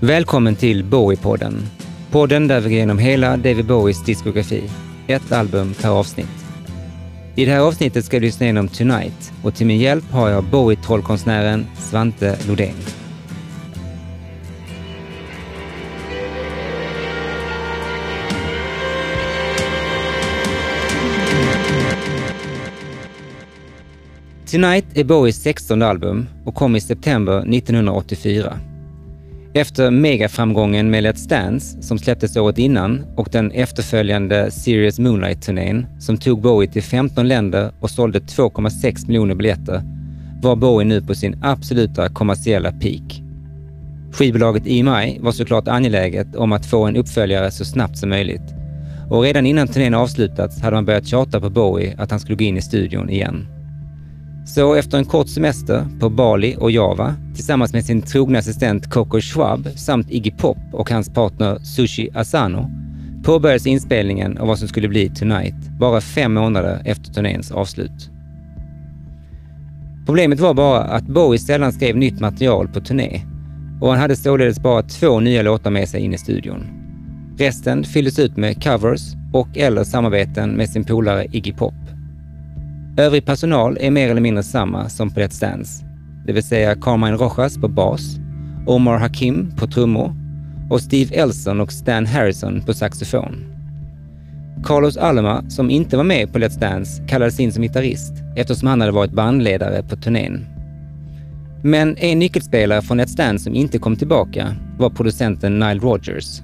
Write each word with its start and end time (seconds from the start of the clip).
Välkommen 0.00 0.56
till 0.56 0.84
Bowie-podden. 0.84 1.62
Podden 2.10 2.48
där 2.48 2.60
vi 2.60 2.68
går 2.68 2.72
igenom 2.72 2.98
hela 2.98 3.36
David 3.36 3.66
Bowies 3.66 4.04
diskografi. 4.04 4.70
Ett 5.06 5.32
album 5.32 5.74
per 5.74 5.88
avsnitt. 5.88 6.44
I 7.34 7.44
det 7.44 7.50
här 7.50 7.60
avsnittet 7.60 8.04
ska 8.04 8.16
vi 8.16 8.26
lyssna 8.26 8.46
igenom 8.46 8.68
Tonight 8.68 9.32
och 9.42 9.54
till 9.54 9.66
min 9.66 9.78
hjälp 9.78 10.10
har 10.10 10.28
jag 10.28 10.44
Bowie-trollkonstnären 10.44 11.66
Svante 11.78 12.38
Lodén. 12.48 12.74
Tonight 24.50 24.86
är 24.94 25.04
Bowies 25.04 25.42
16 25.42 25.82
album 25.82 26.26
och 26.44 26.54
kom 26.54 26.76
i 26.76 26.80
september 26.80 27.38
1984. 27.56 28.58
Efter 29.56 29.90
megaframgången 29.90 30.90
med 30.90 31.04
Let's 31.04 31.28
Dance, 31.28 31.82
som 31.82 31.98
släpptes 31.98 32.36
året 32.36 32.58
innan, 32.58 33.04
och 33.16 33.28
den 33.32 33.50
efterföljande 33.50 34.50
Serious 34.50 34.98
Moonlight-turnén, 34.98 35.86
som 35.98 36.18
tog 36.18 36.40
Bowie 36.40 36.70
till 36.70 36.82
15 36.82 37.28
länder 37.28 37.72
och 37.80 37.90
sålde 37.90 38.18
2,6 38.18 39.06
miljoner 39.06 39.34
biljetter, 39.34 39.82
var 40.42 40.56
Bowie 40.56 40.86
nu 40.86 41.02
på 41.02 41.14
sin 41.14 41.38
absoluta 41.42 42.08
kommersiella 42.08 42.72
peak. 42.72 43.22
Skivbolaget 44.12 44.66
EMI 44.66 45.18
var 45.20 45.32
såklart 45.32 45.68
angeläget 45.68 46.36
om 46.36 46.52
att 46.52 46.66
få 46.66 46.84
en 46.84 46.96
uppföljare 46.96 47.50
så 47.50 47.64
snabbt 47.64 47.98
som 47.98 48.08
möjligt. 48.08 48.54
Och 49.10 49.22
redan 49.22 49.46
innan 49.46 49.68
turnén 49.68 49.94
avslutats 49.94 50.60
hade 50.60 50.76
man 50.76 50.84
börjat 50.84 51.06
tjata 51.06 51.40
på 51.40 51.50
Bowie 51.50 51.94
att 51.98 52.10
han 52.10 52.20
skulle 52.20 52.36
gå 52.36 52.44
in 52.44 52.56
i 52.56 52.62
studion 52.62 53.10
igen. 53.10 53.48
Så 54.46 54.74
efter 54.74 54.98
en 54.98 55.04
kort 55.04 55.28
semester 55.28 55.86
på 56.00 56.10
Bali 56.10 56.56
och 56.58 56.70
Java 56.70 57.14
tillsammans 57.34 57.72
med 57.72 57.84
sin 57.84 58.02
trogna 58.02 58.38
assistent 58.38 58.90
Coco 58.90 59.20
Schwab 59.20 59.68
samt 59.76 60.10
Iggy 60.10 60.30
Pop 60.30 60.58
och 60.72 60.90
hans 60.90 61.14
partner 61.14 61.58
Sushi 61.58 62.10
Asano 62.14 62.70
påbörjades 63.24 63.66
inspelningen 63.66 64.38
av 64.38 64.46
vad 64.46 64.58
som 64.58 64.68
skulle 64.68 64.88
bli 64.88 65.08
Tonight 65.08 65.54
bara 65.80 66.00
fem 66.00 66.34
månader 66.34 66.82
efter 66.84 67.12
turnéns 67.12 67.50
avslut. 67.50 68.10
Problemet 70.06 70.40
var 70.40 70.54
bara 70.54 70.80
att 70.82 71.06
Bowie 71.06 71.38
sällan 71.38 71.72
skrev 71.72 71.96
nytt 71.96 72.20
material 72.20 72.68
på 72.68 72.80
turné 72.80 73.20
och 73.80 73.90
han 73.90 73.98
hade 73.98 74.16
således 74.16 74.60
bara 74.60 74.82
två 74.82 75.20
nya 75.20 75.42
låtar 75.42 75.70
med 75.70 75.88
sig 75.88 76.00
in 76.00 76.14
i 76.14 76.18
studion. 76.18 76.66
Resten 77.38 77.84
fylldes 77.84 78.18
ut 78.18 78.36
med 78.36 78.62
covers 78.62 79.00
och 79.32 79.56
eller 79.56 79.84
samarbeten 79.84 80.50
med 80.50 80.70
sin 80.70 80.84
polare 80.84 81.26
Iggy 81.32 81.52
Pop. 81.52 81.85
Övrig 82.98 83.24
personal 83.24 83.78
är 83.80 83.90
mer 83.90 84.10
eller 84.10 84.20
mindre 84.20 84.42
samma 84.42 84.88
som 84.88 85.10
på 85.10 85.20
Let's 85.20 85.40
Dance, 85.40 85.84
det 86.26 86.32
vill 86.32 86.42
säga 86.42 86.74
Carmine 86.74 87.16
Rojas 87.16 87.58
på 87.58 87.68
bas, 87.68 88.16
Omar 88.66 88.98
Hakim 88.98 89.52
på 89.56 89.66
trummor 89.66 90.14
och 90.70 90.80
Steve 90.80 91.14
Elson 91.14 91.60
och 91.60 91.72
Stan 91.72 92.06
Harrison 92.06 92.62
på 92.62 92.74
saxofon. 92.74 93.44
Carlos 94.64 94.96
Alma, 94.96 95.50
som 95.50 95.70
inte 95.70 95.96
var 95.96 96.04
med 96.04 96.32
på 96.32 96.38
Let's 96.38 96.60
Dance, 96.60 97.02
kallades 97.08 97.40
in 97.40 97.52
som 97.52 97.62
gitarrist 97.62 98.12
eftersom 98.36 98.68
han 98.68 98.80
hade 98.80 98.92
varit 98.92 99.12
bandledare 99.12 99.82
på 99.82 99.96
turnén. 99.96 100.46
Men 101.62 101.96
en 101.96 102.18
nyckelspelare 102.18 102.82
från 102.82 103.00
Let's 103.00 103.16
Dance 103.16 103.44
som 103.44 103.54
inte 103.54 103.78
kom 103.78 103.96
tillbaka 103.96 104.56
var 104.78 104.90
producenten 104.90 105.58
Nile 105.58 105.80
Rodgers. 105.80 106.42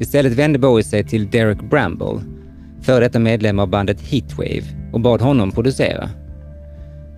Istället 0.00 0.32
vände 0.32 0.58
Bowie 0.58 0.84
sig 0.84 1.04
till 1.04 1.30
Derek 1.30 1.70
Bramble, 1.70 2.20
före 2.82 3.00
detta 3.00 3.18
medlem 3.18 3.58
av 3.58 3.68
bandet 3.68 4.00
Heatwave, 4.00 4.62
och 4.92 5.00
bad 5.00 5.20
honom 5.20 5.52
producera. 5.52 6.10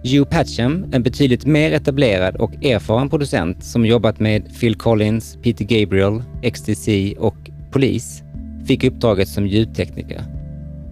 Hugh 0.03 0.25
Patcham, 0.25 0.87
en 0.93 1.03
betydligt 1.03 1.47
mer 1.47 1.73
etablerad 1.73 2.37
och 2.37 2.65
erfaren 2.65 3.11
producent 3.11 3.65
som 3.65 3.87
jobbat 3.87 4.20
med 4.20 4.61
Phil 4.61 4.75
Collins, 4.75 5.39
Peter 5.42 5.65
Gabriel, 5.65 6.23
XTC 6.42 7.14
och 7.19 7.36
Police, 7.73 8.25
fick 8.67 8.85
uppdraget 8.85 9.29
som 9.29 9.47
ljudtekniker. 9.47 10.23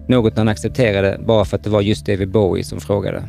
Något 0.07 0.37
han 0.37 0.47
accepterade 0.47 1.19
bara 1.25 1.45
för 1.45 1.57
att 1.57 1.63
det 1.63 1.69
var 1.69 1.81
just 1.81 2.05
David 2.05 2.31
Bowie 2.31 2.63
som 2.63 2.79
frågade. 2.79 3.23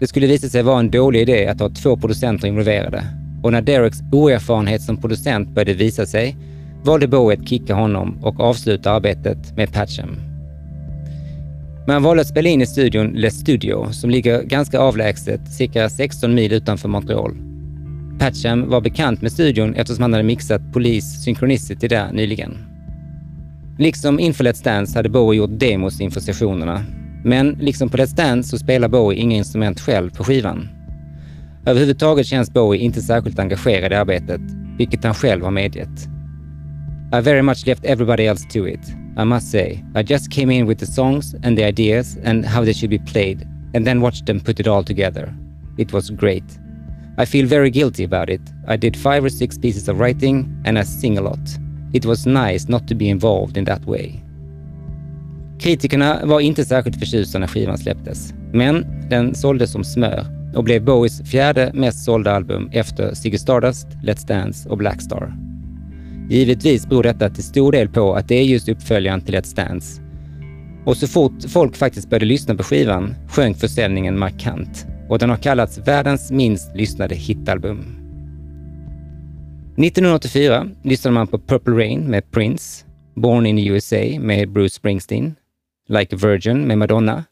Det 0.00 0.06
skulle 0.06 0.26
visa 0.26 0.48
sig 0.48 0.62
vara 0.62 0.80
en 0.80 0.90
dålig 0.90 1.20
idé 1.20 1.46
att 1.46 1.60
ha 1.60 1.68
två 1.68 1.96
producenter 1.96 2.48
involverade 2.48 3.04
och 3.42 3.52
när 3.52 3.62
Dereks 3.62 3.98
oerfarenhet 4.12 4.82
som 4.82 4.96
producent 4.96 5.48
började 5.48 5.74
visa 5.74 6.06
sig 6.06 6.36
valde 6.88 7.08
Bowie 7.08 7.38
att 7.38 7.48
kicka 7.48 7.74
honom 7.74 8.18
och 8.22 8.40
avsluta 8.40 8.92
arbetet 8.92 9.56
med 9.56 9.72
Patcham. 9.72 10.16
Man 11.86 12.02
valde 12.02 12.20
att 12.20 12.28
spela 12.28 12.48
in 12.48 12.62
i 12.62 12.66
studion 12.66 13.12
Le 13.14 13.30
Studio 13.30 13.92
som 13.92 14.10
ligger 14.10 14.42
ganska 14.42 14.78
avlägset, 14.78 15.52
cirka 15.52 15.88
16 15.88 16.34
mil 16.34 16.52
utanför 16.52 16.88
Montreal. 16.88 17.36
Patcham 18.18 18.70
var 18.70 18.80
bekant 18.80 19.22
med 19.22 19.32
studion 19.32 19.74
eftersom 19.74 20.02
han 20.02 20.12
hade 20.12 20.24
mixat 20.24 20.72
Police 20.72 21.06
Synchronicity 21.06 21.88
där 21.88 22.12
nyligen. 22.12 22.58
Liksom 23.78 24.20
inför 24.20 24.44
Let's 24.44 24.64
Dance 24.64 24.98
hade 24.98 25.08
Bowie 25.08 25.38
gjort 25.38 25.60
demos 25.60 26.00
inför 26.00 26.20
sessionerna. 26.20 26.84
Men 27.24 27.50
liksom 27.60 27.88
på 27.88 27.96
Let's 27.96 28.16
Dance 28.16 28.48
så 28.48 28.58
spelar 28.58 28.88
Bowie 28.88 29.20
inga 29.20 29.36
instrument 29.36 29.80
själv 29.80 30.10
på 30.10 30.24
skivan. 30.24 30.68
Överhuvudtaget 31.66 32.26
känns 32.26 32.52
Bowie 32.52 32.80
inte 32.80 33.00
särskilt 33.00 33.38
engagerad 33.38 33.92
i 33.92 33.94
arbetet, 33.94 34.40
vilket 34.78 35.04
han 35.04 35.14
själv 35.14 35.44
har 35.44 35.50
medgett. 35.50 36.17
I 37.10 37.20
very 37.20 37.42
much 37.42 37.66
left 37.66 37.86
everybody 37.86 38.26
else 38.26 38.44
to 38.50 38.66
it. 38.66 38.80
I 39.16 39.24
must 39.24 39.50
say, 39.50 39.82
I 39.94 40.02
just 40.02 40.30
came 40.30 40.50
in 40.50 40.66
with 40.66 40.78
the 40.78 40.86
songs 40.86 41.34
and 41.42 41.56
the 41.56 41.64
ideas 41.64 42.18
and 42.22 42.44
how 42.44 42.64
they 42.64 42.74
should 42.74 42.90
be 42.90 42.98
played, 42.98 43.48
and 43.74 43.86
then 43.86 44.02
watched 44.02 44.26
them 44.26 44.40
put 44.40 44.60
it 44.60 44.68
all 44.68 44.84
together. 44.84 45.34
It 45.78 45.92
was 45.92 46.10
great. 46.10 46.44
I 47.16 47.24
feel 47.24 47.46
very 47.46 47.70
guilty 47.70 48.04
about 48.04 48.28
it. 48.28 48.42
I 48.68 48.76
did 48.76 48.96
five 48.96 49.24
or 49.24 49.30
six 49.30 49.58
pieces 49.58 49.88
of 49.88 49.98
writing, 49.98 50.62
and 50.66 50.78
I 50.78 50.84
sing 50.84 51.18
a 51.18 51.22
lot. 51.22 51.58
It 51.92 52.04
was 52.04 52.26
nice 52.26 52.68
not 52.68 52.86
to 52.88 52.94
be 52.94 53.08
involved 53.08 53.56
in 53.56 53.64
that 53.64 53.86
way. 53.86 54.22
Kritikerna 55.58 56.26
var 56.26 56.40
inte 56.40 56.64
särskilt 56.64 56.98
förtjusta 56.98 57.38
när 57.38 57.46
skivan 57.46 57.78
släpptes, 57.78 58.34
men 58.52 58.86
den 59.10 59.34
såldes 59.34 59.72
som 59.72 59.84
smör 59.84 60.26
och 60.54 60.64
blev 60.64 60.84
Bowies 60.84 61.22
fjärde 61.22 61.70
mest 61.74 62.04
sålda 62.04 62.32
album 62.32 62.68
efter 62.72 63.14
Ziggy 63.14 63.38
Stardust, 63.38 63.86
Let's 64.02 64.26
Dance 64.26 64.68
och 64.68 64.78
Blackstar. 64.78 65.32
Givetvis 66.30 66.86
beror 66.86 67.02
detta 67.02 67.30
till 67.30 67.44
stor 67.44 67.72
del 67.72 67.88
på 67.88 68.14
att 68.14 68.28
det 68.28 68.34
är 68.34 68.42
just 68.42 68.68
uppföljaren 68.68 69.20
till 69.20 69.34
Let's 69.34 69.56
Dance. 69.56 70.02
Och 70.84 70.96
så 70.96 71.06
fort 71.06 71.44
folk 71.48 71.76
faktiskt 71.76 72.10
började 72.10 72.26
lyssna 72.26 72.54
på 72.54 72.62
skivan 72.62 73.14
sjönk 73.28 73.58
försäljningen 73.58 74.18
markant 74.18 74.86
och 75.08 75.18
den 75.18 75.30
har 75.30 75.36
kallats 75.36 75.78
världens 75.78 76.30
minst 76.30 76.76
lyssnade 76.76 77.14
hitalbum. 77.14 77.78
1984 79.78 80.70
lyssnade 80.82 81.14
man 81.14 81.26
på 81.26 81.38
Purple 81.38 81.74
Rain 81.74 82.00
med 82.00 82.30
Prince, 82.30 82.84
Born 83.14 83.46
in 83.46 83.56
the 83.56 83.66
USA 83.66 84.20
med 84.20 84.52
Bruce 84.52 84.74
Springsteen, 84.74 85.34
Like 85.88 86.16
a 86.16 86.18
Virgin 86.22 86.66
med 86.66 86.78
Madonna, 86.78 87.24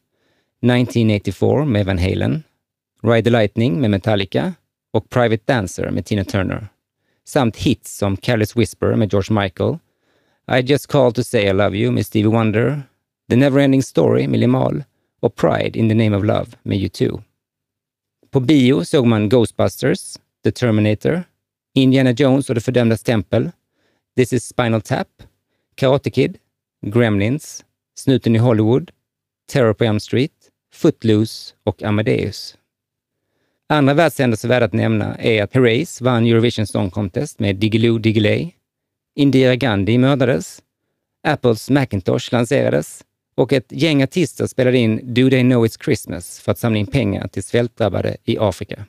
1984 0.61 1.65
med 1.65 1.85
Van 1.85 1.97
Halen, 1.97 2.43
Ride 3.03 3.23
the 3.23 3.29
Lightning 3.29 3.81
med 3.81 3.91
Metallica 3.91 4.53
och 4.93 5.09
Private 5.09 5.43
Dancer 5.45 5.91
med 5.91 6.05
Tina 6.05 6.23
Turner 6.23 6.67
samt 7.27 7.57
hits 7.57 7.97
som 7.97 8.17
Careless 8.17 8.55
Whisper 8.55 8.95
med 8.95 9.13
George 9.13 9.41
Michael, 9.41 9.77
I 10.51 10.61
just 10.61 10.87
called 10.87 11.15
to 11.15 11.23
say 11.23 11.49
I 11.49 11.53
love 11.53 11.77
you 11.77 11.91
med 11.91 12.05
Stevie 12.05 12.29
Wonder, 12.29 12.81
The 13.29 13.35
Neverending 13.35 13.83
Story 13.83 14.27
med 14.27 14.39
Limahl 14.39 14.83
och 15.19 15.35
Pride 15.35 15.79
in 15.79 15.89
the 15.89 15.95
name 15.95 16.17
of 16.17 16.23
love 16.23 16.47
med 16.63 16.77
U2. 16.77 17.21
På 18.31 18.39
bio 18.39 18.85
såg 18.85 19.07
man 19.07 19.29
Ghostbusters, 19.29 20.17
The 20.43 20.51
Terminator, 20.51 21.23
Indiana 21.75 22.11
Jones 22.11 22.49
och 22.49 22.55
det 22.55 22.61
fördömdas 22.61 23.03
tempel, 23.03 23.51
This 24.15 24.33
is 24.33 24.43
Spinal 24.43 24.81
Tap, 24.81 25.07
Karate 25.75 26.09
Kid, 26.09 26.37
Gremlins, 26.81 27.65
Snuten 27.95 28.35
i 28.35 28.39
Hollywood, 28.39 28.91
Terror 29.51 29.73
på 29.73 29.83
Elm 29.83 29.99
Street, 29.99 30.31
Footloose 30.73 31.53
och 31.63 31.83
Amadeus. 31.83 32.57
Andra 33.69 33.93
världshändelser 33.93 34.47
värda 34.47 34.65
att 34.65 34.73
nämna 34.73 35.15
är 35.15 35.43
att 35.43 35.53
Herreys 35.53 36.01
vann 36.01 36.25
Eurovision 36.25 36.67
Song 36.67 36.89
Contest 36.89 37.39
med 37.39 37.55
Diggiloo 37.55 37.97
Diggiley, 37.97 38.51
Indira 39.15 39.55
Gandhi 39.55 39.97
mördades, 39.97 40.61
Apples 41.27 41.69
Macintosh 41.69 42.33
lanserades 42.33 43.03
och 43.35 43.53
ett 43.53 43.65
gäng 43.69 44.03
artister 44.03 44.47
spelade 44.47 44.77
in 44.77 45.13
Do 45.13 45.29
They 45.29 45.41
Know 45.41 45.65
It's 45.65 45.83
Christmas 45.83 46.39
för 46.39 46.51
att 46.51 46.57
samla 46.57 46.79
in 46.79 46.87
pengar 46.87 47.27
till 47.27 47.43
svältdrabbade 47.43 48.17
i 48.23 48.37
Afrika. 48.39 48.85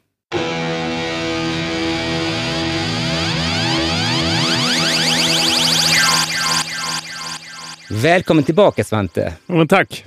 Välkommen 7.90 8.44
tillbaka 8.44 8.84
Svante! 8.84 9.34
Men 9.46 9.68
tack! 9.68 10.04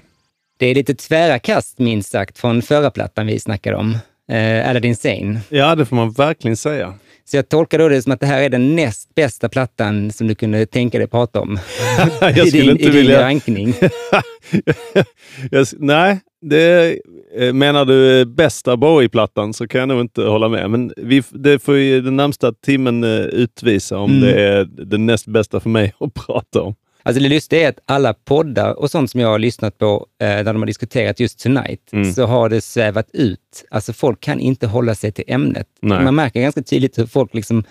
Det 0.58 0.66
är 0.66 0.76
lite 0.76 0.96
tvära 0.96 1.40
kast 1.40 1.80
minst 1.80 2.12
sagt 2.12 2.38
från 2.38 2.62
förra 2.62 2.92
plattan 2.92 3.28
vi 3.28 3.40
snackade 3.40 3.78
om 3.78 3.98
eh, 4.32 4.70
Aladdin 4.70 4.96
Sane. 4.96 5.40
Ja, 5.50 5.76
det 5.76 5.86
får 5.86 5.96
man 5.96 6.12
verkligen 6.12 6.58
säga. 6.58 6.94
Så 7.26 7.38
jag 7.38 7.50
tolkar 7.50 7.80
då 7.80 7.90
det 7.90 8.02
som 8.02 8.12
att 8.12 8.20
det 8.20 8.26
här 8.26 8.42
är 8.42 8.50
den 8.50 8.76
näst 8.76 9.16
bästa 9.16 9.50
plattan 9.50 10.12
som 10.12 10.28
du 10.28 10.36
kunde 10.36 10.66
tänka 10.66 10.98
dig 10.98 11.08
prata 11.08 11.42
om. 11.42 11.60
jag 12.22 12.48
I 12.48 12.50
din, 12.52 12.70
inte 12.70 12.84
i 12.84 12.86
din 12.86 12.94
vilja... 12.96 13.22
rankning. 13.22 13.74
jag, 15.52 15.68
nej, 15.80 16.20
det, 16.42 16.98
Eh, 17.38 17.54
Menar 17.54 17.86
du 17.86 18.20
eh, 18.20 18.26
bästa 18.26 18.78
Bowie-plattan 18.78 19.54
så 19.54 19.68
kan 19.68 19.80
jag 19.80 19.88
nog 19.88 20.02
inte 20.02 20.22
hålla 20.24 20.50
med. 20.50 20.70
Men 20.70 20.94
vi, 20.98 21.24
det 21.30 21.60
får 21.60 21.78
ju 21.78 22.02
den 22.02 22.16
närmsta 22.16 22.54
timmen 22.54 23.04
eh, 23.04 23.10
utvisa 23.20 23.98
om 23.98 24.12
Mm. 24.12 24.22
det 24.22 24.42
är 24.48 24.64
det 24.86 24.98
näst 24.98 25.28
bästa 25.28 25.60
för 25.60 25.70
mig 25.70 25.94
att 26.00 26.14
prata 26.14 26.62
om. 26.62 26.76
Alltså 27.04 27.24
det 27.24 27.30
lustiga 27.30 27.62
är 27.66 27.70
att 27.70 27.80
alla 27.86 28.14
poddar 28.14 28.74
och 28.80 28.92
sånt 28.92 29.12
som 29.12 29.20
jag 29.22 29.28
har 29.28 29.40
lyssnat 29.40 29.78
på 29.78 30.08
eh, 30.22 30.28
där 30.28 30.44
de 30.44 30.56
har 30.62 30.66
diskuterat 30.66 31.20
just 31.20 31.40
Tonight, 31.44 31.90
Mm. 31.94 32.14
så 32.14 32.26
har 32.26 32.50
det 32.50 32.62
svävat 32.62 33.08
ut. 33.14 33.66
Alltså 33.72 33.94
folk 33.94 34.20
kan 34.22 34.40
inte 34.40 34.68
hålla 34.68 34.96
sig 34.96 35.12
till 35.12 35.24
ämnet. 35.28 35.68
Nej. 35.82 36.04
Man 36.04 36.16
märker 36.16 36.42
ganska 36.42 36.62
tydligt 36.64 36.98
hur 36.98 37.06
folk 37.06 37.34
liksom 37.34 37.64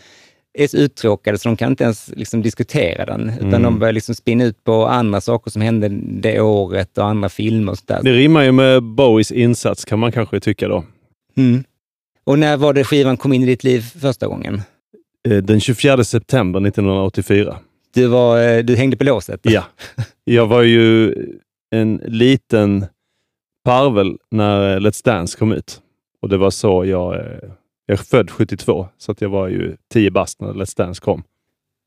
är 0.59 0.67
så 0.67 0.77
uttråkade 0.77 1.39
så 1.39 1.49
de 1.49 1.57
kan 1.57 1.71
inte 1.71 1.85
ens 1.85 2.09
liksom 2.17 2.43
diskutera 2.43 3.07
den, 3.07 3.29
utan 3.31 3.49
Mm. 3.49 3.63
de 3.63 3.79
börjar 3.79 3.93
liksom 3.93 4.15
spinna 4.15 4.45
ut 4.45 4.65
på 4.65 4.87
andra 4.87 5.21
saker 5.21 5.51
som 5.51 5.63
hände 5.63 5.89
det 6.03 6.41
året 6.41 6.99
och 6.99 7.05
andra 7.07 7.29
filmer 7.29 7.73
och 7.73 7.79
sådär. 7.79 8.01
Det 8.03 8.13
rimmar 8.13 8.43
ju 8.43 8.53
med 8.53 8.83
Bowies 8.83 9.33
insats 9.33 9.85
kan 9.85 9.99
man 9.99 10.13
kanske 10.13 10.41
tycka 10.41 10.69
då. 10.69 10.85
Mm. 11.37 11.65
Och 12.25 12.39
när 12.39 12.57
var 12.57 12.73
det 12.73 12.85
skivan 12.85 13.17
kom 13.17 13.33
in 13.33 13.43
i 13.43 13.47
ditt 13.47 13.65
liv 13.65 13.81
första 14.01 14.27
gången? 14.27 14.63
Eh, 15.29 15.37
Den 15.37 15.61
24 15.61 16.05
september 16.05 16.61
1984. 16.61 17.57
Du, 17.95 18.07
var, 18.07 18.43
eh, 18.43 18.59
du 18.65 18.77
hängde 18.77 18.97
på 18.97 19.05
låset? 19.05 19.41
Ja. 19.43 19.65
Jag 20.25 20.47
var 20.47 20.63
ju 20.63 21.15
en 21.71 22.01
liten 22.05 22.87
parvel 23.65 24.17
när 24.31 24.77
eh, 24.77 24.81
Let's 24.81 25.05
Dance 25.05 25.39
kom 25.39 25.53
ut. 25.53 25.81
Och 26.23 26.29
det 26.29 26.37
var 26.37 26.51
så 26.51 26.85
jag... 26.85 27.15
eh, 27.15 27.21
Jag 27.87 27.99
är 27.99 28.03
född 28.03 28.31
72, 28.31 28.89
så 28.99 29.13
att 29.13 29.21
jag 29.21 29.29
var 29.29 29.49
ju 29.49 29.77
10 29.93 30.11
bast 30.11 30.41
när 30.41 30.53
Let's 30.53 30.77
Dance 30.77 31.01
kom. 31.01 31.23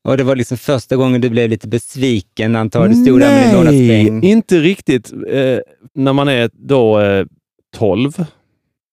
Och 0.08 0.16
det 0.16 0.24
var 0.24 0.36
liksom 0.36 0.56
första 0.58 0.96
gången 0.96 1.20
du 1.20 1.30
blev 1.30 1.50
lite 1.50 1.68
besviken 1.68 2.56
antagligen. 2.56 2.98
Du 3.04 3.10
stod 3.10 3.20
där 3.20 3.64
med 3.64 3.74
sträng. 3.74 4.22
inte 4.22 4.60
riktigt. 4.60 5.12
Eh, 5.28 5.58
när 5.94 6.12
man 6.12 6.28
är 6.28 6.50
då 6.52 7.00
eh, 7.00 7.26
12 7.76 8.24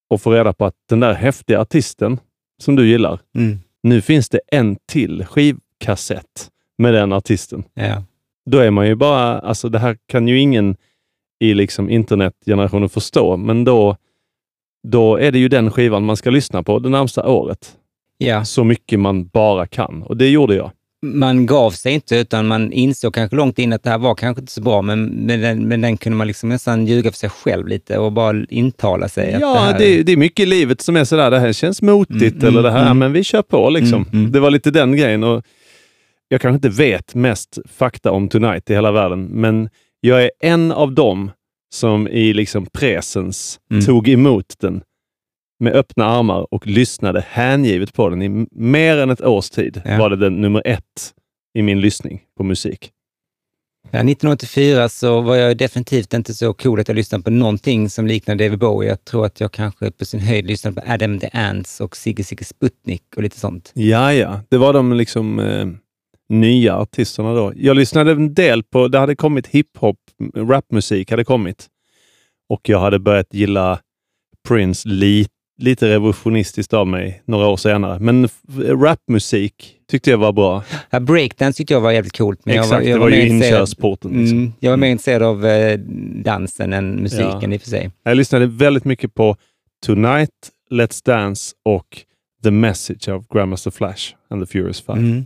och 0.09 0.21
får 0.21 0.31
reda 0.31 0.53
på 0.53 0.65
att 0.65 0.75
den 0.89 0.99
där 0.99 1.13
häftiga 1.13 1.59
artisten 1.61 2.19
som 2.61 2.75
du 2.75 2.87
gillar, 2.87 3.19
Mm. 3.35 3.59
nu 3.83 4.01
finns 4.01 4.29
det 4.29 4.39
en 4.47 4.77
till 4.91 5.25
skivkassett 5.25 6.49
med 6.81 6.93
den 6.93 7.13
artisten. 7.13 7.63
Ja. 7.73 8.03
Då 8.45 8.57
är 8.57 8.71
man 8.71 8.87
ju 8.87 8.95
bara, 8.95 9.39
alltså 9.39 9.69
det 9.69 9.79
här 9.79 9.97
kan 10.07 10.27
ju 10.27 10.39
ingen 10.39 10.75
i 11.39 11.53
liksom 11.53 11.89
internetgenerationen 11.89 12.89
förstå, 12.89 13.37
men 13.37 13.63
då, 13.63 13.95
då 14.87 15.15
är 15.17 15.31
det 15.31 15.39
ju 15.39 15.47
den 15.49 15.71
skivan 15.71 16.03
man 16.03 16.17
ska 16.17 16.29
lyssna 16.29 16.63
på 16.63 16.79
det 16.79 16.89
närmsta 16.89 17.27
året. 17.27 17.71
ja. 18.17 18.45
Så 18.45 18.63
mycket 18.63 18.99
man 18.99 19.27
bara 19.27 19.67
kan. 19.67 20.03
Och 20.03 20.17
det 20.17 20.29
gjorde 20.29 20.55
jag. 20.55 20.71
Man 21.03 21.45
gav 21.45 21.71
sig 21.71 21.93
inte, 21.93 22.15
utan 22.15 22.47
man 22.47 22.71
insåg 22.71 23.13
kanske 23.13 23.35
långt 23.35 23.59
in 23.59 23.73
att 23.73 23.83
det 23.83 23.89
här 23.89 23.97
var 23.97 24.15
kanske 24.15 24.41
inte 24.41 24.51
så 24.53 24.61
bra, 24.61 24.81
men 24.81 25.05
med 25.05 25.39
den, 25.39 25.67
med 25.67 25.79
den 25.79 25.97
kunde 25.97 26.17
man 26.17 26.27
liksom 26.27 26.49
nästan 26.49 26.87
ljuga 26.87 27.11
för 27.11 27.17
sig 27.17 27.29
själv 27.29 27.67
lite 27.67 27.97
och 27.97 28.11
bara 28.11 28.45
intala 28.49 29.07
sig. 29.09 29.33
att 29.33 29.39
det 29.39 29.45
Ja, 29.45 29.53
här... 29.59 29.79
det, 29.79 30.03
det 30.03 30.11
är 30.11 30.17
mycket 30.17 30.43
i 30.43 30.45
livet 30.45 30.81
som 30.81 30.95
är 30.95 31.03
sådär, 31.03 31.31
det 31.31 31.39
här 31.39 31.53
känns 31.53 31.81
motigt 31.81 32.35
Mm, 32.43 32.47
eller 32.47 32.63
det 32.63 32.71
här, 32.71 32.85
mm, 32.85 32.99
men 32.99 33.13
vi 33.13 33.23
kör 33.23 33.41
på 33.41 33.69
liksom. 33.69 34.05
Mm, 34.11 34.19
mm. 34.19 34.31
Det 34.31 34.39
var 34.39 34.51
lite 34.51 34.71
den 34.71 34.91
grejen. 34.97 35.23
Och 35.23 35.43
jag 36.31 36.41
kanske 36.41 36.55
inte 36.55 36.69
vet 36.83 37.15
mest 37.15 37.57
fakta 37.65 38.11
om 38.11 38.29
Tonight 38.29 38.69
i 38.69 38.73
hela 38.73 38.91
världen, 38.91 39.25
men 39.25 39.69
jag 39.99 40.23
är 40.23 40.31
en 40.39 40.71
av 40.71 40.93
dem 40.93 41.31
som 41.73 42.07
i 42.07 42.33
liksom 42.33 42.65
presens 42.65 43.59
Mm. 43.71 43.85
tog 43.85 44.07
emot 44.09 44.53
den 44.59 44.81
med 45.59 45.73
öppna 45.73 46.05
armar 46.05 46.53
och 46.53 46.67
lyssnade 46.67 47.25
hängivet 47.29 47.93
på 47.93 48.09
den. 48.09 48.21
I 48.21 48.47
mer 48.51 48.97
än 48.97 49.09
ett 49.09 49.21
års 49.21 49.49
tid 49.49 49.81
Ja. 49.85 49.97
var 49.97 50.09
det 50.09 50.15
den 50.15 50.41
nummer 50.41 50.61
ett 50.65 51.13
i 51.57 51.61
min 51.61 51.81
lyssning 51.81 52.21
på 52.37 52.43
musik. 52.43 52.91
Ja, 53.91 53.99
1984 53.99 54.89
så 54.89 55.21
var 55.21 55.35
jag 55.35 55.57
definitivt 55.57 56.13
inte 56.13 56.33
så 56.33 56.53
cool 56.53 56.79
att 56.79 56.87
jag 56.87 56.95
lyssnade 56.95 57.23
på 57.23 57.29
någonting 57.29 57.89
som 57.89 58.07
liknade 58.07 58.43
David 58.43 58.59
Bowie. 58.59 58.89
Jag 58.89 59.05
tror 59.05 59.25
att 59.25 59.39
jag 59.39 59.51
kanske 59.51 59.91
på 59.91 60.05
sin 60.05 60.19
höjd 60.19 60.45
lyssnade 60.45 60.81
på 60.81 60.91
Adam 60.91 61.19
the 61.19 61.27
Ants 61.33 61.81
och 61.81 61.97
Sigge 61.97 62.23
Sigge 62.23 62.45
Sputnik 62.45 63.03
och 63.15 63.23
lite 63.23 63.39
sånt. 63.39 63.71
Ja, 63.75 64.13
ja. 64.13 64.41
Det 64.49 64.57
var 64.57 64.73
de 64.73 64.93
liksom 64.93 65.39
eh, 65.39 65.65
nya 66.31 66.75
artisterna 66.75 67.33
då. 67.33 67.53
Jag 67.55 67.77
lyssnade 67.77 68.11
en 68.11 68.33
del 68.33 68.63
på, 68.63 68.87
det 68.87 68.99
hade 68.99 69.15
kommit 69.15 69.47
hiphop, 69.47 69.97
rapmusik 70.35 71.11
hade 71.11 71.23
kommit. 71.23 71.67
Och 72.49 72.69
jag 72.69 72.79
hade 72.79 72.99
börjat 72.99 73.33
gilla 73.33 73.79
Prince 74.47 74.89
li, 74.89 75.27
lite 75.57 75.89
revolutionistiskt 75.89 76.73
av 76.73 76.87
mig 76.87 77.21
några 77.25 77.47
år 77.47 77.57
senare. 77.57 77.99
Men 77.99 78.27
rapmusik 78.81 79.75
tyckte 79.91 80.09
jag 80.09 80.17
var 80.17 80.31
bra. 80.31 80.63
Ja, 80.89 80.99
breakdance 80.99 81.57
tyckte 81.57 81.73
jag 81.73 81.81
var 81.81 81.91
jävligt 81.91 82.17
coolt. 82.17 82.45
Men 82.45 82.55
Exakt, 82.55 82.71
jag 82.71 82.79
var, 82.79 82.85
jag 82.89 82.97
det 82.97 83.01
var 83.01 83.09
ju 83.09 83.27
inkörsporten. 83.27 84.11
Liksom. 84.11 84.37
Mm, 84.37 84.53
jag 84.59 84.69
var 84.71 84.77
mer 84.77 84.89
intresserad 84.89 85.23
av 85.23 85.45
eh, 85.45 85.79
dansen 86.23 86.73
än 86.73 86.95
musiken 86.95 87.41
Ja. 87.41 87.53
i 87.53 87.57
och 87.57 87.61
för 87.61 87.69
sig. 87.69 87.91
Jag 88.03 88.17
lyssnade 88.17 88.45
väldigt 88.47 88.85
mycket 88.85 89.13
på 89.13 89.35
Tonight, 89.85 90.29
Let's 90.71 91.05
Dance 91.05 91.55
och 91.65 91.87
The 92.43 92.51
Message 92.51 93.09
of 93.09 93.27
Grandmaster 93.33 93.71
Flash 93.71 94.13
and 94.29 94.41
the 94.47 94.51
Furious 94.51 94.81
Five. 94.81 94.97
Mm. 94.99 95.25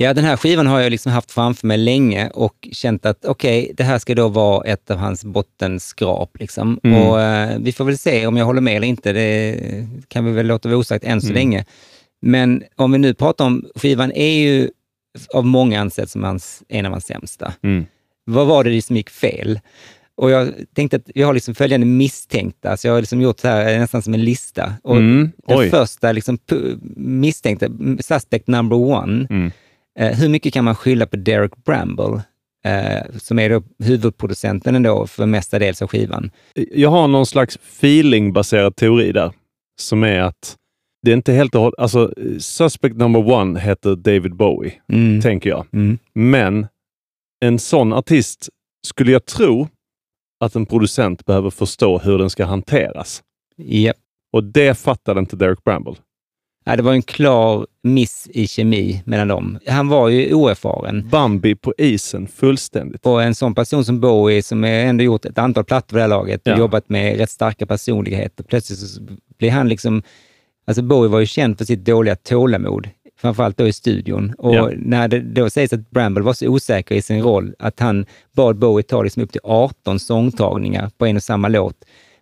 Ja, 0.00 0.14
den 0.14 0.24
här 0.24 0.36
skivan 0.36 0.66
har 0.66 0.80
jag 0.80 0.90
liksom 0.90 1.12
haft 1.12 1.30
framför 1.30 1.66
mig 1.66 1.78
länge 1.78 2.30
och 2.30 2.68
känt 2.72 3.06
att 3.06 3.24
okej, 3.24 3.72
det 3.76 3.84
här 3.84 3.98
ska 3.98 4.14
då 4.14 4.28
vara 4.28 4.64
ett 4.66 4.90
av 4.90 4.96
hans 4.98 5.24
bottenskrap. 5.24 6.36
Liksom. 6.40 6.80
Mm. 6.84 7.02
Och, 7.02 7.20
eh, 7.20 7.58
vi 7.60 7.72
får 7.72 7.84
väl 7.84 7.98
se 7.98 8.26
om 8.26 8.36
jag 8.36 8.44
håller 8.44 8.60
med 8.60 8.76
eller 8.76 8.86
inte. 8.88 9.12
Det 9.12 9.60
kan 10.08 10.24
vi 10.24 10.32
väl 10.32 10.46
låta 10.46 10.68
vara 10.68 10.78
osagt 10.78 11.04
än 11.04 11.20
så 11.20 11.26
Mm. 11.26 11.34
länge. 11.34 11.64
Men 12.22 12.62
om 12.76 12.92
vi 12.92 12.98
nu 12.98 13.14
pratar 13.14 13.44
om, 13.44 13.64
skivan 13.74 14.12
är 14.12 14.38
ju 14.38 14.70
av 15.34 15.46
många 15.46 15.80
ansedd 15.80 16.10
som 16.10 16.24
hans, 16.24 16.62
en 16.68 16.86
av 16.86 16.92
hans 16.92 17.06
sämsta. 17.06 17.52
Mm. 17.62 17.86
Vad 18.26 18.46
var 18.46 18.64
det 18.64 18.82
som 18.82 18.96
gick 18.96 19.10
fel? 19.10 19.60
Och 20.16 20.30
jag 20.30 20.52
tänkte 20.74 20.96
att 20.96 21.10
vi 21.14 21.22
har 21.22 21.34
liksom 21.34 21.54
följande 21.54 21.86
misstänkta, 21.86 22.76
så 22.76 22.86
jag 22.86 22.94
har 22.94 23.00
liksom 23.00 23.20
gjort 23.20 23.40
så 23.40 23.48
här 23.48 23.78
nästan 23.78 24.02
som 24.02 24.14
en 24.14 24.24
lista. 24.24 24.72
Och 24.82 24.96
Mm. 24.96 25.30
den 25.46 25.58
Oj. 25.58 25.70
första 25.70 26.12
liksom, 26.12 26.38
misstänkta, 26.96 27.66
suspect 28.00 28.46
number 28.48 28.76
one, 28.76 29.26
Mm. 29.30 29.50
Eh, 29.98 30.18
hur 30.18 30.28
mycket 30.28 30.52
kan 30.52 30.64
man 30.64 30.74
skylla 30.74 31.06
på 31.06 31.16
Derek 31.16 31.64
Bramble, 31.64 32.22
eh, 32.64 33.16
som 33.18 33.38
är 33.38 33.50
då 33.50 33.62
huvudproducenten 33.84 34.74
ändå 34.74 35.06
för 35.06 35.26
mestadels 35.26 35.82
av 35.82 35.88
skivan? 35.88 36.30
Jag 36.72 36.90
har 36.90 37.08
någon 37.08 37.26
slags 37.26 37.56
feeling-baserad 37.56 38.76
teori 38.76 39.12
där. 39.12 39.32
Som 39.80 40.02
är 40.04 40.20
att 40.20 40.56
det 41.02 41.10
är 41.10 41.14
inte 41.16 41.32
helt 41.32 41.54
och 41.54 41.60
hållet... 41.60 41.78
Alltså, 41.78 42.12
suspect 42.38 42.96
number 42.96 43.32
one 43.32 43.60
heter 43.60 43.96
David 43.96 44.34
Bowie, 44.36 44.72
Mm. 44.92 45.20
tänker 45.20 45.50
jag. 45.50 45.66
Mm. 45.72 45.98
Men 46.14 46.66
en 47.44 47.58
sån 47.58 47.92
artist 47.92 48.48
skulle 48.86 49.12
jag 49.12 49.24
tro 49.24 49.68
att 50.44 50.54
en 50.56 50.66
producent 50.66 51.24
behöver 51.24 51.50
förstå 51.50 51.98
hur 51.98 52.18
den 52.18 52.30
ska 52.30 52.44
hanteras. 52.44 53.22
Japp. 53.56 53.96
Och 54.32 54.44
det 54.44 54.78
fattade 54.78 55.20
inte 55.20 55.36
Derek 55.36 55.64
Bramble. 55.64 55.94
Ja, 56.68 56.76
det 56.76 56.82
var 56.82 56.92
en 56.92 57.02
klar 57.02 57.66
miss 57.82 58.28
i 58.32 58.46
kemi 58.46 59.02
mellan 59.04 59.28
dem. 59.28 59.58
Han 59.66 59.88
var 59.88 60.08
ju 60.08 60.34
oerfaren. 60.34 61.08
Bambi 61.08 61.54
på 61.54 61.74
isen 61.78 62.26
fullständigt. 62.26 63.06
Och 63.06 63.22
en 63.22 63.34
sån 63.34 63.54
person 63.54 63.84
som 63.84 64.00
Bowie, 64.00 64.42
som 64.42 64.64
ändå 64.64 65.04
gjort 65.04 65.24
ett 65.24 65.38
antal 65.38 65.64
plattor 65.64 65.96
vid 65.96 65.98
det 65.98 66.02
här 66.02 66.08
laget 66.08 66.40
och 66.46 66.52
Ja. 66.52 66.58
jobbat 66.58 66.88
med 66.88 67.16
rätt 67.16 67.30
starka 67.30 67.66
personligheter, 67.66 68.44
plötsligt 68.44 68.78
så 68.78 69.00
blir 69.38 69.50
han 69.50 69.68
liksom... 69.68 70.02
Alltså 70.66 70.82
Bowie 70.82 71.10
var 71.10 71.20
ju 71.20 71.26
känd 71.26 71.58
för 71.58 71.64
sitt 71.64 71.84
dåliga 71.84 72.16
tålamod, 72.16 72.88
framförallt 73.20 73.56
då 73.58 73.68
i 73.68 73.72
studion. 73.72 74.34
Och 74.38 74.54
Ja. 74.54 74.70
när 74.76 75.08
det 75.08 75.20
då 75.20 75.50
sägs 75.50 75.72
att 75.72 75.90
Bramble 75.90 76.24
var 76.24 76.32
så 76.32 76.46
osäker 76.48 76.94
i 76.94 77.02
sin 77.02 77.22
roll 77.22 77.54
att 77.58 77.80
han 77.80 78.06
bad 78.36 78.58
Bowie 78.58 78.82
ta 78.82 79.02
liksom 79.02 79.22
upp 79.22 79.32
till 79.32 79.40
18 79.44 79.98
sångtagningar 79.98 80.90
på 80.98 81.06
en 81.06 81.16
och 81.16 81.22
samma 81.22 81.48
låt, 81.48 81.76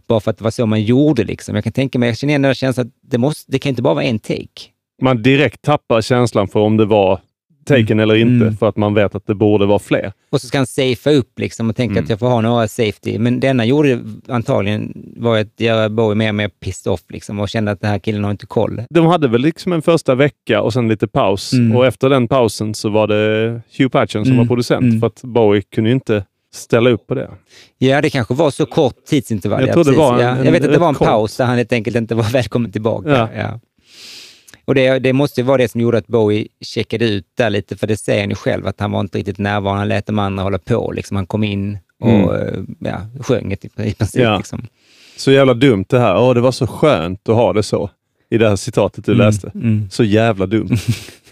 bara 0.08 0.20
för 0.20 0.30
att 0.30 0.38
det 0.38 0.44
var 0.44 0.50
så 0.50 0.66
man 0.66 0.82
gjorde. 0.82 1.24
Liksom. 1.24 1.54
Jag 1.54 1.64
kan 1.64 1.72
tänka 1.72 1.98
mig, 1.98 2.08
jag 2.08 2.18
känner 2.18 2.30
igen 2.32 2.42
den 2.42 2.54
känslan 2.54 2.86
att 2.86 2.92
det, 3.10 3.18
måste, 3.18 3.52
det 3.52 3.58
kan 3.58 3.70
inte 3.70 3.82
bara 3.82 3.94
vara 3.94 4.04
en 4.04 4.18
take. 4.18 4.70
Man 5.02 5.22
direkt 5.22 5.62
tappar 5.62 6.00
känslan 6.00 6.48
för 6.48 6.60
om 6.60 6.76
det 6.76 6.84
var 6.84 7.20
taken 7.64 8.00
eller 8.00 8.14
inte, 8.14 8.44
Mm. 8.44 8.56
för 8.56 8.68
att 8.68 8.76
man 8.76 8.94
vet 8.94 9.14
att 9.14 9.26
det 9.26 9.34
borde 9.34 9.66
vara 9.66 9.78
fler. 9.78 10.12
Och 10.30 10.40
så 10.40 10.46
ska 10.46 10.58
han 10.58 10.66
safea 10.66 11.12
upp 11.12 11.38
liksom 11.38 11.70
och 11.70 11.76
tänka 11.76 11.92
Mm. 11.92 12.04
att 12.04 12.10
jag 12.10 12.18
får 12.18 12.28
ha 12.28 12.40
några 12.40 12.68
safety. 12.68 13.18
Men 13.18 13.40
det 13.40 13.46
enda 13.48 13.64
gjorde 13.64 14.00
antagligen 14.28 14.92
var 15.16 15.38
att 15.38 15.60
göra 15.60 15.88
Bowie 15.88 16.14
mer 16.14 16.28
och 16.28 16.34
mer 16.34 16.48
pissed 16.48 16.92
off 16.92 17.00
liksom 17.08 17.40
och 17.40 17.48
kände 17.48 17.70
att 17.70 17.80
den 17.80 17.90
här 17.90 17.98
killen 17.98 18.24
har 18.24 18.30
inte 18.30 18.46
koll. 18.46 18.82
De 18.90 19.06
hade 19.06 19.28
väl 19.28 19.40
liksom 19.40 19.72
en 19.72 19.82
första 19.82 20.14
vecka 20.14 20.62
och 20.62 20.72
sen 20.72 20.88
lite 20.88 21.06
paus. 21.08 21.52
Mm. 21.52 21.76
Och 21.76 21.86
efter 21.86 22.08
den 22.10 22.28
pausen 22.28 22.74
så 22.74 22.88
var 22.88 23.06
det 23.06 23.60
Hugh 23.78 23.88
Patchen 23.90 24.24
som 24.24 24.32
Mm. 24.32 24.36
var 24.38 24.44
producent. 24.46 24.82
Mm. 24.82 25.00
För 25.00 25.06
att 25.06 25.22
Bowie 25.22 25.62
kunde 25.74 25.90
ju 25.90 25.94
inte 25.94 26.24
ställa 26.54 26.90
upp 26.90 27.06
på 27.06 27.14
det. 27.14 27.30
Ja, 27.78 28.00
det 28.00 28.10
kanske 28.10 28.34
var 28.34 28.50
så 28.50 28.66
kort 28.66 29.04
tidsintervall. 29.04 29.60
Jag 29.60 29.68
ja, 29.68 29.72
tror 29.72 29.84
det 29.84 29.90
precis. 29.90 29.98
var 29.98 30.14
en- 30.14 30.38
ja. 30.38 30.44
Jag 30.44 30.52
vet 30.52 30.64
att 30.64 30.72
det 30.72 30.78
var 30.78 30.88
en 30.88 30.94
kort. 30.94 31.06
paus 31.08 31.36
där 31.36 31.44
han 31.44 31.56
helt 31.56 31.72
enkelt 31.72 31.96
inte 31.96 32.14
var 32.14 32.24
välkommen 32.32 32.72
tillbaka. 32.72 33.08
Ja. 33.10 33.28
Ja. 33.36 33.60
Och 34.64 34.74
det, 34.74 34.98
det 34.98 35.12
måste 35.12 35.40
ju 35.40 35.44
vara 35.46 35.58
det 35.58 35.68
som 35.68 35.80
gjorde 35.80 35.98
att 35.98 36.06
Bowie 36.06 36.48
checkade 36.60 37.04
ut 37.08 37.24
där 37.36 37.50
lite, 37.50 37.76
för 37.76 37.86
det 37.86 37.96
säger 37.96 38.20
han 38.20 38.30
ju 38.30 38.36
själv, 38.36 38.66
att 38.66 38.80
han 38.80 38.92
var 38.92 39.00
inte 39.00 39.18
riktigt 39.18 39.38
närvarande. 39.38 39.80
Han 39.80 39.88
lät 39.88 40.06
de 40.06 40.18
andra 40.18 40.42
hålla 40.42 40.58
på. 40.58 40.92
Liksom. 40.92 41.16
Han 41.16 41.26
kom 41.26 41.44
in 41.44 41.78
och 42.00 42.36
eh, 42.36 42.62
ja, 42.78 43.00
sjöng 43.20 43.52
i, 43.52 43.56
princip. 43.56 44.16
Mm. 44.16 44.28
Ja. 44.32 44.36
Liksom. 44.36 44.66
Så 45.16 45.30
jävla 45.30 45.54
dumt 45.54 45.84
det 45.88 45.98
här. 45.98 46.16
Åh, 46.18 46.34
det 46.34 46.40
var 46.40 46.52
så 46.52 46.66
skönt 46.66 47.28
att 47.28 47.34
ha 47.34 47.52
det 47.52 47.62
så. 47.62 47.90
I 48.30 48.38
det 48.38 48.48
här 48.48 48.56
citatet 48.56 49.04
du 49.04 49.14
läste. 49.14 49.50
Mm. 49.54 49.90
Så 49.90 50.04
jävla 50.04 50.46
dumt. 50.46 50.68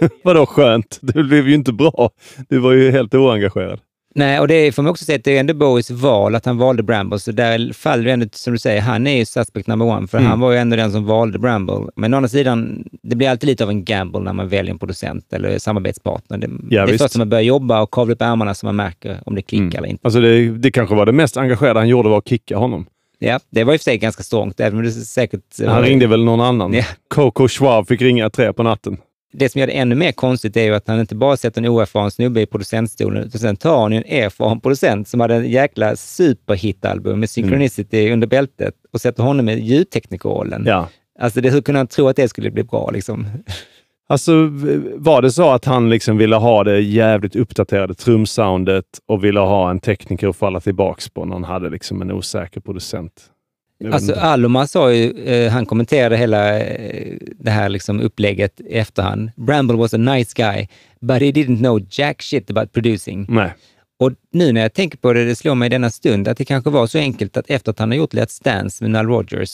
Vadå 0.24 0.46
skönt? 0.46 0.98
Det 1.02 1.22
blev 1.22 1.48
ju 1.48 1.54
inte 1.54 1.72
bra. 1.72 2.10
Du 2.48 2.58
var 2.58 2.72
ju 2.72 2.90
helt 2.90 3.14
oengagerad. 3.14 3.80
Nej, 4.18 4.40
och 4.40 4.48
det 4.48 4.72
får 4.72 4.82
man 4.82 4.90
också 4.90 5.04
säga 5.04 5.16
att 5.16 5.24
det 5.24 5.36
är 5.36 5.40
ändå 5.40 5.54
Bowies 5.54 5.90
val 5.90 6.34
att 6.34 6.44
han 6.44 6.58
valde 6.58 6.82
Bramble, 6.82 7.18
så 7.18 7.32
där 7.32 7.72
faller 7.72 8.04
det 8.04 8.12
ändå, 8.12 8.26
som 8.32 8.52
du 8.52 8.58
säger, 8.58 8.80
han 8.80 9.06
är 9.06 9.16
ju 9.16 9.24
suspect 9.24 9.66
number 9.66 9.86
one, 9.86 10.06
för 10.08 10.18
Mm. 10.18 10.30
han 10.30 10.40
var 10.40 10.52
ju 10.52 10.58
ändå 10.58 10.76
den 10.76 10.92
som 10.92 11.04
valde 11.04 11.38
Bramble. 11.38 11.74
Men 11.96 12.14
å 12.14 12.16
andra 12.16 12.28
sidan, 12.28 12.84
det 13.02 13.16
blir 13.16 13.28
alltid 13.30 13.46
lite 13.48 13.64
av 13.64 13.70
en 13.70 13.84
gamble 13.84 14.20
när 14.20 14.32
man 14.32 14.48
väljer 14.48 14.72
en 14.72 14.78
producent 14.78 15.32
eller 15.32 15.58
samarbetspartner. 15.58 16.38
Det, 16.38 16.46
det 16.70 16.76
är 16.76 16.98
först 16.98 17.14
när 17.14 17.18
man 17.18 17.28
börjar 17.28 17.42
jobba 17.44 17.80
och 17.82 17.90
kavla 17.90 18.14
upp 18.14 18.22
ärmarna 18.22 18.54
som 18.54 18.66
man 18.66 18.76
märker 18.76 19.20
om 19.26 19.34
det 19.34 19.42
klickar 19.42 19.64
Mm. 19.64 19.76
eller 19.78 19.88
inte. 19.88 20.00
Alltså 20.04 20.20
det, 20.20 20.50
det 20.50 20.70
kanske 20.70 20.94
var 20.94 21.06
det 21.06 21.12
mest 21.12 21.36
engagerade 21.36 21.78
han 21.80 21.88
gjorde 21.88 22.08
var 22.08 22.18
att 22.18 22.28
kicka 22.28 22.56
honom. 22.56 22.86
Ja, 23.18 23.40
det 23.50 23.64
var 23.64 23.72
i 23.72 23.76
och 23.76 23.80
för 23.80 23.84
sig 23.84 23.98
ganska 23.98 24.22
strångt, 24.22 24.60
även 24.60 24.78
om 24.78 24.84
det 24.84 24.90
säkert... 24.90 25.40
Han 25.66 25.82
ringde 25.82 26.06
väl 26.06 26.24
någon 26.24 26.40
annan. 26.40 26.72
Ja. 26.72 26.84
Coco 27.08 27.48
Schwab 27.48 27.88
fick 27.88 28.00
ringa 28.02 28.30
tre 28.30 28.52
på 28.52 28.62
natten. 28.62 28.96
Det 29.32 29.48
som 29.48 29.58
gör 29.58 29.66
det 29.66 29.72
ännu 29.72 29.94
mer 29.94 30.12
konstigt 30.12 30.56
är 30.56 30.64
ju 30.64 30.74
att 30.74 30.88
han 30.88 31.00
inte 31.00 31.14
bara 31.14 31.36
sätter 31.36 31.60
en 31.60 31.68
oerfaren 31.68 32.10
snubbe 32.10 32.40
i 32.40 32.46
producentstolen, 32.46 33.22
utan 33.22 33.40
sen 33.40 33.56
tar 33.56 33.82
han 33.82 33.92
ju 33.92 33.98
en 33.98 34.24
erfaren 34.24 34.60
producent 34.60 35.08
som 35.08 35.20
hade 35.20 35.34
en 35.34 35.50
jäkla 35.50 35.96
superhitalbum 35.96 37.20
med 37.20 37.30
Synchronicity 37.30 38.12
under 38.12 38.26
bältet 38.26 38.74
och 38.92 39.00
sätter 39.00 39.22
honom 39.22 39.48
i 39.48 39.60
ljudteknikerrollen. 39.60 40.64
Ja. 40.66 40.88
Alltså, 41.18 41.40
det, 41.40 41.50
hur 41.50 41.60
kunde 41.60 41.78
han 41.78 41.86
tro 41.86 42.08
att 42.08 42.16
det 42.16 42.28
skulle 42.28 42.50
bli 42.50 42.62
bra? 42.62 42.90
Liksom? 42.90 43.26
Alltså, 44.08 44.32
var 44.94 45.22
det 45.22 45.30
så 45.30 45.50
att 45.50 45.64
han 45.64 45.90
liksom 45.90 46.16
ville 46.16 46.36
ha 46.36 46.64
det 46.64 46.80
jävligt 46.80 47.36
uppdaterade 47.36 47.94
trumsoundet 47.94 48.84
och 49.08 49.24
ville 49.24 49.40
ha 49.40 49.70
en 49.70 49.80
tekniker 49.80 50.28
att 50.28 50.36
falla 50.36 50.60
tillbaks 50.60 51.08
på 51.08 51.24
när 51.24 51.32
han 51.32 51.44
hade 51.44 51.70
liksom 51.70 52.02
en 52.02 52.12
osäker 52.12 52.60
producent? 52.60 53.30
Alltså. 53.84 54.14
Aloma 54.14 54.66
sa 54.66 54.92
ju, 54.92 55.24
eh, 55.24 55.52
han 55.52 55.66
kommenterade 55.66 56.16
hela 56.16 56.58
eh, 56.60 57.16
det 57.38 57.50
här 57.50 57.68
liksom 57.68 58.00
upplägget 58.00 58.60
i 58.60 58.78
efterhand. 58.78 59.30
Bramble 59.36 59.76
was 59.76 59.94
a 59.94 59.96
nice 59.96 60.32
guy, 60.36 60.68
but 61.00 61.20
he 61.20 61.30
didn't 61.30 61.58
know 61.58 61.80
jack 61.90 62.22
shit 62.22 62.50
about 62.50 62.72
producing. 62.72 63.26
Nej. 63.28 63.54
Och 63.98 64.12
nu 64.32 64.52
när 64.52 64.60
jag 64.60 64.72
tänker 64.72 64.98
på 64.98 65.12
det, 65.12 65.24
det 65.24 65.36
slår 65.36 65.54
mig 65.54 65.66
i 65.66 65.68
denna 65.68 65.90
stund 65.90 66.28
att 66.28 66.36
det 66.36 66.44
kanske 66.44 66.70
var 66.70 66.86
så 66.86 66.98
enkelt 66.98 67.36
att 67.36 67.50
efter 67.50 67.70
att 67.70 67.78
han 67.78 67.90
har 67.90 67.98
gjort 67.98 68.14
Let's 68.14 68.44
Dance 68.44 68.84
med 68.84 68.90
Nile 68.90 69.14
Rodgers, 69.14 69.50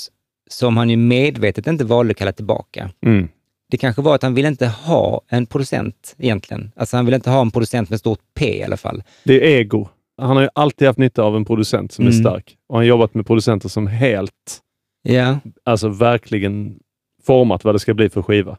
som 0.50 0.76
han 0.76 0.91
ju 0.91 0.97
medvetet 0.97 1.67
inte 1.67 1.85
valde 1.85 2.11
att 2.11 2.17
kalla 2.17 2.33
tillbaka. 2.33 2.91
Mm. 3.07 3.29
Det 3.71 3.76
kanske 3.76 4.02
var 4.02 4.14
att 4.14 4.23
han 4.23 4.35
ville 4.35 4.49
inte 4.49 4.67
ha 4.67 5.21
en 5.29 5.47
producent 5.47 6.14
egentligen. 6.19 6.73
Alltså 6.76 6.97
han 6.97 7.05
ville 7.05 7.17
inte 7.17 7.31
ha 7.31 7.41
en 7.41 7.50
producent 7.50 7.91
med 7.91 7.99
stort 7.99 8.19
P 8.35 8.59
i 8.59 8.62
alla 8.62 8.76
fall. 8.76 9.02
Det 9.25 9.35
är 9.35 9.61
ego. 9.61 9.88
Han 10.19 10.37
har 10.37 10.42
ju 10.42 10.49
alltid 10.54 10.87
haft 10.88 10.99
nytta 10.99 11.23
av 11.23 11.37
en 11.37 11.45
producent 11.45 11.92
som 11.92 12.07
är 12.07 12.11
Mm. 12.11 12.23
stark. 12.23 12.57
Och 12.69 12.75
han 12.76 12.81
har 12.85 12.88
jobbat 12.88 13.14
med 13.14 13.26
producenter 13.26 13.69
som 13.69 13.87
helt, 13.87 14.61
Ja, 15.02 15.38
alltså 15.64 15.88
verkligen 15.88 16.78
format 17.26 17.64
vad 17.64 17.75
det 17.75 17.78
ska 17.78 17.95
bli 17.95 18.09
för 18.11 18.23
skiva. 18.23 18.57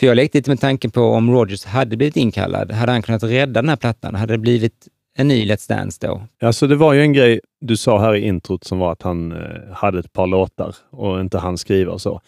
för 0.00 0.06
jag 0.06 0.16
lekte 0.16 0.38
lite 0.38 0.50
med 0.50 0.60
tanken 0.60 0.90
på 0.90 1.00
om 1.02 1.30
Rodgers 1.30 1.64
hade 1.64 1.96
blivit 1.96 2.16
inkallad, 2.16 2.72
hade 2.72 2.92
han 2.92 3.02
kunnat 3.02 3.22
rädda 3.22 3.62
den 3.62 3.68
här 3.68 3.76
plattan? 3.76 4.14
Hade 4.14 4.34
det 4.34 4.38
blivit 4.38 4.88
en 5.16 5.28
ny 5.28 5.46
Let's 5.46 5.68
Dance 5.68 5.98
då? 6.06 6.22
Alltså 6.42 6.66
det 6.66 6.76
var 6.76 6.92
ju 6.92 7.00
en 7.00 7.12
grej 7.12 7.40
du 7.60 7.76
sa 7.76 7.98
här 8.00 8.14
i 8.14 8.26
introt 8.26 8.64
som 8.64 8.78
var 8.78 8.92
att 8.92 9.02
han 9.02 9.32
eh, 9.32 9.38
hade 9.72 9.98
ett 9.98 10.12
par 10.12 10.26
låtar 10.26 10.74
och 10.90 11.20
inte 11.20 11.38
han 11.38 11.58
skriva 11.58 11.92
och 11.92 12.00
så. 12.00 12.20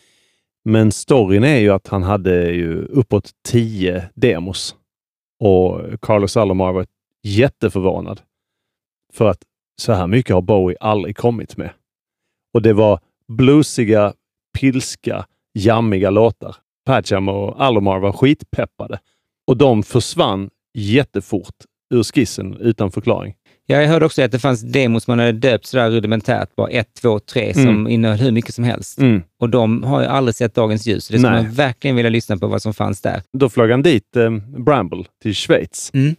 Men 0.65 0.93
storyn 0.93 1.45
är 1.45 1.59
ju 1.59 1.71
att 1.71 1.89
han 1.89 2.03
hade 2.03 2.51
ju 2.51 2.85
uppåt 2.85 3.31
tio 3.49 4.05
demos 4.15 4.75
och 5.41 5.81
Carlos 6.03 6.37
Alomar 6.37 6.73
var 6.73 6.87
jätteförvånad. 7.23 8.21
För 9.13 9.29
att 9.31 9.43
så 9.83 9.93
här 9.93 10.07
mycket 10.07 10.35
har 10.35 10.43
Bowie 10.43 10.77
aldrig 10.81 11.17
kommit 11.17 11.57
med. 11.57 11.71
Och 12.55 12.63
det 12.63 12.73
var 12.73 13.01
bluesiga, 13.29 14.13
pilska, 14.59 15.27
jammiga 15.55 16.11
låtar. 16.11 16.57
Pajam 16.87 17.29
och 17.29 17.65
Alomar 17.65 17.99
var 17.99 18.13
skitpeppade. 18.13 18.99
Och 19.47 19.57
de 19.57 19.83
försvann 19.83 20.51
jättefort 20.75 21.55
ur 21.95 22.03
skissen 22.03 22.57
utan 22.57 22.91
förklaring. 22.91 23.35
Ja, 23.67 23.81
jag 23.81 23.89
hörde 23.89 24.07
också 24.07 24.23
att 24.23 24.33
det 24.33 24.39
fanns 24.39 24.61
demos 24.63 25.07
man 25.07 25.19
hade 25.19 25.33
döpt 25.33 25.67
sådär 25.67 25.91
rudimentärt, 25.91 26.57
bara 26.57 26.69
ett, 26.69 26.95
två, 27.03 27.19
tre, 27.19 27.55
som 27.55 27.63
Mm. 27.69 27.89
innehöll 27.89 28.19
hur 28.19 28.31
mycket 28.33 28.55
som 28.55 28.65
helst. 28.65 28.99
Mm. 28.99 29.23
Och 29.41 29.51
de 29.51 29.83
har 29.83 30.01
ju 30.01 30.07
aldrig 30.07 30.35
sett 30.35 30.55
dagens 30.55 30.87
ljus. 30.87 31.09
Det 31.09 31.19
skulle 31.19 31.33
man 31.43 31.51
verkligen 31.53 31.97
vilja 31.97 32.11
lyssna 32.11 32.37
på 32.37 32.47
vad 32.47 32.63
som 32.63 32.75
fanns 32.75 33.01
där. 33.01 33.23
Då 33.33 33.49
flög 33.49 33.71
han 33.71 33.83
dit 33.83 34.17
eh, 34.17 34.31
Bramble 34.65 35.05
till 35.23 35.35
Schweiz 35.35 35.91
Mm. 35.95 36.15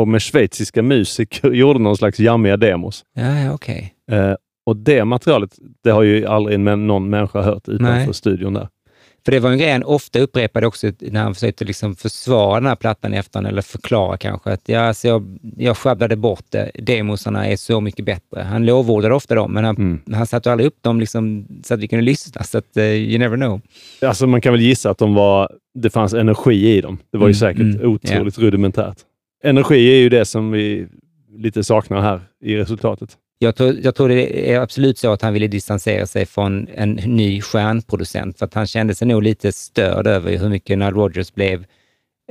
Och 0.00 0.08
med 0.08 0.22
schweiziska 0.22 0.82
musiker 0.82 1.50
gjorde 1.52 1.78
någon 1.78 1.96
slags 1.96 2.18
jammiga 2.18 2.56
demos. 2.56 3.04
Ja, 3.14 3.38
ja, 3.40 3.52
okej. 3.52 3.94
Eh, 4.10 4.34
och 4.66 4.76
det 4.76 5.04
materialet, 5.04 5.50
det 5.84 5.90
har 5.90 6.02
ju 6.02 6.26
aldrig 6.26 6.60
någon 6.60 7.10
människa 7.10 7.42
hört 7.42 7.68
utanför 7.68 8.04
Nej. 8.06 8.14
studion 8.14 8.54
där. 8.54 8.68
För 9.24 9.32
det 9.32 9.40
var 9.40 9.50
en 9.50 9.58
grej 9.58 9.72
han 9.72 9.82
ofta 9.84 10.18
upprepade 10.20 10.66
också 10.66 10.92
när 11.00 11.22
han 11.22 11.34
försökte 11.34 11.64
liksom 11.64 11.96
försvara 11.96 12.60
den 12.60 12.66
här 12.68 12.76
plattan 12.76 13.14
i 13.14 13.16
efterhand, 13.16 13.46
eller 13.46 13.62
förklara 13.62 14.16
kanske 14.16 14.50
att 14.52 14.68
ja, 14.68 14.80
alltså 14.80 15.08
jag, 15.08 15.38
jag 15.56 15.76
sjabblade 15.76 16.16
bort 16.16 16.44
det. 16.50 16.70
Demosarna 16.74 17.46
är 17.46 17.56
så 17.56 17.80
mycket 17.80 18.04
bättre. 18.04 18.40
Han 18.42 18.66
lovordade 18.66 19.14
ofta 19.14 19.34
dem, 19.34 19.52
men 19.52 19.64
han, 19.64 19.76
Mm. 19.76 20.00
han 20.12 20.26
satte 20.26 20.52
aldrig 20.52 20.66
upp 20.66 20.82
dem 20.82 21.00
liksom, 21.00 21.46
så 21.64 21.74
att 21.74 21.80
vi 21.80 21.88
kunde 21.88 22.04
lyssna. 22.04 22.42
Så 22.42 22.58
att 22.58 22.76
uh, 22.76 22.82
you 22.84 23.18
never 23.18 23.36
know. 23.36 23.60
Alltså 24.02 24.26
man 24.26 24.40
kan 24.40 24.52
väl 24.52 24.62
gissa 24.62 24.90
att 24.90 24.98
de 24.98 25.14
var, 25.14 25.52
det 25.74 25.90
fanns 25.90 26.14
energi 26.14 26.68
i 26.76 26.80
dem. 26.80 26.98
Det 27.12 27.18
var 27.18 27.28
ju 27.28 27.30
Mm, 27.32 27.34
säkert 27.34 27.80
mm, 27.80 27.90
otroligt 27.92 28.38
rudimentärt. 28.38 28.96
Energi 29.44 29.92
är 29.92 29.96
ju 29.96 30.08
det 30.08 30.24
som 30.24 30.50
vi 30.50 30.86
lite 31.38 31.64
saknar 31.64 32.00
här 32.00 32.20
i 32.44 32.56
resultatet. 32.56 33.16
Jag 33.38 33.56
tror, 33.56 33.74
jag 33.82 33.94
tror 33.94 34.08
det 34.08 34.50
är 34.52 34.60
absolut 34.60 34.98
så 34.98 35.12
att 35.12 35.22
han 35.22 35.32
ville 35.32 35.46
distansera 35.46 36.06
sig 36.06 36.26
från 36.26 36.68
en 36.74 36.90
ny 36.92 37.40
stjärnproducent, 37.40 38.38
för 38.38 38.46
att 38.46 38.54
han 38.54 38.66
kände 38.66 38.94
sig 38.94 39.08
nog 39.08 39.22
lite 39.22 39.52
störd 39.52 40.06
över 40.06 40.38
hur 40.38 40.48
mycket 40.48 40.78
Nile 40.78 40.90
Rodgers 40.90 41.34
blev 41.34 41.64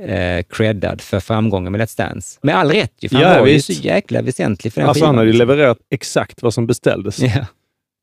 eh, 0.02 0.42
creddad 0.48 1.00
för 1.00 1.20
framgången 1.20 1.72
med 1.72 1.80
Let's 1.80 1.96
Dance. 1.98 2.38
Med 2.42 2.54
all 2.56 2.70
rätt 2.70 2.92
ju, 2.98 3.08
för 3.08 3.16
han 3.16 3.32
Ja, 3.32 3.38
var 3.38 3.46
visst. 3.46 3.70
ju 3.70 3.74
så 3.74 3.82
jäkla 3.82 4.22
väsentlig 4.22 4.72
för 4.72 4.80
den 4.80 4.88
Alltså 4.88 5.04
han 5.04 5.12
skivan. 5.14 5.18
hade 5.18 5.30
ju 5.30 5.38
levererat 5.38 5.78
exakt 5.90 6.42
vad 6.42 6.54
som 6.54 6.66
beställdes. 6.66 7.18
Ja, 7.18 7.46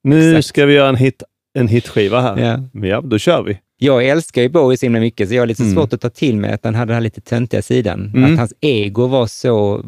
nu 0.04 0.30
exakt. 0.30 0.46
ska 0.48 0.66
vi 0.66 0.74
göra 0.74 0.90
en, 0.90 0.96
hit, 0.96 1.24
en 1.54 1.68
hitskiva 1.68 2.22
här. 2.22 2.38
ja. 2.74 2.88
Ja, 2.88 3.02
då 3.02 3.18
kör 3.18 3.44
vi. 3.44 3.60
Jag 3.80 4.06
älskar 4.08 4.42
ju 4.42 4.50
Bowie 4.50 4.78
så 4.78 4.86
himla 4.86 5.00
mycket, 5.00 5.30
så 5.30 5.36
jag 5.36 5.42
har 5.42 5.48
lite 5.48 5.64
Mm. 5.64 5.76
svårt 5.76 5.94
att 5.94 6.02
ta 6.02 6.10
till 6.10 6.38
mig 6.38 6.52
att 6.52 6.64
han 6.64 6.76
hade 6.76 6.90
den 6.90 6.94
här 6.96 7.02
lite 7.02 7.22
töntiga 7.22 7.62
sidan. 7.62 8.12
Mm. 8.16 8.32
Att 8.34 8.40
hans 8.40 8.54
ego 8.62 9.08
var 9.08 9.28
så 9.28 9.76
eh, 9.78 9.84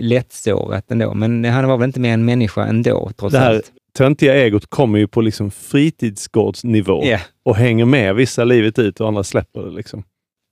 lättsårat 0.00 0.90
ändå. 0.90 1.14
Men 1.14 1.44
han 1.44 1.68
var 1.68 1.76
väl 1.76 1.86
inte 1.86 2.00
mer 2.00 2.12
en 2.14 2.24
människa 2.24 2.64
ändå, 2.66 3.10
trots 3.18 3.32
Det 3.32 3.38
här 3.38 3.54
allt. 3.54 3.72
töntiga 3.98 4.34
egot 4.34 4.66
kommer 4.66 4.98
ju 4.98 5.06
på 5.08 5.20
liksom 5.20 5.50
fritidsgårdsnivå 5.50 7.04
Ja. 7.04 7.18
och 7.44 7.56
hänger 7.56 7.84
med 7.84 8.14
vissa 8.14 8.44
livet 8.44 8.78
ut 8.78 9.00
och 9.00 9.08
andra 9.08 9.24
släpper 9.24 9.60
det. 9.62 9.70
Liksom. 9.70 10.04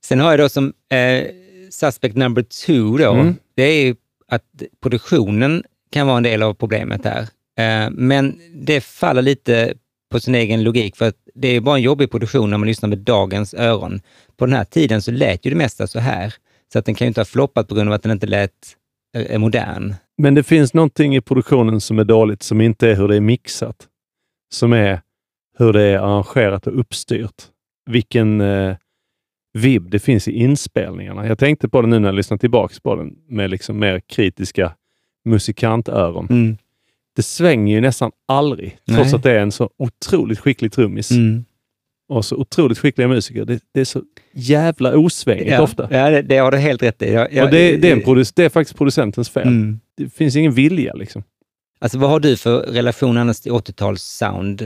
Sen 0.06 0.20
har 0.20 0.30
jag 0.30 0.40
då 0.40 0.48
som 0.48 0.72
eh, 0.92 1.24
suspect 1.70 2.16
number 2.16 2.42
two 2.42 2.96
då, 3.04 3.12
Mm. 3.12 3.34
det 3.56 3.62
är 3.62 3.84
ju 3.86 3.94
att 4.28 4.42
produktionen 4.82 5.62
kan 5.92 6.06
vara 6.06 6.16
en 6.16 6.22
del 6.22 6.42
av 6.42 6.54
problemet 6.54 7.00
här. 7.04 7.20
Eh, 7.58 7.90
men 7.90 8.38
det 8.54 8.80
faller 8.80 9.22
lite 9.22 9.74
på 10.12 10.20
sin 10.20 10.34
egen 10.34 10.62
logik, 10.62 10.96
för 10.96 11.08
att 11.08 11.16
det 11.34 11.48
är 11.48 11.60
bara 11.60 11.76
en 11.76 11.82
jobbig 11.82 12.10
produktion 12.10 12.50
när 12.50 12.58
man 12.58 12.68
lyssnar 12.68 12.88
med 12.88 12.98
dagens 12.98 13.54
öron. 13.54 14.00
På 14.36 14.46
den 14.46 14.54
här 14.54 14.64
tiden 14.64 15.02
så 15.02 15.10
lät 15.10 15.46
ju 15.46 15.50
det 15.50 15.56
mesta 15.56 15.86
så 15.86 15.98
här, 15.98 16.34
så 16.72 16.78
att 16.78 16.84
den 16.84 16.94
kan 16.94 17.04
ju 17.04 17.08
inte 17.08 17.20
ha 17.20 17.24
floppat 17.24 17.68
på 17.68 17.74
grund 17.74 17.88
av 17.88 17.94
att 17.94 18.02
den 18.02 18.12
inte 18.12 18.26
lät 18.26 18.52
eh, 19.16 19.38
modern. 19.38 19.94
Men 20.18 20.34
det 20.34 20.42
finns 20.42 20.74
någonting 20.74 21.16
i 21.16 21.20
produktionen 21.20 21.80
som 21.80 21.98
är 21.98 22.04
dåligt, 22.04 22.42
som 22.42 22.60
inte 22.60 22.88
är 22.88 22.94
hur 22.94 23.08
det 23.08 23.16
är 23.16 23.20
mixat. 23.20 23.86
Som 24.52 24.72
är 24.72 25.00
hur 25.58 25.72
det 25.72 25.82
är 25.82 25.98
arrangerat 25.98 26.66
och 26.66 26.80
uppstyrt. 26.80 27.42
Vilken 27.90 28.40
eh, 28.40 28.76
vibb 29.52 29.90
det 29.90 29.98
finns 29.98 30.28
i 30.28 30.32
inspelningarna. 30.32 31.26
Jag 31.26 31.38
tänkte 31.38 31.68
på 31.68 31.82
det 31.82 31.88
nu 31.88 31.98
när 31.98 32.08
jag 32.08 32.14
lyssnade 32.14 32.40
tillbaka 32.40 32.74
på 32.82 32.96
den 32.96 33.12
med 33.28 33.50
liksom 33.50 33.78
mer 33.78 34.00
kritiska 34.00 34.72
musikantöron. 35.24 36.26
Mm. 36.30 36.56
Det 37.16 37.22
svänger 37.22 37.74
ju 37.74 37.80
nästan 37.80 38.10
aldrig, 38.28 38.78
trots 38.88 39.04
Nej. 39.12 39.14
att 39.14 39.22
det 39.22 39.30
är 39.32 39.38
en 39.38 39.52
så 39.52 39.70
otroligt 39.78 40.38
skicklig 40.38 40.72
trummis 40.72 41.10
Mm. 41.10 41.44
och 42.08 42.24
så 42.24 42.36
otroligt 42.36 42.78
skickliga 42.78 43.08
musiker. 43.08 43.44
Det, 43.44 43.60
det 43.74 43.80
är 43.80 43.84
så 43.84 44.02
jävla 44.34 44.96
osvängigt 44.96 45.50
Ja, 45.50 45.62
ofta. 45.62 45.88
ja 45.90 46.10
det, 46.10 46.22
det 46.22 46.36
har 46.36 46.50
du 46.50 46.58
helt 46.58 46.82
rätt 46.82 47.02
i. 47.02 47.12
Jag, 47.12 47.32
jag, 47.32 47.44
och 47.44 47.50
det, 47.50 47.76
det, 47.76 47.90
är 47.90 47.96
produc- 47.96 48.32
det 48.36 48.44
är 48.44 48.48
faktiskt 48.48 48.78
producentens 48.78 49.28
fel. 49.30 49.48
Mm. 49.48 49.80
Det 49.96 50.14
finns 50.14 50.36
ingen 50.36 50.52
vilja. 50.52 50.94
liksom. 50.94 51.22
Alltså 51.82 51.98
vad 51.98 52.10
har 52.10 52.20
du 52.20 52.36
för 52.36 52.58
relation 52.60 53.16
annars 53.16 53.40
till 53.40 53.52
80-tals-sound? 53.52 54.62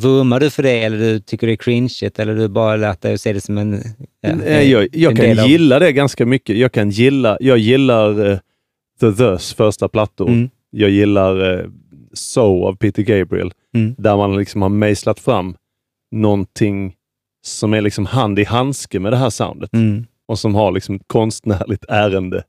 Vurmar 0.00 0.40
du 0.40 0.50
för 0.50 0.62
det 0.62 0.82
eller 0.82 0.98
du 0.98 1.20
tycker 1.20 1.46
det 1.46 1.52
är 1.52 1.56
cringeigt 1.56 2.18
eller 2.18 2.34
du 2.34 2.48
bara 2.48 2.76
lärt 2.76 3.00
dig 3.00 3.14
att 3.14 3.20
se 3.20 3.32
det 3.32 3.40
som 3.40 3.58
en... 3.58 3.80
ja, 4.20 4.34
Nej, 4.34 4.70
jag, 4.70 4.88
jag 4.92 5.10
en 5.10 5.16
kan 5.36 5.44
av- 5.44 5.50
gilla 5.50 5.78
det 5.78 5.92
ganska 5.92 6.26
mycket. 6.26 6.56
Jag 6.56 6.72
kan 6.72 6.90
gilla, 6.90 7.36
jag 7.40 7.58
gillar 7.58 8.20
uh, 8.26 8.38
The 9.00 9.12
Thus 9.12 9.54
första 9.54 9.88
plattor. 9.88 10.28
Mm. 10.28 10.50
Jag 10.70 10.90
gillar 10.90 11.42
uh, 11.42 11.70
So 12.12 12.66
av 12.66 12.76
Peter 12.76 13.02
Gabriel. 13.02 13.52
Mm. 13.74 13.94
Där 13.98 14.16
man 14.16 14.36
liksom 14.36 14.62
har 14.62 14.68
mejslat 14.68 15.20
fram 15.20 15.56
någonting 16.10 16.94
som 17.42 17.74
är 17.74 17.80
liksom 17.80 18.06
hand 18.06 18.38
i 18.38 18.44
handske 18.44 19.00
med 19.00 19.12
det 19.12 19.16
här 19.16 19.30
soundet. 19.30 19.72
Mm. 19.72 20.06
Och 20.26 20.38
som 20.38 20.54
har 20.54 20.72
liksom 20.72 20.94
ett 20.94 21.02
konstnärligt 21.06 21.84
ärende. 21.88 22.44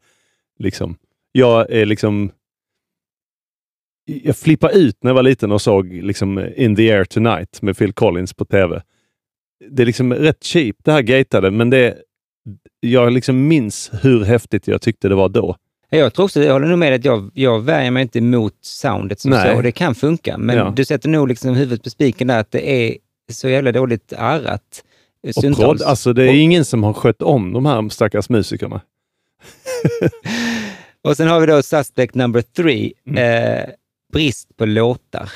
Liksom. 0.59 0.97
Jag 1.31 1.71
är 1.71 1.85
liksom... 1.85 2.31
Jag 4.05 4.37
flippade 4.37 4.73
ut 4.73 5.03
när 5.03 5.09
jag 5.09 5.15
var 5.15 5.23
liten 5.23 5.51
och 5.51 5.61
såg 5.61 5.93
liksom 5.93 6.49
In 6.55 6.75
the 6.75 6.91
air 6.91 7.03
tonight 7.03 7.61
med 7.61 7.77
Phil 7.77 7.93
Collins 7.93 8.33
på 8.33 8.45
tv. 8.45 8.81
Det 9.69 9.81
är 9.81 9.85
liksom 9.85 10.13
rätt 10.13 10.43
cheap 10.43 10.75
det 10.83 10.91
här 10.91 11.01
gatade, 11.01 11.51
men 11.51 11.69
det, 11.69 11.97
jag 12.79 13.13
liksom 13.13 13.47
minns 13.47 13.91
hur 14.01 14.23
häftigt 14.23 14.67
jag 14.67 14.81
tyckte 14.81 15.09
det 15.09 15.15
var 15.15 15.29
då. 15.29 15.55
Jag 15.89 16.13
tror 16.13 16.25
också, 16.25 16.43
jag 16.43 16.53
håller 16.53 16.67
nog 16.67 16.79
med 16.79 16.93
att 16.93 17.05
jag, 17.05 17.31
jag 17.33 17.59
värjer 17.59 17.91
mig 17.91 18.01
inte 18.01 18.17
emot 18.19 18.53
soundet 18.61 19.19
som 19.19 19.31
Nej. 19.31 19.55
så. 19.55 19.61
Det 19.61 19.71
kan 19.71 19.95
funka, 19.95 20.37
men 20.37 20.57
Ja. 20.57 20.73
du 20.75 20.85
sätter 20.85 21.09
nog 21.09 21.27
liksom 21.27 21.55
huvudet 21.55 21.83
på 21.83 21.89
spiken 21.89 22.27
där 22.27 22.39
att 22.39 22.51
det 22.51 22.69
är 22.71 22.97
så 23.31 23.49
jävla 23.49 23.71
dåligt 23.71 24.13
arrat. 24.13 24.83
Och 25.27 25.33
stundtals. 25.33 25.57
prodd, 25.57 25.81
alltså 25.81 26.13
det 26.13 26.23
är 26.23 26.27
Och- 26.29 26.35
ingen 26.35 26.65
som 26.65 26.83
har 26.83 26.93
skött 26.93 27.21
om 27.21 27.53
de 27.53 27.65
här 27.65 27.89
stackars 27.89 28.29
musikerna. 28.29 28.81
Och 31.03 31.17
sen 31.17 31.27
har 31.27 31.39
vi 31.39 31.45
då 31.45 31.61
suspect 31.61 32.15
number 32.15 32.41
three, 32.41 32.93
Mm. 33.07 33.53
eh, 33.57 33.65
brist 34.13 34.57
på 34.57 34.65
låtar. 34.65 35.29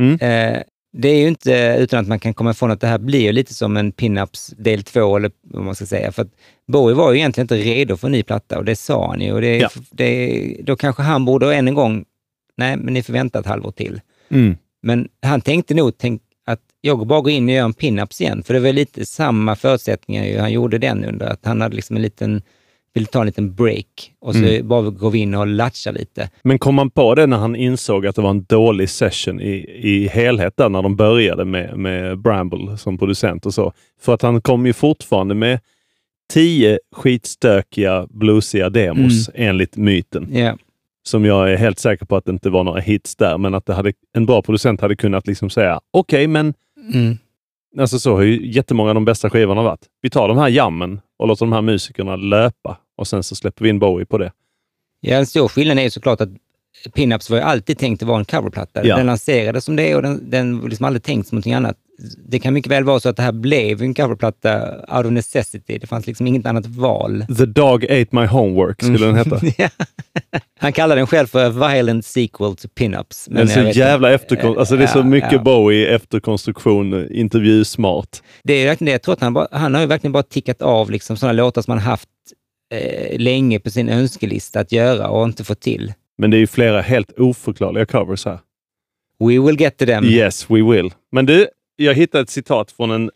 Mm. 0.00 0.18
Eh, 0.20 0.62
det 0.92 1.08
är 1.08 1.20
ju 1.20 1.28
inte 1.28 1.76
utan 1.78 2.00
att 2.00 2.08
man 2.08 2.18
kan 2.18 2.34
komma 2.34 2.50
ifrån 2.50 2.70
att 2.70 2.80
det 2.80 2.86
här 2.86 2.98
blir 2.98 3.32
lite 3.32 3.54
som 3.54 3.76
en 3.76 3.92
pinups 3.92 4.46
del 4.58 4.82
två, 4.82 5.16
eller 5.16 5.30
vad 5.42 5.64
man 5.64 5.74
ska 5.74 5.86
säga. 5.86 6.12
För 6.12 6.22
att 6.22 6.30
Bowie 6.68 6.94
var 6.96 7.12
ju 7.12 7.18
egentligen 7.18 7.44
inte 7.44 7.56
redo 7.56 7.96
för 7.96 8.08
en 8.08 8.12
ny 8.12 8.22
platta 8.22 8.58
och 8.58 8.64
det 8.64 8.76
sa 8.76 9.08
han 9.08 9.20
ju. 9.20 9.32
Och 9.32 9.40
det, 9.40 9.56
Ja. 9.56 9.68
det, 9.90 10.56
då 10.62 10.76
kanske 10.76 11.02
han 11.02 11.24
borde 11.24 11.54
än 11.54 11.68
en 11.68 11.74
gång, 11.74 12.04
nej, 12.56 12.76
men 12.76 12.94
ni 12.94 13.02
får 13.02 13.12
vänta 13.12 13.38
ett 13.38 13.46
halvår 13.46 13.72
till. 13.72 14.00
Mm. 14.30 14.56
Men 14.82 15.08
han 15.22 15.40
tänkte 15.40 15.74
nog 15.74 15.98
tänk, 15.98 16.22
att 16.46 16.60
jag 16.80 17.06
bara 17.06 17.20
går 17.20 17.32
in 17.32 17.44
och 17.48 17.54
gör 17.54 17.64
en 17.64 17.74
pinups 17.74 18.20
igen, 18.20 18.42
för 18.42 18.54
det 18.54 18.60
var 18.60 18.72
lite 18.72 19.06
samma 19.06 19.56
förutsättningar 19.56 20.24
ju 20.24 20.38
han 20.38 20.52
gjorde 20.52 20.78
den 20.78 21.04
under, 21.04 21.26
att 21.26 21.44
han 21.44 21.60
hade 21.60 21.76
liksom 21.76 21.96
en 21.96 22.02
liten, 22.02 22.42
ville 22.94 23.06
ta 23.06 23.20
en 23.20 23.26
liten 23.26 23.54
break 23.54 24.12
och 24.20 24.34
så 24.34 24.38
Mm. 24.44 24.68
bara 24.68 24.90
gå 24.90 25.08
vi 25.10 25.18
in 25.18 25.34
och 25.34 25.46
latcha 25.46 25.90
lite. 25.90 26.30
Men 26.42 26.58
kom 26.58 26.74
man 26.74 26.90
på 26.90 27.14
det 27.14 27.26
när 27.26 27.36
han 27.36 27.56
insåg 27.56 28.06
att 28.06 28.16
det 28.16 28.22
var 28.22 28.30
en 28.30 28.44
dålig 28.44 28.88
session 28.88 29.40
i, 29.40 29.66
i 29.82 30.08
helhet 30.08 30.56
där 30.56 30.68
när 30.68 30.82
de 30.82 30.96
började 30.96 31.44
med, 31.44 31.78
med 31.78 32.18
Bramble 32.18 32.76
som 32.76 32.98
producent 32.98 33.46
och 33.46 33.54
så? 33.54 33.72
För 34.00 34.14
att 34.14 34.22
han 34.22 34.40
kom 34.40 34.66
ju 34.66 34.72
fortfarande 34.72 35.34
med 35.34 35.60
tio 36.32 36.78
skitstökiga 36.96 38.06
bluesiga 38.10 38.70
demos 38.70 39.30
enligt 39.34 39.76
myten. 39.76 40.28
Ja, 40.32 40.56
Som 41.08 41.24
jag 41.24 41.52
är 41.52 41.56
helt 41.56 41.78
säker 41.78 42.06
på 42.06 42.16
att 42.16 42.24
det 42.24 42.32
inte 42.32 42.50
var 42.50 42.64
några 42.64 42.80
hits 42.80 43.16
där, 43.16 43.38
men 43.38 43.54
att 43.54 43.66
det 43.66 43.74
hade, 43.74 43.92
en 44.16 44.26
bra 44.26 44.42
producent 44.42 44.80
hade 44.80 44.96
kunnat 44.96 45.26
liksom 45.26 45.50
säga 45.50 45.80
okej, 45.90 46.26
men 46.26 46.54
mm. 46.94 47.18
Alltså 47.78 47.98
så 47.98 48.14
har 48.14 48.22
ju 48.22 48.46
jättemånga 48.52 48.90
av 48.90 48.94
de 48.94 49.04
bästa 49.04 49.30
skivorna 49.30 49.62
varit. 49.62 49.80
Vi 50.02 50.10
tar 50.10 50.28
de 50.28 50.38
här 50.38 50.48
jammen 50.48 51.00
och 51.22 51.28
låter 51.28 51.46
de 51.46 51.52
här 51.52 51.62
musikerna 51.62 52.16
löpa 52.16 52.78
och 52.96 53.06
sen 53.06 53.22
så 53.22 53.34
släpper 53.34 53.62
vi 53.62 53.68
in 53.68 53.78
Bowie 53.78 54.06
på 54.06 54.18
det. 54.18 54.32
ja 55.00 55.16
en 55.16 55.26
stor 55.26 55.48
skillnad 55.48 55.78
är 55.78 55.90
såklart 55.90 56.20
att 56.20 56.28
Pinups 56.94 57.30
var 57.30 57.36
ju 57.36 57.42
alltid 57.42 57.78
tänkt 57.78 58.02
att 58.02 58.08
vara 58.08 58.18
en 58.18 58.24
coverplatta. 58.24 58.86
Ja. 58.86 58.96
Den 58.96 59.06
lanserades 59.06 59.64
som 59.64 59.76
det 59.76 59.94
och 59.94 60.02
den, 60.02 60.30
den 60.30 60.60
var 60.60 60.68
liksom 60.68 60.86
aldrig 60.86 61.02
tänkt 61.02 61.28
som 61.28 61.36
någonting 61.36 61.54
annat. 61.54 61.76
Det 62.28 62.38
kan 62.38 62.54
mycket 62.54 62.70
väl 62.72 62.84
vara 62.84 63.00
så 63.00 63.08
att 63.08 63.16
det 63.16 63.22
här 63.22 63.32
blev 63.32 63.82
en 63.82 63.94
coverplatta 63.94 64.70
out 64.96 65.06
of 65.06 65.12
necessity. 65.12 65.78
Det 65.78 65.86
fanns 65.86 66.06
liksom 66.06 66.26
inget 66.26 66.46
annat 66.46 66.66
val. 66.66 67.24
The 67.38 67.46
Dog 67.46 67.84
Ate 67.84 68.06
My 68.10 68.26
Homework 68.26 68.82
skulle 68.82 69.06
den 69.06 69.16
heta. 69.16 69.40
Ja. 69.58 69.68
Han 70.60 70.72
kallar 70.72 70.96
den 70.96 71.06
själv 71.06 71.26
för 71.26 71.44
a 71.46 71.68
violent 71.72 72.04
sequel 72.06 72.56
to 72.56 72.68
pinups. 72.68 73.24
Den 73.30 73.36
är 73.38 73.46
så 73.46 73.58
jag 73.58 73.64
vet 73.64 73.76
jävla 73.76 74.12
inte. 74.12 74.24
efterkon- 74.34 74.58
alltså 74.58 74.76
det 74.76 74.82
är 74.82 74.86
så 74.86 74.98
Ja, 74.98 75.04
mycket 75.04 75.32
ja. 75.32 75.38
Bowie 75.42 75.94
efterkonstruktion, 75.94 77.12
intervjusmart. 77.12 78.22
Det 78.44 78.52
är 78.52 78.66
verkligen 78.66 78.86
det. 78.86 78.92
Jag 78.92 79.02
tror 79.02 79.12
att 79.12 79.20
han, 79.20 79.34
bara, 79.34 79.48
han 79.50 79.74
har 79.74 79.80
ju 79.80 79.86
verkligen 79.86 80.12
bara 80.12 80.22
tickat 80.22 80.62
av 80.62 80.90
liksom 80.90 81.16
sådana 81.16 81.32
låtar 81.32 81.62
som 81.62 81.70
han 81.70 81.78
haft 81.80 82.08
eh, 82.74 83.18
länge 83.20 83.58
på 83.60 83.70
sin 83.70 83.88
önskelista 83.88 84.60
att 84.60 84.72
göra 84.72 85.08
och 85.08 85.24
inte 85.24 85.44
fått 85.44 85.60
till. 85.60 85.92
Men 86.18 86.30
det 86.30 86.36
är 86.36 86.38
ju 86.38 86.46
flera 86.46 86.80
helt 86.80 87.18
oförklarliga 87.18 87.86
covers 87.86 88.24
här. 88.24 88.38
We 89.20 89.38
will 89.46 89.60
get 89.60 89.76
to 89.78 89.86
them. 89.86 90.04
Yes, 90.04 90.50
we 90.50 90.62
will. 90.62 90.90
Men 91.12 91.26
du, 91.26 91.46
jag 91.76 91.94
hittade 91.94 92.22
ett 92.22 92.30
citat 92.30 92.72
från 92.72 92.90
en, 92.90 93.10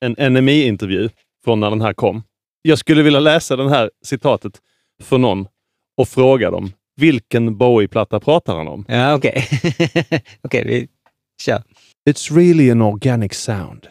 en 0.00 0.32
NME-intervju 0.34 1.08
från 1.44 1.60
när 1.60 1.70
den 1.70 1.80
här 1.80 1.92
kom. 1.92 2.22
Jag 2.62 2.78
skulle 2.78 3.02
vilja 3.02 3.20
läsa 3.20 3.56
det 3.56 3.70
här 3.70 3.90
citatet 4.04 4.60
för 5.02 5.18
någon 5.18 5.46
och 5.96 6.08
fråga 6.08 6.50
dem 6.50 6.72
vilken 6.96 7.58
Bowie-platta 7.58 8.20
pratar 8.20 8.56
han 8.56 8.68
om? 8.68 8.84
Ja, 8.88 9.14
okej. 9.14 9.48
okej, 10.42 10.64
vi 10.66 10.88
kör. 11.42 11.62
It's 12.10 12.34
really 12.36 12.70
an 12.70 12.82
organic 12.82 13.34
sound. 13.34 13.86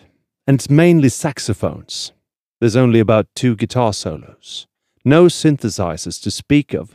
And 0.47 0.59
it's 0.59 0.71
mainly 0.71 1.09
saxophones. 1.09 2.13
There's 2.61 2.83
only 2.83 2.99
about 2.99 3.27
two 3.33 3.55
guitar 3.55 3.91
solos. 3.91 4.67
No 5.03 5.29
synthesizers 5.29 6.23
to 6.23 6.31
speak 6.31 6.73
of. 6.73 6.89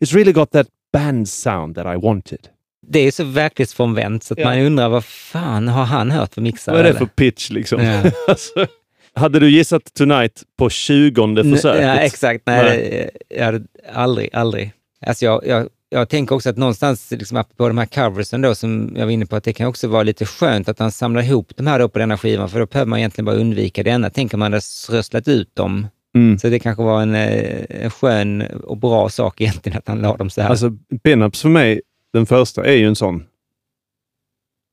It's 0.00 0.14
really 0.14 0.32
got 0.32 0.50
that 0.50 0.66
band 0.92 1.28
sound 1.28 1.74
that 1.76 1.86
I 1.86 1.96
wanted. 1.96 2.48
Det 2.88 2.98
är 2.98 3.10
så 3.10 3.24
verklighetsfrånvänt 3.24 4.24
så 4.24 4.34
att 4.34 4.40
Ja. 4.40 4.48
man 4.48 4.58
undrar 4.60 4.88
vad 4.88 5.04
fan 5.04 5.68
har 5.68 5.84
han 5.84 6.10
hört 6.10 6.34
för 6.34 6.40
mixar? 6.40 6.72
Vad 6.72 6.78
är 6.80 6.84
det 6.84 6.88
eller? 6.90 6.98
för 6.98 7.06
pitch 7.06 7.50
liksom? 7.50 7.82
Ja. 7.84 8.02
alltså, 8.28 8.66
hade 9.14 9.40
du 9.40 9.50
gissat 9.50 9.94
Tonight 9.94 10.42
på 10.58 10.70
tjugonde 10.70 11.40
N- 11.40 11.54
försöket? 11.54 11.82
Ja, 11.82 11.94
exakt. 11.96 12.42
Nej, 12.46 12.64
Nej. 12.64 13.10
Det, 13.28 13.36
jag 13.36 13.44
hade 13.44 13.64
aldrig, 13.92 14.30
aldrig. 14.32 14.72
Alltså 15.06 15.24
jag, 15.24 15.46
jag, 15.46 15.68
jag 15.88 16.08
tänker 16.08 16.34
också 16.34 16.50
att 16.50 16.56
någonstans, 16.56 17.10
liksom 17.10 17.36
apropå 17.36 17.68
de 17.68 17.78
här 17.78 17.86
coversen 17.86 18.40
då, 18.40 18.54
som 18.54 18.92
jag 18.96 19.04
var 19.04 19.12
inne 19.12 19.26
på, 19.26 19.36
att 19.36 19.44
det 19.44 19.52
kan 19.52 19.66
också 19.66 19.88
vara 19.88 20.02
lite 20.02 20.26
skönt 20.26 20.68
att 20.68 20.78
han 20.78 20.92
samlar 20.92 21.22
ihop 21.22 21.52
de 21.56 21.66
här 21.66 21.78
då 21.78 21.88
på 21.88 21.98
denna 21.98 22.18
skivan, 22.18 22.48
för 22.48 22.58
då 22.60 22.66
behöver 22.66 22.88
man 22.88 22.98
egentligen 22.98 23.24
bara 23.24 23.36
undvika 23.36 23.82
denna. 23.82 24.10
Tänker 24.10 24.36
man 24.36 24.52
hade 24.52 24.64
röslat 24.90 25.28
ut 25.28 25.54
dem, 25.56 25.86
Mm. 26.16 26.38
så 26.38 26.48
det 26.48 26.58
kanske 26.58 26.82
var 26.82 27.02
en, 27.02 27.14
eh, 27.14 27.64
en 27.68 27.90
skön 27.90 28.42
och 28.64 28.76
bra 28.76 29.08
sak 29.08 29.40
egentligen 29.40 29.78
att 29.78 29.88
han 29.88 29.98
la 30.00 30.16
dem 30.16 30.30
så 30.30 30.40
här. 30.42 30.48
Alltså, 30.48 30.70
Pinups 31.04 31.42
för 31.42 31.48
mig, 31.48 31.80
den 32.16 32.26
första, 32.26 32.64
är 32.64 32.72
ju 32.76 32.86
en 32.86 32.96
sån... 32.96 33.24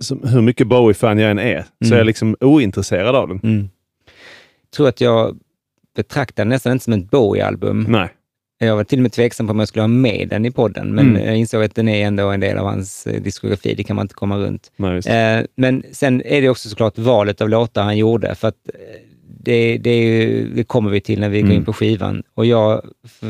Som, 0.03 0.23
hur 0.23 0.41
mycket 0.41 0.67
Bowie-fan 0.67 1.19
jag 1.19 1.31
än 1.31 1.39
är, 1.39 1.61
så 1.61 1.67
Mm. 1.85 1.93
är 1.93 1.97
jag 1.97 2.05
liksom 2.05 2.35
ointresserad 2.39 3.15
av 3.15 3.27
den. 3.27 3.39
Mm. 3.43 3.69
Jag 4.61 4.71
tror 4.75 4.87
att 4.87 5.01
jag 5.01 5.37
betraktar 5.95 6.45
det 6.45 6.49
nästan 6.49 6.71
inte 6.71 6.83
som 6.85 6.93
ett 6.93 7.11
Bowie-album. 7.11 7.85
Nej. 7.89 8.09
Jag 8.57 8.75
var 8.75 8.83
till 8.83 8.99
och 8.99 9.03
med 9.03 9.11
tveksam 9.11 9.47
på 9.47 9.51
om 9.51 9.59
jag 9.59 9.67
skulle 9.67 9.83
ha 9.83 9.87
med 9.87 10.27
den 10.29 10.45
i 10.45 10.51
podden, 10.51 10.95
men 10.95 11.09
Mm. 11.09 11.25
jag 11.25 11.35
insåg 11.37 11.63
att 11.63 11.75
den 11.75 11.87
är 11.87 12.05
ändå 12.07 12.29
en 12.29 12.39
del 12.39 12.57
av 12.57 12.65
hans 12.65 13.07
eh, 13.07 13.21
diskografi. 13.21 13.73
Det 13.75 13.83
kan 13.83 13.95
man 13.95 14.03
inte 14.03 14.15
komma 14.15 14.37
runt. 14.37 14.71
Nej. 14.75 14.97
Eh, 15.07 15.45
men 15.55 15.83
sen 15.91 16.21
är 16.25 16.41
det 16.41 16.49
också 16.49 16.69
såklart 16.69 16.97
valet 16.97 17.41
av 17.41 17.49
låtar 17.49 17.83
han 17.83 17.97
gjorde, 17.97 18.35
för 18.35 18.47
att 18.47 18.69
eh, 18.73 18.79
det, 19.45 19.77
det, 19.77 19.89
är 19.89 20.03
ju, 20.03 20.49
det 20.55 20.63
kommer 20.63 20.89
vi 20.89 21.01
till 21.01 21.19
när 21.19 21.29
vi 21.29 21.39
går 21.41 21.45
Mm. 21.47 21.57
in 21.57 21.65
på 21.65 21.73
skivan. 21.73 22.23
Och 22.33 22.45
jag 22.45 22.81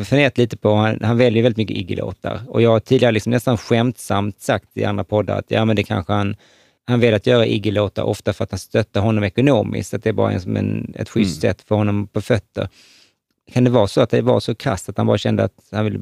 funderat 0.06 0.38
lite 0.38 0.58
på, 0.58 0.74
han, 0.74 1.00
han 1.02 1.18
väljer 1.18 1.44
väldigt 1.44 1.58
mycket 1.58 1.78
Iggy-låtar. 1.78 2.40
Och 2.48 2.62
jag 2.62 2.70
har 2.70 2.80
tidigare 2.80 3.12
liksom 3.12 3.30
nästan 3.32 3.58
skämtsamt 3.58 4.40
sagt 4.40 4.70
i 4.78 4.84
andra 4.84 5.04
poddar 5.04 5.40
att 5.40 5.52
ja, 5.52 5.66
men 5.66 5.76
det 5.76 5.84
kanske 5.84 6.14
han, 6.14 6.36
han 6.88 7.14
att 7.14 7.28
göra 7.28 7.46
Iggy-låtar 7.46 8.04
ofta 8.04 8.34
för 8.34 8.44
att 8.44 8.52
han 8.52 8.60
stöttar 8.60 9.02
honom 9.02 9.24
ekonomiskt, 9.24 9.94
att 9.94 10.04
det 10.04 10.10
är 10.10 10.14
bara 10.14 10.32
en, 10.32 10.42
som 10.42 10.58
en, 10.58 10.94
ett 10.98 11.10
schysst 11.10 11.44
Mm. 11.44 11.54
sätt 11.54 11.62
för 11.68 11.76
honom 11.76 12.08
på 12.08 12.22
fötter. 12.22 12.68
Kan 13.54 13.64
det 13.64 13.70
vara 13.70 13.88
så 13.88 14.02
att 14.02 14.10
det 14.10 14.22
var 14.22 14.40
så 14.40 14.56
krasst 14.56 14.90
att 14.90 14.98
han 14.98 15.08
bara 15.08 15.18
kände 15.18 15.44
att 15.44 15.54
han 15.72 15.86
ville 15.86 16.00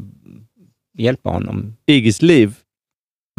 hjälpa 0.97 1.29
honom? 1.29 1.75
Iggys 1.85 2.21
liv, 2.21 2.53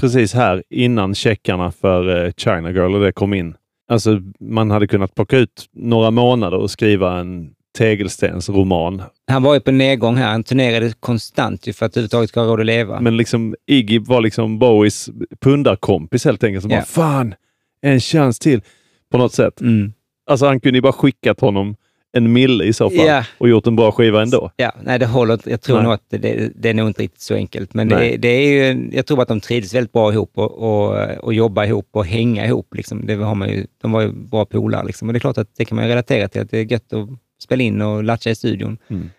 precis 0.01 0.35
här 0.35 0.63
innan 0.71 1.15
checkarna 1.15 1.73
för 1.73 2.25
eh, 2.27 2.33
China 2.37 2.71
Girl 2.71 2.95
och 2.95 3.01
det 3.01 3.13
kom 3.13 3.35
in. 3.35 3.55
Alltså, 3.93 4.21
man 4.41 4.71
hade 4.71 4.87
kunnat 4.87 5.15
plocka 5.15 5.39
ut 5.39 5.67
några 5.73 6.11
månader 6.11 6.57
och 6.59 6.71
skriva 6.71 7.19
en 7.19 7.51
tegelstensroman. 7.79 9.03
Han 9.27 9.43
var 9.43 9.55
ju 9.55 9.61
på 9.61 9.71
nedgång 9.71 10.17
här. 10.17 10.31
Han 10.31 10.45
turnerade 10.45 10.93
konstant 11.01 11.65
för 11.65 11.87
att 11.87 11.97
överhuvudtaget 11.97 12.29
ska 12.29 12.41
ha 12.41 12.47
råd 12.47 12.61
att 12.61 12.67
leva. 12.67 13.01
Men 13.01 13.17
liksom 13.17 13.55
Iggy 13.67 13.99
var 13.99 14.21
liksom 14.21 14.59
Bowies 14.59 15.11
pundarkompis 15.41 16.25
helt 16.25 16.45
enkelt. 16.45 16.63
Som 16.63 16.71
Ja. 16.71 16.77
bara, 16.77 16.85
fan, 16.85 17.35
en 17.83 18.01
chans 18.01 18.39
till. 18.39 18.61
På 19.11 19.19
något 19.19 19.33
sätt. 19.33 19.61
Mm. 19.61 19.93
Alltså 20.27 20.47
han 20.47 20.61
kunde 20.61 20.79
ju 20.79 20.83
bara 20.83 20.93
skickat 20.93 21.41
honom 21.41 21.77
en 22.13 22.33
mille 22.33 22.65
i 22.65 22.73
så 22.73 22.91
fall 22.91 23.07
Ja. 23.07 23.25
och 23.39 23.49
gjort 23.49 23.67
en 23.67 23.77
bra 23.77 23.93
skiva 23.93 24.23
ändå. 24.23 24.51
Ja, 24.57 24.73
nej 24.83 24.99
det 24.99 25.07
håller. 25.07 25.39
Jag 25.45 25.61
tror 25.61 25.77
Nej. 25.77 25.85
nog 25.85 25.93
att 25.93 26.03
det, 26.09 26.53
det 26.55 26.69
är 26.69 26.75
nog 26.75 26.89
inte 26.89 27.03
riktigt 27.03 27.21
så 27.21 27.35
enkelt. 27.35 27.75
Men 27.75 27.89
det, 27.89 28.17
det 28.17 28.29
är 28.29 28.73
ju, 28.73 28.91
jag 28.93 29.07
tror 29.07 29.23
att 29.23 29.29
de 29.29 29.41
trivdes 29.41 29.75
väldigt 29.75 29.93
bra 29.93 30.13
ihop 30.13 30.31
och, 30.35 30.53
och, 30.53 30.99
och 31.25 31.35
jobba 31.35 31.65
ihop 31.65 31.89
och 31.93 32.07
hänga 32.07 32.47
ihop. 32.47 32.75
Liksom. 32.75 33.07
Det 33.07 33.15
har 33.15 33.35
man 33.35 33.49
ju, 33.49 33.67
de 33.83 33.93
var 33.93 34.01
ju 34.01 34.13
bra 34.13 34.45
polare. 34.45 34.87
Liksom. 34.87 35.09
Och 35.09 35.13
det 35.13 35.19
är 35.19 35.21
klart 35.21 35.39
att 35.39 35.57
det 35.57 35.65
kan 35.65 35.77
man 35.77 35.89
relatera 35.89 36.29
till, 36.29 36.41
att 36.43 36.51
det 36.51 36.59
är 36.59 36.73
gött 36.73 36.93
att 36.93 37.09
spela 37.43 37.63
in 37.63 37.83
och 37.83 38.05
latcha 38.05 38.31
i 38.31 38.35
studion. 38.35 38.79
Mm. 38.89 39.11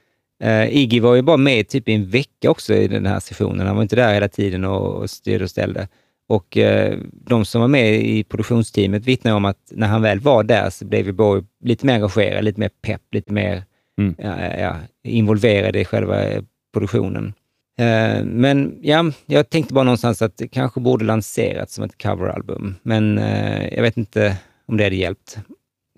Uh, 0.44 0.78
Iggy 0.78 1.00
var 1.00 1.16
ju 1.16 1.22
bara 1.22 1.38
med 1.38 1.68
typ 1.68 1.90
i 1.90 1.94
en 1.94 2.10
vecka 2.10 2.52
också 2.52 2.74
i 2.74 2.88
den 2.88 3.06
här 3.06 3.20
sessionen. 3.20 3.68
Han 3.68 3.76
var 3.76 3.84
inte 3.84 3.96
där 3.96 4.14
hela 4.14 4.28
tiden 4.28 4.66
och, 4.66 4.96
och 4.96 5.10
styrde 5.10 5.44
och 5.44 5.50
ställde. 5.50 5.88
Och 6.34 6.58
eh, 6.58 6.98
de 7.12 7.46
som 7.46 7.62
var 7.62 7.68
med 7.68 7.96
i 7.96 8.24
produktionsteamet 8.24 9.06
vittnar 9.06 9.34
om 9.34 9.46
att 9.46 9.58
när 9.72 9.88
han 9.88 10.02
väl 10.02 10.20
var 10.20 10.44
där 10.44 10.70
så 10.70 10.86
blev 10.86 11.14
Bowie 11.14 11.44
lite 11.64 11.86
mer 11.86 11.94
engagerad, 11.94 12.44
lite 12.44 12.60
mer 12.60 12.70
pepp, 12.82 13.02
lite 13.12 13.34
mer 13.34 13.64
Mm. 13.98 14.16
ja, 14.18 14.58
ja, 14.60 14.76
involverad 15.04 15.76
i 15.76 15.86
själva 15.86 16.24
eh, 16.26 16.44
produktionen. 16.74 17.34
Eh, 17.80 18.24
men 18.26 18.80
ja, 18.82 19.12
jag 19.26 19.50
tänkte 19.50 19.74
bara 19.74 19.84
någonstans 19.84 20.22
att 20.22 20.38
det 20.38 20.48
kanske 20.48 20.80
borde 20.80 21.06
lanserats 21.06 21.74
som 21.76 21.84
ett 21.84 21.98
coveralbum, 22.04 22.76
men 22.84 23.18
eh, 23.18 23.74
jag 23.74 23.82
vet 23.82 23.98
inte 23.98 24.38
om 24.68 24.78
det 24.78 24.84
hade 24.84 24.96
hjälpt. 24.96 25.38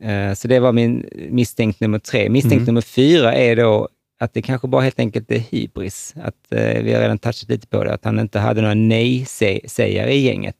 Eh, 0.01 0.33
så 0.33 0.47
det 0.47 0.59
var 0.59 0.71
min 0.73 1.05
misstänkt 1.29 1.79
nummer 1.79 1.99
tre. 1.99 2.29
Misstänkt 2.29 2.53
Mm. 2.61 2.65
nummer 2.65 2.81
fyra 2.81 3.33
är 3.33 3.55
då 3.55 3.89
att 4.19 4.33
det 4.33 4.41
kanske 4.41 4.67
bara 4.67 4.81
helt 4.81 4.99
enkelt 4.99 5.31
är 5.31 5.39
hybris. 5.39 6.13
Att, 6.17 6.51
eh, 6.51 6.83
vi 6.83 6.93
har 6.93 7.01
redan 7.01 7.17
touchat 7.17 7.49
lite 7.49 7.67
på 7.67 7.83
det, 7.83 7.93
att 7.93 8.05
han 8.05 8.19
inte 8.19 8.39
hade 8.39 8.61
några 8.61 8.73
nej-sägare 8.73 10.13
i 10.13 10.19
gänget 10.19 10.57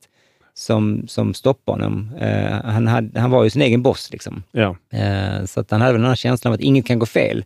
som, 0.53 1.07
som 1.07 1.33
stoppade 1.33 1.83
honom. 1.83 2.11
Eh, 2.19 2.51
han, 2.63 2.87
hade, 2.87 3.19
han 3.19 3.31
var 3.31 3.43
ju 3.43 3.49
sin 3.49 3.61
egen 3.61 3.83
boss. 3.83 4.11
Liksom. 4.11 4.43
Ja. 4.51 4.77
Eh, 4.93 5.45
så 5.45 5.59
att 5.59 5.71
han 5.71 5.81
hade 5.81 5.93
väl 5.93 6.01
den 6.01 6.09
här 6.09 6.15
känslan 6.15 6.53
av 6.53 6.55
att 6.55 6.61
inget 6.61 6.85
kan 6.85 6.99
gå 6.99 7.05
fel. 7.05 7.45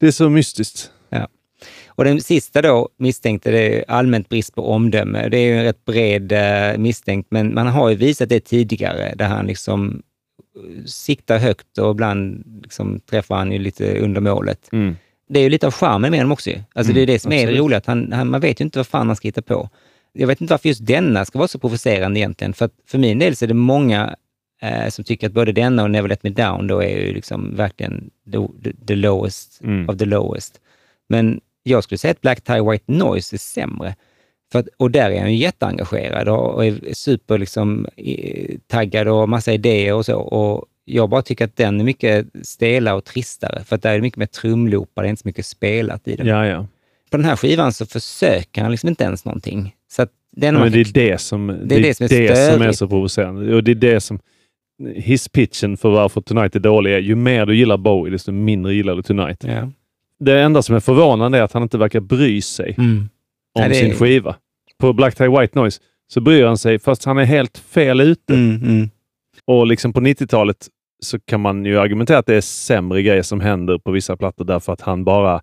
Det 0.00 0.06
är 0.06 0.10
så 0.10 0.30
mystiskt. 0.30 0.90
Och 1.96 2.04
den 2.04 2.20
sista 2.20 2.62
då, 2.62 2.88
misstänkte, 2.96 3.50
det 3.50 3.78
är 3.78 3.84
allmänt 3.88 4.28
brist 4.28 4.54
på 4.54 4.70
omdöme. 4.70 5.28
Det 5.28 5.38
är 5.38 5.46
ju 5.46 5.58
en 5.58 5.64
rätt 5.64 5.84
bred 5.84 6.32
eh, 6.32 6.78
misstänkt, 6.78 7.30
men 7.30 7.54
man 7.54 7.66
har 7.66 7.88
ju 7.88 7.96
visat 7.96 8.28
det 8.28 8.40
tidigare, 8.40 9.14
där 9.16 9.26
han 9.26 9.46
liksom 9.46 10.02
eh, 10.56 10.84
siktar 10.84 11.38
högt 11.38 11.78
och 11.78 11.90
ibland 11.90 12.44
liksom 12.62 13.00
träffar 13.00 13.36
han 13.36 13.52
ju 13.52 13.58
lite 13.58 13.98
under 13.98 14.20
målet. 14.20 14.68
Mm. 14.72 14.96
Det 15.28 15.38
är 15.38 15.42
ju 15.42 15.48
lite 15.48 15.66
av 15.66 15.72
charmen 15.72 16.10
med 16.10 16.20
honom 16.20 16.32
också. 16.32 16.50
Alltså 16.74 16.92
det 16.92 17.00
är 17.00 17.02
Mm, 17.02 17.14
det 17.14 17.18
som 17.18 17.32
är 17.32 17.36
det 17.36 17.42
absolut. 17.42 17.60
roliga, 17.60 17.78
att 17.78 17.86
han, 17.86 18.12
han, 18.12 18.30
man 18.30 18.40
vet 18.40 18.60
ju 18.60 18.64
inte 18.64 18.78
vad 18.78 18.86
fan 18.86 19.06
han 19.06 19.16
ska 19.16 19.28
hitta 19.28 19.42
på. 19.42 19.68
Jag 20.12 20.26
vet 20.26 20.40
inte 20.40 20.52
varför 20.52 20.68
just 20.68 20.86
denna 20.86 21.24
ska 21.24 21.38
vara 21.38 21.48
så 21.48 21.58
provocerande 21.58 22.20
egentligen, 22.20 22.52
för 22.52 22.64
att 22.64 22.72
för 22.86 22.98
min 22.98 23.18
del 23.18 23.36
så 23.36 23.44
är 23.44 23.46
det 23.46 23.54
många 23.54 24.16
eh, 24.62 24.88
som 24.88 25.04
tycker 25.04 25.26
att 25.26 25.32
både 25.32 25.52
denna 25.52 25.82
och 25.82 25.90
Never 25.90 26.08
Let 26.08 26.22
Me 26.22 26.30
Down 26.30 26.66
då 26.66 26.82
är 26.82 26.88
ju 26.98 27.14
liksom 27.14 27.56
verkligen 27.56 28.10
the, 28.32 28.38
the, 28.64 28.76
the 28.86 28.94
lowest 28.94 29.60
Mm. 29.62 29.88
of 29.88 29.98
the 29.98 30.04
lowest. 30.04 30.60
Men 31.08 31.40
jag 31.62 31.84
skulle 31.84 31.98
säga 31.98 32.10
att 32.12 32.20
Black 32.20 32.40
Tie 32.40 32.62
White 32.70 32.84
Noise 32.92 33.36
är 33.36 33.38
sämre. 33.38 33.96
För 34.52 34.58
att, 34.58 34.68
och 34.76 34.90
där 34.90 35.10
är 35.10 35.20
han 35.20 35.32
ju 35.32 35.38
jätteengagerad 35.38 36.28
och, 36.28 36.54
och 36.54 36.64
är 36.66 36.94
super 36.94 37.38
liksom, 37.38 37.86
taggad 38.66 39.08
och 39.08 39.28
massa 39.28 39.52
idéer 39.52 39.94
och 39.94 40.06
så. 40.06 40.16
Och 40.16 40.64
jag 40.84 41.08
bara 41.10 41.22
tycker 41.22 41.44
att 41.44 41.56
den 41.56 41.80
är 41.80 41.84
mycket 41.84 42.26
stelare 42.42 42.94
och 42.94 43.04
tristare, 43.04 43.64
för 43.64 43.76
att 43.76 43.82
där 43.82 43.90
är 43.90 43.94
det 43.94 44.02
mycket 44.02 44.16
mer 44.18 44.26
trumloopar, 44.26 45.02
det 45.02 45.08
är 45.08 45.10
inte 45.10 45.22
så 45.22 45.28
mycket 45.28 45.46
spelat 45.46 46.08
i 46.08 46.16
den. 46.16 46.26
Ja, 46.26 46.46
ja. 46.46 46.66
På 47.10 47.16
den 47.16 47.26
här 47.26 47.36
skivan 47.36 47.72
så 47.72 47.86
försöker 47.86 48.62
han 48.62 48.70
liksom 48.70 48.88
inte 48.88 49.04
ens 49.04 49.24
någonting. 49.24 49.74
Så 49.92 50.02
att 50.02 50.10
den 50.36 50.54
Men 50.54 50.72
det 50.72 50.80
är 50.80 50.84
det 50.92 51.18
som, 51.20 51.46
det 51.64 51.74
är 51.74 51.80
det 51.82 51.94
som, 51.94 52.04
är, 52.04 52.08
störigt. 52.08 52.78
så 52.78 52.88
provocerande. 52.88 53.54
Och 53.54 53.64
det 53.64 53.70
är 53.70 53.74
det 53.74 54.00
som 54.00 54.18
hisspitchen 54.96 55.76
för 55.76 55.90
varför 55.90 56.20
Tonight 56.20 56.56
är 56.56 56.60
dålig 56.60 56.92
är. 56.94 56.98
Ju 56.98 57.14
mer 57.14 57.46
du 57.46 57.56
gillar 57.56 57.76
Bowie, 57.76 58.12
desto 58.12 58.32
mindre 58.32 58.74
gillar 58.74 58.96
du 58.96 59.02
Tonight. 59.02 59.44
Ja. 59.44 59.70
Det 60.18 60.40
enda 60.40 60.62
som 60.62 60.76
är 60.76 60.80
förvånande 60.80 61.38
är 61.38 61.42
att 61.42 61.52
han 61.52 61.62
inte 61.62 61.78
verkar 61.78 62.00
bry 62.00 62.42
sig 62.42 62.74
Mm. 62.78 62.98
om 63.54 63.62
Ja, 63.62 63.68
det 63.68 63.76
är- 63.76 63.80
sin 63.84 63.94
skiva. 63.94 64.36
På 64.78 64.92
Black 64.92 65.14
Tie 65.14 65.28
White 65.40 65.58
Noise 65.58 65.80
så 66.12 66.20
bryr 66.20 66.44
han 66.44 66.58
sig, 66.58 66.78
fast 66.78 67.04
han 67.04 67.18
är 67.18 67.24
helt 67.24 67.58
fel 67.58 68.00
ute. 68.00 68.34
Mm, 68.34 68.56
mm. 68.62 68.90
Och 69.44 69.66
liksom 69.66 69.92
på 69.92 70.00
90-talet 70.00 70.68
så 71.04 71.20
kan 71.20 71.40
man 71.40 71.64
ju 71.64 71.80
argumentera 71.80 72.18
att 72.18 72.26
det 72.26 72.34
är 72.34 72.40
sämre 72.40 73.02
grejer 73.02 73.22
som 73.22 73.40
händer 73.40 73.78
på 73.78 73.90
vissa 73.90 74.16
plattor 74.16 74.44
därför 74.44 74.72
att 74.72 74.80
han 74.80 75.04
bara... 75.04 75.42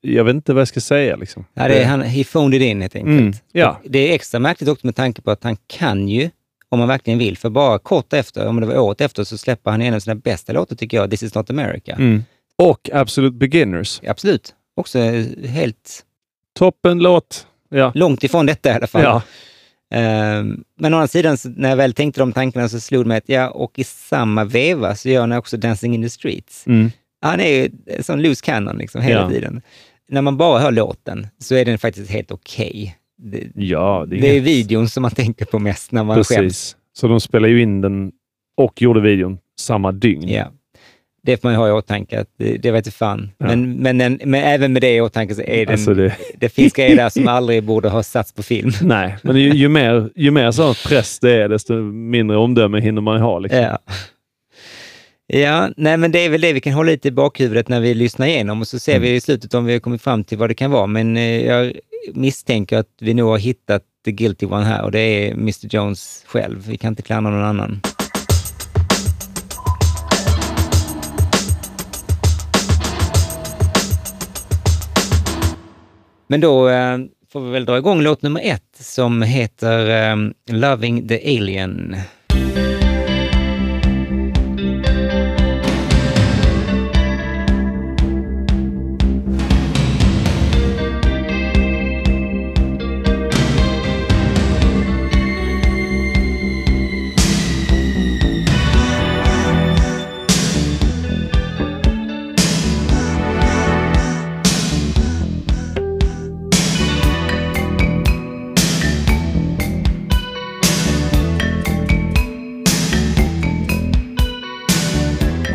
Jag 0.00 0.24
vet 0.24 0.34
inte 0.34 0.52
vad 0.52 0.60
jag 0.60 0.68
ska 0.68 0.80
säga. 0.80 1.16
Liksom. 1.16 1.44
Ja, 1.54 1.68
det 1.68 1.82
är, 1.82 1.86
han, 1.86 2.02
he 2.02 2.24
phoned 2.24 2.62
it 2.62 2.62
in 2.62 2.80
helt 2.80 2.96
enkelt. 2.96 3.20
Mm, 3.20 3.32
ja. 3.52 3.80
Det 3.84 3.98
är 4.10 4.14
extra 4.14 4.40
märkligt 4.40 4.68
också 4.68 4.86
med 4.86 4.96
tanke 4.96 5.22
på 5.22 5.30
att 5.30 5.44
han 5.44 5.56
kan 5.66 6.08
ju, 6.08 6.30
om 6.68 6.78
man 6.78 6.88
verkligen 6.88 7.18
vill, 7.18 7.38
för 7.38 7.50
bara 7.50 7.78
kort 7.78 8.12
efter, 8.12 8.46
om 8.46 8.60
det 8.60 8.66
var 8.66 8.78
året 8.78 9.00
efter, 9.00 9.24
så 9.24 9.38
släpper 9.38 9.70
han 9.70 9.82
en 9.82 9.94
av 9.94 10.00
sina 10.00 10.14
bästa 10.14 10.52
låtar 10.52 10.76
tycker 10.76 10.96
jag, 10.96 11.10
This 11.10 11.22
is 11.22 11.34
not 11.34 11.50
America. 11.50 11.92
Mm. 11.92 12.24
Och 12.58 12.90
Absolute 12.92 13.36
Beginners. 13.36 14.00
Absolut. 14.06 14.54
Också 14.74 14.98
helt 15.48 16.04
Toppen 16.58 16.98
låt. 16.98 17.46
Ja. 17.68 17.92
långt 17.94 18.24
ifrån 18.24 18.46
detta 18.46 18.70
i 18.70 18.72
alla 18.72 18.86
fall. 18.86 19.02
ja. 19.02 19.22
Ehm, 19.92 20.64
men 20.78 20.94
å 20.94 20.96
andra 20.96 21.08
sidan, 21.08 21.36
när 21.56 21.68
jag 21.68 21.76
väl 21.76 21.92
tänkte 21.92 22.20
de 22.20 22.32
tankarna 22.32 22.68
så 22.68 22.80
slog 22.80 23.04
det 23.04 23.08
mig 23.08 23.16
att 23.18 23.28
ja, 23.28 23.50
och 23.50 23.78
i 23.78 23.84
samma 23.84 24.44
veva 24.44 24.94
så 24.94 25.08
gör 25.08 25.20
han 25.20 25.32
också 25.32 25.56
Dancing 25.56 25.94
in 25.94 26.02
the 26.02 26.10
Streets. 26.10 26.66
Mm. 26.66 26.90
Han 27.20 27.40
är 27.40 27.48
ju 27.48 27.70
en 27.86 28.04
sån 28.04 28.22
loose 28.22 28.44
cannon 28.44 28.78
liksom 28.78 29.02
hela 29.02 29.20
Ja. 29.20 29.28
tiden. 29.30 29.62
När 30.08 30.22
man 30.22 30.36
bara 30.36 30.58
hör 30.60 30.70
låten 30.72 31.26
så 31.38 31.54
är 31.54 31.64
den 31.64 31.78
faktiskt 31.78 32.10
helt 32.10 32.30
okej. 32.30 32.96
Det, 33.22 33.48
ja, 33.54 34.06
det 34.08 34.16
är, 34.16 34.20
det 34.20 34.36
är 34.36 34.40
videon 34.40 34.88
som 34.88 35.02
man 35.02 35.10
tänker 35.10 35.44
på 35.44 35.58
mest 35.58 35.92
när 35.92 36.04
man 36.04 36.16
skäms. 36.16 36.28
Precis. 36.28 36.76
Så 36.92 37.08
de 37.08 37.20
spelade 37.20 37.52
ju 37.52 37.62
in 37.62 37.80
den 37.80 38.12
och 38.56 38.82
gjorde 38.82 39.00
videon 39.00 39.38
samma 39.60 39.92
dygn. 39.92 40.28
Ja. 40.28 40.44
Det 41.24 41.36
får 41.36 41.48
man 41.48 41.52
ju 41.52 41.58
ha 41.58 41.68
i 41.68 41.72
åtanke, 41.72 42.20
att 42.20 42.28
det, 42.38 42.56
det 42.56 42.70
vet 42.70 42.94
fan. 42.94 43.30
Ja. 43.38 43.46
Men, 43.46 43.72
men, 43.76 43.98
den, 43.98 44.20
men 44.24 44.42
även 44.44 44.72
med 44.72 44.82
det 44.82 44.94
i 44.94 45.00
åtanke 45.00 45.34
så 45.34 45.42
är 45.42 45.66
den, 45.66 45.72
Alltså 45.72 45.94
det... 45.94 46.16
det, 46.36 46.48
finns 46.48 46.72
grejer 46.72 46.96
där 46.96 47.08
som 47.08 47.28
aldrig 47.28 47.62
borde 47.62 47.88
ha 47.88 48.02
satts 48.02 48.32
på 48.32 48.42
film. 48.42 48.70
nej, 48.82 49.16
men 49.22 49.36
ju, 49.36 49.52
ju, 49.52 49.68
mer, 49.68 50.10
ju 50.16 50.30
mer 50.30 50.50
sån 50.50 50.74
press 50.74 51.18
det 51.18 51.32
är, 51.42 51.48
desto 51.48 51.74
mindre 51.92 52.36
omdöme 52.36 52.80
hinner 52.80 53.00
man 53.00 53.16
ju 53.16 53.22
ha. 53.22 53.38
Liksom. 53.38 53.60
Ja. 53.60 53.78
Ja, 55.26 55.70
nej 55.76 55.96
men 55.96 56.12
det 56.12 56.18
är 56.18 56.30
väl 56.30 56.40
det 56.40 56.52
vi 56.52 56.60
kan 56.60 56.72
hålla 56.72 56.90
lite 56.90 57.08
i 57.08 57.10
bakhuvudet 57.10 57.68
när 57.68 57.80
vi 57.80 57.94
lyssnar 57.94 58.26
igenom 58.26 58.60
och 58.60 58.68
så 58.68 58.78
ser 58.78 58.92
Mm. 58.92 59.02
vi 59.02 59.14
i 59.14 59.20
slutet 59.20 59.54
om 59.54 59.64
vi 59.64 59.72
har 59.72 59.80
kommit 59.80 60.02
fram 60.02 60.24
till 60.24 60.38
vad 60.38 60.50
det 60.50 60.54
kan 60.54 60.70
vara. 60.70 60.86
Men 60.86 61.16
eh, 61.16 61.46
jag 61.46 61.72
misstänker 62.14 62.76
att 62.78 62.88
vi 63.00 63.14
nog 63.14 63.28
har 63.30 63.38
hittat 63.38 63.82
the 64.04 64.12
guilty 64.12 64.46
one 64.46 64.64
här 64.64 64.82
och 64.82 64.90
det 64.92 64.98
är 64.98 65.32
Mr 65.32 65.74
Jones 65.74 66.24
själv. 66.26 66.66
Vi 66.68 66.76
kan 66.78 66.88
inte 66.92 67.02
klandra 67.02 67.32
någon 67.32 67.44
annan. 67.44 67.80
Men 76.32 76.40
då 76.40 76.68
eh, 76.68 76.98
får 77.32 77.40
vi 77.40 77.50
väl 77.50 77.64
dra 77.64 77.78
igång 77.78 78.00
låt 78.00 78.22
nummer 78.22 78.40
ett 78.44 78.76
som 78.80 79.22
heter 79.22 80.10
eh, 80.10 80.16
Loving 80.50 81.08
the 81.08 81.38
Alien. 81.38 81.96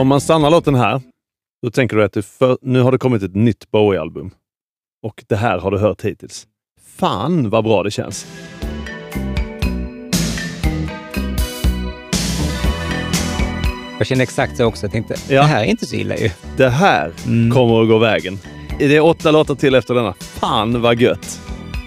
Om 0.07 0.09
man 0.09 0.21
stannar 0.21 0.49
låten 0.51 0.75
här, 0.75 1.01
då 1.63 1.69
tänker 1.71 1.95
du 1.97 2.03
att 2.03 2.25
för, 2.25 2.57
nu 2.61 2.81
har 2.81 2.91
det 2.91 2.97
kommit 2.97 3.23
ett 3.23 3.35
nytt 3.35 3.71
Bowie-album. 3.71 4.31
Och 5.03 5.23
det 5.27 5.35
här 5.35 5.57
har 5.59 5.71
du 5.71 5.77
hört 5.77 6.01
hittills. 6.01 6.47
Fan 6.97 7.49
vad 7.49 7.63
bra 7.63 7.83
det 7.83 7.91
känns. 7.91 8.27
Jag 13.97 14.07
kände 14.07 14.23
exakt 14.23 14.57
så 14.57 14.65
också. 14.65 14.85
Jag 14.85 14.91
tänkte, 14.91 15.15
Ja. 15.29 15.41
det 15.41 15.47
här 15.47 15.61
är 15.61 15.65
inte 15.65 15.85
så 15.85 15.95
illa 15.95 16.17
ju. 16.17 16.29
Det 16.57 16.69
här 16.69 17.11
Mm. 17.25 17.51
kommer 17.51 17.81
att 17.81 17.87
gå 17.87 17.97
vägen. 17.97 18.39
Det 18.79 18.95
är 18.95 19.01
åtta 19.01 19.31
låtar 19.31 19.55
till 19.55 19.75
efter 19.75 19.93
denna. 19.93 20.13
Fan 20.19 20.81
vad 20.81 21.01
gött! 21.01 21.41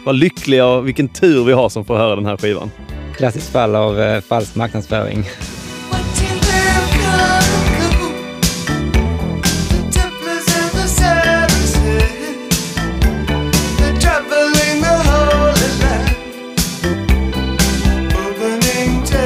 Vad 0.04 0.14
lyckliga 0.14 0.66
och 0.66 0.86
vilken 0.88 1.08
tur 1.08 1.44
vi 1.44 1.52
har 1.52 1.68
som 1.68 1.84
får 1.84 1.96
höra 1.96 2.16
den 2.16 2.26
här 2.26 2.36
skivan. 2.36 2.70
Klassiskt 3.16 3.52
fall 3.52 3.76
av 3.76 4.00
eh, 4.00 4.20
falsk 4.20 4.54
marknadsföring. 4.56 5.24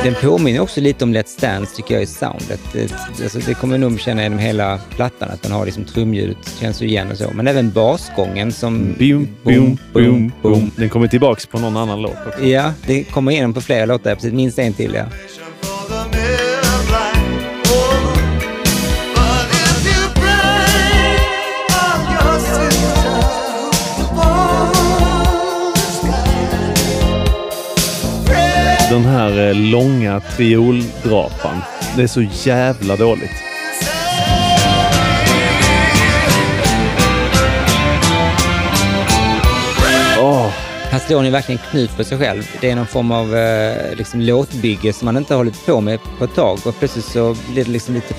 Den 0.04 0.14
påminner 0.14 0.60
också 0.60 0.80
lite 0.80 1.04
om 1.04 1.14
Let's 1.14 1.40
Dance 1.40 1.76
tycker 1.76 1.94
jag 1.94 2.02
i 2.02 2.06
soundet. 2.06 2.60
Det, 2.72 2.92
alltså, 3.22 3.38
det 3.38 3.54
kommer 3.54 3.78
nog 3.78 4.00
känna 4.00 4.22
genom 4.22 4.38
hela 4.38 4.78
plattan 4.78 5.30
att 5.30 5.42
den 5.42 5.52
har 5.52 5.64
liksom 5.64 5.84
trumljudet, 5.84 6.36
känns 6.60 6.82
ju 6.82 6.86
igen 6.86 7.10
och 7.10 7.18
så. 7.18 7.30
Men 7.34 7.46
även 7.48 7.70
basgången 7.70 8.52
som... 8.52 8.94
Boom, 8.98 9.28
boom, 9.42 9.78
boom, 9.92 10.32
boom. 10.42 10.70
Den 10.76 10.88
kommer 10.88 11.08
tillbaks 11.08 11.46
på 11.46 11.58
någon 11.58 11.76
annan 11.76 12.02
låt 12.02 12.26
också. 12.26 12.44
Ja, 12.44 12.72
det 12.86 13.04
kommer 13.04 13.32
igenom 13.32 13.54
på 13.54 13.60
flera 13.60 13.86
låtar, 13.86 14.14
precis. 14.14 14.32
Minst 14.32 14.58
en 14.58 14.72
till 14.72 14.94
ja. 14.94 15.04
Den 28.94 29.04
här 29.04 29.48
eh, 29.48 29.54
långa 29.54 30.20
trioldrapan. 30.20 31.60
Det 31.96 32.02
är 32.02 32.06
så 32.06 32.22
jävla 32.22 32.96
dåligt. 32.96 33.30
Åh, 40.20 40.50
Han 40.90 41.00
slår 41.00 41.24
ju 41.24 41.30
verkligen 41.30 41.60
knut 41.70 41.96
på 41.96 42.04
sig 42.04 42.18
själv. 42.18 42.42
Det 42.60 42.70
är 42.70 42.76
någon 42.76 42.86
form 42.86 43.12
av 43.12 43.36
eh, 43.36 43.96
liksom, 43.96 44.20
låtbygge 44.20 44.92
som 44.92 45.08
han 45.08 45.16
inte 45.16 45.34
har 45.34 45.38
hållit 45.38 45.66
på 45.66 45.80
med 45.80 45.98
på 46.18 46.24
ett 46.24 46.34
tag 46.34 46.58
och 46.64 46.78
plötsligt 46.78 47.04
så 47.04 47.36
blir 47.52 47.64
det 47.64 47.70
liksom 47.70 47.94
lite... 47.94 48.14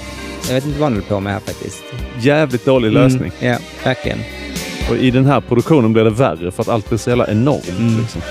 Jag 0.47 0.53
vet 0.55 0.65
inte 0.65 0.79
vad 0.79 0.85
han 0.85 0.93
håller 0.93 1.07
på 1.07 1.19
med 1.19 1.33
här 1.33 1.39
faktiskt. 1.39 1.83
jävligt 2.19 2.65
dålig 2.65 2.91
lösning. 2.91 3.31
Mm, 3.39 3.53
ja, 3.53 3.57
verkligen. 3.83 4.19
Och 4.89 4.97
i 4.97 5.11
den 5.11 5.25
här 5.25 5.41
produktionen 5.41 5.93
blir 5.93 6.03
det 6.03 6.09
värre 6.09 6.51
för 6.51 6.61
att 6.61 6.69
allt 6.69 6.89
blir 6.89 6.99
så 6.99 7.09
jävla 7.09 7.27
enormt. 7.27 7.69
Mm. 7.79 8.01
Liksom. 8.01 8.21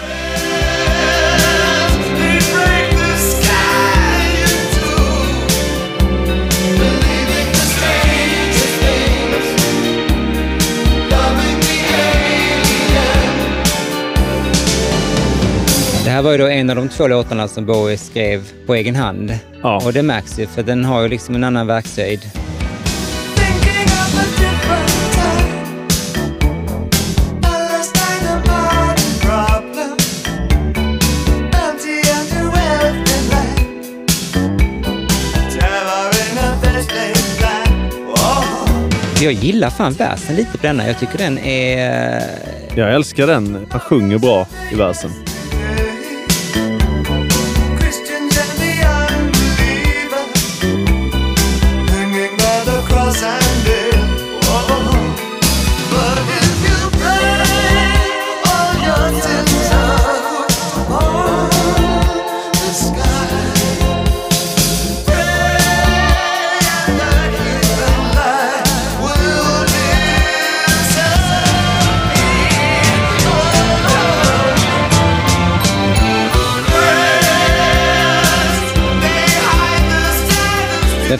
Här 16.14 16.22
var 16.22 16.32
ju 16.32 16.38
då 16.38 16.46
en 16.46 16.70
av 16.70 16.76
de 16.76 16.88
två 16.88 17.08
låtarna 17.08 17.48
som 17.48 17.66
Bowie 17.66 17.98
skrev 17.98 18.50
på 18.66 18.74
egen 18.74 18.96
hand. 18.96 19.38
Ja. 19.62 19.82
Och 19.84 19.92
det 19.92 20.02
märks 20.02 20.38
ju, 20.38 20.46
för 20.46 20.62
den 20.62 20.84
har 20.84 21.02
ju 21.02 21.08
liksom 21.08 21.34
en 21.34 21.44
annan 21.44 21.66
verkshöjd. 21.66 22.20
Jag 39.22 39.32
gillar 39.32 39.70
fan 39.70 39.92
versen 39.92 40.36
lite 40.36 40.58
på 40.58 40.66
denna. 40.66 40.86
Jag 40.86 40.98
tycker 40.98 41.18
den 41.18 41.38
är... 41.38 42.22
Jag 42.74 42.94
älskar 42.94 43.26
den. 43.26 43.66
Han 43.70 43.80
sjunger 43.80 44.18
bra 44.18 44.46
i 44.72 44.74
versen. 44.74 45.10
By 53.20 53.53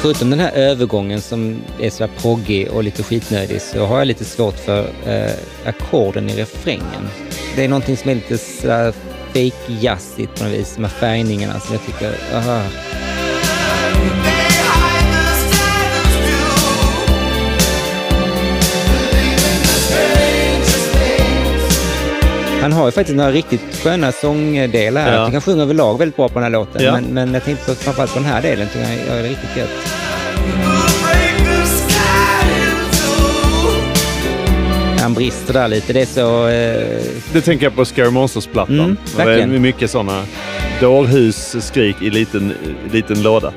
förutom 0.04 0.30
den 0.30 0.40
här 0.40 0.52
övergången 0.52 1.20
som 1.20 1.62
är 1.80 1.90
så 1.90 2.04
här 2.04 2.10
proggig 2.18 2.70
och 2.70 2.84
lite 2.84 3.02
skitnödig 3.02 3.62
så 3.62 3.86
har 3.86 3.98
jag 3.98 4.06
lite 4.06 4.24
svårt 4.24 4.58
för 4.58 4.86
eh, 5.06 5.32
ackorden 5.68 6.30
i 6.30 6.36
refrängen. 6.36 7.08
Det 7.56 7.64
är 7.64 7.68
någonting 7.68 7.96
som 7.96 8.10
är 8.10 8.14
lite 8.14 8.38
så 8.38 8.70
här 8.70 8.92
fake 9.26 9.72
jazzigt 9.80 10.38
på 10.38 10.44
något 10.44 10.52
vis 10.52 10.78
med 10.78 10.90
färgningarna 10.90 11.60
som 11.60 11.74
jag 11.74 11.86
tycker... 11.86 12.14
aha. 12.34 12.62
Han 22.60 22.72
har 22.72 22.86
ju 22.86 22.92
faktiskt 22.92 23.16
några 23.16 23.32
riktigt 23.32 23.76
sköna 23.82 24.12
sångdelar. 24.12 25.00
Ja. 25.00 25.14
Jag 25.14 25.26
tycker 25.26 25.32
han 25.32 25.40
sjunger 25.40 25.62
överlag 25.62 25.98
väldigt 25.98 26.16
bra 26.16 26.28
på 26.28 26.34
den 26.34 26.42
här 26.42 26.50
låten. 26.50 26.82
Ja. 26.82 26.92
Men, 26.92 27.04
men 27.04 27.34
jag 27.34 27.44
tänkte 27.44 27.74
framförallt 27.74 28.12
på 28.12 28.18
den 28.18 28.28
här 28.28 28.42
delen 28.42 28.68
tycker 28.68 28.80
jag 28.80 28.98
jag 29.08 29.18
är 29.18 29.28
riktigt 29.28 29.56
gött. 29.56 29.93
Han 35.00 35.14
brister 35.14 35.52
där 35.52 35.68
lite. 35.68 35.92
Det 35.92 36.00
är 36.00 36.06
så... 36.06 36.48
Eh, 36.48 37.00
Det 37.32 37.40
tänker 37.40 37.66
jag 37.66 37.74
på 37.74 37.84
Scary 37.84 38.10
Monsters-plattan. 38.10 38.78
Mm, 38.80 38.96
det 39.16 39.42
är 39.42 39.46
mycket 39.46 39.90
sådana 39.90 40.24
dårhus-skrik 40.80 41.96
i 42.02 42.10
liten, 42.10 42.52
liten 42.92 43.22
låda. 43.22 43.52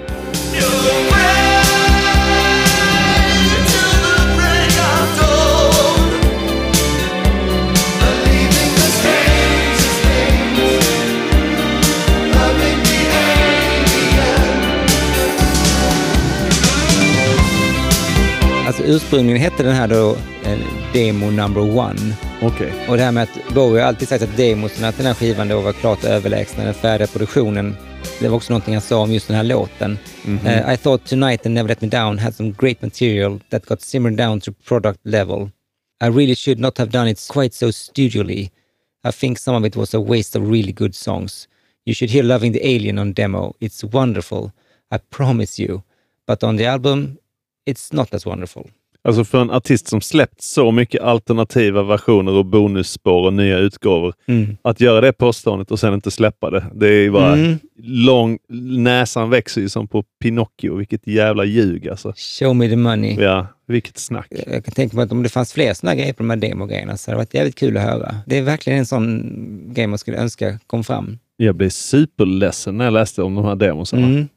Ursprungligen 18.87 19.41
hette 19.41 19.63
den 19.63 19.75
här 19.75 19.87
då 19.87 20.17
eh, 20.43 20.59
Demo 20.93 21.31
number 21.31 21.77
one. 21.77 22.15
Okej. 22.41 22.73
Och 22.89 22.97
det 22.97 23.03
här 23.03 23.11
med 23.11 23.23
att 23.23 23.53
Bowie 23.53 23.81
har 23.81 23.87
alltid 23.87 24.07
sagt 24.07 24.23
att 24.23 24.37
demosarna 24.37 24.91
till 24.91 24.97
den 24.97 25.07
här 25.07 25.13
skivan 25.13 25.47
då 25.47 25.61
var 25.61 25.73
klart 25.73 26.03
överlägsna 26.03 26.63
den 26.63 26.73
färdiga 26.73 27.07
produktionen. 27.07 27.75
Det 28.19 28.27
var 28.27 28.35
också 28.35 28.53
någonting 28.53 28.73
han 28.73 28.81
sa 28.81 28.97
om 28.97 29.13
just 29.13 29.27
den 29.27 29.35
här 29.35 29.43
låten. 29.43 29.97
Eh, 30.45 30.73
I 30.73 30.77
thought 30.77 31.05
Tonight 31.05 31.45
and 31.45 31.55
Never 31.55 31.69
Let 31.69 31.81
Me 31.81 31.87
Down 31.87 32.19
had 32.19 32.35
some 32.35 32.53
great 32.57 32.81
material 32.81 33.39
that 33.49 33.65
got 33.65 33.81
simmered 33.81 34.17
down 34.17 34.41
to 34.41 34.51
product 34.51 34.99
level. 35.03 35.49
I 36.03 36.07
really 36.07 36.35
should 36.35 36.59
not 36.59 36.77
have 36.77 36.91
done 36.91 37.11
it 37.11 37.27
quite 37.33 37.55
so 37.55 37.71
studially. 37.71 38.51
I 39.07 39.11
think 39.11 39.39
some 39.39 39.57
of 39.57 39.65
it 39.65 39.75
was 39.75 39.93
a 39.93 39.99
waste 39.99 40.39
of 40.39 40.51
really 40.51 40.73
good 40.73 40.95
songs. 40.95 41.47
You 41.85 41.93
should 41.93 42.13
hear 42.13 42.23
Loving 42.23 42.53
the 42.53 42.75
Alien 42.75 42.99
on 42.99 43.13
demo. 43.13 43.53
It's 43.59 43.83
wonderful. 43.83 44.51
I 44.91 44.97
promise 44.97 45.63
you. 45.63 45.83
But 46.27 46.43
on 46.43 46.57
the 46.57 46.65
album, 46.65 47.17
it's 47.65 47.93
not 47.93 48.13
as 48.13 48.25
wonderful. 48.25 48.69
Alltså 49.07 49.23
för 49.23 49.41
en 49.41 49.51
artist 49.51 49.87
som 49.87 50.01
släppt 50.01 50.41
så 50.41 50.71
mycket 50.71 51.01
alternativa 51.01 51.83
versioner 51.83 52.31
och 52.31 52.45
bonusspår 52.45 53.25
och 53.25 53.33
nya 53.33 53.57
utgåvor. 53.57 54.13
Mm. 54.27 54.57
Att 54.61 54.81
göra 54.81 55.01
det 55.01 55.13
påståendet 55.13 55.71
och 55.71 55.79
sen 55.79 55.93
inte 55.93 56.11
släppa 56.11 56.49
det. 56.49 56.65
Det 56.75 56.87
är 56.87 57.09
bara 57.11 57.33
Mm. 57.33 57.59
lång... 57.83 58.37
Näsan 58.77 59.29
växer 59.29 59.61
ju 59.61 59.69
som 59.69 59.87
på 59.87 60.03
Pinocchio. 60.21 60.75
Vilket 60.75 61.07
jävla 61.07 61.45
ljug 61.45 61.87
alltså. 61.89 62.13
Show 62.39 62.55
me 62.55 62.69
the 62.69 62.75
money. 62.75 63.15
Ja, 63.19 63.47
vilket 63.67 63.97
snack. 63.97 64.27
Jag 64.47 64.65
kan 64.65 64.73
tänka 64.73 64.95
mig 64.95 65.03
att 65.05 65.11
om 65.11 65.23
det 65.23 65.29
fanns 65.29 65.53
fler 65.53 65.73
sådana 65.73 65.95
grejer 65.95 66.13
på 66.13 66.23
de 66.23 66.29
här 66.29 66.37
demogrejerna 66.37 66.97
så 66.97 67.11
hade 67.11 67.15
det 67.15 67.19
varit 67.25 67.33
jävligt 67.33 67.55
kul 67.55 67.77
att 67.77 67.83
höra. 67.83 68.15
Det 68.25 68.37
är 68.37 68.41
verkligen 68.41 68.79
en 68.79 68.85
sån 68.85 69.73
grej 69.73 69.87
man 69.87 69.97
skulle 69.99 70.17
önska 70.17 70.59
kom 70.67 70.83
fram. 70.83 71.19
Jag 71.37 71.55
blev 71.55 71.69
superledsen 71.69 72.77
när 72.77 72.85
jag 72.85 72.93
läste 72.93 73.23
om 73.23 73.35
de 73.35 73.45
här 73.45 73.55
demosarna. 73.55 74.07
Mm. 74.07 74.27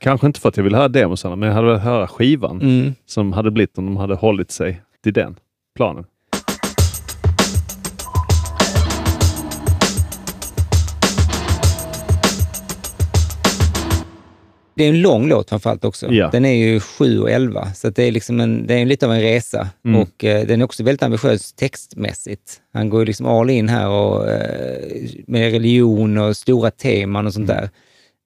Kanske 0.00 0.26
inte 0.26 0.40
för 0.40 0.48
att 0.48 0.56
jag 0.56 0.64
ville 0.64 0.76
höra 0.76 0.88
demosarna, 0.88 1.36
men 1.36 1.46
jag 1.48 1.54
hade 1.54 1.66
velat 1.66 1.82
höra 1.82 2.06
skivan 2.08 2.60
Mm. 2.62 2.94
som 3.06 3.32
hade 3.32 3.50
blivit 3.50 3.78
om 3.78 3.84
de 3.86 3.96
hade 3.96 4.14
hållit 4.14 4.50
sig 4.50 4.82
till 5.02 5.12
den 5.12 5.36
planen. 5.76 6.04
Det 14.74 14.84
är 14.84 14.88
en 14.88 15.02
lång 15.02 15.28
låt 15.28 15.48
framförallt 15.48 15.84
också. 15.84 16.12
Ja. 16.12 16.28
Den 16.32 16.44
är 16.44 16.52
ju 16.54 16.80
7 16.80 17.20
och 17.20 17.30
11, 17.30 17.72
så 17.74 17.90
det 17.90 18.02
är, 18.02 18.12
liksom 18.12 18.40
en, 18.40 18.66
det 18.66 18.74
är 18.74 18.86
lite 18.86 19.06
av 19.06 19.12
en 19.12 19.20
resa. 19.20 19.68
Mm. 19.84 20.00
Och 20.00 20.24
eh, 20.24 20.46
den 20.46 20.60
är 20.60 20.64
också 20.64 20.84
väldigt 20.84 21.02
ambitiös 21.02 21.52
textmässigt. 21.52 22.60
Han 22.72 22.88
går 22.90 23.00
ju 23.00 23.06
liksom 23.06 23.26
all 23.26 23.50
in 23.50 23.68
här 23.68 23.88
och, 23.88 24.28
eh, 24.30 24.78
med 25.26 25.52
religion 25.52 26.18
och 26.18 26.36
stora 26.36 26.70
teman 26.70 27.26
och 27.26 27.32
sånt 27.34 27.50
Mm. 27.50 27.60
där. 27.62 27.70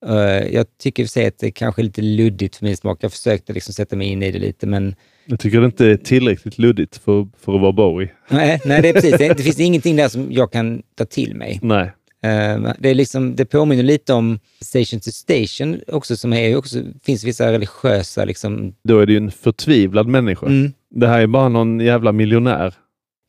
Eh, 0.06 0.54
jag 0.54 0.66
tycker 0.78 1.02
i 1.02 1.06
och 1.06 1.08
för 1.08 1.12
sig 1.12 1.26
att 1.26 1.38
det 1.38 1.50
kanske 1.50 1.82
är 1.82 1.84
lite 1.84 2.02
luddigt 2.02 2.56
för 2.56 2.64
min 2.64 2.76
smak. 2.76 2.98
Jag 3.00 3.12
försökte 3.12 3.52
liksom 3.52 3.74
sätta 3.74 3.96
mig 3.96 4.08
in 4.08 4.22
i 4.22 4.32
det 4.32 4.38
lite, 4.38 4.66
men 4.66 4.94
Jag 5.26 5.40
tycker 5.40 5.60
det 5.60 5.66
inte 5.66 5.86
är 5.86 5.96
tillräckligt 5.96 6.58
luddigt 6.58 6.96
för, 6.96 7.28
för 7.40 7.54
att 7.54 7.60
vara 7.60 7.72
Bowie. 7.72 8.10
nej, 8.30 8.60
nej 8.64 8.82
det 8.82 8.88
är 8.88 8.92
precis. 8.92 9.18
Det, 9.18 9.42
finns 9.42 9.60
ingenting 9.68 9.96
där 9.96 10.08
som 10.08 10.32
jag 10.32 10.52
kan 10.52 10.82
ta 10.94 11.04
till 11.04 11.36
mig. 11.36 11.58
Nej. 11.62 11.92
Eh, 12.24 12.72
det, 12.78 12.88
är 12.88 12.94
liksom, 12.94 13.36
det 13.36 13.44
påminner 13.44 13.82
lite 13.82 14.12
om 14.12 14.38
Station 14.60 15.00
to 15.00 15.10
Station 15.10 15.80
också, 15.88 16.16
som 16.16 16.32
är 16.32 16.56
också, 16.56 16.78
finns 17.04 17.24
vissa 17.24 17.52
religiösa 17.52 18.24
liksom, 18.24 18.74
Då 18.84 18.98
är 18.98 19.06
det 19.06 19.12
ju 19.12 19.18
en 19.18 19.30
förtvivlad 19.30 20.06
människa. 20.06 20.46
mm. 20.46 20.72
Det 20.94 21.08
här 21.08 21.20
är 21.20 21.26
bara 21.26 21.48
någon 21.48 21.80
jävla 21.80 22.12
miljonär. 22.12 22.74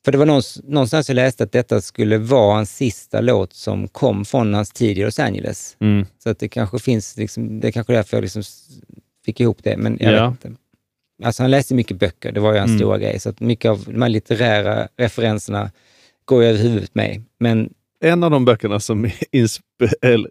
För 0.06 0.12
det 0.12 0.18
var 0.18 0.26
någons, 0.26 0.62
någonstans 0.64 1.10
jag 1.10 1.16
läste 1.16 1.44
att 1.44 1.52
detta 1.52 1.82
skulle 1.82 2.18
vara 2.18 2.56
hans 2.56 2.76
sista 2.76 3.22
låt 3.22 3.54
som 3.54 3.88
kom 3.88 4.26
från 4.26 4.54
hans 4.54 4.72
tid 4.72 4.98
i 4.98 5.02
Los 5.04 5.20
Angeles. 5.20 5.78
Mm. 5.80 6.06
Så 6.24 6.30
att 6.30 6.40
det 6.40 6.48
kanske 6.50 6.80
finns, 6.80 7.18
liksom, 7.18 7.60
det 7.60 7.68
är 7.68 7.72
kanske 7.72 7.94
därför 7.94 8.18
jag 8.18 8.22
liksom 8.22 8.44
fick 9.26 9.40
ihop 9.40 9.58
det, 9.64 9.78
men 9.78 9.98
jag 10.02 10.14
Ja. 10.14 10.30
vet 10.30 10.46
inte. 10.46 10.60
Alltså 11.24 11.44
han 11.44 11.52
läste 11.52 11.74
mycket 11.76 11.98
böcker, 12.00 12.32
det 12.32 12.40
var 12.40 12.54
ju 12.54 12.60
hans 12.60 12.70
Mm. 12.70 12.80
stora 12.80 12.98
grej, 12.98 13.20
så 13.20 13.30
att 13.30 13.40
mycket 13.40 13.72
av 13.72 13.84
de 13.86 14.02
här 14.02 14.10
litterära 14.10 14.88
referenserna 14.98 15.72
går 16.26 16.44
ju 16.44 16.50
över 16.50 16.60
huvudet 16.60 16.96
mig. 16.96 17.22
Men 17.40 17.74
En 18.02 18.24
av 18.24 18.32
de 18.32 18.46
böckerna 18.46 18.80
som 18.80 19.10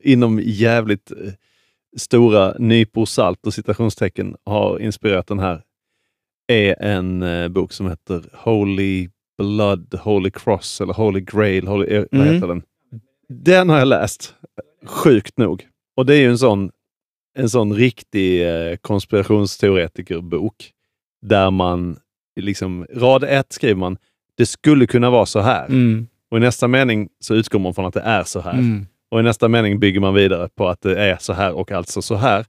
inom 0.02 0.40
jävligt 0.44 1.11
eh, 1.11 1.16
stora 1.96 2.54
nypor 2.58 3.06
salt 3.06 3.46
och 3.46 3.54
citationstecken 3.54 4.37
har 4.44 4.78
inspirerat 4.78 5.26
den 5.26 5.38
här 5.38 5.62
är 6.46 6.82
en 6.82 7.22
eh, 7.22 7.48
bok 7.48 7.72
som 7.72 7.88
heter 7.90 8.24
Holy 8.32 9.08
Blood, 9.38 9.94
Holy 10.02 10.30
Cross 10.30 10.80
eller 10.80 10.92
Holy 10.94 11.20
Grail. 11.20 11.66
Holy, 11.68 11.86
eh, 11.94 12.04
vad 12.10 12.20
Mm. 12.20 12.34
heter 12.34 12.46
den? 12.48 12.62
Den 13.28 13.68
har 13.68 13.78
jag 13.78 13.88
läst, 13.88 14.34
sjukt 14.86 15.38
nog. 15.38 15.66
Och 15.96 16.06
det 16.06 16.14
är 16.14 16.20
ju 16.20 16.28
en 16.30 16.38
sån, 16.38 16.70
en 17.38 17.48
sån 17.50 17.74
riktig 17.74 18.48
eh, 18.48 18.76
konspirationsteoretikerbok 19.56 20.70
där 21.26 21.50
man, 21.50 21.96
liksom, 22.40 22.86
rad 22.94 23.24
ett 23.24 23.52
skriver 23.52 23.74
man, 23.80 23.96
det 24.36 24.46
skulle 24.46 24.86
kunna 24.86 25.10
vara 25.10 25.26
så 25.26 25.40
här. 25.40 25.66
mm, 25.66 26.06
Och 26.30 26.38
i 26.38 26.40
nästa 26.40 26.68
mening 26.68 27.08
så 27.20 27.34
utgår 27.34 27.58
man 27.58 27.74
från 27.74 27.84
att 27.86 27.94
det 27.94 28.00
är 28.00 28.22
så 28.24 28.40
här. 28.40 28.52
mm, 28.52 28.86
Och 29.10 29.20
i 29.20 29.22
nästa 29.22 29.48
mening 29.48 29.80
bygger 29.80 30.00
man 30.00 30.14
vidare 30.14 30.48
på 30.54 30.68
att 30.68 30.80
det 30.80 31.00
är 31.00 31.16
så 31.20 31.32
här 31.32 31.52
och 31.52 31.72
alltså 31.72 32.02
så 32.02 32.14
här. 32.14 32.44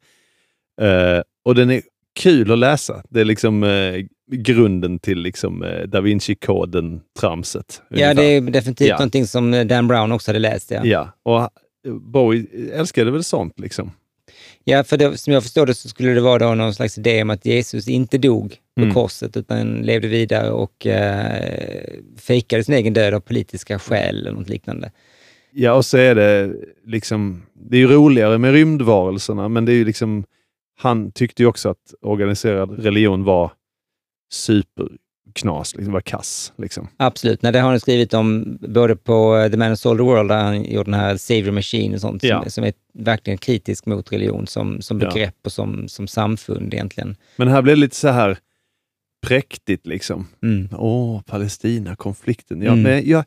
Eh, 0.81 1.21
och 1.45 1.55
den 1.55 1.69
är 1.71 1.81
kul 2.19 2.51
att 2.51 2.57
läsa. 2.59 3.03
Det 3.09 3.21
är 3.21 3.25
liksom 3.25 3.63
eh, 3.63 4.05
grunden 4.31 4.99
till 4.99 5.19
liksom, 5.19 5.63
eh, 5.63 5.81
Da 5.87 6.01
Vinci-koden-tramset. 6.01 7.81
ja, 7.89 8.13
det 8.13 8.23
är 8.23 8.41
definitivt 8.41 8.87
Ja. 8.87 8.95
någonting 8.95 9.27
som 9.27 9.67
Dan 9.67 9.87
Brown 9.87 10.11
också 10.11 10.29
hade 10.31 10.39
läst. 10.39 10.71
Ja. 10.71 10.81
Ja, 10.85 11.11
och 11.23 11.49
Bowie 12.01 12.45
älskade 12.73 13.11
väl 13.11 13.23
sånt 13.23 13.59
liksom. 13.59 13.91
Ja, 14.63 14.83
för 14.83 14.97
det, 14.97 15.17
som 15.17 15.33
jag 15.33 15.43
förstår 15.43 15.65
det 15.65 15.73
så 15.73 15.89
skulle 15.89 16.11
det 16.13 16.21
vara 16.21 16.39
då 16.39 16.55
någon 16.55 16.73
slags 16.73 16.97
idé 16.97 17.21
om 17.21 17.29
att 17.29 17.45
Jesus 17.45 17.87
inte 17.87 18.17
dog 18.17 18.55
på 18.75 18.81
Mm. 18.81 18.93
korset 18.93 19.37
utan 19.37 19.73
levde 19.73 20.07
vidare 20.07 20.49
och 20.51 20.87
eh, 20.87 21.83
fejkade 22.19 22.63
sin 22.63 22.75
egen 22.75 22.93
död 22.93 23.13
av 23.13 23.19
politiska 23.19 23.79
skäl 23.79 24.17
eller 24.17 24.31
något 24.31 24.49
liknande. 24.49 24.91
Ja, 25.51 25.73
och 25.73 25.85
så 25.85 25.97
är 25.97 26.15
det 26.15 26.53
liksom, 26.85 27.43
det 27.53 27.77
är 27.77 27.79
ju 27.79 27.87
roligare 27.87 28.37
med 28.37 28.51
rymdvarelserna, 28.53 29.49
men 29.49 29.65
det 29.65 29.71
är 29.71 29.75
ju 29.75 29.85
liksom, 29.85 30.23
han 30.79 31.11
tyckte 31.11 31.41
ju 31.43 31.47
också 31.47 31.69
att 31.69 31.93
organiserad 32.01 32.79
religion 32.83 33.23
var 33.23 33.51
superknas, 34.33 35.75
liksom, 35.75 35.93
var 35.93 36.01
kass. 36.01 36.53
Liksom. 36.57 36.87
Absolut. 36.97 37.41
Nej, 37.41 37.51
det 37.51 37.59
har 37.59 37.69
han 37.69 37.79
skrivit 37.79 38.13
om 38.13 38.57
både 38.61 38.95
på 38.95 39.37
eh, 39.37 39.51
The 39.51 39.57
Man 39.57 39.69
Who 39.69 39.75
Sold 39.75 39.99
the 39.99 40.03
World, 40.03 40.29
där 40.29 40.43
han 40.43 40.63
gjorde 40.63 40.91
den 40.91 40.99
här 40.99 41.17
Savior 41.17 41.51
Machine 41.51 41.93
och 41.95 42.01
sånt, 42.01 42.23
Ja. 42.23 42.41
som, 42.41 42.51
som 42.51 42.63
är 42.63 42.73
verkligen 42.93 43.37
kritisk 43.37 43.85
mot 43.85 44.11
religion 44.11 44.47
som, 44.47 44.81
som 44.81 44.99
Ja. 45.01 45.07
begrepp 45.09 45.35
och 45.45 45.51
som, 45.51 45.87
som 45.87 46.07
samfund 46.07 46.73
egentligen. 46.73 47.15
Men 47.35 47.47
här 47.47 47.61
blev 47.61 47.75
det 47.75 47.79
lite 47.81 47.95
så 47.95 48.07
här 48.07 48.37
präktigt 49.27 49.87
liksom. 49.87 50.27
Mm. 50.43 50.69
Åh, 50.77 51.21
Palestina-konflikten. 51.21 52.61
Ja, 52.61 52.71
Mm. 52.71 52.83
men 52.83 53.09
jag, 53.09 53.23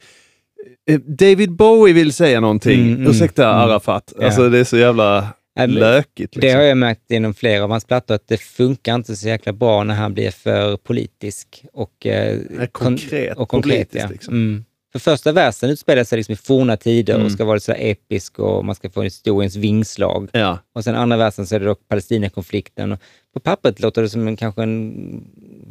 eh, 0.91 1.01
David 1.01 1.53
Bowie 1.53 1.95
vill 1.95 2.13
säga 2.13 2.41
någonting. 2.41 2.81
Mm, 2.81 2.95
mm, 2.95 3.11
Ursäkta 3.11 3.49
mm. 3.49 3.57
Arafat. 3.61 4.13
Ja. 4.19 4.27
Alltså 4.27 4.49
det 4.49 4.59
är 4.59 4.65
så 4.65 4.77
jävla 4.77 5.29
lökigt. 5.65 6.33
Det 6.35 6.41
Liksom. 6.41 6.59
har 6.61 6.67
jag 6.67 6.79
märkt 6.79 7.11
inom 7.11 7.35
flera 7.35 7.65
av 7.65 7.71
hans 7.71 7.85
plattor, 7.85 8.15
att 8.15 8.29
det 8.29 8.39
funkar 8.41 8.95
inte 8.95 9.17
så 9.17 9.29
jäkla 9.29 9.53
bra 9.53 9.85
när 9.85 9.95
han 9.95 10.15
blir 10.15 10.31
för 10.31 10.77
politisk 10.77 11.65
och, 11.73 12.07
eh, 12.07 12.39
konkret, 12.73 13.37
och 13.37 13.49
konkret. 13.49 13.89
Ja. 13.93 14.09
liksom. 14.13 14.35
Mm. 14.35 14.65
För 14.93 14.99
första 14.99 15.33
versen 15.33 15.71
utspelar 15.71 16.05
sig 16.05 16.17
liksom 16.17 16.33
i 16.33 16.37
forna 16.37 16.77
tider 16.77 17.15
Mm. 17.15 17.27
och 17.27 17.33
ska 17.33 17.45
vara 17.45 17.61
så 17.61 17.73
episk 17.73 18.39
och 18.39 18.65
man 18.65 18.75
ska 18.75 18.91
få 18.91 19.03
historiens 19.03 19.57
vingslag. 19.57 20.29
Ja. 20.33 20.59
Och 20.75 20.85
sen 20.85 20.95
andra 20.95 21.17
versen 21.17 21.47
så 21.47 21.55
är 21.55 21.61
det 21.61 21.67
dock 21.67 21.89
Palestinakonflikten. 21.89 22.93
Och 22.93 22.99
På 23.35 23.41
pappret 23.41 23.81
låter 23.81 24.03
det 24.03 24.09
som 24.09 24.29
en, 24.29 24.37
kanske 24.37 24.63
en 24.63 24.95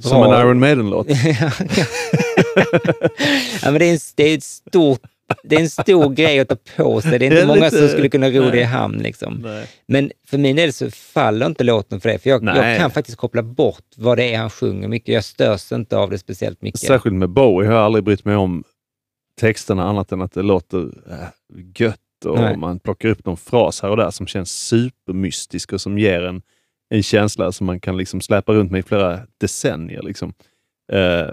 bra... 0.01 0.09
Som 0.09 0.23
en 0.23 0.39
Iron 0.41 0.59
Maiden-låt. 0.59 1.07
ja, 3.63 3.71
men 3.71 3.73
det 3.79 3.85
är, 3.85 3.93
en, 3.93 3.99
det, 4.15 4.23
är 4.23 4.37
ett 4.37 4.43
stort, 4.43 5.01
det 5.43 5.55
är 5.55 5.59
en 5.59 5.69
stor 5.69 6.09
grej 6.15 6.39
att 6.39 6.49
ta 6.49 6.55
på 6.77 7.01
sig. 7.01 7.19
Det 7.19 7.25
är 7.25 7.27
inte 7.27 7.35
Det 7.35 7.41
är 7.41 7.47
många 7.47 7.65
lite- 7.65 7.77
som 7.77 7.88
skulle 7.88 8.09
kunna 8.09 8.29
ro 8.29 8.49
det 8.49 8.59
i 8.59 8.63
hamn. 8.63 8.97
Liksom. 8.97 9.33
Nej. 9.33 9.67
Men 9.88 10.11
för 10.27 10.38
min 10.38 10.55
del 10.55 10.73
så 10.73 10.91
faller 10.91 11.45
inte 11.45 11.63
låten 11.63 12.01
för 12.01 12.09
det, 12.09 12.19
för 12.19 12.29
jag, 12.29 12.43
jag 12.43 12.77
kan 12.77 12.91
faktiskt 12.91 13.17
koppla 13.17 13.43
bort 13.43 13.85
vad 13.97 14.17
det 14.17 14.33
är 14.33 14.38
han 14.38 14.49
sjunger 14.49 14.88
mycket. 14.88 15.13
Jag 15.13 15.23
störs 15.23 15.71
inte 15.71 15.97
av 15.97 16.09
det 16.09 16.17
speciellt 16.17 16.61
mycket. 16.61 16.79
Särskilt 16.81 17.15
med 17.15 17.29
Bowie 17.29 17.67
har 17.69 17.75
jag 17.75 17.83
aldrig 17.85 18.03
brytt 18.03 18.25
mig 18.25 18.35
om 18.35 18.63
texterna 19.41 19.83
annat 19.83 20.11
än 20.11 20.21
att 20.21 20.31
det 20.33 20.41
låter 20.41 20.79
äh, 21.09 21.27
gött 21.75 21.99
och 22.25 22.39
Nej. 22.39 22.57
man 22.57 22.79
plockar 22.79 23.09
upp 23.09 23.25
någon 23.25 23.38
fras 23.38 23.81
här 23.81 23.89
och 23.89 23.97
där 23.97 24.11
som 24.11 24.27
känns 24.27 24.51
supermystisk 24.67 25.73
och 25.73 25.81
som 25.81 25.97
ger 25.97 26.21
en, 26.23 26.41
en 26.89 27.03
känsla 27.03 27.51
som 27.51 27.65
man 27.65 27.79
kan 27.79 27.97
liksom 27.97 28.21
släpa 28.21 28.53
runt 28.53 28.71
med 28.71 28.79
i 28.79 28.83
flera 28.83 29.19
decennier. 29.39 30.01
Liksom. 30.03 30.33
Eh, 30.91 31.27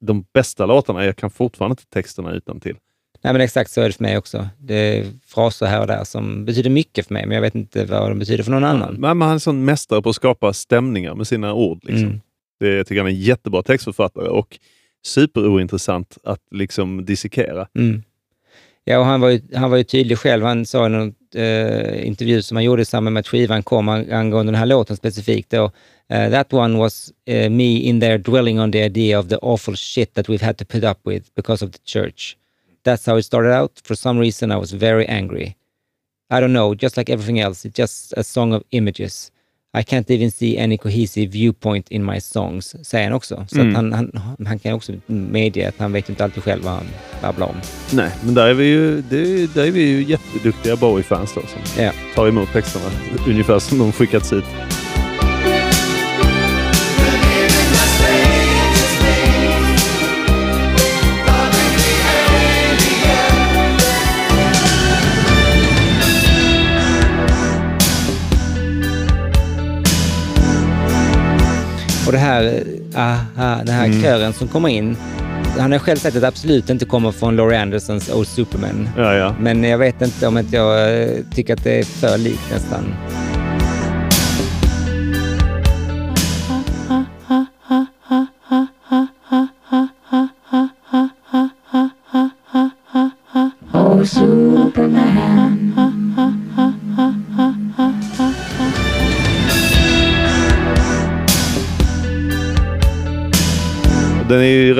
de 0.00 0.24
bästa 0.34 0.66
låtarna, 0.66 1.04
jag 1.04 1.16
kan 1.16 1.30
fortfarande 1.30 1.72
inte 1.72 1.86
texterna 1.86 2.32
utan 2.32 2.60
till. 2.60 2.76
Nej, 3.24 3.32
men 3.32 3.40
exakt 3.42 3.70
så 3.70 3.80
är 3.80 3.86
det 3.86 3.92
för 3.92 4.02
mig 4.04 4.18
också. 4.18 4.48
Det 4.58 4.74
är 4.74 5.06
fraser 5.26 5.66
här 5.66 5.80
och 5.80 5.86
där 5.86 6.04
som 6.04 6.44
betyder 6.44 6.70
mycket 6.70 7.06
för 7.06 7.14
mig, 7.14 7.26
men 7.26 7.34
jag 7.34 7.42
vet 7.42 7.54
inte 7.54 7.84
vad 7.84 8.10
de 8.10 8.18
betyder 8.18 8.44
för 8.44 8.50
någon 8.50 8.64
annan. 8.64 8.94
Men 8.94 9.20
han 9.20 9.22
är 9.22 9.32
en 9.32 9.40
sån 9.40 9.64
mästare 9.64 10.02
på 10.02 10.08
att 10.08 10.16
skapa 10.16 10.52
stämningar 10.52 11.14
med 11.14 11.26
sina 11.26 11.54
ord. 11.54 11.84
Liksom. 11.84 12.06
Mm. 12.06 12.20
Det, 12.60 12.68
jag 12.68 12.86
tycker 12.86 13.00
han 13.00 13.06
är 13.10 13.14
en 13.14 13.20
jättebra 13.20 13.62
textförfattare 13.62 14.28
och 14.28 14.58
superointressant 15.06 16.18
att 16.24 16.40
liksom 16.50 17.04
dissekera. 17.04 17.68
Mm. 17.78 18.02
Ja, 18.84 18.98
och 18.98 19.04
han 19.04 19.20
var, 19.20 19.28
ju, 19.30 19.40
han 19.54 19.70
var 19.70 19.76
ju 19.76 19.84
tydlig 19.84 20.18
själv. 20.18 20.44
Han 20.44 20.66
sa 20.66 20.86
i 20.86 20.88
någon 20.88 21.14
eh, 21.34 22.06
intervju 22.06 22.42
som 22.42 22.56
han 22.56 22.64
gjorde 22.64 22.82
i 22.82 22.84
samband 22.84 23.14
med 23.14 23.20
att 23.20 23.28
skivan 23.28 23.62
kom 23.62 23.88
ang- 23.88 24.12
angående 24.12 24.52
den 24.52 24.58
här 24.58 24.66
låten 24.66 24.96
specifikt. 24.96 25.50
Då, 25.50 25.70
eh, 26.08 26.30
that 26.30 26.52
one 26.52 26.78
was 26.78 27.12
eh, 27.26 27.50
me 27.50 27.78
in 27.78 28.00
there 28.00 28.18
dwelling 28.18 28.60
on 28.60 28.72
the 28.72 28.84
idea 28.84 29.18
of 29.18 29.28
the 29.28 29.36
awful 29.42 29.76
shit 29.76 30.14
that 30.14 30.28
we've 30.28 30.44
had 30.44 30.56
to 30.56 30.64
put 30.64 30.84
up 30.84 30.98
with 31.04 31.26
because 31.36 31.64
of 31.64 31.72
the 31.72 31.78
church. 31.84 32.36
That's 32.84 33.06
how 33.06 33.16
it 33.18 33.22
started 33.24 33.52
out. 33.52 33.70
For 33.84 33.94
some 33.96 34.20
reason 34.20 34.50
I 34.52 34.56
was 34.56 34.72
very 34.72 35.06
angry. 35.08 35.54
I 36.34 36.40
don't 36.40 36.52
know, 36.52 36.74
just 36.74 36.96
like 36.96 37.12
everything 37.12 37.40
else, 37.40 37.68
it's 37.68 37.78
just 37.82 38.12
a 38.16 38.22
song 38.24 38.52
of 38.54 38.62
images. 38.70 39.30
I 39.74 39.82
can't 39.82 40.10
even 40.10 40.30
see 40.30 40.58
any 40.58 40.76
cohesive 40.78 41.32
viewpoint 41.32 41.88
in 41.90 42.04
my 42.04 42.20
songs, 42.20 42.76
säger 42.88 43.04
han 43.04 43.12
också. 43.12 43.46
Så 43.48 43.60
Mm. 43.60 43.74
han, 43.74 43.92
han, 43.92 44.46
han 44.46 44.58
kan 44.58 44.72
också 44.72 44.92
medge 45.06 45.68
att 45.68 45.78
han 45.78 45.92
vet 45.92 46.08
inte 46.08 46.24
alltid 46.24 46.42
själv 46.42 46.62
vad 46.64 46.72
han 46.72 46.86
babblar 47.22 47.46
om. 47.46 47.56
Nej, 47.92 48.10
men 48.24 48.34
där 48.34 48.46
är 48.46 48.54
vi 48.54 48.64
ju, 48.64 49.02
det, 49.02 49.54
där 49.54 49.66
är 49.66 49.70
vi 49.70 49.80
ju 49.82 50.02
jätteduktiga 50.04 50.76
Bowie-fans 50.76 51.34
då 51.34 51.40
som 51.40 51.82
Ja. 51.84 51.92
tar 52.14 52.28
emot 52.28 52.52
texterna 52.52 52.90
ungefär 53.28 53.58
som 53.58 53.78
de 53.78 53.92
skickats 53.92 54.32
ut. 54.32 54.44
Och 72.12 72.18
det 72.18 72.24
här, 72.24 72.62
aha, 72.96 73.56
den 73.64 73.74
här 73.74 73.86
Mm. 73.86 74.02
kören 74.02 74.32
som 74.32 74.48
kommer 74.48 74.68
in, 74.68 74.96
han 75.58 75.72
har 75.72 75.78
själv 75.78 75.96
sagt 75.96 76.16
att 76.16 76.22
det 76.22 76.28
absolut 76.28 76.70
inte 76.70 76.84
kommer 76.84 77.12
från 77.12 77.36
Laurie 77.36 77.60
Andersons 77.62 78.10
Old 78.10 78.26
Superman. 78.28 78.88
Ja, 78.96 79.14
ja. 79.14 79.34
Men 79.40 79.64
jag 79.64 79.78
vet 79.78 80.02
inte 80.02 80.26
om 80.26 80.38
inte 80.38 80.56
jag 80.56 81.02
eh, 81.02 81.08
tycker 81.34 81.54
att 81.54 81.64
det 81.64 81.78
är 81.78 81.84
för 81.84 82.18
likt 82.18 82.50
nästan. 82.52 82.94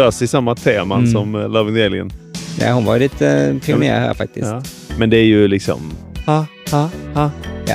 Rör 0.04 0.22
i 0.22 0.26
samma 0.26 0.54
teman 0.54 0.98
Mm. 0.98 1.12
som 1.12 1.34
uh, 1.34 1.48
Loving 1.48 1.74
the 1.74 1.84
Alien. 1.86 2.12
Ja, 2.60 2.72
hon 2.72 2.84
var 2.84 2.94
ju 2.94 3.00
lite 3.00 3.28
eh, 3.28 3.58
pionjär 3.66 4.00
här 4.00 4.14
faktiskt. 4.14 4.46
Ja. 4.46 4.62
Men 4.98 5.10
det 5.10 5.16
är 5.16 5.24
ju 5.24 5.48
liksom... 5.48 5.80
Ha, 6.26 6.46
ha, 6.70 6.88
ha. 7.14 7.30
Ja. 7.66 7.74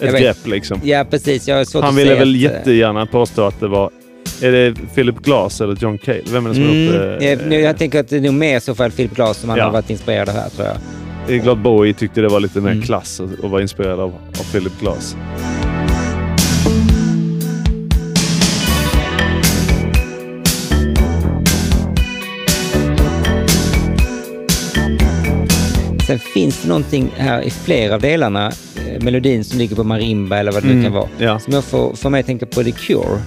Ett 0.00 0.14
vet. 0.14 0.22
grepp 0.22 0.46
liksom. 0.46 0.80
Ja, 0.84 1.04
precis. 1.10 1.48
Jag 1.48 1.66
Han 1.74 1.84
att 1.84 1.94
ville 1.94 2.14
väl 2.14 2.28
att, 2.28 2.34
eh, 2.34 2.40
jättegärna 2.42 3.06
påstå 3.06 3.42
att 3.42 3.60
det 3.60 3.68
var... 3.68 3.90
Är 4.42 4.52
det 4.52 4.74
Philip 4.94 5.18
Glass 5.24 5.60
eller 5.60 5.76
John 5.80 5.98
Cale? 5.98 6.22
Vem 6.32 6.44
är 6.46 6.48
det 6.48 6.54
som 6.54 6.64
har 6.64 6.74
gjort 6.74 6.94
Mm, 6.94 7.18
det? 7.18 7.54
jag, 7.54 7.60
jag 7.62 7.78
tänker 7.78 8.00
att 8.00 8.08
det 8.08 8.16
är 8.16 8.20
nog 8.20 8.34
mer 8.34 8.60
så 8.60 8.74
fall 8.74 8.90
Philip 8.90 9.14
Glass 9.14 9.36
som 9.36 9.48
han 9.50 9.58
Ja. 9.58 9.64
har 9.64 9.72
varit 9.72 9.90
inspirerad 9.90 10.28
av 10.28 10.34
här, 10.34 10.48
tror 10.48 10.68
jag. 10.68 11.42
Glad 11.42 11.62
Bowie 11.62 11.94
tyckte 11.94 12.20
det 12.20 12.28
var 12.28 12.40
lite 12.40 12.60
mer 12.60 12.70
Mm. 12.70 12.82
klass 12.82 13.20
och, 13.20 13.44
och 13.44 13.50
var 13.50 13.60
inspirerad 13.60 14.00
av, 14.00 14.08
av 14.40 14.52
Philip 14.52 14.80
Glass. 14.80 15.16
Sen 26.08 26.18
finns 26.18 26.62
det 26.62 26.68
någonting 26.68 27.10
här 27.16 27.42
i 27.42 27.50
flera 27.50 27.94
av 27.94 28.00
delarna, 28.00 28.46
eh, 28.76 29.02
melodin 29.04 29.44
som 29.44 29.58
ligger 29.58 29.76
på 29.76 29.84
marimba 29.84 30.36
eller 30.36 30.52
vad 30.52 30.62
det 30.62 30.66
nu 30.66 30.72
Mm, 30.72 30.84
kan 30.84 30.92
vara, 30.92 31.08
ja. 31.18 31.38
som 31.38 31.52
jag 31.52 31.64
får, 31.64 31.94
får 31.94 32.10
mig 32.10 32.20
att 32.20 32.26
tänka 32.26 32.46
på 32.46 32.64
The 32.64 32.72
Cure. 32.72 33.20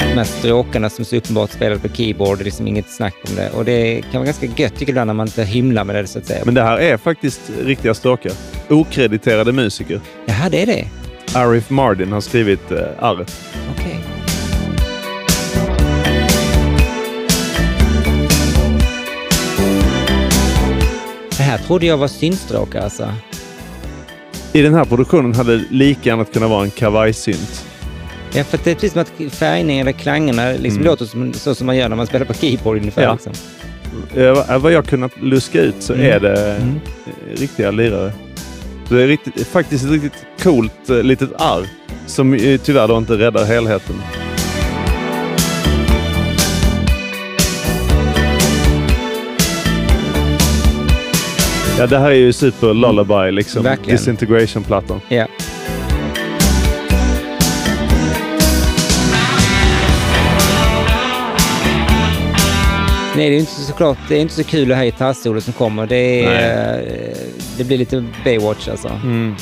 De 0.00 0.16
här 0.16 0.24
stråkarna 0.24 0.90
som 0.90 1.04
så 1.04 1.16
uppenbart 1.16 1.50
spelade 1.50 1.80
på 1.80 1.88
keyboard, 1.88 2.38
det 2.38 2.42
är 2.42 2.44
liksom 2.44 2.68
inget 2.68 2.90
snack 2.90 3.14
om 3.28 3.34
det. 3.36 3.50
Och 3.50 3.64
det 3.64 4.02
kan 4.02 4.12
vara 4.12 4.24
ganska 4.24 4.46
gött 4.56 4.76
tycker 4.76 4.94
jag 4.94 5.06
när 5.06 5.14
man 5.14 5.26
inte 5.26 5.44
hymlar 5.44 5.84
med 5.84 5.96
det 5.96 6.06
så 6.06 6.18
att 6.18 6.26
säga. 6.26 6.42
Men 6.44 6.54
det 6.54 6.62
här 6.62 6.78
är 6.78 6.96
faktiskt 6.96 7.40
riktiga 7.64 7.94
stråkar. 7.94 8.32
Okrediterade 8.68 9.52
musiker. 9.52 10.00
Jaha, 10.26 10.48
det 10.50 10.62
är 10.62 10.66
det? 10.66 10.84
Arif 11.34 11.70
Mardin 11.70 12.12
har 12.12 12.20
skrivit 12.20 12.72
uh, 12.72 12.78
arret. 12.98 13.40
Okej. 13.76 13.96
Det 14.16 14.19
här 21.50 21.58
trodde 21.58 21.86
jag 21.86 21.96
var 21.96 22.08
syntstråkar 22.08 22.80
alltså. 22.80 23.12
I 24.52 24.62
den 24.62 24.74
här 24.74 24.84
produktionen 24.84 25.34
hade 25.34 25.58
det 25.58 25.64
lika 25.70 26.10
gärna 26.10 26.24
kunnat 26.24 26.50
vara 26.50 26.64
en 26.64 26.70
kavajsynt. 26.70 27.64
Ja, 28.34 28.44
för 28.44 28.58
det 28.64 28.70
är 28.70 28.74
precis 28.74 28.92
som 28.92 29.02
att 29.02 29.32
färgningen 29.34 29.86
eller 29.88 29.98
klangerna 29.98 30.50
liksom 30.52 30.70
Mm. 30.80 30.84
låter 30.84 31.04
som, 31.04 31.32
så 31.32 31.54
som 31.54 31.66
man 31.66 31.76
gör 31.76 31.88
när 31.88 31.96
man 31.96 32.06
spelar 32.06 32.26
på 32.26 32.34
keyboard 32.34 32.76
ungefär. 32.76 33.02
Ja. 33.02 33.12
Liksom. 33.12 33.32
Eh, 34.16 34.58
vad 34.58 34.72
jag 34.72 34.86
kunnat 34.86 35.12
luska 35.22 35.60
ut 35.62 35.74
så 35.78 35.92
Mm. 35.92 36.06
är 36.06 36.20
det 36.20 36.54
Mm. 36.56 36.80
eh, 37.06 37.40
riktiga 37.40 37.70
lirare. 37.70 38.12
Det 38.88 39.02
är 39.02 39.06
riktigt, 39.06 39.46
faktiskt 39.46 39.84
ett 39.84 39.90
riktigt 39.90 40.26
coolt 40.42 40.90
eh, 40.90 41.02
litet 41.02 41.30
arr 41.38 41.66
som 42.06 42.34
eh, 42.34 42.60
tyvärr 42.60 42.88
då 42.88 42.98
inte 42.98 43.12
räddar 43.18 43.44
helheten. 43.44 43.96
Ja, 51.80 51.86
det 51.86 51.98
här 51.98 52.10
är 52.10 52.14
ju 52.14 52.32
super 52.32 52.74
lullaby 52.74 53.32
liksom. 53.32 53.62
Verkligen. 53.62 53.96
Disintegration-plattan. 53.96 55.00
Ja. 55.08 55.26
Nej, 63.16 63.30
det 63.30 63.36
är 63.36 63.40
inte 63.40 63.52
såklart, 63.52 63.98
det 64.08 64.16
är 64.16 64.20
inte 64.20 64.34
så 64.34 64.44
kul 64.44 64.68
det 64.68 64.74
här 64.74 64.84
gitarrsolo 64.84 65.40
som 65.40 65.52
kommer. 65.52 65.86
Det, 65.86 66.24
är, 66.24 66.78
eh, 66.78 67.16
det 67.58 67.64
blir 67.64 67.78
lite 67.78 68.04
Baywatch 68.24 68.68
alltså. 68.68 68.88
Mm. 68.88 69.34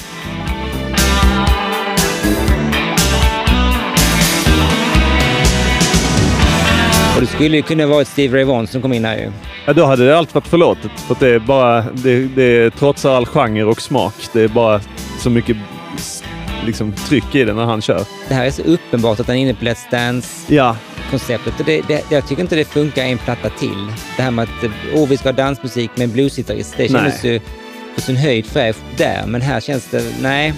Och 7.15 7.21
det 7.21 7.27
skulle 7.27 7.57
ju 7.57 7.63
kunna 7.63 7.87
vara 7.87 8.03
ett 8.03 8.09
Steve 8.09 8.37
Ray 8.37 8.45
Vaughan 8.45 8.67
som 8.67 8.83
kom 8.83 8.93
in 8.93 9.05
här 9.05 9.17
ju. 9.17 9.31
Ja, 9.69 9.75
då 9.75 9.85
hade 9.85 10.07
det 10.07 10.19
allt 10.19 10.35
varit 10.35 10.47
förlåtet. 10.47 10.91
För 11.01 11.17
det 11.21 11.29
är 11.29 11.39
bara, 11.39 11.81
det, 11.81 12.27
det 12.27 12.71
trotsar 12.71 13.15
all 13.15 13.27
genre 13.27 13.65
och 13.65 13.83
smak. 13.83 14.15
Det 14.33 14.41
är 14.41 14.49
bara 14.49 14.81
så 15.19 15.31
mycket 15.31 15.57
liksom, 16.67 16.93
tryck 16.93 17.35
i 17.35 17.45
det 17.45 17.55
när 17.55 17.65
han 17.65 17.83
kör. 17.83 18.05
Det 18.29 18.35
här 18.35 18.47
är 18.47 18.51
så 18.51 18.63
uppenbart 18.63 19.21
att 19.21 19.27
han 19.27 19.37
är 19.37 19.41
inne 19.41 19.55
på 19.55 19.65
Let's 19.65 19.91
Dance 19.91 20.55
Ja, 20.55 20.77
konceptet. 21.11 21.61
Och 21.61 21.67
det, 21.67 21.83
det, 21.89 22.05
jag 22.11 22.29
tycker 22.29 22.43
inte 22.43 22.57
det 22.57 22.65
funkar 22.65 23.03
en 23.03 23.19
platta 23.19 23.51
till. 23.51 23.87
Det 24.17 24.23
här 24.23 24.31
med 24.31 24.43
att 24.43 24.65
oh, 24.95 25.09
vi 25.09 25.17
ska 25.17 25.29
ha 25.29 25.37
dansmusik 25.37 25.91
med 25.95 26.05
en 26.05 26.13
bluesgitarrist. 26.13 26.75
Det 26.77 26.89
kändes 26.89 27.25
ju 27.25 27.41
på 27.95 28.01
sin 28.01 28.17
höjd 28.17 28.47
fräscht 28.47 28.83
där, 28.97 29.27
men 29.27 29.41
här 29.41 29.61
känns 29.61 29.91
det... 29.91 30.03
Nej. 30.21 30.55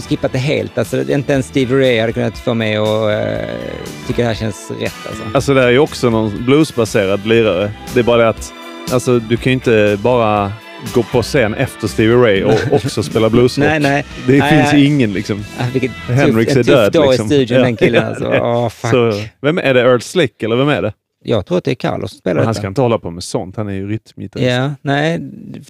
Skulle 0.00 0.16
skippat 0.16 0.32
det 0.32 0.38
helt. 0.38 0.78
Alltså, 0.78 1.10
inte 1.10 1.32
ens 1.32 1.46
Stevie 1.46 1.76
Ray 1.76 2.00
hade 2.00 2.12
kunnat 2.12 2.38
få 2.38 2.54
mig 2.54 2.76
att 2.76 2.88
uh, 2.88 4.06
tycka 4.06 4.22
det 4.22 4.28
här 4.28 4.34
känns 4.34 4.70
rätt. 4.80 4.94
Alltså. 5.08 5.22
alltså 5.34 5.54
det 5.54 5.62
är 5.62 5.70
ju 5.70 5.78
också 5.78 6.10
någon 6.10 6.44
bluesbaserad 6.44 7.26
lirare. 7.26 7.70
Det 7.94 8.00
är 8.00 8.04
bara 8.04 8.22
det 8.22 8.28
att 8.28 8.52
alltså, 8.92 9.18
du 9.18 9.36
kan 9.36 9.44
ju 9.44 9.52
inte 9.52 9.98
bara 10.02 10.52
gå 10.94 11.02
på 11.02 11.22
scen 11.22 11.54
efter 11.54 11.88
Stevie 11.88 12.16
Ray 12.16 12.42
och 12.42 12.72
också 12.72 13.02
spela 13.02 13.30
bluesrock. 13.30 13.66
Nej, 13.66 13.80
nej. 13.80 14.04
Det 14.26 14.38
Nej, 14.38 14.50
finns 14.50 14.72
nej. 14.72 14.86
ingen 14.86 15.12
liksom. 15.12 15.44
Ah, 15.58 15.64
vilket 15.72 15.90
Hendrix 15.90 16.54
tuff, 16.54 16.56
är 16.56 16.60
en 16.60 16.64
tuff 16.64 16.74
död. 16.74 16.92
dag 16.92 17.10
liksom. 17.10 17.26
i 17.26 17.28
studion, 17.28 17.62
den 17.62 17.76
killen. 17.76 18.04
Alltså. 18.04 18.26
Åh, 18.42 18.68
fuck. 18.68 18.90
Så, 18.90 19.12
vem 19.42 19.58
är 19.58 19.74
det? 19.74 19.80
Earl 19.80 20.00
Slick 20.00 20.42
eller 20.42 20.56
vem 20.56 20.68
är 20.68 20.82
det? 20.82 20.92
Jag 21.26 21.46
tror 21.46 21.58
att 21.58 21.64
det 21.64 21.70
är 21.70 21.74
Carlos 21.74 22.10
som 22.10 22.18
spelar 22.18 22.36
Men 22.36 22.44
han 22.44 22.54
ska 22.54 22.66
inte 22.66 22.80
hålla 22.80 22.98
på 22.98 23.10
med 23.10 23.24
sånt. 23.24 23.56
Han 23.56 23.68
är 23.68 23.72
ju 23.72 23.88
rytmgitarrist. 23.88 24.50
Ja, 24.50 24.70
nej, 24.82 25.18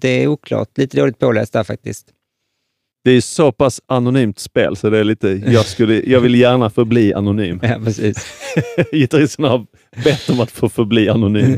det 0.01 0.23
är 0.23 0.27
oklart. 0.27 0.77
Lite 0.77 0.97
dåligt 0.97 1.19
påläst 1.19 1.53
där 1.53 1.63
faktiskt. 1.63 2.07
Det 3.05 3.11
är 3.11 3.21
så 3.21 3.51
pass 3.51 3.81
anonymt 3.87 4.39
spel 4.39 4.75
så 4.75 4.89
det 4.89 4.99
är 4.99 5.03
lite, 5.03 5.27
jag, 5.29 5.65
skulle, 5.65 6.01
jag 6.05 6.19
vill 6.19 6.35
gärna 6.35 6.69
förbli 6.69 7.13
anonym. 7.13 7.59
Ja, 7.63 7.79
precis. 7.83 8.43
Gitarristen 8.91 9.45
har 9.45 9.65
bett 10.03 10.29
om 10.29 10.39
att 10.39 10.51
få 10.51 10.69
förbli 10.69 11.09
anonym. 11.09 11.57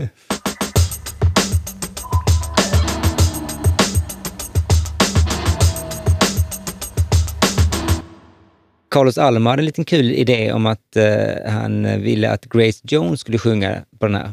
Carlos 8.92 9.18
Alma 9.18 9.50
hade 9.50 9.62
en 9.62 9.66
liten 9.66 9.86
kul 9.86 10.12
idé 10.12 10.54
om 10.54 10.66
att 10.66 10.96
eh, 10.96 11.52
han 11.52 12.02
ville 12.02 12.32
att 12.32 12.46
Grace 12.46 12.82
Jones 12.84 13.20
skulle 13.20 13.38
sjunga 13.38 13.76
på 14.00 14.06
den 14.06 14.16
här. 14.16 14.30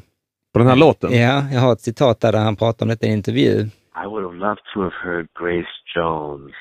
På 0.53 0.59
den 0.59 0.69
här 0.69 0.77
låten? 0.77 1.13
Ja, 1.13 1.45
jag 1.53 1.61
har 1.61 1.73
ett 1.73 1.81
citat 1.81 2.21
där, 2.21 2.33
där 2.33 2.39
han 2.39 2.57
pratar 2.57 2.87
om 2.87 2.89
detta 2.89 3.07
i 3.07 3.09
en 3.09 3.17
intervju. 3.17 3.69
I 4.05 4.07
would 4.07 4.25
have 4.25 4.37
loved 4.37 4.65
to 4.75 4.81
have 4.83 4.95
heard 5.05 5.27
Grace 5.41 5.75
Jones 5.97 6.55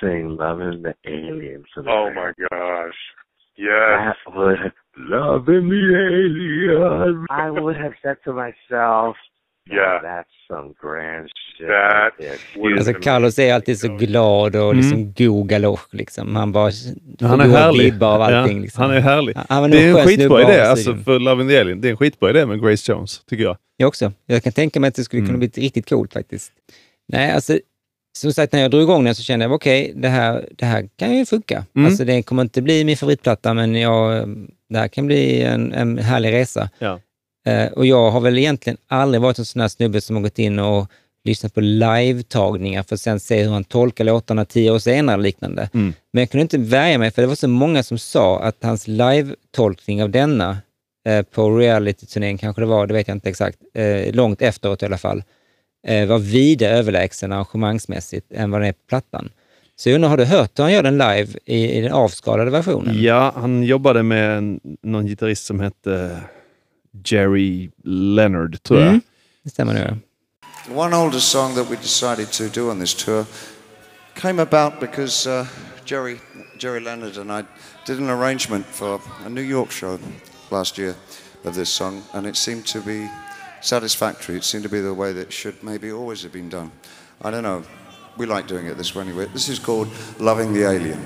sing 0.00 0.28
Loving 0.36 0.82
the 0.82 0.94
Aliens. 1.10 1.66
Oh 1.76 2.08
my 2.20 2.32
gosh. 2.50 3.00
Yes. 3.56 4.16
That 4.24 4.34
would 4.36 4.58
have, 4.58 4.72
Loving 4.96 5.70
the 5.70 5.84
Aliens. 5.96 7.26
I 7.30 7.50
would 7.60 7.76
have 7.76 7.94
said 8.02 8.16
to 8.24 8.32
myself, 8.32 9.16
Yeah. 9.70 10.02
that's 10.02 10.34
some 10.48 10.74
grand 10.82 11.28
shit. 11.56 11.68
That 11.68 12.78
Alltså 12.78 12.92
Carlos 13.02 13.38
är 13.38 13.54
alltid 13.54 13.78
så 13.78 13.88
glad 13.96 14.56
och 14.56 14.74
liksom 14.74 15.12
god 15.16 15.48
galosch. 15.48 15.88
Liksom. 15.94 16.36
Han 16.36 16.52
bara 16.52 16.70
Han 17.20 17.40
är 17.40 17.44
härlig. 17.48 18.02
av 18.02 18.22
allting. 18.22 18.56
Ja, 18.56 18.62
liksom. 18.62 18.82
Han 18.82 18.90
är 18.92 19.00
härlig. 19.00 19.36
Han 19.48 19.62
nog 19.62 19.70
det 19.70 19.84
är 19.88 19.98
en 20.00 20.06
skitbra 20.06 20.42
idé 20.42 20.60
alltså, 20.60 20.94
för 20.96 21.18
Love 21.18 21.42
in 21.42 21.48
the 21.48 21.60
Alien. 21.60 21.80
Det 21.80 21.88
är 21.88 21.90
en 21.90 21.96
skitbra 21.96 22.30
idé 22.30 22.46
med 22.46 22.60
Grace 22.62 22.92
Jones, 22.92 23.24
tycker 23.24 23.44
jag. 23.44 23.56
Jag 23.76 23.88
också. 23.88 24.12
Jag 24.26 24.42
kan 24.42 24.52
tänka 24.52 24.80
mig 24.80 24.88
att 24.88 24.94
det 24.94 25.02
skulle 25.04 25.20
kunna 25.22 25.34
Mm. 25.38 25.40
bli 25.40 25.62
riktigt 25.62 25.88
coolt 25.88 26.12
faktiskt. 26.12 26.52
Nej, 27.08 27.32
alltså 27.32 27.58
som 28.18 28.32
sagt, 28.32 28.52
när 28.52 28.60
jag 28.60 28.70
drog 28.70 28.82
igång 28.82 29.04
den 29.04 29.14
så 29.14 29.22
kände 29.22 29.44
jag, 29.44 29.52
okej, 29.52 29.92
det, 29.96 30.08
här, 30.08 30.48
det 30.56 30.64
här 30.64 30.88
kan 30.96 31.16
ju 31.16 31.26
funka. 31.26 31.64
Mm. 31.76 31.86
Alltså 31.86 32.04
det 32.04 32.22
kommer 32.22 32.42
inte 32.42 32.62
bli 32.62 32.84
min 32.84 32.96
favoritplatta, 32.96 33.54
men 33.54 33.74
jag, 33.74 34.28
det 34.68 34.78
här 34.78 34.88
kan 34.88 35.06
bli 35.06 35.42
en, 35.42 35.72
en 35.72 35.98
härlig 35.98 36.32
resa. 36.32 36.70
Ja. 36.78 37.00
Eh, 37.46 37.72
och 37.72 37.86
jag 37.86 38.10
har 38.10 38.20
väl 38.20 38.38
egentligen 38.38 38.76
aldrig 38.88 39.20
varit 39.22 39.38
en 39.38 39.44
sån 39.44 39.60
här 39.60 39.68
snubbe 39.68 40.00
som 40.00 40.16
har 40.16 40.22
gått 40.22 40.38
in 40.38 40.58
och 40.58 40.90
lyssnat 41.24 41.54
på 41.54 41.60
live-tagningar 41.60 42.82
för 42.82 42.94
att 42.94 43.00
sen 43.00 43.20
se 43.20 43.42
hur 43.42 43.50
han 43.50 43.64
tolkar 43.64 44.04
låtarna 44.04 44.44
tio 44.44 44.70
år 44.70 44.78
senare 44.78 45.16
och 45.16 45.22
liknande. 45.22 45.68
Mm. 45.74 45.92
Men 46.12 46.20
jag 46.20 46.30
kunde 46.30 46.42
inte 46.42 46.58
värja 46.58 46.98
mig 46.98 47.10
för 47.10 47.22
det 47.22 47.28
var 47.28 47.34
så 47.34 47.48
många 47.48 47.82
som 47.82 47.98
sa 47.98 48.40
att 48.42 48.56
hans 48.62 48.88
live-tolkning 48.88 50.02
av 50.02 50.10
denna 50.10 50.58
eh, 51.08 51.22
på 51.22 51.58
reality-turnén 51.58 52.38
kanske 52.38 52.62
det 52.62 52.66
var, 52.66 52.86
det 52.86 52.94
vet 52.94 53.08
jag 53.08 53.16
inte 53.16 53.28
exakt, 53.28 53.58
eh, 53.74 54.14
långt 54.14 54.42
efteråt 54.42 54.82
i 54.82 54.86
alla 54.86 54.98
fall, 54.98 55.22
eh, 55.86 56.08
var 56.08 56.18
vida 56.18 56.68
överlägsen 56.68 57.32
arrangemangsmässigt 57.32 58.32
än 58.32 58.50
vad 58.50 58.60
den 58.60 58.68
är 58.68 58.72
på 58.72 58.86
plattan. 58.88 59.30
Så 59.76 59.88
jag 59.88 59.94
undrar, 59.94 60.08
har 60.08 60.16
du 60.16 60.24
hört 60.24 60.58
hur 60.58 60.64
han 60.64 60.72
gör 60.72 60.82
den 60.82 60.98
live 60.98 61.26
i, 61.44 61.78
i 61.78 61.80
den 61.80 61.92
avskalade 61.92 62.50
versionen? 62.50 63.02
Ja, 63.02 63.32
han 63.36 63.62
jobbade 63.62 64.02
med 64.02 64.38
en, 64.38 64.60
någon 64.82 65.06
gitarrist 65.06 65.46
som 65.46 65.60
hette 65.60 66.20
Jerry 67.04 67.70
Leonard, 67.84 68.62
tror 68.62 68.80
jag. 68.80 68.88
Mm. 68.88 69.00
Det 69.42 69.50
stämmer 69.50 69.74
nog. 69.74 69.98
One 70.78 70.96
older 70.96 71.18
song 71.18 71.54
that 71.54 71.70
we 71.70 71.76
decided 71.76 72.30
to 72.30 72.44
do 72.60 72.70
on 72.70 72.80
this 72.80 72.94
tour 72.94 73.24
came 74.14 74.42
about 74.42 74.80
because 74.80 75.30
uh, 75.30 75.46
Jerry, 75.84 76.18
Jerry 76.58 76.80
Leonard 76.80 77.16
and 77.16 77.30
I 77.32 77.44
did 77.86 77.98
an 77.98 78.10
arrangement 78.10 78.66
for 78.66 79.00
a 79.26 79.28
New 79.28 79.44
York 79.44 79.70
show 79.70 79.98
last 80.50 80.78
year 80.78 80.94
of 81.44 81.54
this 81.54 81.70
song, 81.70 82.02
and 82.12 82.26
it 82.26 82.36
seemed 82.36 82.66
to 82.66 82.80
be 82.80 83.08
satisfactory. 83.60 84.36
It 84.36 84.44
seemed 84.44 84.64
to 84.64 84.68
be 84.68 84.80
the 84.80 84.94
way 84.94 85.12
that 85.12 85.32
should 85.32 85.62
maybe 85.62 85.92
always 85.92 86.22
have 86.22 86.32
been 86.32 86.48
done. 86.48 86.72
I 87.22 87.30
don't 87.30 87.42
know. 87.42 87.64
We 88.16 88.26
like 88.26 88.46
doing 88.46 88.66
it 88.66 88.76
this 88.76 88.94
way 88.94 89.04
anyway. 89.04 89.26
This 89.32 89.48
is 89.48 89.58
called 89.58 89.88
Loving 90.18 90.52
the 90.52 90.64
Alien. 90.64 91.00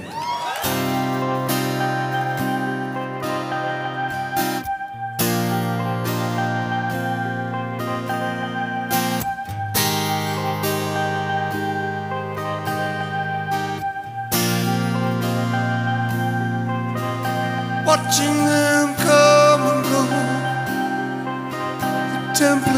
Watching 17.87 18.44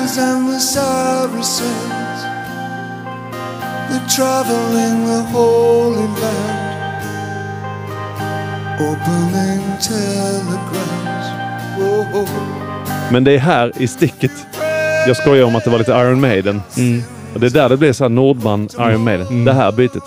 Templars 0.07 0.19
and 0.19 0.49
the 0.49 0.61
Saracens, 0.61 2.23
they 3.91 4.01
travel 4.17 4.77
in 4.77 5.07
the 5.07 5.23
Holy 5.33 6.09
Land, 6.21 7.13
opening 8.81 9.63
telegrams. 9.81 11.27
Whoa. 11.79 12.27
Men 13.13 13.25
det 13.25 13.33
är 13.33 13.39
här 13.39 13.73
i 13.77 13.89
sticket. 13.89 14.33
Jag 15.07 15.17
skojar 15.17 15.45
om 15.45 15.57
att 15.57 15.65
det 15.65 15.71
var 15.71 15.79
lite 15.79 15.93
Iron 15.93 16.21
Maiden. 16.21 16.63
Mm. 16.77 17.03
Och 17.35 17.41
det 17.41 17.47
är 17.47 17.51
där 17.51 17.69
det 17.69 17.77
blir 17.77 17.93
så 17.93 18.05
här 18.05 18.09
Nordman, 18.09 18.69
Iron 18.79 19.05
Maiden. 19.05 19.45
Det 19.45 19.53
här 19.53 19.73
bytet. 19.73 20.03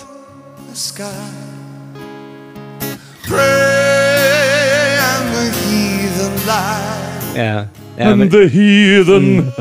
the 7.36 7.89
Ja. 8.02 8.06
Men, 8.06 8.22
And 8.22 8.32
the 8.32 8.48
heathen! 8.48 9.52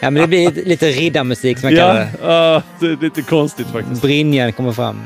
ja, 0.00 0.10
men 0.10 0.14
det 0.14 0.26
blir 0.28 0.50
lite- 0.66 0.86
riddarmusik 0.90 1.58
som 1.58 1.70
jag 1.70 1.78
kallar 1.78 1.94
Ja, 2.00 2.28
det. 2.28 2.32
ja, 2.34 2.62
det 2.80 2.86
är 2.86 2.96
lite 3.04 3.22
konstigt 3.22 3.66
faktiskt. 3.72 4.02
Brynjan 4.02 4.52
kommer 4.52 4.72
fram. 4.72 5.00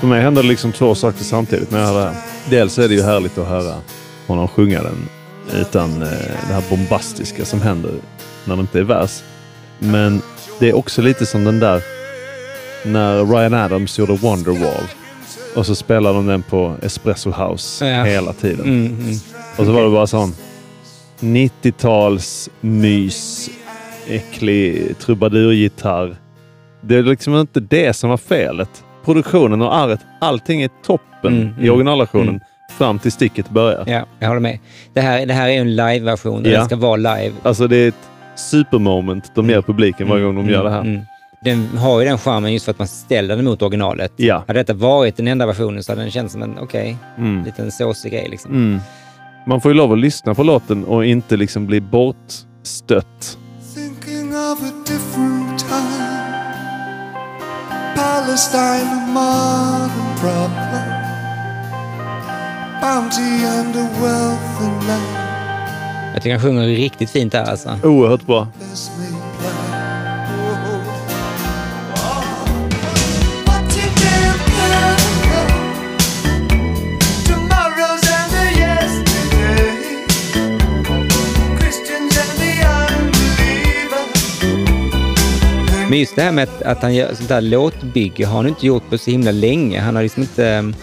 För 0.00 0.06
mig 0.06 0.22
händer 0.22 0.42
det 0.42 0.48
liksom 0.48 0.72
två 0.72 0.94
saker 0.94 1.24
samtidigt 1.24 1.70
när 1.70 1.78
jag 1.80 1.86
hör 1.86 1.94
det 2.00 2.06
här. 2.06 2.14
Dels 2.50 2.78
är 2.78 2.88
det 2.88 2.94
ju 2.94 3.02
härligt 3.02 3.38
att 3.38 3.48
höra 3.48 3.74
honom 4.26 4.48
sjunga 4.48 4.82
den 4.82 5.08
utan 5.60 6.02
eh, 6.02 6.08
det 6.48 6.54
här 6.54 6.62
bombastiska 6.70 7.44
som 7.44 7.60
händer 7.62 7.92
när 8.44 8.56
det 8.56 8.60
inte 8.60 8.78
är 8.78 8.82
vers. 8.82 9.22
Men 9.78 10.22
det 10.58 10.68
är 10.68 10.76
också 10.76 11.02
lite 11.02 11.26
som 11.26 11.44
den 11.44 11.60
där 11.60 11.82
när 12.84 13.24
Ryan 13.24 13.54
Adams 13.54 13.98
gjorde 13.98 14.12
Wonderwall 14.12 14.82
och 15.56 15.66
så 15.66 15.74
spelade 15.74 16.14
de 16.16 16.26
den 16.26 16.42
på 16.42 16.74
Espresso 16.82 17.30
House 17.30 17.86
Ja. 17.88 18.04
hela 18.04 18.32
tiden. 18.32 18.60
Mm, 18.60 18.86
mm. 18.86 19.14
Och 19.58 19.64
så 19.66 19.72
var 19.72 19.84
det 19.84 19.90
bara 19.90 20.06
sån 20.06 20.32
90-tals 21.20 22.50
mys, 22.60 23.50
äcklig 24.08 24.94
trubadurgitarr 24.98 26.16
Det 26.80 26.96
är 26.96 27.02
liksom 27.02 27.36
inte 27.36 27.60
det 27.60 27.92
som 27.92 28.10
var 28.10 28.16
felet. 28.16 28.84
Produktionen 29.04 29.62
och 29.62 29.76
arret, 29.76 30.00
allting 30.20 30.62
är 30.62 30.70
toppen 30.86 31.04
Mm, 31.26 31.38
i 31.38 31.62
mm, 31.62 31.70
originalversionen 31.70 32.28
mm. 32.28 32.40
fram 32.78 32.98
till 32.98 33.12
sticket 33.12 33.50
börjar. 33.50 33.84
Ja, 33.86 34.06
jag 34.18 34.28
håller 34.28 34.40
med. 34.40 34.58
Det 34.94 35.00
här, 35.00 35.26
det 35.26 35.32
här 35.34 35.48
är 35.48 35.60
en 35.60 35.76
live-version. 35.76 36.42
Ja. 36.44 36.50
Den 36.50 36.64
ska 36.64 36.76
vara 36.76 36.96
live. 36.96 37.32
Alltså 37.42 37.66
det 37.68 37.76
är 37.76 37.88
ett 37.88 38.10
supermoment 38.36 39.32
de 39.34 39.50
ger 39.50 39.62
publiken 39.62 40.08
varje 40.08 40.24
gång 40.24 40.34
de 40.36 40.48
gör 40.48 40.64
det 40.64 40.70
här. 40.70 41.06
Den 41.44 41.78
har 41.78 42.00
ju 42.00 42.06
den 42.06 42.18
charmen 42.18 42.52
just 42.52 42.64
för 42.64 42.72
att 42.72 42.78
man 42.78 42.88
ställer 42.88 43.36
den 43.36 43.44
mot 43.44 43.62
originalet. 43.62 44.12
Ja. 44.16 44.44
Hade 44.46 44.58
detta 44.60 44.74
varit 44.74 45.16
den 45.16 45.28
enda 45.28 45.46
versionen 45.46 45.82
så 45.82 45.92
hade 45.92 46.02
den 46.02 46.10
känts 46.10 46.32
som 46.32 46.42
en, 46.42 46.58
okej, 46.58 46.96
Mm. 47.18 47.44
liten 47.44 47.72
såsig 47.72 48.12
grej 48.12 48.28
liksom. 48.30 48.50
Mm. 48.50 48.80
Man 49.46 49.60
får 49.60 49.70
ju 49.70 49.76
lov 49.76 49.92
att 49.92 49.98
lyssna 49.98 50.34
på 50.34 50.42
låten 50.42 50.84
och 50.84 51.04
inte 51.06 51.36
liksom 51.36 51.66
bli 51.66 51.80
bortstött. 51.80 53.38
Thinking 53.74 54.28
of 54.36 54.62
a 54.62 54.72
different 54.86 55.58
time. 55.58 56.24
Palestine, 57.96 58.88
a 58.92 59.06
modern 59.06 60.18
problem. 60.20 60.90
Bounty 62.80 63.44
and 63.46 63.76
a 63.76 63.88
wealth 64.02 64.62
and 64.62 64.86
land. 64.86 65.16
Jag 66.14 66.22
tycker 66.22 66.34
han 66.34 66.42
sjunger 66.42 66.66
riktigt 66.66 67.10
fint 67.10 67.32
där 67.32 67.44
alltså. 67.44 67.78
Oerhört 67.82 68.26
bra. 68.26 68.48
Men 85.94 86.00
just 86.00 86.16
det 86.16 86.22
här 86.22 86.32
med 86.32 86.42
att, 86.44 86.62
att 86.62 86.82
han 86.82 86.94
gör 86.94 87.14
sånt 87.14 87.28
där 87.28 87.40
låtbygge 87.40 88.26
har 88.26 88.36
han 88.36 88.48
inte 88.48 88.66
gjort 88.66 88.90
på 88.90 88.98
så 88.98 89.10
himla 89.10 89.30
länge. 89.30 89.80
Han 89.80 89.96
har 89.96 90.02
liksom 90.02 90.22
inte 90.22 90.58
um, 90.58 90.74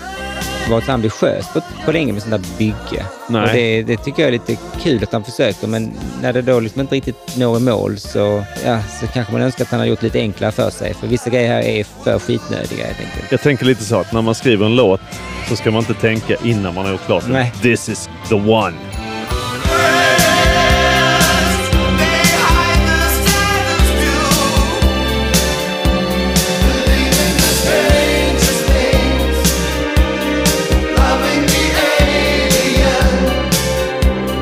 varit 0.70 0.86
så 0.86 0.92
ambitiös 0.92 1.46
på, 1.54 1.62
på 1.86 1.92
länge 1.92 2.14
med 2.14 2.22
sånt 2.22 2.32
där 2.32 2.58
bygge. 2.58 3.06
Nej. 3.30 3.42
Och 3.42 3.48
det, 3.54 3.84
det 3.84 3.98
tycker 3.98 4.22
jag 4.22 4.28
är 4.28 4.32
lite 4.32 4.58
kul 4.84 5.04
att 5.04 5.14
han 5.14 5.24
försöker, 5.24 5.68
men 5.68 5.92
när 6.22 6.34
det 6.34 6.42
då 6.42 6.60
liksom 6.60 6.82
inte 6.82 6.96
riktigt 6.96 7.38
når 7.38 7.58
i 7.58 7.60
mål 7.60 7.98
så, 7.98 8.44
ja, 8.66 8.80
så 9.02 9.08
kanske 9.08 9.34
man 9.34 9.42
önskar 9.42 9.64
att 9.64 9.72
han 9.72 9.80
har 9.80 9.88
gjort 9.88 10.02
lite 10.02 10.20
enklare 10.20 10.52
för 10.52 10.70
sig. 10.70 10.94
För 10.94 11.08
vissa 11.08 11.30
grejer 11.30 11.48
här 11.48 11.62
är 11.62 11.84
för 11.84 12.20
skitnödiga 12.20 12.86
helt 12.86 13.00
enkelt. 13.00 13.32
Jag 13.32 13.42
tänker 13.42 13.66
lite 13.66 13.84
så 13.84 13.96
att 13.96 14.14
när 14.14 14.22
man 14.22 14.36
skriver 14.36 14.66
en 14.66 14.76
låt 14.76 15.02
så 15.50 15.56
ska 15.56 15.72
man 15.72 15.80
inte 15.80 15.94
tänka 15.94 16.36
innan 16.44 16.76
man 16.76 16.86
har 16.86 16.92
gjort 16.92 17.06
klart. 17.06 17.24
This 17.62 17.90
is 17.90 18.10
the 18.30 18.36
one. 18.36 18.74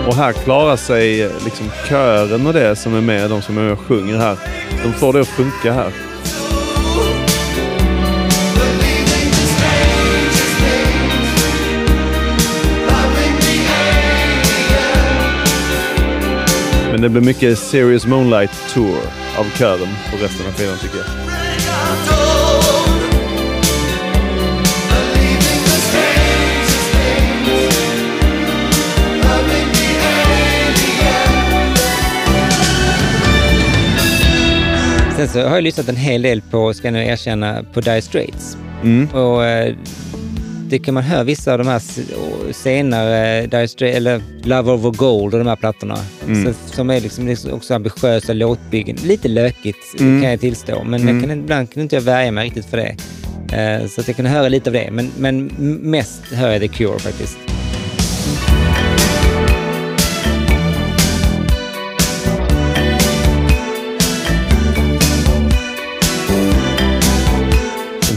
Och 0.10 0.16
här 0.16 0.34
klarar 0.34 0.76
sig 0.76 1.32
liksom 1.44 1.72
kören 1.90 2.48
och 2.48 2.54
det 2.54 2.76
som 2.76 2.96
är 2.96 3.02
med, 3.02 3.30
de 3.30 3.42
som 3.42 3.58
är 3.58 3.62
med 3.62 3.72
och 3.72 3.80
sjunger 3.80 4.18
här. 4.18 4.38
De 4.84 4.94
får 4.94 5.14
det 5.14 5.22
att 5.22 5.28
funka 5.28 5.74
här. 5.74 5.92
Men 16.92 17.02
det 17.02 17.10
blir 17.10 17.22
mycket 17.22 17.60
Serious 17.60 18.06
Moonlight 18.06 18.52
Tour 18.74 18.98
av 19.38 19.44
kören 19.58 19.88
på 20.12 20.18
resten 20.24 20.48
av 20.48 20.54
skivan 20.54 20.78
tycker 20.78 20.98
jag. 20.98 22.29
Sen 35.20 35.28
så 35.28 35.42
har 35.48 35.56
jag 35.56 35.64
lyssnat 35.64 35.90
en 35.90 35.96
hel 35.96 36.22
del 36.22 36.42
på, 36.42 36.74
ska 36.74 36.88
jag 36.88 36.94
nu 36.94 37.06
erkänna, 37.06 37.64
på 37.74 37.82
Dire 37.82 38.02
Straits. 38.02 38.58
Mm. 38.84 39.08
Och 39.08 39.46
eh, 39.46 39.76
det 40.70 40.80
kan 40.80 40.94
man 40.94 41.04
höra 41.04 41.24
vissa 41.24 41.52
av 41.52 41.58
de 41.58 41.68
här 41.68 41.82
senare, 42.54 43.42
Dire 43.48 43.68
Straits, 43.68 43.98
eller 43.98 44.22
Love 44.44 44.72
Over 44.72 44.92
Gold 44.92 45.34
och 45.34 45.40
de 45.40 45.48
här 45.48 45.56
plattorna. 45.56 45.98
Mm. 46.28 46.46
Så, 46.46 46.76
som 46.76 46.90
är 46.90 47.02
liksom 47.02 47.36
också 47.54 47.74
ambitiösa 47.74 48.34
låtbyggen. 48.34 48.98
Lite 49.04 49.28
lökigt 49.28 50.00
Mm. 50.00 50.22
kan 50.22 50.32
jag 50.32 50.40
tillstå, 50.40 50.84
men 50.84 51.08
jag 51.08 51.22
kan, 51.22 51.32
ibland 51.32 51.72
kan 51.74 51.84
inte 51.84 51.96
jag 51.96 52.02
värja 52.02 52.32
mig 52.32 52.46
riktigt 52.46 52.66
för 52.66 52.78
det. 52.78 52.96
Eh, 53.58 53.88
så 53.88 54.02
att 54.02 54.08
jag 54.08 54.18
kan 54.18 54.26
höra 54.26 54.50
lite 54.50 54.70
av 54.70 54.74
det, 54.74 54.92
men, 54.92 55.12
men 55.18 55.46
mest 55.82 56.22
hör 56.34 56.52
jag 56.52 56.62
The 56.62 56.68
Cure 56.68 57.00
faktiskt. 57.00 57.38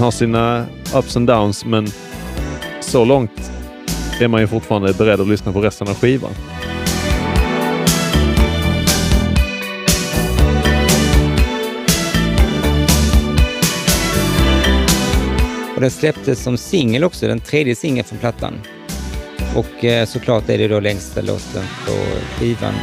Har 0.03 0.11
sina 0.11 0.67
ups 0.95 1.17
and 1.17 1.27
downs 1.27 1.65
men 1.65 1.89
så 2.81 3.05
långt 3.05 3.53
är 4.21 4.29
man 4.29 4.41
ju 4.41 4.47
fortfarande 4.47 4.93
beredd 4.93 5.21
att 5.21 5.29
lyssna 5.29 5.53
på 5.53 5.61
resten 5.61 5.89
av 5.89 5.95
skivan. 5.95 6.31
Och 15.75 15.81
den 15.81 15.91
släpptes 15.91 16.43
som 16.43 16.57
singel 16.57 17.05
också, 17.05 17.27
den 17.27 17.41
tredje 17.41 17.77
singeln 17.77 18.05
från 18.05 18.19
plattan. 18.19 18.61
Och 19.57 19.85
eh, 19.85 20.07
såklart 20.07 20.49
är 20.49 20.59
det 20.59 20.69
då 20.69 20.81
längsta 20.81 21.21
låten 21.21 21.65
på 21.87 21.93
skivan. 22.39 22.75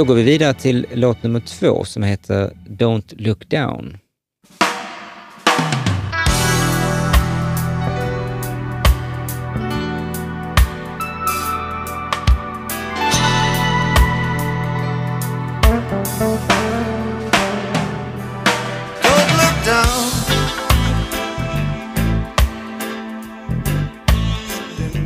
Då 0.00 0.04
går 0.04 0.14
vi 0.14 0.22
vidare 0.22 0.54
till 0.54 0.86
låt 0.92 1.22
nummer 1.22 1.40
två 1.40 1.84
som 1.84 2.02
heter 2.02 2.52
Don't 2.68 3.14
Look 3.16 3.48
Down. 3.50 3.98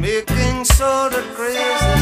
Making 0.01 0.65
sort 0.65 1.13
of 1.13 1.37
crazy 1.37 1.94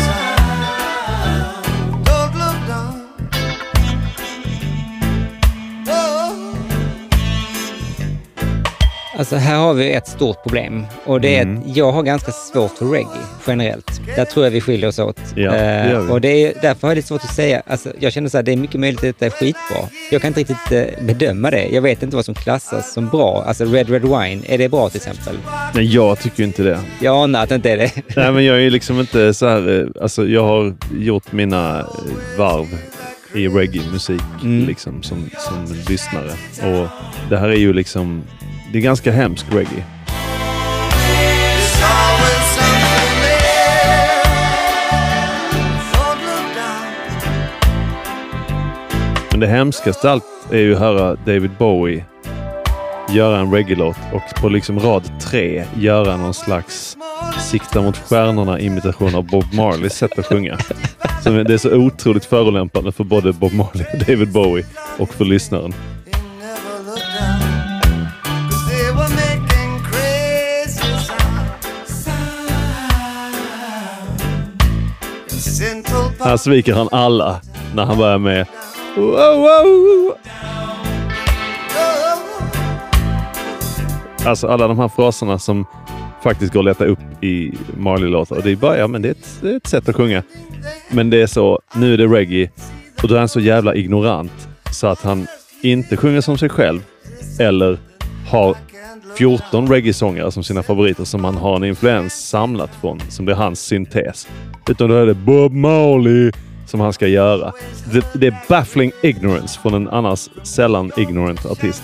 Alltså 9.18 9.36
här 9.36 9.58
har 9.58 9.74
vi 9.74 9.92
ett 9.92 10.08
stort 10.08 10.42
problem 10.42 10.84
och 11.04 11.20
det 11.20 11.36
är 11.36 11.42
att 11.42 11.76
jag 11.76 11.92
har 11.92 12.02
ganska 12.02 12.32
svårt 12.32 12.70
för 12.78 12.86
reggae 12.86 13.08
generellt. 13.46 14.00
Där 14.16 14.24
tror 14.24 14.44
jag 14.46 14.50
vi 14.50 14.60
skiljer 14.60 14.88
oss 14.88 14.98
åt. 14.98 15.20
Ja, 15.34 15.52
det 15.52 15.90
gör 15.90 16.00
vi. 16.00 16.12
och 16.12 16.20
det 16.20 16.28
är, 16.28 16.52
därför 16.62 16.82
har 16.82 16.88
jag 16.90 16.96
lite 16.96 17.08
svårt 17.08 17.24
att 17.24 17.34
säga, 17.34 17.62
alltså, 17.66 17.92
jag 17.98 18.12
känner 18.12 18.28
så 18.28 18.38
här, 18.38 18.42
det 18.42 18.52
är 18.52 18.56
mycket 18.56 18.80
möjligt 18.80 18.98
att 18.98 19.02
detta 19.04 19.26
är 19.26 19.30
skitbra. 19.30 19.88
Jag 20.10 20.22
kan 20.22 20.28
inte 20.28 20.40
riktigt 20.40 20.72
eh, 20.72 21.04
bedöma 21.06 21.50
det. 21.50 21.66
Jag 21.68 21.82
vet 21.82 22.02
inte 22.02 22.16
vad 22.16 22.24
som 22.24 22.34
klassas 22.34 22.92
som 22.92 23.08
bra. 23.08 23.44
Alltså 23.46 23.64
Red 23.64 23.90
Red 23.90 24.02
Wine, 24.02 24.42
är 24.46 24.58
det 24.58 24.68
bra 24.68 24.88
till 24.88 24.96
exempel? 24.96 25.36
Men 25.74 25.90
jag 25.90 26.18
tycker 26.18 26.42
inte 26.42 26.62
det. 26.62 26.78
Jag 27.00 27.16
anar 27.16 27.42
att 27.42 27.48
det 27.48 27.54
inte 27.54 27.70
är 27.70 27.76
det. 27.76 27.90
Nej, 28.16 28.32
men 28.32 28.44
jag 28.44 28.62
är 28.62 28.70
liksom 28.70 29.00
inte 29.00 29.34
så 29.34 29.48
här... 29.48 29.80
eh, 29.80 30.02
Alltså, 30.02 30.26
jag 30.28 30.44
har 30.44 30.74
gjort 30.98 31.32
mina 31.32 31.86
varv 32.38 32.66
i 33.34 33.48
reggae-musik 33.48 34.22
Mm. 34.42 34.66
liksom, 34.66 35.02
som, 35.02 35.30
som 35.38 35.76
lyssnare. 35.88 36.30
Och 36.62 36.88
det 37.30 37.36
här 37.38 37.48
är 37.48 37.56
ju 37.56 37.72
liksom... 37.72 38.22
Det 38.72 38.78
är 38.78 38.82
ganska 38.82 39.12
hemsk 39.12 39.46
reggae. 39.52 39.84
Men 49.30 49.40
det 49.40 49.46
hemskaste 49.46 50.10
allt 50.10 50.24
är 50.50 50.58
ju 50.58 50.72
att 50.72 50.78
höra 50.78 51.14
David 51.14 51.50
Bowie 51.58 52.04
göra 53.10 53.38
en 53.38 53.52
reggae-låt 53.52 53.96
och 54.12 54.40
på 54.40 54.48
liksom 54.48 54.80
rad 54.80 55.20
tre 55.20 55.64
göra 55.76 56.16
någon 56.16 56.34
slags 56.34 56.96
sikta 57.40 57.82
mot 57.82 57.96
stjärnorna 57.96 58.60
imitation 58.60 59.14
av 59.14 59.26
Bob 59.26 59.54
Marleys 59.54 59.94
sätt 59.94 60.18
att 60.18 60.26
sjunga. 60.26 60.58
Så 61.24 61.30
det 61.30 61.54
är 61.54 61.58
så 61.58 61.76
otroligt 61.76 62.24
förolämpande 62.24 62.92
för 62.92 63.04
både 63.04 63.32
Bob 63.32 63.52
Marley 63.52 63.86
och 63.92 63.98
David 63.98 64.32
Bowie 64.32 64.64
och 64.98 65.14
för 65.14 65.24
lyssnaren. 65.24 65.74
Här 76.24 76.36
sviker 76.36 76.74
han 76.74 76.88
alla 76.92 77.40
när 77.74 77.84
han 77.84 77.98
börjar 77.98 78.18
med 78.18 78.46
wow, 78.96 79.36
wow. 79.36 80.16
Alltså 84.26 84.46
alla 84.46 84.68
de 84.68 84.78
här 84.78 84.88
fraserna 84.88 85.38
som 85.38 85.66
faktiskt 86.22 86.52
går 86.52 86.60
att 86.60 86.64
leta 86.64 86.84
upp 86.84 87.24
i 87.24 87.52
Marley-låtar. 87.76 88.36
Och 88.36 88.42
det 88.42 88.50
är 88.50 88.56
bara, 88.56 88.78
ja 88.78 88.86
men 88.86 89.02
det 89.02 89.08
är, 89.08 89.12
ett, 89.12 89.38
det 89.40 89.50
är 89.50 89.56
ett 89.56 89.66
sätt 89.66 89.88
att 89.88 89.96
sjunga. 89.96 90.22
Men 90.90 91.10
det 91.10 91.22
är 91.22 91.26
så, 91.26 91.60
nu 91.74 91.94
är 91.94 91.98
det 91.98 92.06
reggae 92.06 92.50
och 93.02 93.08
då 93.08 93.14
är 93.14 93.18
han 93.18 93.28
så 93.28 93.40
jävla 93.40 93.74
ignorant 93.74 94.48
så 94.72 94.86
att 94.86 95.02
han 95.02 95.26
inte 95.62 95.96
sjunger 95.96 96.20
som 96.20 96.38
sig 96.38 96.48
själv 96.48 96.80
eller 97.38 97.78
har 98.30 98.56
14 99.18 99.68
reggae-sångare 99.68 100.32
som 100.32 100.44
sina 100.44 100.62
favoriter 100.62 101.04
som 101.04 101.24
han 101.24 101.36
har 101.36 101.56
en 101.56 101.64
influens 101.64 102.28
samlat 102.28 102.70
från, 102.80 103.00
som 103.00 103.24
blir 103.24 103.34
hans 103.34 103.60
syntes. 103.60 104.28
Utan 104.68 104.88
då 104.88 104.96
är 104.96 105.06
det 105.06 105.14
Bob 105.14 105.52
Marley 105.52 106.32
som 106.66 106.80
han 106.80 106.92
ska 106.92 107.06
göra. 107.06 107.52
Det, 107.92 108.04
det 108.14 108.26
är 108.26 108.36
baffling 108.48 108.92
ignorance 109.02 109.60
från 109.60 109.74
en 109.74 109.88
annars 109.88 110.28
sällan 110.42 110.90
ignorant 110.96 111.46
artist. 111.46 111.82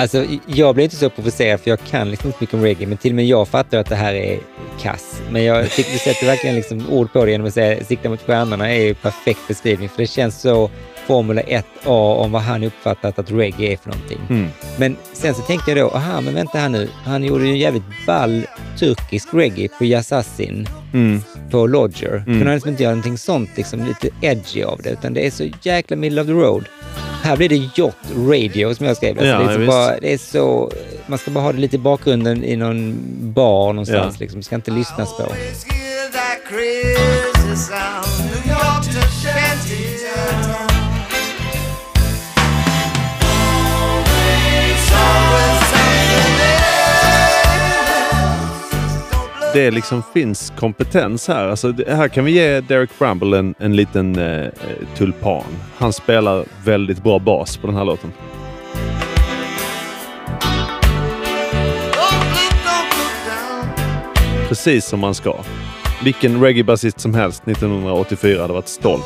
Alltså, 0.00 0.26
jag 0.46 0.74
blir 0.74 0.84
inte 0.84 0.96
så 0.96 1.10
provocerad 1.10 1.60
för 1.60 1.70
jag 1.70 1.80
kan 1.80 2.10
liksom 2.10 2.28
inte 2.28 2.38
mycket 2.40 2.54
om 2.54 2.62
reggae, 2.62 2.86
men 2.86 2.98
till 2.98 3.12
och 3.12 3.16
med 3.16 3.26
jag 3.26 3.48
fattar 3.48 3.78
att 3.78 3.88
det 3.88 3.94
här 3.96 4.14
är 4.14 4.38
kass. 4.80 5.22
Men 5.30 5.44
jag 5.44 5.70
tycker 5.70 5.92
du 5.92 5.98
sätter 5.98 6.26
verkligen 6.26 6.56
liksom 6.56 6.90
ord 6.90 7.12
på 7.12 7.24
det 7.24 7.30
genom 7.30 7.46
att 7.46 7.54
säga 7.54 7.84
sikta 7.84 8.08
mot 8.08 8.22
stjärnorna 8.22 8.70
är 8.70 8.82
ju 8.82 8.94
perfekt 8.94 9.40
beskrivning, 9.48 9.88
för 9.88 9.98
det 9.98 10.06
känns 10.06 10.40
så 10.40 10.70
Formula 11.10 11.42
1A 11.42 12.14
om 12.16 12.32
vad 12.32 12.42
han 12.42 12.64
uppfattat 12.64 13.18
att 13.18 13.30
reggae 13.30 13.72
är 13.72 13.76
för 13.76 13.90
någonting. 13.90 14.18
Mm. 14.30 14.48
Men 14.78 14.96
sen 15.12 15.34
så 15.34 15.42
tänkte 15.42 15.70
jag 15.70 15.78
då, 15.78 15.96
aha, 15.96 16.20
men 16.20 16.34
vänta 16.34 16.58
här 16.58 16.68
nu, 16.68 16.88
han 17.04 17.24
gjorde 17.24 17.44
ju 17.44 17.50
en 17.50 17.58
jävligt 17.58 18.06
ball 18.06 18.46
turkisk 18.78 19.28
reggae 19.32 19.68
på 19.78 19.84
Yassassin 19.84 20.68
Mm. 20.92 21.22
på 21.50 21.66
Lodger. 21.66 22.22
Kunde 22.24 22.44
han 22.44 22.54
liksom 22.54 22.70
inte 22.70 22.82
göra 22.82 22.94
någonting 22.94 23.18
sånt, 23.18 23.50
liksom 23.56 23.84
lite 23.84 24.08
edgy 24.20 24.62
av 24.62 24.80
det, 24.82 24.90
utan 24.90 25.14
det 25.14 25.26
är 25.26 25.30
så 25.30 25.44
jäkla 25.62 25.96
middle 25.96 26.20
of 26.20 26.26
the 26.26 26.32
road. 26.32 26.64
Här 27.22 27.36
blir 27.36 27.48
det 27.48 27.70
yacht 27.76 27.96
radio 28.28 28.74
som 28.74 28.86
jag 28.86 28.96
skrev. 28.96 29.18
Alltså 29.18 29.26
Ja, 29.26 29.38
det, 29.38 29.64
är 29.64 29.66
bara, 29.66 30.00
det 30.00 30.12
är 30.12 30.18
så, 30.18 30.72
man 31.06 31.18
ska 31.18 31.30
bara 31.30 31.44
ha 31.44 31.52
det 31.52 31.58
lite 31.58 31.76
i 31.76 31.78
bakgrunden 31.78 32.44
i 32.44 32.56
någon 32.56 32.98
bar 33.32 33.72
någonstans. 33.72 34.14
Ja. 34.18 34.20
Liksom. 34.20 34.42
ska 34.42 34.54
inte 34.54 34.70
lyssnas 34.70 35.16
på. 35.16 35.26
Det 49.52 49.70
liksom 49.70 50.02
finns 50.14 50.52
kompetens 50.56 51.28
här. 51.28 51.48
Alltså, 51.48 51.72
det, 51.72 51.94
här 51.94 52.08
kan 52.08 52.24
vi 52.24 52.32
ge 52.32 52.60
Derek 52.60 52.98
Bramble 52.98 53.38
en, 53.38 53.54
en 53.58 53.76
liten 53.76 54.18
eh, 54.18 54.44
eh, 54.44 54.50
tulpan. 54.96 55.44
Han 55.76 55.92
spelar 55.92 56.44
väldigt 56.64 57.02
bra 57.02 57.18
bas 57.18 57.56
på 57.56 57.66
den 57.66 57.76
här 57.76 57.84
låten. 57.84 58.12
Precis 64.48 64.84
som 64.84 65.00
man 65.00 65.14
ska. 65.14 65.34
Vilken 66.04 66.40
reggae-basist 66.40 67.00
som 67.00 67.14
helst 67.14 67.42
1984 67.48 68.40
hade 68.40 68.52
varit 68.52 68.68
stolt. 68.68 69.04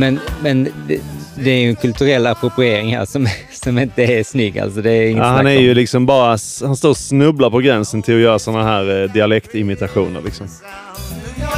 Men, 0.00 0.20
men 0.42 0.64
det, 0.88 1.00
det 1.34 1.50
är 1.50 1.58
ju 1.60 1.68
en 1.68 1.76
kulturell 1.76 2.26
appropriering 2.26 2.96
här 2.96 3.04
som, 3.04 3.28
som 3.52 3.78
inte 3.78 4.02
är 4.02 4.24
snygg. 4.24 4.58
Alltså 4.58 4.82
det 4.82 4.90
är 4.92 5.02
inget 5.06 5.16
Ja, 5.22 5.24
han 5.28 5.46
är 5.46 5.56
om. 5.56 5.62
ju 5.62 5.74
liksom 5.74 6.06
bara... 6.06 6.28
Han 6.62 6.76
står 6.76 6.90
och 6.90 6.96
snubblar 6.96 7.50
på 7.50 7.58
gränsen 7.58 8.02
till 8.02 8.14
att 8.14 8.20
göra 8.20 8.38
såna 8.38 8.64
här 8.64 9.02
eh, 9.02 9.12
dialektimitationer. 9.12 10.20
Liksom. 10.24 10.46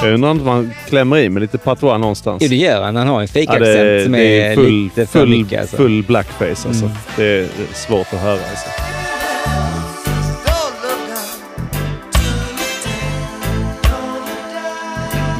Jag 0.02 0.14
undrar 0.14 0.30
om 0.30 0.46
han 0.46 0.72
klämmer 0.88 1.18
i 1.18 1.28
med 1.28 1.40
lite 1.40 1.58
patois 1.58 2.00
någonstans. 2.00 2.42
Jo, 2.42 2.48
det 2.48 2.56
gör 2.56 2.82
han. 2.82 2.96
Han 2.96 3.06
har 3.08 3.14
en 3.20 3.22
Ja, 3.22 3.26
fejkaccent 3.32 3.64
det, 3.64 4.04
som 4.04 4.14
är, 4.14 4.20
är 4.20 4.54
full, 4.54 4.72
lite 4.82 5.06
för 5.06 5.18
full, 5.20 5.28
mycket. 5.28 5.60
Alltså. 5.60 5.76
full 5.76 6.02
blackface 6.02 6.68
alltså. 6.68 6.84
Mm. 6.84 6.96
Det 7.16 7.24
är 7.24 7.46
svårt 7.74 8.06
att 8.12 8.20
höra. 8.20 8.32
Alltså. 8.32 8.91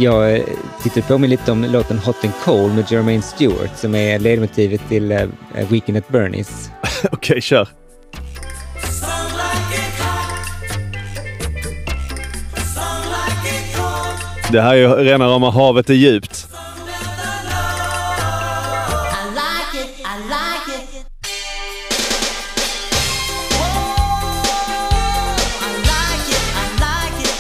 Jag 0.03 0.37
eh, 0.37 0.43
tittade 0.83 1.07
på 1.07 1.19
mig 1.19 1.29
lite 1.29 1.53
om 1.53 1.65
låten 1.65 1.99
Hot 1.99 2.25
and 2.25 2.33
Cold 2.45 2.75
med 2.75 2.91
Jermaine 2.91 3.23
Stewart 3.23 3.77
som 3.77 3.95
är 3.95 4.19
ledmotivet 4.19 4.81
till 4.89 5.13
uh, 5.13 5.29
Weekend 5.69 5.99
at 5.99 6.09
Bernie's. 6.09 6.69
Okej, 7.13 7.41
kör. 7.41 7.69
Det 14.53 14.61
här 14.61 14.75
är 14.75 14.79
ju 14.79 14.89
rena 14.89 15.27
rama 15.27 15.51
havet 15.51 15.91
är 15.91 15.95
djupt. 15.95 16.49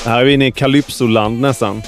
Här 0.04 0.20
är 0.20 0.24
vi 0.24 0.32
inne 0.32 0.46
i 0.46 0.52
Calypso-land 0.52 1.40
nästan. 1.40 1.82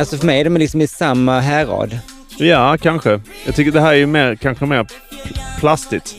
Alltså 0.00 0.16
för 0.16 0.26
mig 0.26 0.40
är 0.40 0.44
de 0.44 0.56
liksom 0.56 0.80
i 0.80 0.86
samma 0.86 1.40
härad. 1.40 1.98
Ja, 2.38 2.76
kanske. 2.80 3.20
Jag 3.46 3.54
tycker 3.54 3.72
det 3.72 3.80
här 3.80 3.92
är 3.92 3.96
ju 3.96 4.06
mer, 4.06 4.34
kanske 4.34 4.66
mer 4.66 4.86
plastigt. 5.58 6.14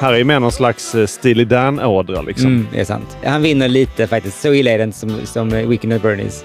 Här 0.00 0.12
är 0.12 0.24
mer 0.24 0.40
någon 0.40 0.52
slags 0.52 0.94
eh, 0.94 1.06
Steely 1.06 1.44
Dan-ådra 1.44 2.22
liksom. 2.22 2.46
Mm, 2.46 2.66
det 2.72 2.80
är 2.80 2.84
sant. 2.84 3.16
Han 3.24 3.42
vinner 3.42 3.68
lite 3.68 4.06
faktiskt. 4.06 4.40
Så 4.40 4.54
illa 4.54 4.70
är 4.70 4.78
det 4.78 4.84
inte 4.84 4.98
som, 4.98 5.26
som 5.26 5.48
Weekend 5.48 5.92
at 5.92 6.02
Bernie's. 6.02 6.44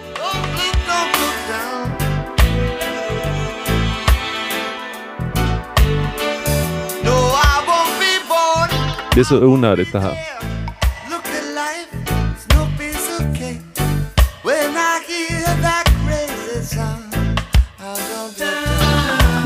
Det 9.15 9.19
är 9.19 9.23
så 9.23 9.45
onödigt 9.45 9.91
det 9.91 9.99
här. 9.99 10.17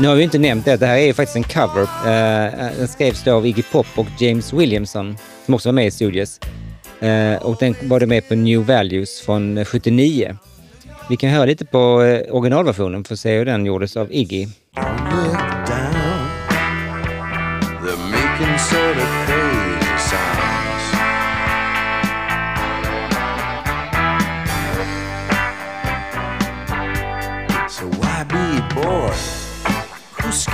Nu 0.00 0.08
har 0.08 0.14
vi 0.14 0.22
inte 0.22 0.38
nämnt 0.38 0.64
det, 0.64 0.76
det 0.76 0.86
här 0.86 0.96
är 0.96 1.06
ju 1.06 1.14
faktiskt 1.14 1.36
en 1.36 1.42
cover. 1.42 1.82
Eh, 1.82 2.76
den 2.78 2.88
skrevs 2.88 3.24
då 3.24 3.34
av 3.34 3.46
Iggy 3.46 3.62
Pop 3.62 3.86
och 3.96 4.06
James 4.18 4.52
Williamson, 4.52 5.16
som 5.44 5.54
också 5.54 5.68
var 5.68 5.74
med 5.74 5.86
i 5.86 5.90
Studios. 5.90 6.40
Eh, 7.00 7.42
och 7.42 7.56
den 7.60 7.74
var 7.82 8.06
med 8.06 8.28
på 8.28 8.34
New 8.34 8.66
Values 8.66 9.20
från 9.20 9.58
eh, 9.58 9.64
79. 9.64 10.36
Vi 11.08 11.16
kan 11.16 11.30
höra 11.30 11.44
lite 11.44 11.64
på 11.64 12.02
eh, 12.02 12.34
originalversionen 12.34 13.04
för 13.04 13.14
att 13.14 13.20
se 13.20 13.38
hur 13.38 13.44
den 13.44 13.66
gjordes 13.66 13.96
av 13.96 14.12
Iggy. 14.12 14.46
look 14.78 15.37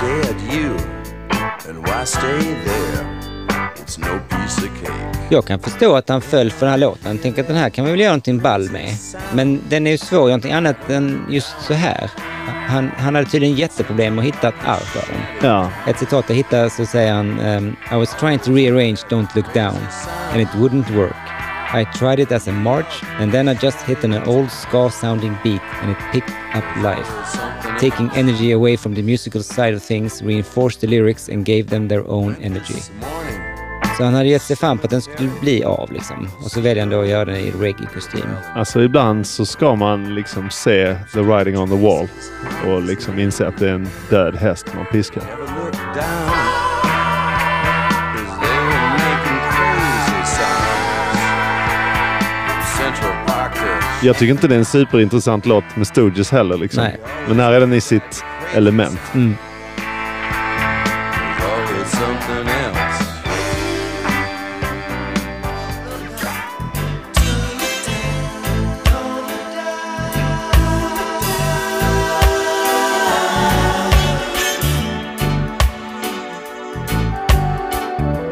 Scared 0.05 0.41
you? 0.53 0.71
And 1.69 1.87
why 1.87 2.05
stay 2.05 2.39
there? 2.65 3.05
It's 3.75 3.97
no 3.97 4.19
piece 4.29 4.57
of 4.57 4.81
cake. 4.81 5.19
Jag 5.29 5.45
kan 5.45 5.59
förstå 5.59 5.95
att 5.95 6.09
han 6.09 6.21
föll 6.21 6.51
för 6.51 6.65
den 6.65 6.71
här 6.71 6.77
låten. 6.77 7.19
Tänk 7.21 7.37
att 7.37 7.47
den 7.47 7.55
här 7.55 7.69
kan 7.69 7.85
vi 7.85 7.91
väl 7.91 7.99
göra 7.99 8.09
någonting 8.09 8.39
ball 8.39 8.71
med. 8.71 8.89
Men 9.33 9.61
den 9.69 9.87
är 9.87 9.91
ju 9.91 9.97
svår 9.97 10.17
att 10.17 10.21
göra 10.21 10.27
någonting 10.27 10.51
annat 10.51 10.89
än 10.89 11.25
just 11.29 11.55
så 11.61 11.73
här. 11.73 12.09
Han, 12.67 12.91
han 12.97 13.15
hade 13.15 13.27
tydligen 13.27 13.55
jätteproblem 13.55 14.19
att 14.19 14.25
hitta 14.25 14.47
ett 14.47 14.65
arv 14.65 14.79
för 14.79 15.13
den. 15.13 15.49
Ja. 15.51 15.71
Ett 15.87 15.99
citat 15.99 16.25
jag 16.27 16.35
hittade 16.35 16.69
så 16.69 16.85
säger 16.85 17.13
han 17.13 17.39
um, 17.39 17.75
I 17.91 17.95
was 17.95 18.15
trying 18.19 18.39
to 18.39 18.51
rearrange 18.51 19.01
Don't 19.09 19.35
look 19.35 19.53
down 19.53 19.77
and 20.33 20.41
it 20.41 20.49
wouldn't 20.49 20.97
work. 20.97 21.34
I 21.75 21.83
tried 21.83 22.19
it 22.19 22.31
as 22.31 22.47
a 22.47 22.53
march 22.53 23.03
and 23.19 23.33
then 23.33 23.49
I 23.49 23.53
just 23.53 23.81
hit 23.81 24.03
an 24.05 24.13
old 24.13 24.49
ska 24.49 24.89
sounding 24.89 25.35
beat 25.43 25.61
and 25.81 25.91
it 25.91 25.97
picked 26.13 26.33
up 26.53 26.63
life. 26.81 27.11
Taking 27.79 28.09
energy 28.15 28.53
away 28.53 28.77
from 28.77 28.95
the 28.95 29.01
musical 29.01 29.43
side 29.43 29.73
of 29.73 29.83
things, 29.83 30.21
reinforced 30.21 30.79
the 30.79 30.87
lyrics 30.87 31.27
and 31.29 31.45
gave 31.45 31.67
them 31.67 31.89
their 31.89 32.07
own 32.07 32.35
energy. 32.41 32.81
Så 33.97 34.03
han 34.03 34.13
hade 34.13 34.29
gett 34.29 34.41
sig 34.41 34.55
fan 34.55 34.77
på 34.77 34.83
att 34.83 34.91
den 34.91 35.01
skulle 35.01 35.29
bli 35.41 35.63
av 35.63 35.91
liksom. 35.91 36.29
Och 36.43 36.51
så 36.51 36.61
väljer 36.61 36.83
han 36.83 36.89
då 36.89 37.01
att 37.01 37.07
göra 37.07 37.25
den 37.25 37.35
i 37.35 37.51
reggae-kostym. 37.51 38.29
Alltså 38.55 38.81
ibland 38.81 39.27
så 39.27 39.45
ska 39.45 39.75
man 39.75 40.15
liksom 40.15 40.49
se 40.49 40.95
the 41.13 41.21
writing 41.21 41.57
on 41.57 41.69
the 41.69 41.75
wall 41.75 42.07
och 42.67 42.81
liksom 42.81 43.19
inse 43.19 43.47
att 43.47 43.57
det 43.57 43.69
är 43.69 43.73
en 43.73 43.87
död 44.09 44.35
häst 44.35 44.65
man 44.75 44.85
piskar. 44.91 45.23
Jag 54.03 54.17
tycker 54.17 54.31
inte 54.31 54.47
det 54.47 54.55
är 54.55 54.59
en 54.59 54.65
superintressant 54.65 55.45
låt 55.45 55.63
med 55.75 55.87
Stooges 55.87 56.31
heller. 56.31 56.57
Liksom. 56.57 56.83
Nej. 56.83 56.97
Men 57.27 57.39
här 57.39 57.51
är 57.51 57.59
den 57.59 57.73
i 57.73 57.81
sitt 57.81 58.23
element. 58.53 58.99
Mm. 59.13 59.35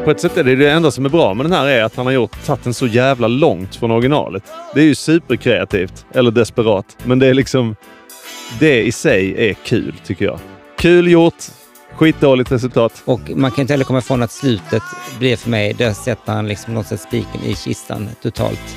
På 0.04 0.10
ett 0.10 0.20
sätt 0.20 0.36
är 0.36 0.44
det 0.44 0.56
det 0.56 0.70
enda 0.70 0.90
som 0.90 1.04
är 1.04 1.08
bra 1.08 1.34
med 1.34 1.46
den 1.46 1.52
här 1.52 1.66
är 1.66 1.82
att 1.82 1.96
han 1.96 2.06
har 2.06 2.12
gjort, 2.12 2.44
tagit 2.46 2.64
den 2.64 2.74
så 2.74 2.86
jävla 2.86 3.28
långt 3.28 3.76
från 3.76 3.90
originalet. 3.90 4.42
Det 4.74 4.80
är 4.80 4.84
ju 4.84 4.94
superkreativt, 4.94 6.06
eller 6.14 6.30
desperat. 6.30 6.96
Men 7.04 7.18
det 7.18 7.26
är 7.26 7.34
liksom... 7.34 7.76
Det 8.60 8.82
i 8.82 8.92
sig 8.92 9.50
är 9.50 9.54
kul, 9.54 9.94
tycker 10.04 10.24
jag. 10.24 10.38
Kul 10.78 11.10
gjort, 11.10 11.34
skitdåligt 11.92 12.52
resultat. 12.52 13.02
Och 13.04 13.20
man 13.36 13.50
kan 13.50 13.60
inte 13.62 13.72
heller 13.72 13.84
komma 13.84 13.98
ifrån 13.98 14.22
att 14.22 14.32
slutet 14.32 14.82
blir 15.18 15.36
för 15.36 15.50
mig, 15.50 15.74
där 15.74 15.92
sätter 15.92 16.32
han 16.32 16.48
liksom 16.48 16.74
något 16.74 16.86
sätt 16.86 17.00
spiken 17.00 17.40
i 17.44 17.54
kistan 17.54 18.08
totalt. 18.22 18.76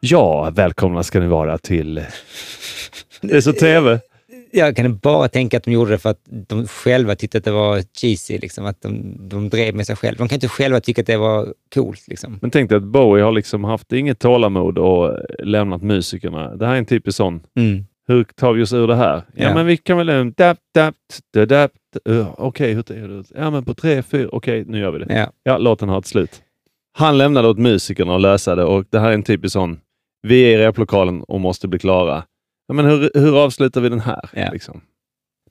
Ja, 0.00 0.50
välkomna 0.50 1.02
ska 1.02 1.20
ni 1.20 1.26
vara 1.26 1.58
till... 1.58 2.02
Det 3.20 3.36
är 3.36 3.40
så 3.40 3.52
TV. 3.52 4.00
Jag 4.56 4.76
kan 4.76 4.98
bara 4.98 5.28
tänka 5.28 5.56
att 5.56 5.62
de 5.64 5.70
gjorde 5.72 5.90
det 5.90 5.98
för 5.98 6.10
att 6.10 6.20
de 6.48 6.66
själva 6.66 7.14
tyckte 7.14 7.38
att 7.38 7.44
det 7.44 7.50
var 7.50 7.82
cheesy, 8.00 8.38
liksom, 8.38 8.66
att 8.66 8.82
de, 8.82 9.16
de 9.28 9.48
drev 9.48 9.74
med 9.74 9.86
sig 9.86 9.96
själva. 9.96 10.18
De 10.18 10.28
kan 10.28 10.36
inte 10.36 10.48
själva 10.48 10.80
tycka 10.80 11.00
att 11.00 11.06
det 11.06 11.16
var 11.16 11.54
coolt. 11.74 12.08
Liksom. 12.08 12.38
Men 12.42 12.50
tänk 12.50 12.70
dig 12.70 12.76
att 12.76 12.82
Bowie 12.84 13.24
har 13.24 13.32
liksom 13.32 13.64
haft 13.64 13.92
inget 13.92 14.18
tålamod 14.18 14.78
och 14.78 15.18
lämnat 15.38 15.82
musikerna. 15.82 16.56
Det 16.56 16.66
här 16.66 16.74
är 16.74 16.78
en 16.78 16.86
typisk 16.86 17.16
sån. 17.16 17.40
Mm. 17.58 17.84
Hur 18.08 18.24
tar 18.24 18.52
vi 18.52 18.62
oss 18.62 18.72
ur 18.72 18.86
det 18.86 18.96
här? 18.96 19.14
Ja, 19.34 19.44
Ja. 19.48 19.54
men 19.54 19.66
vi 19.66 19.76
kan 19.76 19.96
väl... 19.96 20.32
Dap, 20.32 20.58
dap, 20.74 20.94
da, 21.34 21.46
dap, 21.46 21.70
uh, 22.08 22.28
Okej, 22.38 22.72
hur 22.74 22.92
är 22.92 23.08
det? 23.08 23.24
Ja, 23.34 23.50
men 23.50 23.64
på 23.64 23.74
tre, 23.74 24.02
fyra. 24.02 24.28
Okej, 24.32 24.64
nu 24.66 24.78
gör 24.78 24.90
vi 24.90 24.98
det. 25.04 25.14
Ja. 25.14 25.30
Ja, 25.42 25.58
låten 25.58 25.88
har 25.88 25.98
ett 25.98 26.06
slut. 26.06 26.42
Han 26.98 27.18
lämnade 27.18 27.48
åt 27.48 27.58
musikerna 27.58 28.14
att 28.14 28.20
lösa 28.20 28.54
det 28.54 28.64
och 28.64 28.84
det 28.90 28.98
här 28.98 29.08
är 29.10 29.14
en 29.14 29.22
typisk 29.22 29.52
sån. 29.52 29.80
Vi 30.22 30.40
är 30.42 30.58
i 30.58 30.66
replokalen 30.66 31.22
och 31.22 31.40
måste 31.40 31.68
bli 31.68 31.78
klara. 31.78 32.24
Ja, 32.66 32.74
men 32.74 32.84
hur, 32.84 33.10
hur 33.14 33.44
avslutar 33.44 33.80
vi 33.80 33.88
den 33.88 34.00
här? 34.00 34.30
Ja. 34.32 34.50
Liksom? 34.52 34.80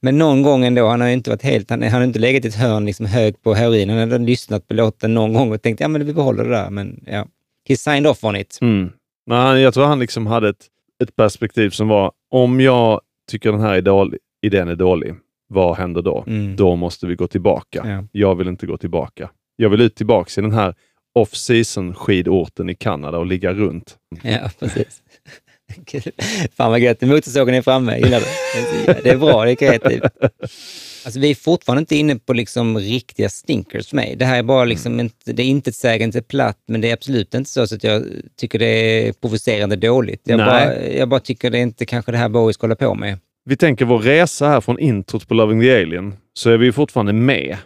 Men 0.01 0.18
någon 0.18 0.41
gång 0.41 0.66
ändå, 0.66 0.88
han 0.88 1.01
har 1.01 1.07
inte 1.07 1.30
varit 1.30 1.43
helt, 1.43 1.70
han, 1.70 1.82
han 1.82 1.91
har 1.91 2.03
inte 2.03 2.20
legat 2.20 2.45
i 2.45 2.47
ett 2.47 2.55
hörn 2.55 2.86
liksom 2.86 3.05
hög 3.05 3.41
på 3.41 3.53
heroin. 3.53 3.89
Han 3.89 4.11
har 4.11 4.20
lyssnat 4.20 4.68
på 4.68 4.74
låten 4.74 5.14
någon 5.14 5.34
gång 5.34 5.51
och 5.51 5.61
tänkt, 5.61 5.80
ja 5.80 5.88
men 5.88 6.05
vi 6.05 6.14
behåller 6.14 6.43
det 6.43 6.49
där. 6.49 6.70
Men 6.70 7.03
ja, 7.07 7.28
he 7.70 7.76
signed 7.78 8.07
off 8.07 8.24
on 8.24 8.36
it. 8.36 8.57
Mm. 8.61 8.89
Men 9.26 9.38
han, 9.38 9.61
jag 9.61 9.74
tror 9.74 9.86
han 9.86 9.99
liksom 9.99 10.28
hade 10.28 10.49
ett, 10.49 10.68
ett 11.03 11.16
perspektiv 11.16 11.70
som 11.70 11.88
var, 11.88 12.11
om 12.32 12.59
jag 12.59 13.01
tycker 13.32 13.51
den 13.51 13.61
här 13.61 13.74
är 13.74 13.82
dålig, 13.82 14.20
idén 14.41 14.68
är 14.68 14.76
dålig, 14.76 15.16
vad 15.47 15.78
händer 15.78 16.01
då? 16.01 16.24
Mm. 16.28 16.55
Då 16.55 16.76
måste 16.76 17.07
vi 17.07 17.16
gå 17.16 17.28
tillbaka. 17.28 17.84
Ja. 17.86 18.07
Jag 18.11 18.36
vill 18.36 18.47
inte 18.47 18.66
gå 18.66 18.78
tillbaka. 18.78 19.30
Jag 19.55 19.70
vill 19.70 19.82
ut 19.82 19.95
tillbaka 19.95 20.41
i 20.41 20.41
den 20.41 20.51
här 20.51 20.76
off-season 21.20 21.93
skidorten 21.93 22.70
i 22.70 22.76
Kanada 22.76 23.18
och 23.18 23.26
ligga 23.26 23.53
runt. 23.53 23.97
Ja, 24.24 24.49
precis. 24.59 25.01
Kul. 25.86 26.01
Fan 26.57 26.71
vad 26.71 26.80
gött, 26.80 27.01
motorsågen 27.01 27.55
är 27.55 27.61
framme, 27.61 27.97
gillar 27.97 28.19
du? 28.19 28.93
Det 29.03 29.09
är 29.09 29.17
bra, 29.17 29.45
det 29.45 29.51
är 29.51 29.55
kreativt. 29.55 30.03
Alltså, 31.05 31.19
vi 31.19 31.32
är 31.32 31.36
fortfarande 31.36 31.80
inte 31.80 31.95
inne 31.95 32.15
på 32.15 32.34
liksom 32.34 32.78
riktiga 32.78 33.30
stinkers 33.30 33.89
för 33.89 33.95
mig. 33.95 34.15
Det 34.15 34.26
här 34.26 34.39
är 34.39 34.43
bara 34.43 34.65
liksom 34.65 34.99
inte, 34.99 35.34
det 35.34 35.43
är 35.43 35.47
inte 35.47 35.69
ett 35.69 35.76
sägande 35.76 36.21
platt, 36.21 36.57
men 36.67 36.82
det 36.82 36.89
är 36.89 36.93
absolut 36.93 37.34
inte 37.34 37.49
så, 37.49 37.67
så 37.67 37.76
att 37.76 37.84
jag 37.84 38.03
tycker 38.38 38.59
det 38.59 38.65
är 39.07 39.13
provocerande 39.13 39.76
dåligt. 39.76 40.21
Jag, 40.24 40.38
Nej. 40.38 40.45
bara, 40.45 40.88
jag 40.89 41.09
bara 41.09 41.19
tycker 41.19 41.49
det 41.49 41.57
är 41.57 41.61
inte 41.61 41.86
kanske 41.86 42.11
det 42.11 42.17
här 42.17 42.30
Bowie 42.30 42.53
ska 42.53 42.63
hålla 42.63 42.76
på 42.76 42.95
med. 42.95 43.17
Vi 43.45 43.57
tänker 43.57 43.86
vår 43.86 43.99
resa 43.99 44.47
här 44.47 44.61
från 44.61 44.80
introt 44.80 45.28
på 45.28 45.34
Loving 45.34 45.61
the 45.61 45.82
Alien, 45.82 46.13
så 46.34 46.49
är 46.49 46.57
vi 46.57 46.71
fortfarande 46.71 47.13
med. 47.13 47.57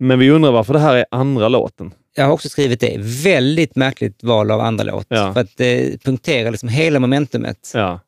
Men 0.00 0.18
vi 0.18 0.30
undrar 0.30 0.52
varför 0.52 0.72
det 0.72 0.80
här 0.80 0.96
är 0.96 1.06
andra 1.10 1.48
låten. 1.48 1.92
Jag 2.16 2.24
har 2.24 2.32
också 2.32 2.48
skrivit 2.48 2.80
det. 2.80 2.96
Väldigt 2.98 3.76
märkligt 3.76 4.22
val 4.22 4.50
av 4.50 4.60
andra 4.60 4.84
låt. 4.84 5.06
Ja. 5.08 5.34
För 5.34 5.40
att 5.40 5.56
det 5.56 6.04
punkterar 6.04 6.50
liksom 6.50 6.68
hela 6.68 7.00
momentumet. 7.00 7.70
Ja. 7.74 8.00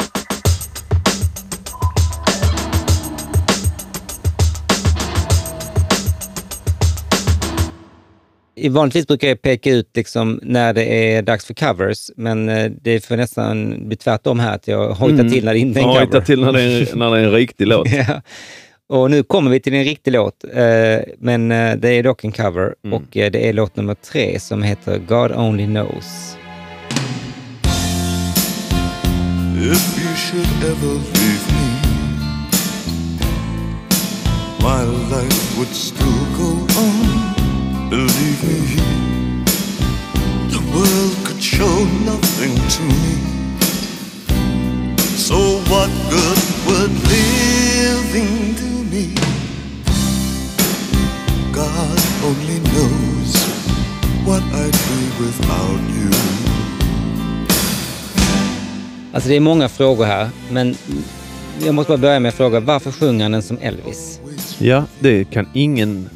I 8.56 8.68
vanligtvis 8.68 9.06
brukar 9.06 9.28
jag 9.28 9.42
peka 9.42 9.70
ut 9.70 9.90
liksom 9.94 10.40
när 10.42 10.72
det 10.74 11.14
är 11.14 11.22
dags 11.22 11.44
för 11.44 11.54
covers, 11.54 12.10
men 12.16 12.48
eh, 12.48 12.70
det 12.82 13.04
får 13.04 13.16
nästan 13.16 13.88
bli 13.88 13.96
tvärtom 13.96 14.40
här, 14.40 14.54
att 14.54 14.68
jag 14.68 14.94
hojtar 14.94 15.28
till 15.28 15.44
när 15.44 15.52
det 15.52 15.58
inte 15.58 15.80
är 15.80 15.82
en 15.82 15.88
cover. 15.88 16.00
hitta 16.00 16.20
till 16.20 16.40
när 16.40 16.52
det 16.52 16.62
är, 16.62 16.96
när 16.96 17.10
det 17.10 17.18
är 17.18 17.24
en 17.24 17.32
riktig 17.32 17.66
låt. 17.66 17.88
ja. 18.08 18.22
Och 18.90 19.10
nu 19.10 19.22
kommer 19.22 19.50
vi 19.50 19.60
till 19.60 19.74
en 19.74 19.84
riktig 19.84 20.12
låt, 20.12 20.44
eh, 20.54 20.98
men 21.18 21.52
eh, 21.52 21.76
det 21.76 21.88
är 21.88 22.02
dock 22.02 22.24
en 22.24 22.32
cover 22.32 22.74
Mm. 22.84 22.92
och 22.96 23.16
eh, 23.16 23.30
det 23.30 23.48
är 23.48 23.52
låt 23.52 23.76
nummer 23.76 23.94
tre 23.94 24.40
som 24.40 24.62
heter 24.62 24.98
God 24.98 25.32
Only 25.32 25.64
Knows. 25.66 26.36
If 29.56 29.98
you 30.02 30.14
should 30.16 30.64
ever 30.72 30.94
leave 30.94 31.46
me, 31.56 31.68
my 34.60 34.82
life 35.14 35.56
would 35.58 35.74
still 35.74 36.24
go 36.38 36.50
on. 36.84 37.06
Believe 37.90 38.40
me, 38.48 38.60
the 40.50 40.62
world 40.74 41.16
could 41.26 41.42
show 41.42 41.84
nothing 42.06 42.54
to 42.76 42.82
me. 42.82 43.14
So 45.16 45.36
what 45.70 45.90
good 46.10 46.42
would 46.66 46.90
living 47.08 48.54
do 48.54 48.69
me? 49.00 49.14
God 51.52 52.00
only 52.24 52.58
knows 52.70 53.32
what 54.26 54.42
I'd 54.42 54.72
be 54.72 55.24
without 55.24 55.80
you. 55.96 56.10
Alltså 59.12 59.28
det 59.28 59.36
är 59.36 59.40
många 59.40 59.68
frågor 59.68 60.04
här, 60.04 60.28
men 60.50 60.74
jag 61.64 61.74
måste 61.74 61.90
bara 61.90 61.98
börja 61.98 62.20
med 62.20 62.28
att 62.28 62.34
fråga, 62.34 62.60
varför 62.60 62.90
sjunger 62.90 63.24
han 63.24 63.32
den 63.32 63.42
som 63.42 63.58
Elvis? 63.60 64.20
Ja, 64.58 64.84
det 65.00 65.24
kan 65.24 65.48
ingen 65.54 66.08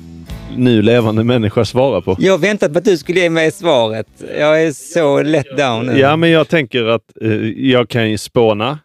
nu 0.57 0.83
levande 0.83 1.25
människa 1.25 1.65
svara 1.65 2.01
på. 2.01 2.17
Jag 2.19 2.39
väntat 2.39 2.73
på 2.73 2.79
att 2.79 2.85
du 2.85 2.99
skulle 2.99 3.21
ge 3.21 3.31
mig 3.31 3.51
svaret. 3.53 4.07
Jag 4.39 4.63
är 4.63 4.73
så 4.73 5.23
let 5.23 5.57
down 5.57 5.87
nu. 5.87 5.99
Ja, 5.99 6.17
men 6.17 6.31
jag 6.31 6.49
tänker 6.49 6.85
att 6.85 7.23
eh, 7.23 7.33
jag 7.49 7.89
kan 7.89 8.11
ju 8.11 8.19
spåna. 8.19 8.79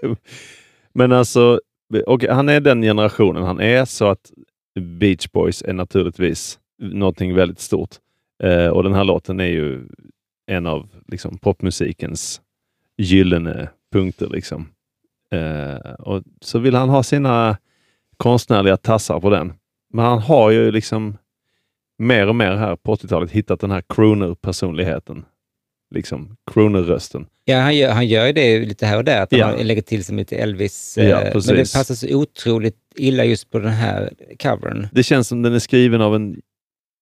men 0.92 1.12
alltså, 1.12 1.60
och 2.06 2.24
han 2.24 2.48
är 2.48 2.60
den 2.60 2.82
generationen 2.82 3.42
han 3.42 3.60
är, 3.60 3.84
så 3.84 4.06
att 4.06 4.32
Beach 4.80 5.28
Boys 5.32 5.62
är 5.62 5.72
naturligtvis 5.72 6.58
någonting 6.78 7.34
väldigt 7.34 7.60
stort. 7.60 7.90
Eh, 8.42 8.68
och 8.68 8.82
den 8.82 8.94
här 8.94 9.04
låten 9.04 9.40
är 9.40 9.44
ju 9.44 9.88
en 10.46 10.66
av 10.66 10.88
liksom, 11.08 11.38
popmusikens 11.38 12.40
gyllene 12.96 13.68
punkter. 13.92 14.28
Liksom. 14.28 14.68
Eh, 15.30 15.92
och 15.98 16.22
så 16.40 16.58
vill 16.58 16.74
han 16.74 16.88
ha 16.88 17.02
sina 17.02 17.58
konstnärliga 18.16 18.76
tassar 18.76 19.20
på 19.20 19.30
den. 19.30 19.52
Men 19.92 20.04
han 20.04 20.18
har 20.18 20.50
ju 20.50 20.70
liksom 20.70 21.18
mer 21.98 22.28
och 22.28 22.36
mer 22.36 22.56
här 22.56 22.76
på 22.76 22.94
80-talet 22.94 23.30
hittat 23.30 23.60
den 23.60 23.70
här 23.70 23.82
crooner-personligheten. 23.88 25.24
Liksom 25.96 26.36
crooner-rösten. 26.50 27.26
Ja, 27.44 27.58
han 27.60 27.76
gör, 27.76 27.90
han 27.92 28.06
gör 28.06 28.26
ju 28.26 28.32
det 28.32 28.58
lite 28.58 28.86
här 28.86 28.96
och 28.96 29.04
där, 29.04 29.22
att 29.22 29.32
han 29.32 29.40
Ja. 29.40 29.56
lägger 29.62 29.82
till 29.82 30.04
som 30.04 30.16
lite 30.16 30.36
Elvis. 30.36 30.94
Ja, 30.98 31.04
eh, 31.04 31.32
men 31.46 31.56
det 31.56 31.72
passar 31.74 31.94
så 31.94 32.14
otroligt 32.14 32.76
illa 32.96 33.24
just 33.24 33.50
på 33.50 33.58
den 33.58 33.72
här 33.72 34.12
covern. 34.42 34.88
Det 34.92 35.02
känns 35.02 35.28
som 35.28 35.42
den 35.42 35.54
är 35.54 35.58
skriven 35.58 36.00
av 36.00 36.14
en 36.14 36.40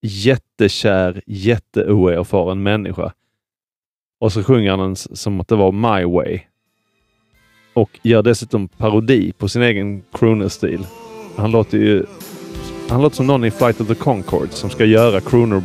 jättekär, 0.02 1.22
jätteoerfaren 1.26 2.62
människa. 2.62 3.12
Och 4.20 4.32
så 4.32 4.42
sjunger 4.42 4.70
han 4.70 4.78
den 4.78 4.96
som 4.96 5.40
att 5.40 5.48
det 5.48 5.56
var 5.56 5.72
My 5.72 6.04
Way. 6.04 6.40
Och 7.74 7.90
gör 8.02 8.22
dessutom 8.22 8.68
parodi 8.68 9.32
på 9.38 9.48
sin 9.48 9.62
egen 9.62 10.02
crooner-stil. 10.12 10.86
Han 11.36 11.50
låter 11.50 11.78
ju... 11.78 12.04
Han 12.88 13.02
låter 13.02 13.16
som 13.16 13.26
någon 13.26 13.44
i 13.44 13.50
Flight 13.50 13.80
of 13.80 13.88
the 13.88 13.94
Conchords 13.94 14.54
som 14.56 14.70
ska 14.70 14.84
göra 14.84 15.20
crooner 15.20 15.60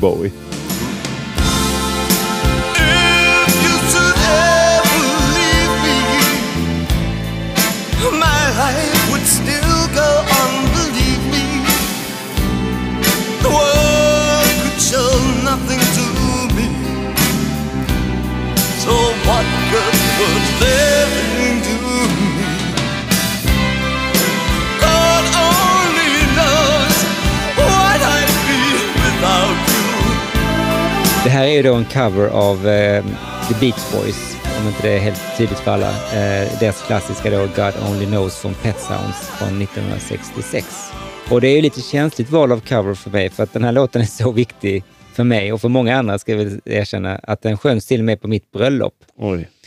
är 31.59 31.63
då 31.63 31.73
en 31.73 31.85
cover 31.85 32.27
av 32.27 32.67
eh, 32.67 33.03
The 33.47 33.59
Beach 33.59 33.91
Boys, 33.93 34.35
om 34.61 34.67
inte 34.67 34.81
det 34.81 34.93
är 34.93 34.99
helt 34.99 35.37
tydligt 35.37 35.59
för 35.59 35.71
alla. 35.71 35.89
Eh, 35.89 36.59
deras 36.59 36.81
klassiska 36.87 37.29
då 37.29 37.37
God 37.37 37.73
Only 37.89 38.05
Knows 38.05 38.37
från 38.37 38.53
Pet 38.53 38.79
Sounds 38.79 39.29
från 39.37 39.61
1966. 39.61 40.91
Och 41.29 41.41
det 41.41 41.47
är 41.47 41.55
ju 41.55 41.61
lite 41.61 41.81
känsligt 41.81 42.29
val 42.29 42.51
av 42.51 42.59
cover 42.59 42.93
för 42.93 43.09
mig, 43.09 43.29
för 43.29 43.43
att 43.43 43.53
den 43.53 43.63
här 43.63 43.71
låten 43.71 44.01
är 44.01 44.05
så 44.05 44.31
viktig 44.31 44.83
för 45.19 45.23
mig 45.23 45.53
och 45.53 45.61
för 45.61 45.69
många 45.69 45.97
andra, 45.97 46.19
ska 46.19 46.31
jag 46.31 46.39
väl 46.45 46.61
erkänna, 46.65 47.15
att 47.23 47.41
den 47.41 47.57
sjöngs 47.57 47.85
till 47.85 47.99
och 48.01 48.05
med 48.05 48.21
på 48.21 48.27
mitt 48.27 48.51
bröllop. 48.51 48.93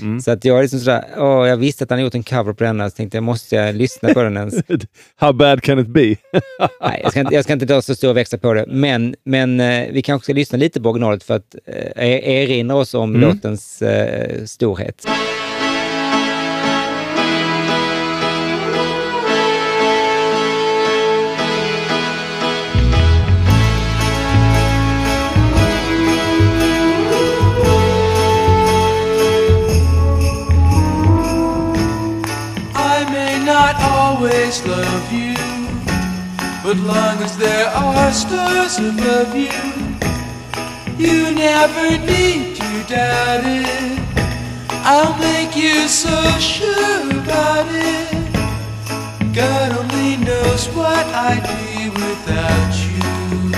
Mm. 0.01 0.21
Så 0.21 0.31
att 0.31 0.45
jag 0.45 0.59
är 0.59 0.63
liksom 0.63 0.79
sådär, 0.81 1.05
åh, 1.17 1.49
jag 1.49 1.57
visste 1.57 1.85
att 1.85 1.91
han 1.91 2.01
gjort 2.03 2.15
en 2.15 2.23
cover 2.23 2.53
på 2.53 2.65
denna, 2.65 2.91
så 2.91 2.97
tänkte 2.97 3.17
jag, 3.17 3.25
måste 3.25 3.57
jag 3.57 3.75
lyssna 3.75 4.15
på 4.15 4.23
den 4.23 4.37
ens? 4.37 4.55
How 5.17 5.33
bad 5.33 5.63
can 5.63 5.79
it 5.79 5.87
be? 5.89 6.01
Nej, 6.83 7.01
jag 7.03 7.11
ska, 7.11 7.21
inte, 7.21 7.35
jag 7.35 7.45
ska 7.45 7.53
inte 7.53 7.67
dra 7.67 7.83
så 7.83 7.95
stora 7.95 8.13
växlar 8.13 8.39
på 8.39 8.53
det, 8.55 8.65
men, 8.69 9.15
men 9.25 9.61
eh, 9.61 9.89
vi 9.93 10.03
kanske 10.03 10.25
ska 10.25 10.33
lyssna 10.33 10.59
lite 10.59 10.81
på 10.81 10.91
originalet 10.91 11.23
för 11.25 11.35
att 11.37 11.55
eh, 11.97 12.07
erinra 12.07 12.77
oss 12.77 12.95
om 12.95 13.15
Mm. 13.15 13.29
låtens 13.29 13.83
eh, 13.83 14.45
storhet. 14.45 15.07
Always 34.53 34.67
love 34.67 35.13
you, 35.13 35.35
but 36.63 36.77
long 36.77 37.23
as 37.23 37.37
there 37.39 37.69
are 37.75 38.13
stars 38.13 38.79
above 38.79 39.35
you, 39.37 39.51
you 40.99 41.31
never 41.31 41.91
need 42.07 42.57
to 42.57 42.95
doubt 42.95 43.45
it. 43.47 43.99
I'll 44.85 45.17
make 45.19 45.57
you 45.57 45.89
so 45.89 46.11
sure 46.39 47.11
about 47.11 47.67
it. 47.71 48.09
God 49.35 49.79
only 49.79 50.17
knows 50.17 50.67
what 50.75 51.07
I'd 51.15 51.43
be 51.43 51.89
without 51.91 52.75
you. 52.77 53.53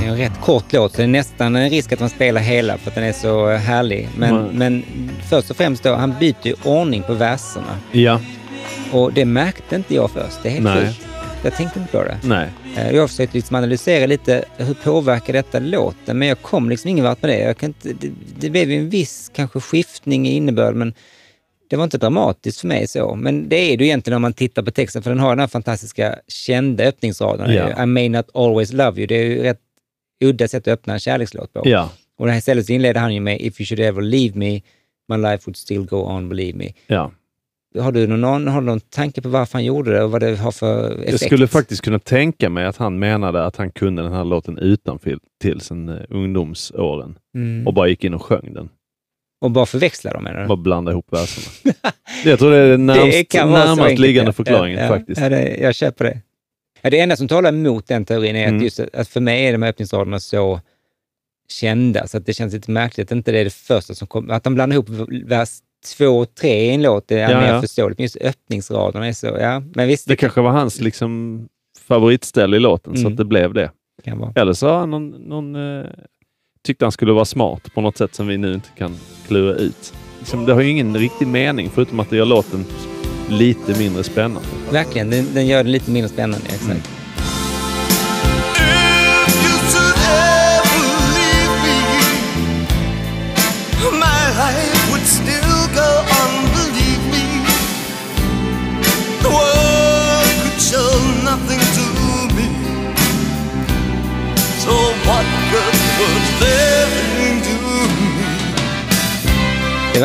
Det 0.00 0.06
är 0.06 0.10
en 0.10 0.16
rätt 0.16 0.40
kort 0.40 0.72
låt, 0.72 0.90
så 0.92 0.96
det 0.96 1.02
är 1.02 1.08
nästan 1.08 1.56
en 1.56 1.70
risk 1.70 1.92
att 1.92 2.00
man 2.00 2.10
spelar 2.10 2.40
hela 2.40 2.78
för 2.78 2.88
att 2.90 2.94
den 2.94 3.04
är 3.04 3.12
så 3.12 3.50
härlig. 3.56 4.08
Men, 4.16 4.36
Mm. 4.36 4.56
men 4.58 4.84
först 5.30 5.50
och 5.50 5.56
främst 5.56 5.82
då, 5.82 5.94
han 5.94 6.14
byter 6.20 6.46
ju 6.46 6.54
ordning 6.64 7.02
på 7.02 7.14
verserna. 7.14 7.76
ja. 7.92 8.20
Och 8.92 9.12
det 9.12 9.24
märkte 9.24 9.76
inte 9.76 9.94
jag 9.94 10.10
först. 10.10 10.42
Det 10.42 10.48
är 10.48 10.52
helt 10.52 10.64
Nej. 10.64 10.86
sjukt. 10.86 11.06
Jag 11.44 11.54
tänkte 11.56 11.78
inte 11.78 11.92
på 11.92 12.02
det. 12.04 12.18
Nej. 12.24 12.48
Eh, 12.76 12.90
Jag 12.94 13.00
har 13.00 13.08
försökt 13.08 13.34
liksom 13.34 13.56
analysera 13.56 14.06
lite 14.06 14.44
hur 14.56 14.74
påverkar 14.74 15.32
detta 15.32 15.58
låten, 15.58 16.18
men 16.18 16.28
jag 16.28 16.42
kom 16.42 16.70
liksom 16.70 16.90
ingen 16.90 17.04
vart 17.04 17.22
med 17.22 17.30
det. 17.30 17.38
Jag 17.38 17.56
kan 17.56 17.66
inte, 17.68 17.92
det, 17.92 18.12
det 18.38 18.50
blev 18.50 18.70
en 18.70 18.90
viss 18.90 19.30
kanske 19.34 19.60
skiftning 19.60 20.28
i 20.28 20.32
innebörd, 20.36 20.74
men 20.74 20.94
det 21.70 21.76
var 21.76 21.84
inte 21.84 21.98
dramatiskt 21.98 22.60
för 22.60 22.68
mig 22.68 22.86
så. 22.86 23.14
Men 23.14 23.48
det 23.48 23.56
är 23.56 23.76
det 23.76 23.84
ju 23.84 23.88
egentligen 23.88 24.16
om 24.16 24.22
man 24.22 24.32
tittar 24.32 24.62
på 24.62 24.70
texten, 24.70 25.02
för 25.02 25.10
den 25.10 25.18
har 25.18 25.30
den 25.30 25.38
här 25.40 25.46
fantastiska 25.46 26.18
kända 26.28 26.84
öppningsraden. 26.84 27.52
Ja. 27.54 27.82
I 27.82 27.86
may 27.86 28.08
not 28.08 28.26
always 28.34 28.72
love 28.72 28.98
you. 29.00 29.06
Det 29.06 29.14
är 29.14 29.24
ju 29.24 29.42
rätt 29.42 29.60
udda 30.24 30.48
sätt 30.48 30.68
att 30.68 30.72
öppna 30.72 30.92
en 30.92 31.00
kärlekslåt 31.00 31.52
på. 31.52 31.62
Ja. 31.64 31.90
Och 32.18 32.26
det 32.26 32.32
här 32.32 32.38
istället 32.38 32.66
så 32.66 32.72
inleder 32.72 33.00
han 33.00 33.14
ju 33.14 33.20
med 33.20 33.40
If 33.40 33.60
you 33.60 33.66
should 33.66 33.80
ever 33.80 34.02
leave 34.02 34.38
me, 34.38 34.60
my 35.08 35.16
life 35.16 35.42
would 35.46 35.56
still 35.56 35.84
go 35.86 35.96
on, 35.96 36.28
believe 36.28 36.58
me. 36.58 36.72
Ja. 36.86 37.12
Har 37.78 37.92
du 37.92 38.06
någon, 38.06 38.46
har 38.48 38.60
du 38.60 38.66
någon 38.66 38.80
tanke 38.80 39.22
på 39.22 39.28
varför 39.28 39.52
han 39.52 39.64
gjorde 39.64 39.92
det 39.92 40.02
och 40.04 40.10
vad 40.10 40.20
det 40.20 40.36
har 40.36 40.52
för 40.52 40.92
effekt? 40.92 41.10
Jag 41.10 41.20
skulle 41.20 41.48
faktiskt 41.48 41.82
kunna 41.82 41.98
tänka 41.98 42.48
mig 42.50 42.64
att 42.66 42.76
han 42.76 42.98
menade 42.98 43.44
att 43.46 43.56
han 43.56 43.70
kunde 43.70 44.02
den 44.02 44.12
här 44.12 44.24
låten 44.24 44.58
utanför 44.58 45.18
till 45.42 45.60
sin 45.60 45.88
eh, 45.88 45.96
ungdomsåren 46.08 47.18
Mm. 47.34 47.66
och 47.66 47.74
bara 47.74 47.88
gick 47.88 48.04
in 48.04 48.14
och 48.14 48.22
sjöng 48.22 48.54
den. 48.54 48.68
Och 49.40 49.50
bara 49.50 49.66
förväxla 49.66 50.12
dem 50.12 50.24
menar 50.24 50.40
du? 50.40 50.46
Bara 50.46 50.56
blanda 50.56 50.92
ihop 50.92 51.12
verserna. 51.12 51.74
jag 52.24 52.38
tror 52.38 52.50
det 52.50 52.56
är 52.56 52.68
den 52.70 52.86
närmast, 52.86 53.34
närmast 53.34 53.98
liggande 53.98 54.28
ja. 54.28 54.32
förklaringen 54.32 54.78
ja, 54.78 54.88
faktiskt. 54.88 55.20
Ja, 55.20 55.28
det, 55.28 55.56
jag 55.60 55.74
köper 55.74 56.04
det. 56.04 56.20
Ja, 56.82 56.90
det 56.90 57.00
enda 57.00 57.16
som 57.16 57.28
talar 57.28 57.48
emot 57.48 57.86
den 57.88 58.04
teorin 58.04 58.36
är 58.36 58.42
Mm. 58.48 58.56
att, 58.56 58.62
just, 58.62 58.80
att 58.80 59.08
för 59.08 59.20
mig 59.20 59.46
är 59.46 59.52
de 59.52 59.62
här 59.62 59.70
öppningsraderna 59.70 60.20
så 60.20 60.60
kända 61.48 62.06
så 62.06 62.16
att 62.18 62.26
det 62.26 62.32
känns 62.34 62.54
lite 62.54 62.70
märkligt 62.70 63.08
att 63.08 63.16
inte 63.16 63.32
det 63.32 63.38
är 63.38 63.44
det 63.44 63.54
första 63.54 63.94
som 63.94 64.08
kommer. 64.08 64.34
Att 64.34 64.44
de 64.44 64.54
blandar 64.54 64.74
ihop 64.74 64.88
vers 65.24 65.50
två 65.84 66.24
tre 66.24 66.64
i 66.70 66.74
en 66.74 66.82
låt 66.82 67.08
det 67.08 67.18
är 67.18 67.30
Ja, 67.30 67.40
mer 67.40 67.48
ja. 67.52 67.60
förståeligt. 67.60 67.98
Men 67.98 68.04
just 68.04 68.16
öppningsraderna 68.16 69.06
är 69.08 69.12
så, 69.12 69.26
ja. 69.26 69.62
Men 69.74 69.88
visst, 69.88 70.08
Det 70.08 70.16
kanske 70.16 70.40
var 70.40 70.50
hans 70.50 70.80
liksom, 70.80 71.40
favoritställe 71.88 72.56
i 72.56 72.60
låten, 72.60 72.94
så 72.94 73.00
Mm. 73.00 73.12
att 73.12 73.16
det 73.16 73.24
blev 73.24 73.54
det. 73.54 73.70
vara. 74.06 74.32
Eller 74.34 74.52
så 74.52 74.68
har 74.68 74.78
han 74.78 74.90
någon, 74.90 75.08
någon, 75.08 75.78
eh, 75.80 75.86
tyckte 76.66 76.84
han 76.84 76.92
skulle 76.92 77.12
vara 77.12 77.24
smart 77.24 77.74
på 77.74 77.80
något 77.80 77.96
sätt 77.96 78.14
som 78.14 78.26
vi 78.26 78.38
nu 78.38 78.54
inte 78.54 78.68
kan 78.78 78.96
klura 79.26 79.54
ut. 79.54 79.94
Liksom, 80.18 80.44
det 80.46 80.52
har 80.54 80.60
ju 80.60 80.68
ingen 80.70 80.96
riktig 80.96 81.26
mening 81.28 81.70
förutom 81.74 82.00
att 82.00 82.10
det 82.10 82.16
gör 82.16 82.24
låten 82.26 82.64
lite 83.28 83.78
mindre 83.78 84.02
spännande. 84.04 84.48
Verkligen, 84.72 85.10
den, 85.10 85.26
den 85.34 85.46
gör 85.46 85.64
det 85.64 85.70
lite 85.70 85.90
mindre 85.90 86.08
spännande. 86.08 86.46
Exakt. 86.46 86.64
Mm. 86.64 86.80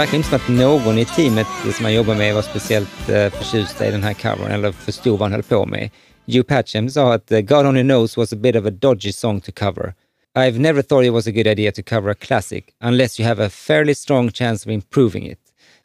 Verkar 0.08 0.18
inte 0.18 0.30
som 0.30 0.36
att 0.38 0.47
någon 0.47 0.97
i 0.97 1.05
teamet 1.05 1.47
som 1.76 1.84
man 1.84 1.93
jobbar 1.93 2.16
med 2.16 2.36
var 2.36 2.41
speciellt 2.41 3.10
eh, 3.10 3.30
förtjusta 3.30 3.88
i 3.88 3.91
den 3.91 4.03
här 4.03 4.14
covern 4.14 4.51
eller 4.51 4.72
förstod 4.72 5.20
vad 5.20 5.22
han 5.22 5.32
höll 5.32 5.43
på 5.43 5.66
med. 5.66 5.89
Hugh 6.26 6.43
Patcham 6.43 6.89
sa 6.89 7.14
att 7.14 7.32
eh, 7.32 7.39
God 7.41 7.66
Only 7.66 7.84
Knows 7.84 8.18
was 8.18 8.34
a 8.34 8.36
bit 8.36 8.55
of 8.55 8.66
a 8.66 8.70
dodgy 8.70 9.12
song 9.12 9.41
to 9.41 9.51
cover. 9.51 9.93
I've 10.38 10.60
never 10.60 10.82
thought 10.82 11.05
it 11.05 11.14
was 11.14 11.28
a 11.28 11.32
good 11.32 11.47
idea 11.47 11.72
to 11.72 11.84
cover 11.84 12.10
a 12.10 12.16
classic 12.16 12.66
unless 12.84 13.20
you 13.20 13.30
have 13.30 13.45
a 13.45 13.49
fairly 13.49 13.95
strong 13.95 14.32
chance 14.32 14.70
of 14.70 14.74
improving 14.74 15.26
it 15.26 15.39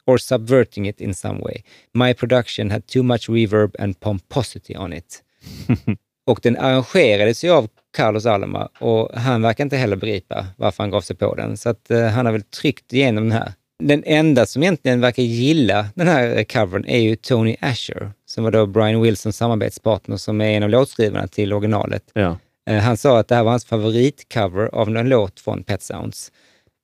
or 0.07 0.19
subverting 0.19 0.87
it 0.87 1.01
in 1.01 1.15
some 1.15 1.41
way. 1.41 1.65
My 1.95 2.15
production 2.15 2.71
had 2.71 2.87
too 2.87 3.03
much 3.03 3.29
reverb 3.29 3.75
and 3.79 4.01
pomposity 4.01 4.77
on 4.77 4.93
it. 4.93 5.23
och 6.27 6.41
den 6.43 6.57
arrangerades 6.57 7.45
ju 7.45 7.51
av 7.51 7.69
Carlos 7.97 8.27
Alma 8.27 8.69
och 8.81 9.11
han 9.15 9.43
verkar 9.43 9.65
inte 9.65 9.77
heller 9.77 9.97
begripa 9.97 10.47
varför 10.57 10.83
han 10.83 10.91
gav 10.91 11.01
sig 11.01 11.17
på 11.17 11.35
den. 11.35 11.57
Så 11.57 11.69
att 11.69 11.91
eh, 11.91 12.07
han 12.07 12.27
har 12.27 12.33
väl 12.33 12.43
tryckt 12.43 12.93
igenom 12.93 13.29
den 13.29 13.39
här. 13.39 13.53
Den 13.89 14.03
enda 14.07 14.47
som 14.47 14.63
egentligen 14.63 15.01
verkar 15.01 15.23
gilla 15.23 15.87
den 15.95 16.09
här 16.09 16.45
covern 16.45 16.85
är 16.85 16.99
ju 16.99 17.17
Tony 17.17 17.57
Asher, 17.61 18.13
som 18.27 18.45
var 18.45 18.51
då 18.51 18.67
Brian 18.67 19.03
Wilsons 19.03 19.37
samarbetspartner 19.37 20.17
som 20.17 20.41
är 20.41 20.51
en 20.51 20.63
av 20.63 20.71
låtskrivarna 20.71 21.27
till 21.29 21.53
originalet. 21.53 22.03
Ja. 22.13 22.39
Eh, 22.71 22.79
Han 22.79 22.97
sa 22.97 23.19
att 23.19 23.29
det 23.29 23.35
här 23.35 23.43
var 23.43 23.51
hans 23.51 23.65
favoritcover 23.65 24.75
av 24.75 24.97
en 24.97 25.09
låt 25.09 25.41
från 25.41 25.65
Pet 25.65 25.83
Sounds. 25.83 26.33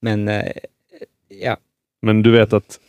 Men 0.03 0.29
eh, 0.29 0.43
ja, 1.43 1.57
Men 2.03 2.23
du 2.23 2.31
vet 2.31 2.53
att 2.53 2.81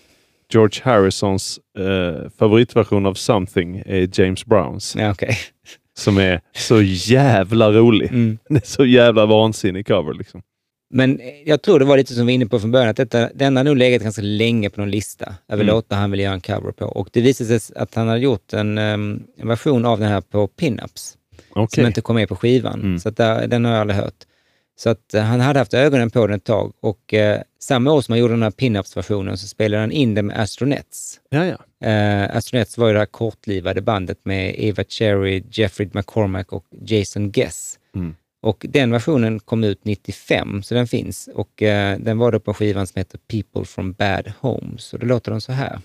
George 0.54 0.82
Harrisons 0.84 1.60
eh, 1.80 2.30
favoritversion 2.40 3.06
av 3.06 3.14
Something 3.14 3.84
är 3.86 4.20
James 4.22 4.46
Browns. 4.46 4.96
ja 5.00 5.12
okej. 5.12 5.38
Som 5.98 6.18
är 6.18 6.42
så 6.54 6.82
jävla 6.82 7.72
rolig. 7.72 8.10
Mm. 8.10 8.38
Är 8.50 8.62
så 8.66 8.86
jävla 8.86 9.26
vansinnig 9.26 9.88
cover 9.88 10.14
liksom. 10.14 10.42
Men 10.90 11.22
jag 11.46 11.62
tror 11.62 11.80
det 11.80 11.86
var 11.86 11.98
lite 11.98 12.14
som 12.14 12.26
vi 12.26 12.32
var 12.32 12.36
inne 12.36 12.46
på 12.46 12.60
från 12.60 12.72
början, 12.72 12.90
att 12.90 12.98
detta, 12.98 13.30
den 13.34 13.56
har 13.58 13.64
nog 13.64 13.78
legat 13.78 14.02
ganska 14.04 14.22
länge 14.22 14.70
på 14.70 14.82
någon 14.82 14.92
lista 14.92 15.36
över 15.48 15.64
Mm. 15.64 15.76
låtar 15.76 15.96
han 15.98 16.12
vill 16.12 16.20
göra 16.20 16.34
en 16.34 16.42
cover 16.42 16.72
på. 16.72 16.86
Och 16.86 17.10
det 17.14 17.22
visade 17.22 17.60
sig 17.60 17.78
att 17.78 17.96
han 17.96 18.08
har 18.08 18.18
gjort 18.18 18.54
en, 18.54 18.78
em, 18.78 19.24
en 19.38 19.48
version 19.48 19.86
av 19.86 20.00
den 20.00 20.10
här 20.10 20.22
på 20.22 20.48
Pinups, 20.48 21.18
Okej. 21.50 21.76
som 21.76 21.86
inte 21.88 22.02
kom 22.02 22.16
med 22.16 22.30
på 22.30 22.36
skivan. 22.36 22.80
Mm. 22.82 23.00
Så 23.00 23.10
att 23.10 23.18
där, 23.18 23.48
den 23.48 23.66
har 23.66 23.72
jag 23.72 23.82
aldrig 23.82 24.00
hört. 24.00 24.24
Så 24.80 24.90
att 24.90 25.14
eh, 25.14 25.22
han 25.24 25.40
hade 25.40 25.60
haft 25.60 25.74
ögonen 25.74 26.10
på 26.10 26.28
den 26.28 26.36
ett 26.38 26.44
tag 26.44 26.74
och 26.82 27.14
eh, 27.14 27.42
samma 27.62 27.92
år 27.92 28.02
som 28.02 28.12
han 28.12 28.20
gjorde 28.20 28.34
den 28.34 28.44
här 28.44 28.52
Pinups-versionen 28.52 29.38
så 29.38 29.48
spelade 29.48 29.82
han 29.84 29.92
in 29.92 30.16
den 30.16 30.26
med 30.26 30.40
Astronets. 30.40 31.20
Ja, 31.30 31.46
ja. 31.46 31.88
Eh, 31.88 32.36
Astronets 32.38 32.78
var 32.78 32.88
ju 32.88 32.94
det 32.94 33.00
här 33.00 33.06
kortlivade 33.06 33.82
bandet 33.82 34.18
med 34.24 34.56
Eva 34.58 34.84
Cherry, 34.84 35.44
Jeffrey 35.52 35.90
McCormack 35.94 36.54
och 36.54 36.66
Jason 36.86 37.32
Guess. 37.32 37.80
Mm. 37.96 38.16
Och 38.42 38.66
den 38.70 38.92
versionen 38.92 39.40
kom 39.40 39.64
ut 39.64 39.86
95, 39.86 40.64
så 40.64 40.76
den 40.76 40.88
finns. 40.88 41.30
Och 41.36 41.64
eh, 41.64 42.00
den 42.00 42.18
var 42.18 42.32
då 42.32 42.40
på 42.40 42.54
skivan 42.54 42.88
som 42.88 43.00
heter 43.00 43.20
People 43.28 43.66
from 43.66 43.94
Bad 43.94 44.34
Homes. 44.40 44.94
Och 44.94 45.00
då 45.00 45.06
låter 45.06 45.32
den 45.32 45.42
så 45.42 45.52
här. 45.52 45.80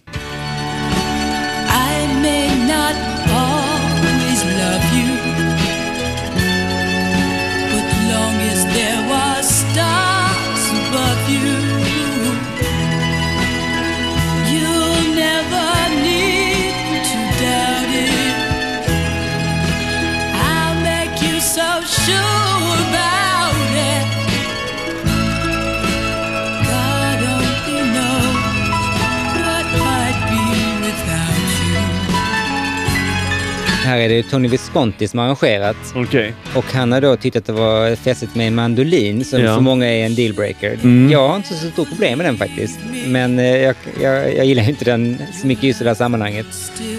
Här 33.84 33.98
är 33.98 34.08
det 34.08 34.22
Tony 34.22 34.48
Visconti 34.48 35.08
som 35.08 35.18
har 35.18 35.26
arrangerat. 35.26 35.76
Okej. 35.94 36.34
Och 36.54 36.64
han 36.72 36.92
har 36.92 37.00
då 37.00 37.16
tyckt 37.16 37.36
att 37.36 37.44
det 37.44 37.52
var 37.52 37.96
festligt 37.96 38.34
med 38.34 38.46
en 38.46 38.54
mandolin 38.54 39.24
som 39.24 39.40
Ja. 39.40 39.54
för 39.54 39.60
många 39.60 39.86
är 39.86 40.06
en 40.06 40.14
dealbreaker. 40.14 40.72
Mm. 40.82 41.10
Jag 41.12 41.28
har 41.28 41.36
inte 41.36 41.54
så 41.54 41.70
stort 41.70 41.88
problem 41.88 42.18
med 42.18 42.26
den 42.26 42.36
faktiskt. 42.36 42.78
Men 43.06 43.38
eh, 43.38 43.56
jag, 43.56 43.74
jag, 44.02 44.36
jag 44.36 44.46
gillar 44.46 44.68
inte 44.68 44.84
den 44.84 45.18
så 45.40 45.46
mycket 45.46 45.64
just 45.64 45.80
i 45.80 45.84
det 45.84 45.90
här 45.90 45.94
sammanhanget. 45.94 46.46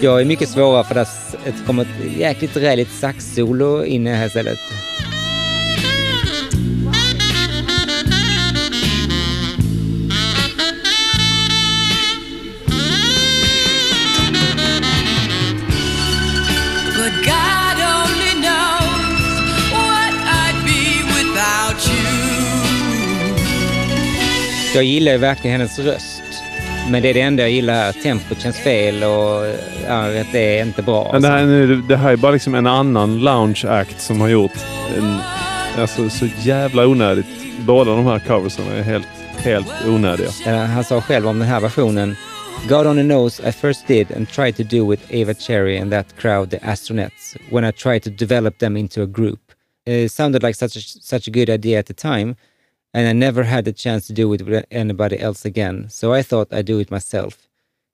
Jag 0.01 0.21
är 0.21 0.25
mycket 0.25 0.49
svårare 0.49 0.83
för 0.83 0.95
att 0.95 1.35
det 1.45 1.65
kommer 1.65 1.81
ett 1.81 2.17
jäkligt 2.19 2.57
räligt 2.57 2.91
saxsolo 2.91 3.83
in 3.85 4.07
här 4.07 4.29
stället. 4.29 4.57
Jag 24.75 24.83
gillar 24.83 25.11
ju 25.11 25.17
verkligen 25.17 25.59
hennes 25.59 25.79
röst. 25.79 26.23
Men 26.89 27.01
det 27.01 27.09
är 27.09 27.13
det 27.13 27.21
enda 27.21 27.43
jag 27.43 27.51
gillar 27.51 27.73
här. 27.73 27.91
Tempot 27.91 28.41
känns 28.41 28.57
fel 28.57 29.03
och 29.03 29.45
ja, 29.87 30.01
vet, 30.01 30.27
det 30.31 30.57
är 30.59 30.65
inte 30.65 30.81
bra. 30.81 31.09
Men 31.13 31.21
det, 31.21 31.27
här, 31.27 31.37
är 31.41 31.45
nu- 31.45 31.81
det 31.81 31.97
här 31.97 32.11
är 32.11 32.17
bara 32.17 32.31
liksom 32.31 32.55
en 32.55 32.67
annan 32.67 33.19
lounge 33.19 33.65
act 33.69 34.01
som 34.01 34.21
har 34.21 34.27
gjort 34.27 34.51
en, 34.97 35.17
alltså, 35.81 36.09
så 36.09 36.27
jävla 36.43 36.87
onödigt. 36.87 37.25
Båda 37.59 37.91
de 37.95 38.05
här 38.05 38.19
coversen 38.19 38.65
är 38.71 38.81
helt, 38.81 39.07
helt 39.37 39.67
onödiga. 39.87 40.29
Eh, 40.45 40.55
Han 40.57 40.83
sa 40.83 41.01
själv 41.01 41.27
om 41.27 41.39
den 41.39 41.47
här 41.47 41.59
versionen. 41.59 42.15
God 42.69 42.87
only 42.87 43.03
knows 43.03 43.39
I 43.39 43.51
first 43.51 43.87
did 43.87 44.07
and 44.15 44.29
tried 44.29 44.57
to 44.57 44.63
do 44.63 44.89
with 44.91 45.03
Ava 45.21 45.33
Cherry 45.33 45.77
and 45.79 45.91
that 45.91 46.05
crowd, 46.19 46.49
the 46.49 46.57
astronauts, 46.57 47.35
when 47.49 47.65
I 47.69 47.71
tried 47.71 48.03
to 48.03 48.09
develop 48.09 48.57
them 48.59 48.77
into 48.77 49.01
a 49.03 49.05
group. 49.05 49.39
It 49.87 50.11
sounded 50.11 50.43
like 50.43 50.55
such 50.55 50.75
a, 50.77 50.79
such 51.01 51.27
a 51.27 51.31
good 51.31 51.49
idea 51.49 51.79
at 51.79 51.85
the 51.85 51.93
time, 51.93 52.35
and 52.95 53.07
I 53.09 53.13
never 53.13 53.43
had 53.43 53.65
the 53.65 53.73
chance 53.73 54.07
to 54.07 54.21
do 54.21 54.35
it 54.35 54.41
with 54.41 54.65
anybody 54.71 55.15
else 55.17 55.47
again, 55.49 55.89
so 55.89 56.17
I 56.19 56.23
thought 56.23 56.53
I'd 56.53 56.65
do 56.65 56.79
it 56.81 56.89
myself. 56.89 57.33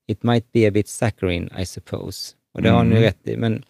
It 0.08 0.24
might 0.24 0.46
be 0.54 0.68
a 0.68 0.72
bit 0.72 0.88
saccharine, 0.88 1.50
I 1.62 1.66
suppose. 1.66 2.36
Och 2.54 2.62
det 2.62 2.70
har 2.70 2.84
ni 2.84 2.90
Mm. 2.92 3.04
rätt 3.04 3.28
i, 3.28 3.38
men 3.38 3.64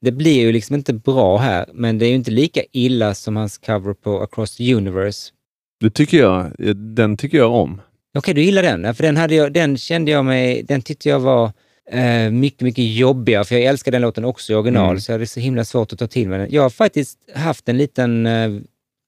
det 0.00 0.12
blir 0.12 0.40
ju 0.40 0.52
liksom 0.52 0.76
inte 0.76 0.92
bra 0.92 1.36
här, 1.36 1.66
men 1.72 1.98
det 1.98 2.06
är 2.06 2.08
ju 2.08 2.14
inte 2.14 2.30
lika 2.30 2.62
illa 2.72 3.14
som 3.14 3.36
hans 3.36 3.58
cover 3.58 3.94
på 3.94 4.22
Across 4.22 4.56
the 4.56 4.74
Universe 4.74 5.32
Det 5.80 5.90
tycker 5.90 6.18
jag, 6.18 6.52
den 6.76 7.16
tycker 7.16 7.38
jag 7.38 7.52
om. 7.52 7.80
Okej, 8.18 8.34
du 8.34 8.42
gillar 8.42 8.62
den. 8.62 8.94
För 8.94 9.02
den, 9.02 9.16
hade 9.16 9.34
jag, 9.34 9.52
den 9.52 9.76
kände 9.76 10.10
jag 10.10 10.24
mig, 10.24 10.62
den 10.62 10.82
tyckte 10.82 11.08
jag 11.08 11.20
var 11.20 11.52
eh, 11.90 12.30
mycket, 12.30 12.60
mycket 12.60 12.84
jobbigare. 12.96 13.44
För 13.44 13.54
jag 13.54 13.64
älskar 13.64 13.92
den 13.92 14.02
låten 14.02 14.24
också 14.24 14.52
i 14.52 14.56
original, 14.56 14.88
Mm. 14.90 15.00
så 15.00 15.12
jag 15.12 15.14
hade 15.14 15.26
så 15.26 15.40
himla 15.40 15.64
svårt 15.64 15.92
att 15.92 15.98
ta 15.98 16.06
till 16.06 16.28
mig 16.28 16.38
den. 16.38 16.48
Jag 16.50 16.62
har 16.62 16.70
faktiskt 16.70 17.18
haft 17.34 17.68
en 17.68 17.78
liten, 17.78 18.26
eh, 18.26 18.50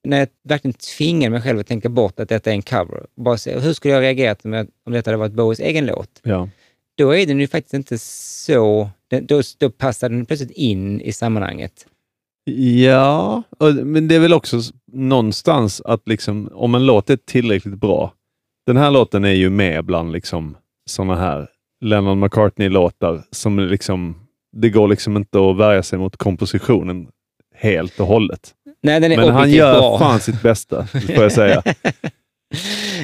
när 0.04 0.18
jag 0.18 0.28
verkligen 0.48 0.72
tvingade 0.72 1.30
mig 1.30 1.42
själv 1.42 1.58
att 1.58 1.66
tänka 1.66 1.88
bort 1.88 2.20
att 2.20 2.28
detta 2.28 2.50
är 2.50 2.54
en 2.54 2.62
cover. 2.62 3.06
Bara 3.16 3.38
se, 3.38 3.58
hur 3.58 3.72
skulle 3.72 3.94
jag 3.94 4.00
reagerat 4.00 4.44
med, 4.44 4.68
om 4.86 4.92
detta 4.92 5.10
hade 5.10 5.18
varit 5.18 5.32
Bowies 5.32 5.60
egen 5.60 5.86
låt? 5.86 6.20
Ja. 6.22 6.48
Då 6.94 7.14
är 7.14 7.26
den 7.26 7.40
ju 7.40 7.48
faktiskt 7.48 7.74
inte 7.74 7.98
så, 7.98 8.90
den, 9.08 9.26
då, 9.26 9.42
då 9.58 9.70
passar 9.70 10.08
den 10.08 10.26
plötsligt 10.26 10.50
in 10.50 11.00
i 11.00 11.12
sammanhanget. 11.12 11.86
Ja, 12.56 13.42
men 13.84 14.08
det 14.08 14.14
är 14.14 14.20
väl 14.20 14.32
också 14.32 14.60
någonstans 14.92 15.80
att 15.80 16.08
liksom, 16.08 16.50
om 16.52 16.74
en 16.74 16.86
låt 16.86 17.10
är 17.10 17.16
tillräckligt 17.16 17.78
bra. 17.78 18.12
Den 18.66 18.76
här 18.76 18.90
låten 18.90 19.24
är 19.24 19.32
ju 19.32 19.50
med 19.50 19.84
bland 19.84 20.12
liksom 20.12 20.56
såna 20.90 21.16
här 21.16 21.48
Lennon 21.80 22.20
McCartney-låtar 22.20 23.22
som 23.30 23.58
liksom, 23.58 24.16
det 24.56 24.70
går 24.70 24.88
liksom 24.88 25.16
inte 25.16 25.50
att 25.50 25.56
värja 25.56 25.82
sig 25.82 25.98
mot 25.98 26.16
kompositionen 26.16 27.08
helt 27.54 28.00
och 28.00 28.06
hållet. 28.06 28.54
Nej, 28.82 29.00
den 29.00 29.12
är 29.12 29.16
Men 29.16 29.28
han 29.28 29.50
gör 29.50 29.78
bra. 29.78 29.98
fan 29.98 30.20
sitt 30.20 30.42
bästa, 30.42 30.86
får 30.86 31.22
jag 31.22 31.32
säga. 31.32 31.62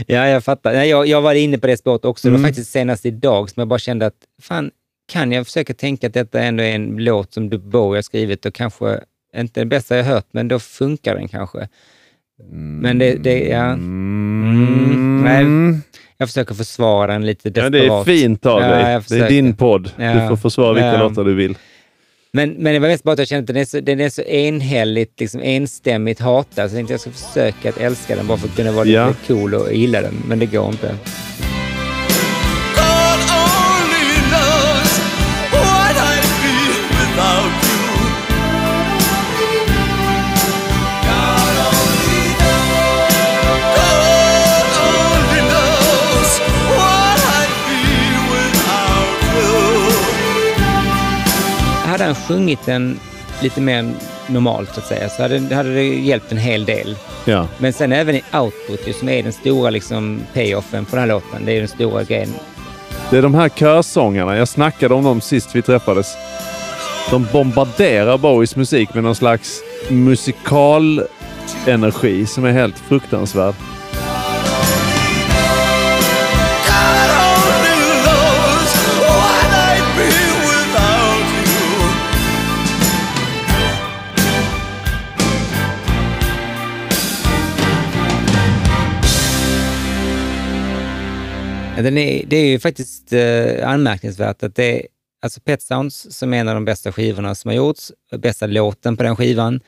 Ja, 0.06 0.28
jag 0.28 0.44
fattar. 0.44 0.72
Nej, 0.72 0.88
jag, 0.88 1.06
jag 1.06 1.22
var 1.22 1.34
inne 1.34 1.58
på 1.58 1.66
det 1.66 1.76
spåret 1.76 2.04
också. 2.04 2.28
Det 2.28 2.32
var 2.32 2.38
Mm. 2.38 2.48
faktiskt 2.50 2.70
senast 2.70 3.06
idag 3.06 3.50
som 3.50 3.60
jag 3.60 3.68
bara 3.68 3.78
kände 3.78 4.06
att, 4.06 4.14
fan, 4.42 4.70
kan 5.12 5.32
jag 5.32 5.46
försöka 5.46 5.74
tänka 5.74 6.06
att 6.06 6.14
detta 6.14 6.40
ändå 6.40 6.62
är 6.62 6.74
en 6.74 6.96
låt 6.98 7.32
som 7.32 7.50
du 7.50 7.58
Bowie 7.58 7.96
har 7.98 8.02
skrivit 8.02 8.46
och 8.46 8.54
kanske 8.54 9.00
inte 9.36 9.60
den 9.60 9.68
bästa 9.68 9.96
jag 9.96 10.04
hört, 10.04 10.26
men 10.30 10.48
då 10.48 10.58
funkar 10.58 11.14
den 11.14 11.28
kanske. 11.28 11.68
Men 12.52 12.98
det, 12.98 13.14
det 13.14 13.38
ja. 13.48 13.64
Mm, 13.64 15.22
nej, 15.24 15.80
jag 16.16 16.28
försöker 16.28 16.54
försvara 16.54 17.12
den 17.12 17.26
lite 17.26 17.48
Ja, 17.48 17.50
desperat. 17.70 17.72
det 17.72 17.86
är 17.86 18.04
fint 18.18 18.46
av 18.46 18.62
Ja, 18.62 18.68
dig. 18.68 18.92
jag 18.92 19.02
Det 19.08 19.18
är 19.18 19.28
din 19.28 19.56
podd. 19.56 19.90
Du 19.96 20.04
Ja. 20.04 20.28
får 20.28 20.36
försvara 20.36 20.72
vilka 20.72 20.86
Ja. 20.92 20.98
låtar 21.08 21.24
du 21.24 21.34
vill. 21.34 21.56
Men, 22.36 22.50
men 22.50 22.72
det 22.74 22.78
var 22.78 22.88
mest 22.88 23.04
bara 23.04 23.12
att 23.12 23.18
jag 23.18 23.28
kände 23.28 23.42
att 23.42 23.46
den 23.46 23.56
är 23.56 23.64
så, 23.64 23.80
den 23.80 24.00
är 24.00 24.08
så 24.08 24.22
enhälligt, 24.22 25.20
liksom 25.20 25.40
enstämmigt 25.44 26.20
hatad, 26.20 26.54
så 26.54 26.60
jag 26.60 26.70
tänkte 26.70 26.94
att 26.94 27.06
jag 27.06 27.14
ska 27.14 27.26
försöka 27.28 27.68
att 27.68 27.78
älska 27.78 28.16
den 28.16 28.26
bara 28.26 28.38
för 28.38 28.48
att 28.48 28.56
kunna 28.56 28.72
vara 28.72 28.86
Ja. 28.86 29.08
lite 29.08 29.18
cool 29.26 29.54
och 29.54 29.72
gilla 29.74 30.00
den, 30.00 30.14
men 30.28 30.38
det 30.38 30.46
går 30.46 30.68
inte. 30.68 30.94
Hade 51.94 52.04
han 52.04 52.14
sjungit 52.14 52.66
den 52.66 53.00
lite 53.42 53.60
mer 53.60 53.94
normalt 54.26 54.74
så 54.74 54.80
att 54.80 54.86
säga, 54.86 55.08
så 55.08 55.22
hade, 55.22 55.54
hade 55.54 55.74
det 55.74 55.84
hjälpt 55.84 56.32
en 56.32 56.38
hel 56.38 56.64
del. 56.64 56.96
Ja. 57.24 57.48
Men 57.58 57.72
sen 57.72 57.92
även 57.92 58.14
i 58.14 58.22
output, 58.32 58.96
som 58.96 59.08
är 59.08 59.22
den 59.22 59.32
stora 59.32 59.70
liksom, 59.70 60.20
payoffen 60.32 60.84
på 60.84 60.90
den 60.90 61.00
här 61.00 61.06
låten, 61.06 61.44
det 61.44 61.52
är 61.52 61.58
den 61.58 61.68
stora 61.68 62.04
grejen. 62.04 62.28
Det 63.10 63.18
är 63.18 63.22
de 63.22 63.34
här 63.34 63.48
körsångarna. 63.48 64.36
Jag 64.36 64.48
snackade 64.48 64.94
om 64.94 65.04
dem 65.04 65.20
sist 65.20 65.48
vi 65.52 65.62
träffades. 65.62 66.06
De 67.10 67.26
bombarderar 67.32 68.18
Bowies 68.18 68.56
musik 68.56 68.94
med 68.94 69.04
någon 69.04 69.14
slags 69.14 69.60
musikalenergi 69.88 72.26
som 72.26 72.44
är 72.44 72.52
helt 72.52 72.78
fruktansvärd. 72.78 73.54
Den 91.76 91.98
är, 91.98 92.24
det 92.26 92.36
är 92.36 92.46
ju 92.46 92.58
faktiskt 92.58 93.12
eh, 93.12 93.68
anmärkningsvärt 93.68 94.42
att 94.42 94.54
det 94.54 94.80
är 94.82 94.86
alltså 95.22 95.40
Pet 95.40 95.62
Sounds 95.62 96.06
som 96.18 96.34
är 96.34 96.38
en 96.38 96.48
av 96.48 96.54
de 96.54 96.64
bästa 96.64 96.92
skivorna 96.92 97.34
som 97.34 97.48
har 97.48 97.56
gjorts, 97.56 97.92
bästa 98.18 98.46
låten 98.46 98.96
på 98.96 99.02
den 99.02 99.16
skivan 99.16 99.60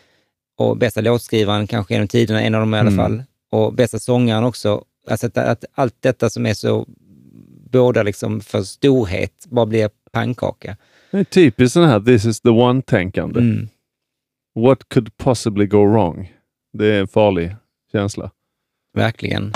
och 0.59 0.77
bästa 0.77 1.01
låtskrivaren 1.01 1.67
kanske 1.67 1.95
genom 1.95 2.09
tiderna, 2.09 2.43
en 2.43 2.55
av 2.55 2.61
dem 2.61 2.75
i 2.75 2.79
alla 2.79 2.91
Mm. 2.91 2.97
fall, 3.05 3.23
och 3.51 3.73
bästa 3.75 3.99
sångaren 3.99 4.45
också. 4.45 4.85
Alltså 5.11 5.27
att, 5.27 5.39
att 5.39 5.65
allt 5.75 5.95
detta 6.01 6.31
som 6.31 6.47
är 6.47 6.55
så 6.55 6.87
båda 7.71 8.03
liksom 8.03 8.41
för 8.41 8.63
storhet 8.63 9.47
bara 9.47 9.67
blir 9.67 9.91
pannkaka. 10.13 10.77
Det 11.11 11.19
är 11.19 11.25
typiskt 11.25 11.73
sån 11.73 11.85
här 11.89 12.01
this 12.01 12.25
is 12.25 12.41
the 12.41 12.49
one-tänkande. 12.49 13.41
Mm. 13.41 13.69
What 14.55 14.89
could 14.89 15.17
possibly 15.17 15.67
go 15.67 15.87
wrong? 15.87 16.33
Det 16.73 16.87
är 16.87 17.01
en 17.01 17.09
farlig 17.09 17.57
känsla. 17.93 18.31
Verkligen. 18.95 19.53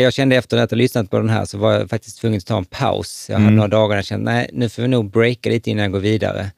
Jag 0.00 0.12
kände 0.12 0.36
efter 0.36 0.56
att 0.56 0.70
ha 0.70 0.76
lyssnat 0.76 1.10
på 1.10 1.18
den 1.18 1.28
här 1.28 1.44
så 1.44 1.58
var 1.58 1.72
jag 1.72 1.90
faktiskt 1.90 2.20
tvungen 2.20 2.38
att 2.38 2.46
ta 2.46 2.58
en 2.58 2.64
paus. 2.64 3.26
Jag 3.28 3.34
hade 3.36 3.44
Mm. 3.44 3.56
några 3.56 3.68
dagar 3.68 3.88
där 3.88 3.96
jag 3.96 4.04
kände, 4.04 4.32
nej, 4.32 4.50
nu 4.52 4.68
får 4.68 4.82
vi 4.82 4.88
nog 4.88 5.10
breaka 5.10 5.50
lite 5.50 5.70
innan 5.70 5.82
jag 5.82 5.92
går 5.92 6.00
vidare. 6.00 6.50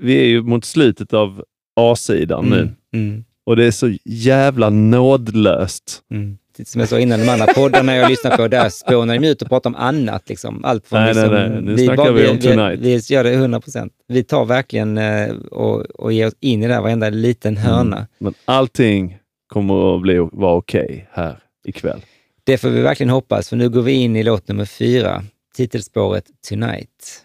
Vi 0.00 0.20
är 0.20 0.24
ju 0.24 0.42
mot 0.42 0.64
slutet 0.64 1.14
av 1.14 1.44
A-sidan 1.76 2.44
nu. 2.44 2.68
Mm. 2.94 3.24
Och 3.46 3.56
det 3.56 3.64
är 3.64 3.70
så 3.70 3.96
jävla 4.04 4.70
nådlöst. 4.70 6.02
Mm. 6.10 6.38
Som 6.64 6.80
jag 6.80 6.88
sa 6.88 6.98
innan, 6.98 7.20
de 7.20 7.28
andra 7.28 7.46
poddarna 7.46 7.96
jag 7.96 8.10
lyssnar 8.10 8.36
på, 8.36 8.48
där 8.48 8.68
spånar 8.68 9.18
de 9.18 9.26
ut 9.28 9.42
och 9.42 9.48
pratar 9.48 9.70
om 9.70 9.76
annat. 9.76 10.28
Liksom. 10.28 10.64
Allt 10.64 10.86
från 10.86 11.00
Nej, 11.00 11.14
nej, 11.14 11.22
liksom, 11.24 11.52
nej. 11.52 11.62
Nu 11.62 11.78
snackar 11.78 12.12
vi 12.12 12.28
om 12.28 12.38
Tonight. 12.38 12.80
Vi, 12.80 12.96
vi 12.96 13.14
gör 13.14 13.24
det 13.24 13.32
100 13.32 13.60
procent. 13.60 13.92
Vi 14.08 14.24
tar 14.24 14.44
verkligen 14.44 14.98
eh, 14.98 15.30
och, 15.50 15.80
och 15.80 16.12
ger 16.12 16.26
oss 16.26 16.34
in 16.40 16.62
i 16.62 16.66
det 16.66 16.74
här 16.74 16.80
varenda 16.80 17.10
liten 17.10 17.56
hörna. 17.56 18.06
Men 18.18 18.34
allting 18.44 19.18
kommer 19.48 19.96
att 19.96 20.02
bli, 20.02 20.28
vara 20.32 20.54
okej 20.54 21.08
här 21.12 21.38
ikväll. 21.64 22.00
Det 22.44 22.58
får 22.58 22.68
vi 22.68 22.80
verkligen 22.80 23.10
hoppas, 23.10 23.48
för 23.48 23.56
nu 23.56 23.68
går 23.68 23.82
vi 23.82 23.92
in 23.92 24.16
i 24.16 24.22
låt 24.22 24.48
nummer 24.48 24.64
fyra, 24.64 25.24
titelspåret 25.56 26.24
Tonight. 26.48 27.24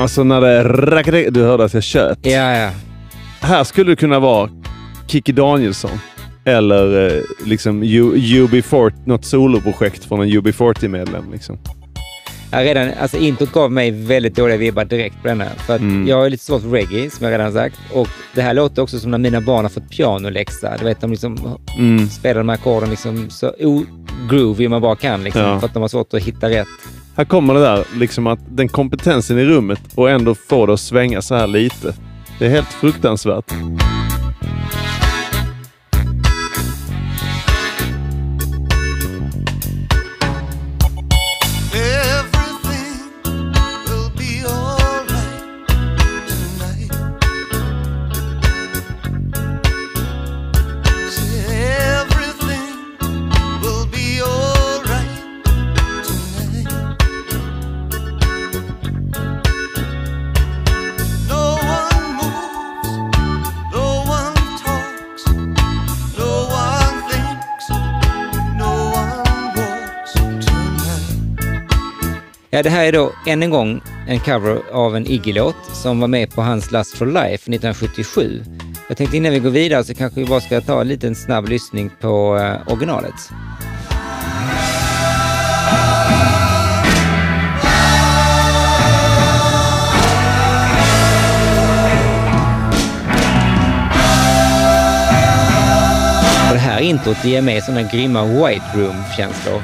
Alltså 0.00 0.24
när 0.24 0.40
det 0.40 0.64
rackade, 0.64 1.30
Du 1.30 1.42
hörde 1.42 1.64
att 1.64 1.74
jag 1.74 1.82
tjöt. 1.82 2.18
Ja, 2.22 2.56
ja. 2.56 2.70
Här 3.40 3.64
skulle 3.64 3.92
det 3.92 3.96
kunna 3.96 4.18
vara 4.18 4.50
Kikki 5.06 5.32
Danielsson. 5.32 5.98
Eller 6.48 7.06
eh, 7.16 7.22
liksom 7.46 7.82
U- 7.82 8.14
UB40, 8.16 8.92
något 9.04 9.24
soloprojekt 9.24 10.04
från 10.04 10.20
en 10.20 10.28
UB40-medlem. 10.28 11.32
Liksom. 11.32 11.58
Jag 12.50 12.64
redan, 12.64 12.90
alltså 13.00 13.16
introt 13.16 13.52
gav 13.52 13.72
mig 13.72 13.90
väldigt 13.90 14.36
dåliga 14.36 14.56
vibbar 14.56 14.84
direkt 14.84 15.22
på 15.22 15.28
denna. 15.28 15.44
För 15.66 15.74
att 15.74 15.80
Mm. 15.80 16.08
jag 16.08 16.26
är 16.26 16.30
lite 16.30 16.44
svårt 16.44 16.62
för 16.62 16.68
reggae, 16.68 17.10
som 17.10 17.24
jag 17.26 17.32
redan 17.32 17.52
sagt. 17.52 17.76
Och 17.92 18.08
det 18.34 18.42
här 18.42 18.54
låter 18.54 18.82
också 18.82 18.98
som 18.98 19.10
när 19.10 19.18
mina 19.18 19.40
barn 19.40 19.64
har 19.64 19.70
fått 19.70 19.90
pianoläxa. 19.90 20.76
Du 20.78 20.84
vet, 20.84 21.00
de 21.00 21.10
liksom 21.10 21.56
Mm. 21.78 22.08
spelar 22.08 22.40
de 22.40 22.48
här 22.48 22.54
ackorden 22.56 22.90
liksom 22.90 23.30
så 23.30 23.52
o-groovy 23.60 24.68
man 24.68 24.82
bara 24.82 24.96
kan. 24.96 25.24
Liksom, 25.24 25.42
Ja. 25.42 25.60
För 25.60 25.66
att 25.66 25.74
de 25.74 25.80
har 25.80 25.88
svårt 25.88 26.14
att 26.14 26.22
hitta 26.22 26.48
rätt. 26.50 26.66
Här 27.16 27.24
kommer 27.24 27.54
det 27.54 27.60
där, 27.60 27.84
liksom 27.96 28.26
att 28.26 28.38
den 28.50 28.68
kompetensen 28.68 29.38
i 29.38 29.44
rummet 29.44 29.80
och 29.94 30.10
ändå 30.10 30.34
få 30.34 30.66
det 30.66 30.72
att 30.72 30.80
svänga 30.80 31.22
så 31.22 31.34
här 31.34 31.46
lite. 31.46 31.94
Det 32.38 32.46
är 32.46 32.50
helt 32.50 32.72
fruktansvärt. 32.72 33.52
Ja, 72.58 72.62
det 72.62 72.70
här 72.70 72.84
är 72.84 72.92
då 72.92 73.12
än 73.26 73.42
en 73.42 73.50
gång 73.50 73.80
en 74.08 74.20
cover 74.20 74.60
av 74.72 74.96
en 74.96 75.06
Iggy-låt 75.06 75.56
som 75.72 76.00
var 76.00 76.08
med 76.08 76.30
på 76.30 76.42
hans 76.42 76.70
Last 76.70 76.96
for 76.96 77.06
Life 77.06 77.54
1977. 77.54 78.44
Jag 78.88 78.96
tänkte 78.96 79.16
innan 79.16 79.32
vi 79.32 79.38
går 79.38 79.50
vidare 79.50 79.84
så 79.84 79.94
kanske 79.94 80.20
vi 80.20 80.26
bara 80.26 80.40
ska 80.40 80.60
ta 80.60 80.80
en 80.80 80.88
liten 80.88 81.14
snabb 81.14 81.48
lyssning 81.48 81.90
på 82.00 82.38
eh, 82.38 82.72
originalet. 82.72 83.14
Och 96.48 96.54
det 96.54 96.58
här 96.58 96.80
introt 96.80 97.24
ger 97.24 97.42
mig 97.42 97.62
sådana 97.62 97.82
grymma 97.82 98.24
White 98.24 98.66
Room-känslor 98.74 99.62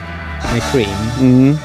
med 0.52 0.62
Cream. 0.72 1.10
Mm. 1.20 1.56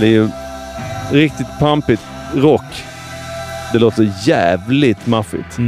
Det 0.00 0.06
är 0.06 0.10
ju 0.10 0.28
riktigt 1.12 1.46
pampigt 1.58 2.02
rock. 2.34 2.84
Det 3.72 3.78
låter 3.78 4.12
jävligt 4.24 5.06
maffigt. 5.06 5.58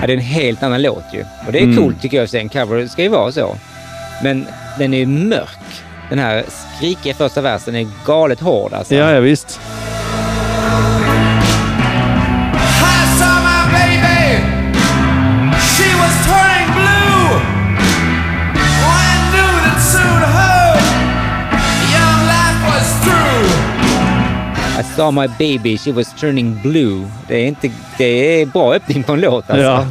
Ja, 0.00 0.06
det 0.06 0.12
är 0.12 0.16
en 0.16 0.22
helt 0.22 0.62
annan 0.62 0.82
låt 0.82 1.04
ju. 1.12 1.24
Och 1.46 1.52
det 1.52 1.58
är 1.58 1.62
Mm. 1.62 1.76
coolt 1.76 2.02
tycker 2.02 2.16
jag. 2.16 2.34
En 2.34 2.48
cover 2.48 2.86
ska 2.86 3.02
ju 3.02 3.08
vara 3.08 3.32
så. 3.32 3.56
Men 4.22 4.46
den 4.78 4.94
är 4.94 4.98
ju 4.98 5.06
mörk. 5.06 5.58
Den 6.10 6.18
här 6.18 6.44
skrikiga 6.76 7.14
första 7.14 7.40
versen 7.40 7.74
är 7.74 7.86
galet 8.06 8.40
hård 8.40 8.72
alltså. 8.72 8.94
Ja, 8.94 9.10
ja 9.10 9.20
visst. 9.20 9.60
I 24.80 24.82
saw 24.82 25.10
my 25.10 25.28
baby, 25.38 25.78
she 25.78 25.92
was 25.92 26.14
turning 26.20 26.60
blue. 26.62 27.06
Det 27.28 27.34
är, 27.36 27.46
inte, 27.46 27.70
det 27.98 28.04
är 28.42 28.46
bra 28.46 28.74
öppning 28.74 29.02
på 29.02 29.12
en 29.12 29.20
låt 29.20 29.50
alltså. 29.50 29.64
Ja. 29.64 29.86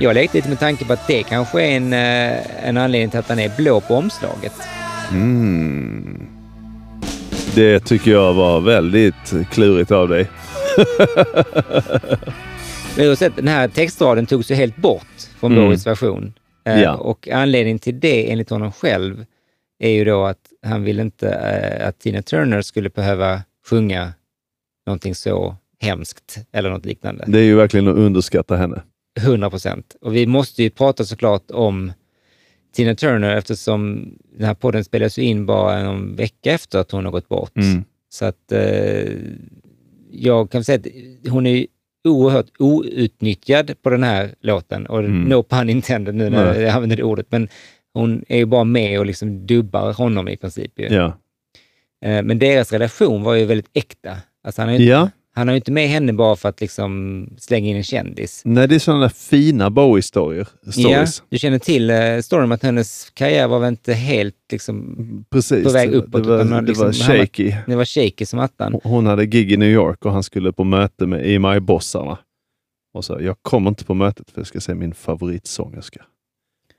Jag 0.00 0.14
lekte 0.14 0.36
lite 0.38 0.48
med 0.48 0.58
tanke 0.58 0.84
på 0.84 0.92
att 0.92 1.06
det 1.06 1.22
kanske 1.22 1.62
är 1.62 1.76
en, 1.76 1.92
eh, 1.92 2.68
en 2.68 2.76
anledning 2.76 3.10
till 3.10 3.18
att 3.20 3.28
den 3.28 3.38
är 3.38 3.52
blå 3.56 3.80
på 3.80 3.94
omslaget. 3.94 4.52
Mm. 5.10 6.26
Det 7.54 7.80
tycker 7.80 8.10
jag 8.10 8.34
var 8.34 8.60
väldigt 8.60 9.34
klurigt 9.50 9.90
av 9.90 10.08
dig. 10.08 10.26
Men 12.96 13.04
du 13.04 13.08
har 13.08 13.16
sett, 13.16 13.36
den 13.36 13.48
här 13.48 13.68
textraden 13.68 14.26
togs 14.26 14.50
ju 14.50 14.54
helt 14.54 14.76
bort 14.76 15.06
från 15.40 15.52
Mm. 15.52 15.64
Bowies 15.64 15.86
version. 15.86 16.32
Eh, 16.66 16.82
Ja. 16.82 16.94
Och 16.94 17.28
anledningen 17.28 17.78
till 17.78 18.00
det, 18.00 18.30
enligt 18.32 18.50
honom 18.50 18.72
själv, 18.72 19.24
är 19.80 19.90
ju 19.90 20.04
då 20.04 20.24
att 20.26 20.38
han 20.66 20.84
vill 20.84 21.00
inte 21.00 21.28
eh, 21.30 21.88
att 21.88 21.98
Tina 22.00 22.22
Turner 22.22 22.62
skulle 22.62 22.90
behöva 22.90 23.42
sjunga 23.70 24.12
någonting 24.88 25.14
så 25.14 25.56
hemskt 25.80 26.38
eller 26.52 26.70
något 26.70 26.84
liknande. 26.86 27.24
Det 27.26 27.38
är 27.38 27.42
ju 27.42 27.54
verkligen 27.56 27.88
att 27.88 27.96
underskatta 27.96 28.56
henne. 28.56 28.82
100 29.20 29.50
procent. 29.50 29.96
Och 30.00 30.14
vi 30.16 30.26
måste 30.26 30.62
ju 30.62 30.70
prata 30.70 31.04
såklart 31.04 31.50
om 31.50 31.92
Tina 32.74 32.94
Turner 32.94 33.36
eftersom 33.36 34.10
den 34.36 34.46
här 34.46 34.54
podden 34.54 34.84
spelas 34.84 35.18
in 35.18 35.46
bara 35.46 35.82
någon 35.82 36.16
vecka 36.16 36.52
efter 36.52 36.78
att 36.78 36.90
hon 36.90 37.04
har 37.04 37.12
gått 37.12 37.28
bort. 37.28 37.56
Mm. 37.56 37.84
Så 38.08 38.24
att 38.24 38.52
eh, 38.52 39.12
jag 40.10 40.50
kan 40.50 40.64
säga 40.64 40.78
att 40.78 41.28
hon 41.30 41.46
är 41.46 41.66
oerhört 42.08 42.46
outnyttjad 42.58 43.82
på 43.82 43.90
den 43.90 44.02
här 44.02 44.34
låten. 44.40 44.86
Och 44.86 44.98
Mm. 44.98 45.22
no 45.22 45.42
pun 45.42 45.70
intended 45.70 46.14
nu 46.14 46.30
när 46.30 46.52
Nej. 46.52 46.62
jag 46.62 46.70
använder 46.74 46.96
det 46.96 47.02
ordet. 47.02 47.26
Men 47.30 47.48
hon 47.94 48.24
är 48.28 48.36
ju 48.36 48.44
bara 48.46 48.64
med 48.64 48.98
och 48.98 49.06
liksom 49.06 49.46
dubbar 49.46 49.92
honom 49.92 50.28
i 50.28 50.36
princip. 50.36 50.72
Ju. 50.80 50.86
Ja. 50.86 51.06
Eh, 52.04 52.22
men 52.22 52.38
deras 52.38 52.72
relation 52.72 53.22
var 53.22 53.34
ju 53.34 53.44
väldigt 53.44 53.70
äkta. 53.74 54.16
Alltså 54.48 54.62
han, 54.62 54.68
har 54.68 54.72
ju 54.76 54.82
inte, 54.82 54.90
Ja. 54.90 55.10
han 55.34 55.48
har 55.48 55.54
inte 55.54 55.72
med 55.72 55.88
henne 55.88 56.12
bara 56.12 56.36
för 56.36 56.48
att 56.48 56.60
liksom 56.60 57.26
slänga 57.38 57.68
in 57.68 57.76
en 57.76 57.82
kändis. 57.82 58.42
Nej, 58.44 58.68
det 58.68 58.74
är 58.74 58.78
sådana 58.78 59.00
där 59.00 59.08
fina 59.08 59.70
Bowie-stories. 59.70 60.46
Ja, 60.76 61.06
du 61.28 61.38
känner 61.38 61.58
till 61.58 61.90
eh, 61.90 62.18
storyn 62.22 62.52
att 62.52 62.62
hennes 62.62 63.10
karriär 63.14 63.48
var 63.48 63.58
väl 63.58 63.68
inte 63.68 63.92
helt 63.94 64.34
liksom, 64.52 64.96
Precis. 65.30 65.64
på 65.64 65.70
väg 65.70 65.90
uppåt. 65.92 66.22
Det 66.22 66.28
var, 66.28 66.36
utan 66.36 66.48
det 66.48 66.54
var 66.54 66.62
liksom 66.62 66.86
hamnat- 66.86 67.18
shaky. 67.20 67.54
Det 67.66 67.76
var 67.76 67.84
shaky 67.84 68.26
som 68.26 68.38
attan. 68.38 68.80
Hon 68.84 69.06
hade 69.06 69.26
gig 69.26 69.52
i 69.52 69.56
New 69.56 69.70
York 69.70 70.04
och 70.04 70.12
han 70.12 70.22
skulle 70.22 70.52
på 70.52 70.64
möte 70.64 71.06
med 71.06 71.26
EMI-bossarna. 71.26 72.18
Och 72.94 73.04
sa, 73.04 73.20
jag 73.20 73.36
kommer 73.42 73.68
inte 73.70 73.84
på 73.84 73.94
mötet 73.94 74.30
för 74.30 74.40
jag 74.40 74.46
ska 74.46 74.60
se 74.60 74.74
min 74.74 74.94
favoritsångerska. 74.94 76.02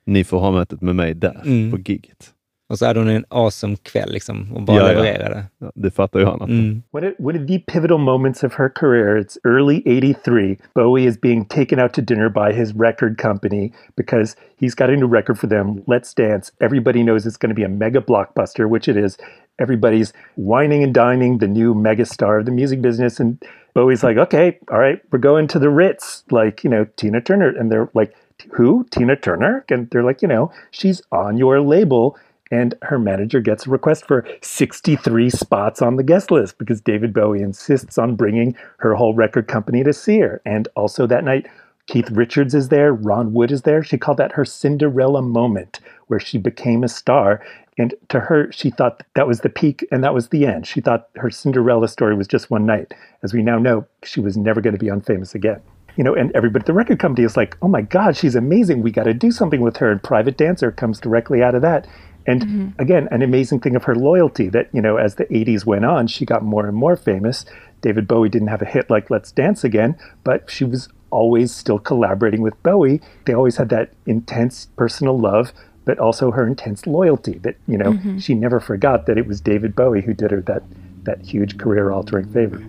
Ni 0.05 0.23
får 0.23 0.39
ha 0.39 0.51
mötet 0.51 0.81
med 0.81 0.95
mig 0.95 1.13
där, 1.13 1.41
Mm. 1.45 1.71
på 1.71 1.77
giget. 1.77 2.31
Och 2.69 2.79
så 2.79 2.85
hade 2.85 2.99
hon 2.99 3.09
en 3.09 3.25
awesome 3.29 3.75
kväll 3.75 4.11
liksom 4.11 4.47
och 4.55 4.61
bara 4.61 4.77
Ja, 4.77 4.83
ja. 4.83 5.01
levererade. 5.03 5.43
Ja, 5.57 5.71
det 5.75 5.91
fattar 5.91 6.19
ju 6.19 6.25
han. 6.25 6.41
Mm. 6.41 6.83
One 6.91 7.07
of, 7.07 7.13
one 7.19 7.39
of 7.41 7.47
the 7.47 7.59
pivotal 7.59 7.97
moments 7.97 8.43
of 8.43 8.53
her 8.53 8.69
career, 8.69 9.17
it's 9.17 9.37
early 9.43 9.81
83. 9.85 10.57
Bowie 10.75 11.05
is 11.07 11.21
being 11.21 11.45
taken 11.45 11.79
out 11.79 11.93
to 11.93 12.01
dinner 12.01 12.29
by 12.29 12.53
his 12.53 12.73
record 12.75 13.17
company 13.21 13.71
because 13.95 14.35
he's 14.59 14.75
got 14.75 14.89
a 14.89 14.95
new 14.95 15.07
record 15.07 15.39
for 15.39 15.47
them, 15.49 15.81
Let's 15.87 16.13
Dance. 16.13 16.51
Everybody 16.61 17.03
knows 17.03 17.25
it's 17.25 17.37
going 17.37 17.55
to 17.55 17.55
be 17.55 17.65
a 17.65 17.69
mega 17.69 18.01
blockbuster, 18.01 18.69
which 18.69 18.87
it 18.87 18.97
is. 18.97 19.17
Everybody's 19.59 20.13
whining 20.35 20.83
and 20.83 20.93
dining 20.93 21.39
the 21.39 21.47
new 21.47 21.73
megastar 21.73 22.39
of 22.39 22.45
the 22.45 22.51
music 22.51 22.81
business. 22.81 23.19
And 23.19 23.43
Bowie's 23.73 24.03
like, 24.03 24.17
okay, 24.17 24.57
all 24.71 24.79
right, 24.79 25.01
we're 25.11 25.19
going 25.19 25.47
to 25.47 25.59
the 25.59 25.69
Ritz, 25.69 26.23
like, 26.31 26.63
you 26.63 26.69
know, 26.69 26.85
Tina 26.97 27.19
Turner. 27.21 27.49
And 27.49 27.71
they're 27.71 27.89
like, 27.93 28.13
who? 28.53 28.85
Tina 28.91 29.15
Turner? 29.15 29.65
And 29.69 29.89
they're 29.89 30.03
like, 30.03 30.21
you 30.21 30.27
know, 30.27 30.51
she's 30.71 31.01
on 31.11 31.37
your 31.37 31.61
label. 31.61 32.15
And 32.51 32.73
her 32.81 32.97
manager 32.97 33.41
gets 33.41 33.67
a 33.67 33.69
request 33.69 34.07
for 34.07 34.25
63 34.41 35.29
spots 35.29 35.81
on 35.81 35.97
the 35.97 36.03
guest 36.03 36.31
list 36.31 36.57
because 36.57 36.81
David 36.81 37.13
Bowie 37.13 37.41
insists 37.41 37.97
on 37.97 38.15
bringing 38.15 38.55
her 38.77 38.95
whole 38.95 39.13
record 39.13 39.47
company 39.47 39.83
to 39.83 39.93
see 39.93 40.19
her. 40.19 40.41
And 40.45 40.67
also 40.75 41.05
that 41.07 41.23
night, 41.23 41.47
Keith 41.85 42.09
Richards 42.11 42.53
is 42.53 42.69
there, 42.69 42.93
Ron 42.93 43.33
Wood 43.33 43.51
is 43.51 43.63
there. 43.63 43.83
She 43.83 43.97
called 43.97 44.17
that 44.17 44.33
her 44.33 44.45
Cinderella 44.45 45.21
moment 45.21 45.79
where 46.07 46.19
she 46.19 46.37
became 46.37 46.83
a 46.83 46.87
star. 46.87 47.43
And 47.77 47.93
to 48.09 48.19
her, 48.19 48.51
she 48.51 48.69
thought 48.69 49.03
that, 49.15 49.27
was 49.27 49.39
the 49.39 49.49
peak 49.49 49.87
and 49.91 50.03
that 50.03 50.13
was 50.13 50.29
the 50.29 50.45
end. 50.45 50.67
She 50.67 50.81
thought 50.81 51.09
her 51.15 51.29
Cinderella 51.29 51.87
story 51.87 52.15
was 52.15 52.27
just 52.27 52.51
one 52.51 52.65
night. 52.65 52.93
As 53.23 53.33
we 53.33 53.41
now 53.41 53.57
know, 53.57 53.85
she 54.03 54.19
was 54.19 54.37
never 54.37 54.59
going 54.61 54.73
to 54.75 54.79
be 54.79 54.91
unfamous 54.91 55.33
again. 55.33 55.61
you 55.99 56.03
know, 56.05 56.15
and 56.15 56.31
everybody 56.33 56.63
at 56.63 56.65
the 56.65 56.73
record 56.73 56.97
company 56.97 57.25
is 57.25 57.35
like, 57.35 57.57
oh 57.61 57.67
my 57.67 57.81
God, 57.81 58.15
she's 58.15 58.35
amazing. 58.35 58.81
We 58.81 58.89
got 58.89 59.03
to 59.03 59.13
do 59.13 59.31
something 59.31 59.59
with 59.59 59.75
her. 59.77 59.91
And 59.91 60.01
Private 60.01 60.37
Dancer 60.37 60.71
comes 60.71 60.99
directly 60.99 61.43
out 61.43 61.55
of 61.55 61.61
that. 61.63 61.87
And 62.31 62.41
again, 62.77 63.07
an 63.11 63.21
amazing 63.21 63.59
thing 63.63 63.75
of 63.75 63.83
her 63.85 63.95
loyalty 63.95 64.49
that, 64.49 64.65
you 64.75 64.81
know, 64.81 64.95
as 65.05 65.15
the 65.15 65.25
80s 65.25 65.65
went 65.65 65.85
on, 65.85 66.07
she 66.07 66.25
got 66.25 66.41
more 66.43 66.67
and 66.67 66.77
more 66.77 66.95
famous. 66.95 67.45
David 67.81 68.05
Bowie 68.07 68.29
didn't 68.29 68.49
have 68.49 68.61
a 68.61 68.65
hit 68.75 68.85
like 68.95 69.05
Let's 69.09 69.31
Dance 69.41 69.63
Again, 69.67 69.95
but 70.23 70.39
she 70.47 70.65
was 70.65 70.89
always 71.11 71.49
still 71.55 71.79
collaborating 71.79 72.41
with 72.43 72.55
Bowie. 72.63 72.99
They 73.25 73.33
always 73.33 73.57
had 73.57 73.69
that 73.69 73.87
intense 74.05 74.67
personal 74.75 75.17
love, 75.19 75.45
but 75.85 75.97
also 75.99 76.31
her 76.31 76.47
intense 76.47 76.89
loyalty 76.89 77.39
that, 77.43 77.55
you 77.65 77.77
know, 77.77 77.91
Mhm. 77.93 78.19
she 78.21 78.35
never 78.35 78.59
forgot 78.59 79.05
that 79.05 79.17
it 79.17 79.27
was 79.27 79.41
David 79.41 79.73
Bowie 79.75 80.01
who 80.07 80.13
did 80.13 80.31
her 80.31 80.41
that, 80.41 80.63
that 81.05 81.17
huge 81.33 81.57
career 81.57 81.91
altering 81.91 82.27
favor. 82.33 82.59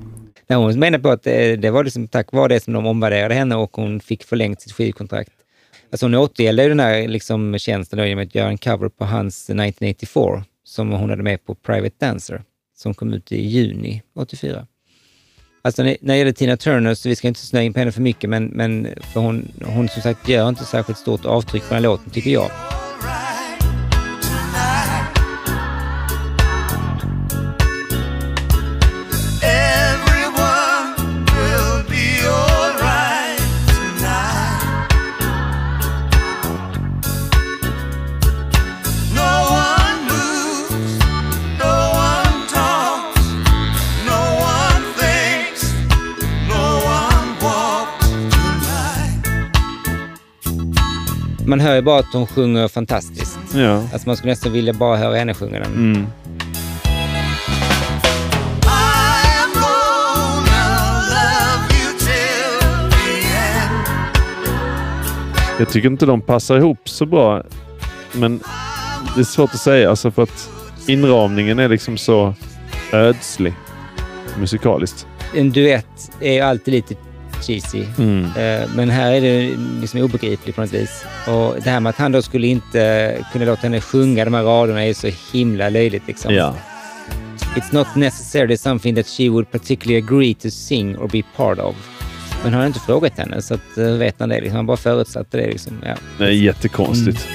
Nej, 0.47 0.59
hon 0.59 0.78
menar 0.78 0.99
på 0.99 1.09
att 1.11 1.23
det, 1.23 1.57
det 1.57 1.70
var 1.70 1.85
liksom 1.85 2.09
tack 2.09 2.32
vare 2.32 2.49
det 2.49 2.61
som 2.61 2.73
de 2.74 2.87
omvärderade 2.87 3.35
henne 3.35 3.57
och 3.57 3.77
hon 3.77 4.01
fick 4.01 4.24
förlängt 4.24 4.61
sitt 4.61 4.73
skivkontrakt. 4.73 5.32
Alltså 5.93 6.07
hon 6.07 6.15
återgällde 6.15 6.62
ju 6.62 6.69
den 6.69 6.81
här 6.81 7.09
liksom 7.09 7.59
tjänsten 7.59 7.99
då 7.99 8.05
genom 8.05 8.25
att 8.25 8.35
göra 8.35 8.49
en 8.49 8.59
cover 8.59 8.89
på 8.89 9.05
hans 9.05 9.51
1984 9.51 10.45
som 10.65 10.91
hon 10.91 11.11
hade 11.11 11.23
med 11.23 11.45
på 11.45 11.55
Private 11.55 11.95
Dancer 11.99 12.43
som 12.77 12.95
kom 12.95 13.12
ut 13.12 13.33
i 13.33 13.47
juni 13.47 14.03
84. 14.15 14.67
Alltså 15.62 15.83
när 15.83 15.97
när 16.01 16.15
det 16.15 16.19
gäller 16.19 16.33
Tina 16.33 16.57
Turner, 16.57 16.95
så 16.95 17.09
vi 17.09 17.17
ska 17.17 17.29
inte 17.29 17.41
snöa 17.41 17.62
in 17.62 17.73
på 17.73 17.79
henne 17.79 17.93
för 17.93 18.01
mycket, 18.01 18.31
men, 18.31 18.47
men 18.47 18.89
för 19.12 19.21
hon, 19.21 19.53
hon 19.65 19.89
som 19.89 20.03
sagt 20.03 20.29
gör 20.29 20.49
inte 20.49 20.65
särskilt 20.65 20.99
stort 20.99 21.25
avtryck 21.25 21.62
på 21.62 21.75
den 21.75 21.85
här 21.85 21.91
låten, 21.91 22.11
tycker 22.11 22.31
jag. 22.31 22.51
Man 51.51 51.60
hör 51.60 51.74
ju 51.74 51.82
bara 51.82 51.98
att 51.98 52.12
hon 52.12 52.27
sjunger 52.27 52.68
fantastiskt. 52.68 53.39
Ja. 53.55 53.82
Alltså 53.93 54.09
man 54.09 54.16
skulle 54.16 54.32
nästan 54.32 54.52
vilja 54.52 54.72
bara 54.72 54.97
höra 54.97 55.16
henne 55.16 55.35
sjunga 55.35 55.60
den. 55.60 55.74
Mm. 55.74 56.06
Jag 65.59 65.68
tycker 65.68 65.89
inte 65.89 66.06
de 66.06 66.20
passar 66.20 66.56
ihop 66.56 66.89
så 66.89 67.06
bra. 67.06 67.43
Men 68.12 68.40
det 69.14 69.20
är 69.20 69.24
svårt 69.24 69.51
att 69.55 69.60
säga, 69.60 69.90
alltså 69.90 70.10
för 70.10 70.22
att 70.22 70.51
inramningen 70.86 71.59
är 71.59 71.68
liksom 71.68 71.97
så 71.98 72.35
ödslig 72.93 73.55
musikaliskt. 74.39 75.06
En 75.35 75.51
duett 75.51 76.12
är 76.20 76.32
ju 76.32 76.40
alltid 76.40 76.74
lite 76.74 76.94
cheesy. 77.43 77.85
Mm. 77.99 78.25
Eh, 78.25 78.69
Men 78.75 78.91
här 78.91 79.12
är 79.12 79.21
det 79.21 79.57
liksom 79.81 80.01
obegripligt 80.01 80.57
på 80.57 80.61
något 80.62 80.73
vis. 80.73 81.05
Och 81.27 81.55
det 81.65 81.71
här 81.71 81.81
med 81.81 81.91
att 81.91 81.97
han 81.97 82.12
då 82.12 82.23
skulle 82.23 82.47
inte 82.47 83.25
kunna 83.33 83.45
låta 83.45 83.61
henne 83.62 83.81
sjunga 83.81 84.25
de 84.25 84.35
här 84.35 84.43
raderna 84.43 84.83
är 84.83 84.87
ju 84.87 84.95
så 84.95 85.11
himla 85.33 85.69
löjligt. 85.69 86.07
Liksom. 86.07 86.35
Ja. 86.35 86.55
It's 87.57 87.75
not 87.75 87.87
necessarily 87.97 88.57
something 88.57 88.95
that 88.95 89.07
she 89.07 89.29
would 89.29 89.51
particularly 89.51 90.05
agree 90.07 90.35
to 90.35 90.51
sing 90.51 90.97
or 90.99 91.09
be 91.09 91.23
part 91.37 91.59
of. 91.59 91.77
Men 92.43 92.53
han 92.53 92.61
har 92.61 92.67
inte 92.67 92.81
frågat 92.81 93.19
henne, 93.19 93.43
så 93.43 93.55
att, 93.55 93.79
eh, 93.79 93.85
vet 93.85 94.15
han 94.19 94.29
det. 94.29 94.41
Liksom. 94.41 94.57
Han 94.57 94.67
bara 94.67 94.77
förutsatte 94.77 95.37
det. 95.37 95.47
Liksom. 95.47 95.73
Ja. 95.87 95.95
Det 96.19 96.25
är 96.25 96.31
jättekonstigt. 96.31 97.29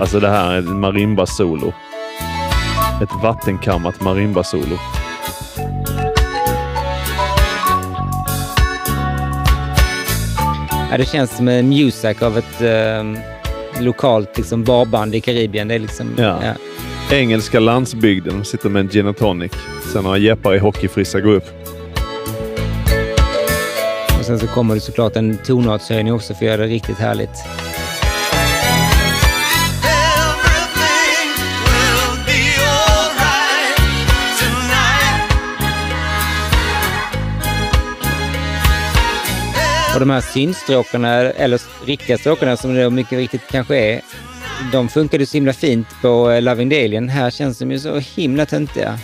Alltså 0.00 0.20
det 0.20 0.28
här 0.28 0.52
är 0.54 0.58
ett 0.58 0.64
marimba-solo. 0.64 1.72
Ett 3.02 3.22
vattenkammat 3.22 4.00
marimba-solo. 4.00 4.78
Ja, 10.90 10.96
det 10.98 11.04
känns 11.08 11.36
som 11.36 11.48
en 11.48 11.68
music 11.68 12.22
av 12.22 12.38
ett 12.38 12.60
eh, 12.60 13.82
lokalt 13.82 14.36
liksom, 14.36 14.64
barband 14.64 15.14
i 15.14 15.20
Karibien. 15.20 15.68
Det 15.68 15.74
är 15.74 15.78
liksom, 15.78 16.14
Ja. 16.18 16.38
ja. 16.44 16.52
Engelska 17.16 17.60
landsbygden 17.60 18.44
sitter 18.44 18.68
med 18.68 18.80
en 18.80 18.88
gin 18.88 19.06
och 19.06 19.16
tonic. 19.16 19.52
Sen 19.92 20.04
några 20.04 20.18
jeppar 20.18 20.54
i 20.54 20.58
hockeyfrissa 20.58 21.20
går 21.20 21.32
upp. 21.32 21.44
Och 24.18 24.24
sen 24.24 24.38
så 24.38 24.46
kommer 24.46 24.74
det 24.74 24.80
såklart 24.80 25.16
en 25.16 25.38
tonartshöjning 25.46 26.12
också 26.12 26.34
för 26.34 26.44
att 26.44 26.50
göra 26.50 26.56
det 26.56 26.66
riktigt 26.66 26.98
härligt. 26.98 27.30
Och 39.96 40.00
de 40.00 40.10
här 40.10 40.20
synstråkarna, 40.20 41.08
eller 41.12 41.60
riktiga 41.86 42.18
stråkarna 42.18 42.56
som 42.56 42.74
det 42.74 42.90
mycket 42.90 43.18
riktigt 43.18 43.46
kanske 43.50 43.76
är, 43.76 44.00
de 44.72 44.88
funkade 44.88 45.26
så 45.26 45.36
himla 45.36 45.52
fint 45.52 45.86
på 46.02 46.30
eh, 46.30 46.42
Loving 46.42 46.68
Dalian. 46.68 47.08
Här 47.08 47.30
känns 47.30 47.58
de 47.58 47.70
ju 47.70 47.78
så 47.78 47.98
himla 47.98 48.46
töntiga. 48.46 48.98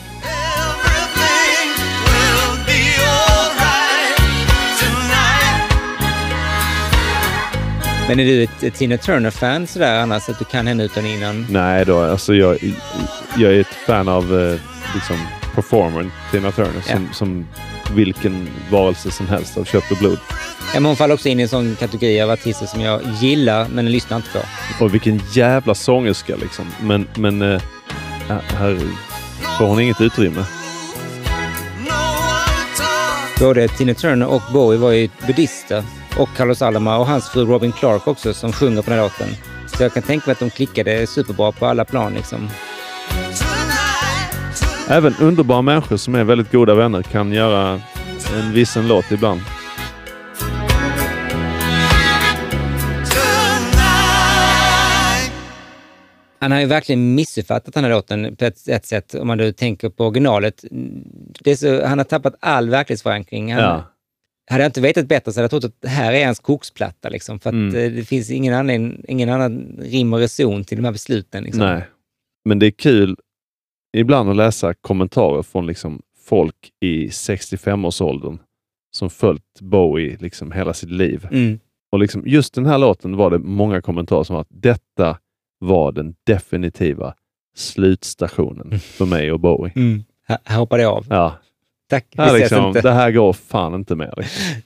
Men 8.09 8.21
är 8.21 8.25
du 8.25 8.43
ett, 8.43 8.63
ett 8.63 8.75
Tina 8.75 8.97
Turner-fan 8.97 9.67
sådär 9.67 9.99
annars, 9.99 10.29
att 10.29 10.39
du 10.39 10.45
kan 10.45 10.67
henne 10.67 10.85
utan 10.85 11.07
innan? 11.07 11.47
Nej 11.51 11.85
då, 11.85 12.01
alltså 12.01 12.35
jag, 12.35 12.59
jag 13.37 13.53
är 13.55 13.61
ett 13.61 13.75
fan 13.87 14.09
av 14.09 14.41
eh, 14.41 14.61
liksom 14.95 15.17
performern 15.55 16.11
Tina 16.33 16.53
Turner 16.53 16.81
som, 16.81 17.09
som 17.13 17.47
vilken 17.93 18.49
varelse 18.71 19.11
som 19.11 19.29
helst 19.29 19.59
av 19.59 19.65
kött 19.65 19.91
och 19.91 19.97
blod. 19.97 20.19
Ja, 20.75 20.81
men 20.81 20.85
hon 20.85 20.97
faller 20.97 21.15
också 21.15 21.29
in 21.29 21.41
i 21.41 21.43
en 21.43 21.49
sån 21.49 21.77
kategori 21.77 22.21
av 22.21 22.31
artister 22.31 22.67
som 22.67 22.81
jag 22.81 23.01
gillar, 23.21 23.69
men 23.69 23.93
lyssnar 23.93 24.17
inte 24.17 24.29
på. 24.31 24.85
Och 24.85 24.95
vilken 24.95 25.21
jävla 25.33 25.75
sångerska 25.75 26.37
liksom. 26.37 26.65
Men, 26.81 27.09
men 27.15 27.43
eh, 27.43 27.63
här 28.29 28.81
får 29.59 29.67
hon 29.67 29.81
inget 29.81 30.01
utrymme. 30.01 30.45
Både 33.41 33.69
Tina 33.69 33.95
Turner 33.95 34.27
och 34.27 34.43
Bowie 34.53 34.79
var 34.79 34.93
ju 34.93 35.09
buddister. 35.27 35.85
Och 36.19 36.29
Carlos 36.37 36.63
Aloma 36.63 36.99
och 36.99 37.07
hans 37.07 37.29
fru 37.29 37.45
Robin 37.45 37.73
Clark 37.73 38.07
också 38.07 38.35
som 38.35 38.53
sjunger 38.53 38.83
på 38.83 38.91
den 38.91 38.99
här 38.99 39.05
låten. 39.07 39.37
Så 39.67 39.83
jag 39.83 39.95
kan 39.95 40.03
tänka 40.03 40.27
mig 40.27 40.33
att 40.33 40.39
de 40.39 40.51
klickade 40.51 41.07
superbra 41.07 41.53
på 41.53 41.67
alla 41.67 41.85
plan 41.85 42.15
liksom. 42.15 42.51
Även 44.89 45.15
underbara 45.21 45.63
människor 45.63 45.97
som 45.97 46.15
är 46.15 46.25
väldigt 46.25 46.53
goda 46.53 46.75
vänner 46.75 47.03
kan 47.03 47.33
göra 47.33 47.81
en 48.35 48.53
vissen 48.53 48.89
låt 48.89 49.11
ibland. 49.13 49.41
Han 56.41 56.53
har 56.53 56.61
ju 56.61 56.67
verkligen 56.67 57.15
missuppfattat 57.15 57.75
den 57.75 57.85
här 57.85 57.91
låten 57.91 58.37
på 58.37 58.45
ett, 58.45 58.69
ett 58.69 58.87
sätt, 58.87 59.15
om 59.15 59.27
man 59.27 59.39
nu 59.39 59.53
tänker 59.53 59.89
på 59.89 60.07
originalet. 60.07 60.65
Så, 61.57 61.85
han 61.87 61.99
har 61.99 62.05
tappat 62.05 62.35
all 62.41 62.71
verklighetsförankring. 62.71 63.53
Han, 63.55 63.63
Ja. 63.63 63.89
Hade 64.51 64.63
jag 64.63 64.69
inte 64.69 64.81
vetat 64.81 65.09
bättre 65.09 65.33
så 65.33 65.41
hade 65.41 65.45
jag 65.45 65.51
trott 65.51 65.65
att 65.65 65.81
det 65.83 65.89
här 65.89 66.13
är 66.13 66.25
hans 66.25 66.39
koksplatta. 66.39 67.09
Liksom, 67.09 67.41
för 67.41 67.51
Mm. 67.51 67.75
eh, 67.77 67.93
det 67.93 68.05
finns 68.05 68.31
ingen, 68.31 68.55
anledning, 68.55 69.05
ingen 69.09 69.29
annan 69.29 69.77
rim 69.83 70.13
och 70.13 70.19
reson 70.19 70.65
till 70.65 70.77
de 70.79 70.85
här 70.85 70.93
besluten. 70.93 71.45
Liksom. 71.45 71.61
Nej. 71.65 71.83
Men 72.45 72.59
det 72.59 72.67
är 72.67 72.71
kul 72.71 73.17
ibland 73.93 74.31
att 74.31 74.37
läsa 74.37 74.75
kommentarer 74.75 75.43
från 75.43 75.67
liksom 75.67 76.03
folk 76.27 76.73
i 76.81 77.07
65-årsåldern 77.07 78.39
som 78.91 79.11
följt 79.11 79.61
Bowie 79.61 80.17
liksom 80.21 80.53
hela 80.53 80.75
sitt 80.75 80.91
liv. 80.91 81.29
Mm. 81.31 81.61
Och 81.93 81.99
liksom 81.99 82.23
just 82.27 82.55
den 82.55 82.67
här 82.67 82.79
låten 82.79 83.17
var 83.17 83.31
det 83.31 83.39
många 83.39 83.81
kommentarer 83.81 84.25
som 84.25 84.37
att 84.37 84.47
detta 84.51 85.19
var 85.59 85.93
den 85.93 86.15
definitiva 86.27 87.15
slutstationen 87.57 88.79
för 88.81 89.07
mig 89.07 89.33
och 89.33 89.41
Bowie. 89.41 89.73
Mm. 89.77 90.05
Här, 90.27 90.57
hoppade 90.57 90.83
jag 90.83 90.93
av. 90.93 91.07
Ja. 91.11 91.39
Tack, 91.91 92.07
Här 92.17 92.27
ses 92.27 92.41
liksom, 92.41 92.67
inte. 92.67 92.81
det 92.81 92.93
här 92.93 93.11
går 93.11 93.33
fan 93.33 93.75
inte 93.75 93.97
mer. 93.97 94.15
Liksom. 94.17 94.57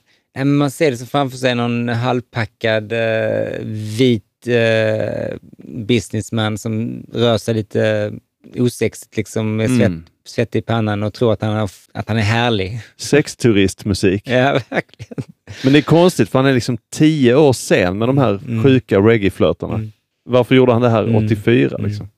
Man 0.57 0.71
ser 0.71 0.91
det 0.91 0.97
så 0.97 1.05
framför 1.05 1.37
sig 1.37 1.55
någon 1.55 1.89
halvpackad 1.89 2.91
eh, 2.91 3.59
vit 3.97 4.47
eh, 4.47 5.37
businessman 5.57 6.57
som 6.57 7.03
rör 7.13 7.37
sig 7.37 7.53
lite 7.53 8.11
osexigt 8.55 9.17
liksom 9.17 9.55
med 9.55 9.69
svett, 9.69 9.87
mm. 9.87 10.05
svett 10.25 10.55
i 10.55 10.61
pannan 10.61 11.03
och 11.03 11.13
tror 11.13 11.33
att 11.33 11.41
han, 11.41 11.55
har, 11.55 11.69
att 11.93 12.07
han 12.07 12.17
är 12.17 12.21
härlig. 12.21 12.79
Sexturistmusik. 12.97 14.21
Ja, 14.25 14.51
verkligen. 14.69 15.23
Men 15.63 15.73
det 15.73 15.79
är 15.79 15.83
konstigt 15.83 16.29
för 16.29 16.39
han 16.39 16.45
är 16.45 16.53
liksom 16.53 16.77
tio 16.93 17.35
år 17.35 17.53
sen 17.53 17.97
med 17.97 18.09
de 18.09 18.17
här 18.17 18.39
mm. 18.47 18.63
sjuka 18.63 18.99
reggaeflötarna. 18.99 19.75
Mm. 19.75 19.91
Varför 20.25 20.55
gjorde 20.55 20.73
han 20.73 20.81
det 20.81 20.89
här 20.89 21.03
mm. 21.03 21.25
84 21.25 21.75
mm. 21.79 21.89
liksom? 21.89 22.09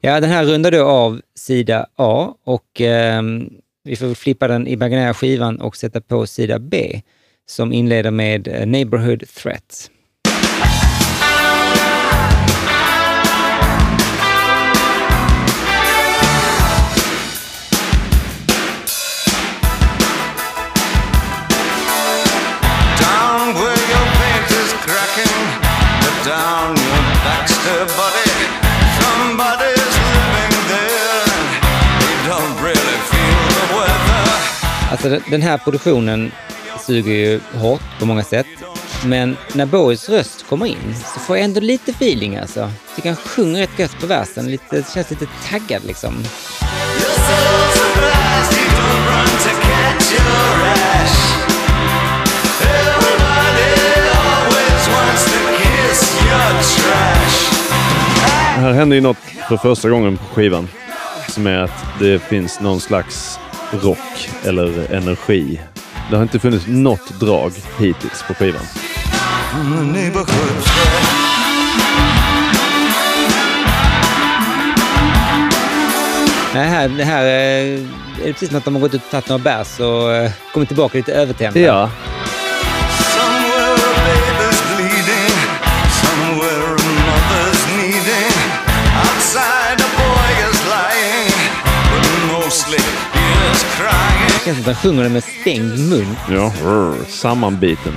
Ja, 0.00 0.20
den 0.20 0.30
här 0.30 0.44
rundar 0.44 0.70
då 0.70 0.84
av 0.84 1.20
sida 1.34 1.86
A 1.96 2.34
och 2.44 2.80
eh, 2.80 3.22
vi 3.84 3.96
får 3.96 4.14
flippa 4.14 4.48
den 4.48 4.66
imaginära 4.66 5.14
skivan 5.14 5.60
och 5.60 5.76
sätta 5.76 6.00
på 6.00 6.26
sida 6.26 6.58
B 6.58 7.02
som 7.46 7.72
inleder 7.72 8.10
med 8.10 8.48
eh, 8.48 8.66
Neighborhood 8.66 9.24
Threat. 9.34 9.90
Alltså 34.90 35.30
den 35.30 35.42
här 35.42 35.58
produktionen 35.58 36.32
suger 36.86 37.14
ju 37.14 37.40
hårt 37.54 37.82
på 37.98 38.06
många 38.06 38.22
sätt. 38.22 38.46
Men 39.04 39.36
när 39.52 39.66
Bowies 39.66 40.08
röst 40.08 40.46
kommer 40.48 40.66
in 40.66 40.94
så 41.14 41.20
får 41.20 41.36
jag 41.36 41.44
ändå 41.44 41.60
lite 41.60 41.90
feeling 41.90 42.36
alltså. 42.36 42.60
Jag 42.60 42.96
tycker 42.96 43.08
han 43.08 43.16
sjunger 43.16 43.60
rätt 43.60 43.78
gött 43.78 44.00
på 44.00 44.06
versen. 44.06 44.50
Lite, 44.50 44.84
känns 44.94 45.10
lite 45.10 45.26
taggad 45.50 45.84
liksom. 45.84 46.14
Här 58.56 58.72
händer 58.72 58.96
ju 58.96 59.00
något 59.00 59.16
för 59.48 59.56
första 59.56 59.90
gången 59.90 60.16
på 60.16 60.24
skivan. 60.24 60.68
Som 61.28 61.46
är 61.46 61.58
att 61.58 61.84
det 62.00 62.18
finns 62.18 62.60
någon 62.60 62.80
slags 62.80 63.38
rock 63.72 64.30
eller 64.44 64.92
energi. 64.94 65.60
Det 66.10 66.16
har 66.16 66.22
inte 66.22 66.38
funnits 66.38 66.64
något 66.66 67.20
drag 67.20 67.52
hittills 67.78 68.24
på 68.28 68.34
skivan. 68.34 68.62
Nej, 76.54 76.68
här, 76.68 76.88
det 76.88 77.04
här 77.04 77.24
eh, 77.24 77.80
är 78.20 78.26
det 78.26 78.32
precis 78.32 78.48
som 78.48 78.58
att 78.58 78.64
de 78.64 78.74
har 78.74 78.80
gått 78.80 78.94
ut 78.94 79.04
och 79.04 79.10
tagit 79.10 79.28
några 79.28 79.42
bärs 79.42 79.80
och 79.80 80.12
eh, 80.12 80.30
kommit 80.52 80.68
tillbaka 80.68 80.98
lite 80.98 81.12
övertända. 81.12 81.60
Ja, 81.60 81.90
känns 94.44 94.56
som 94.56 94.70
att 94.70 94.76
han 94.76 94.82
sjunger 94.82 95.02
det 95.02 95.08
med 95.08 95.24
stängd 95.24 95.90
mun. 95.90 96.16
ja. 96.30 96.52
rrr, 96.62 97.04
sammanbiten. 97.08 97.92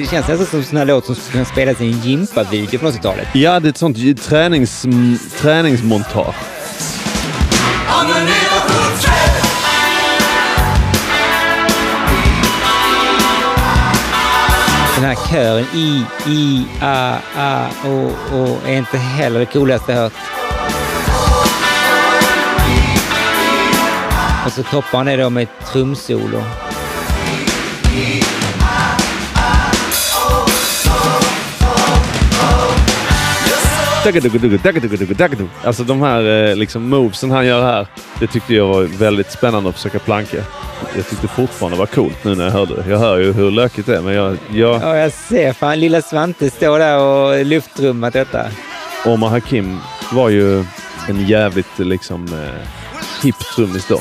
Det 0.00 0.06
känns 0.06 0.28
nästan 0.28 0.46
som 0.46 0.58
en 0.58 0.64
sån 0.64 0.78
här 0.78 0.84
låt 0.84 1.06
som 1.06 1.14
skulle 1.14 1.32
kunna 1.32 1.44
spelas 1.44 1.80
i 1.80 1.92
en 1.92 2.00
Jimpa-video 2.00 2.78
på 2.78 2.86
80-talet. 2.86 3.28
Ja, 3.32 3.60
det 3.60 3.68
är 3.68 3.70
ett 3.70 3.76
sånt 3.76 4.22
tränings, 4.22 4.86
träningsmontage. 5.40 6.34
Den 14.94 15.04
här 15.04 15.30
kören 15.30 15.66
i, 15.74 16.04
i, 16.26 16.66
a, 16.82 17.16
a, 17.36 17.66
o, 17.84 18.10
o 18.32 18.58
är 18.66 18.76
inte 18.76 18.98
heller 18.98 19.38
det 19.38 19.46
coolaste 19.46 19.92
jag 19.92 19.98
hört. 19.98 20.12
Och 24.46 24.52
så 24.52 24.62
toppar 24.62 24.98
han 24.98 25.06
det 25.06 25.16
då 25.16 25.30
med 25.30 25.42
ett 25.42 25.72
trumsolo. 25.72 26.42
Alltså 35.64 35.84
de 35.84 36.02
här 36.02 36.48
eh, 36.50 36.56
liksom 36.56 36.88
movesen 36.88 37.30
han 37.30 37.46
gör 37.46 37.62
här, 37.62 37.86
det 38.20 38.26
tyckte 38.26 38.54
jag 38.54 38.66
var 38.66 38.82
väldigt 38.82 39.32
spännande 39.32 39.68
att 39.68 39.74
försöka 39.76 39.98
planka. 39.98 40.36
Jag 40.96 41.08
tyckte 41.08 41.28
fortfarande 41.28 41.76
det 41.76 41.78
var 41.78 41.86
coolt 41.86 42.24
nu 42.24 42.34
när 42.34 42.44
jag 42.44 42.52
hörde 42.52 42.74
det. 42.82 42.90
Jag 42.90 42.98
hör 42.98 43.18
ju 43.18 43.32
hur 43.32 43.50
lökigt 43.50 43.86
det 43.86 43.96
är, 43.96 44.00
men 44.00 44.14
jag, 44.14 44.36
jag, 44.52 44.82
Ja, 44.82 44.96
jag 44.96 45.12
ser. 45.12 45.52
Fan, 45.52 45.80
lilla 45.80 46.02
Svante 46.02 46.50
står 46.50 46.78
där 46.78 46.98
och 46.98 47.46
luftrummat 47.46 48.12
detta. 48.12 48.46
Omar 49.04 49.28
Hakim 49.28 49.78
var 50.12 50.28
ju 50.28 50.64
en 51.08 51.26
jävligt 51.26 51.78
liksom 51.78 52.24
eh, 52.24 52.68
hipp 53.22 53.38
trummis 53.54 53.86
då. 53.88 54.00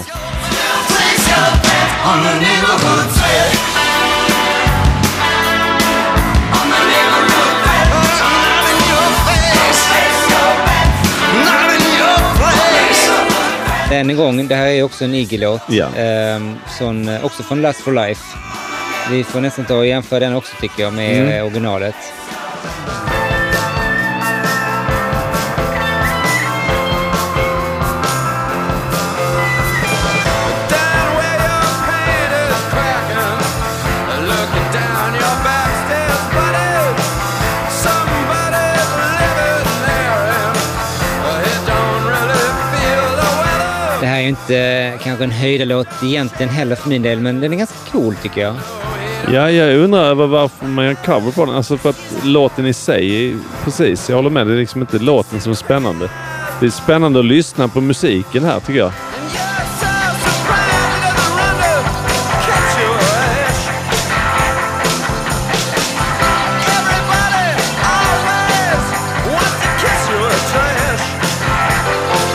Än 13.92 14.10
en 14.10 14.18
gång, 14.18 14.48
det 14.48 14.56
här 14.56 14.68
är 14.68 14.84
också 14.84 15.06
en 15.06 15.14
Iggy-låt. 15.14 15.62
Ja. 15.70 15.88
Ehm, 15.98 16.56
sån, 16.80 17.08
eh, 17.10 17.26
också 17.26 17.44
från 17.44 17.62
Lust 17.62 17.80
for 17.80 17.92
Life. 17.94 18.38
Vi 19.12 19.24
får 19.24 19.42
nästan 19.42 19.66
ta 19.66 19.76
och 19.76 19.86
jämföra 19.88 20.20
den 20.20 20.36
också 20.36 20.56
tycker 20.62 20.84
jag 20.84 20.94
med 20.94 21.18
Mm. 21.22 21.30
eh, 21.38 21.46
originalet. 21.46 21.96
Inte 44.50 45.04
kanske 45.04 45.24
en 45.24 45.32
höjdarlåt 45.32 45.88
egentligen 46.04 46.50
heller 46.50 46.76
för 46.76 46.90
min 46.90 47.02
del, 47.02 47.20
men 47.20 47.42
den 47.42 47.54
är 47.54 47.58
ganska 47.58 47.92
cool 47.92 48.16
tycker 48.16 48.42
jag. 48.42 48.56
Ja, 49.34 49.52
jag 49.52 49.78
undrar 49.78 50.04
över 50.04 50.28
varför 50.28 50.66
man 50.66 50.86
gör 50.86 50.94
cover 50.94 51.32
på 51.32 51.46
den. 51.46 51.56
Alltså 51.56 51.78
för 51.78 51.90
att 51.90 52.16
låten 52.24 52.66
i 52.66 52.74
sig, 52.74 53.36
precis, 53.64 54.10
jag 54.10 54.16
håller 54.16 54.30
med. 54.30 54.48
Det 54.48 54.54
är 54.54 54.58
liksom 54.58 54.82
inte 54.82 55.00
låten 55.00 55.42
som 55.42 55.52
är 55.52 55.56
spännande. 55.56 56.10
Det 56.60 56.66
är 56.66 56.70
spännande 56.70 57.20
att 57.20 57.26
lyssna 57.26 57.68
på 57.68 57.82
musiken 57.82 58.44
här 58.44 58.60
tycker 58.60 58.80
jag. 58.80 58.92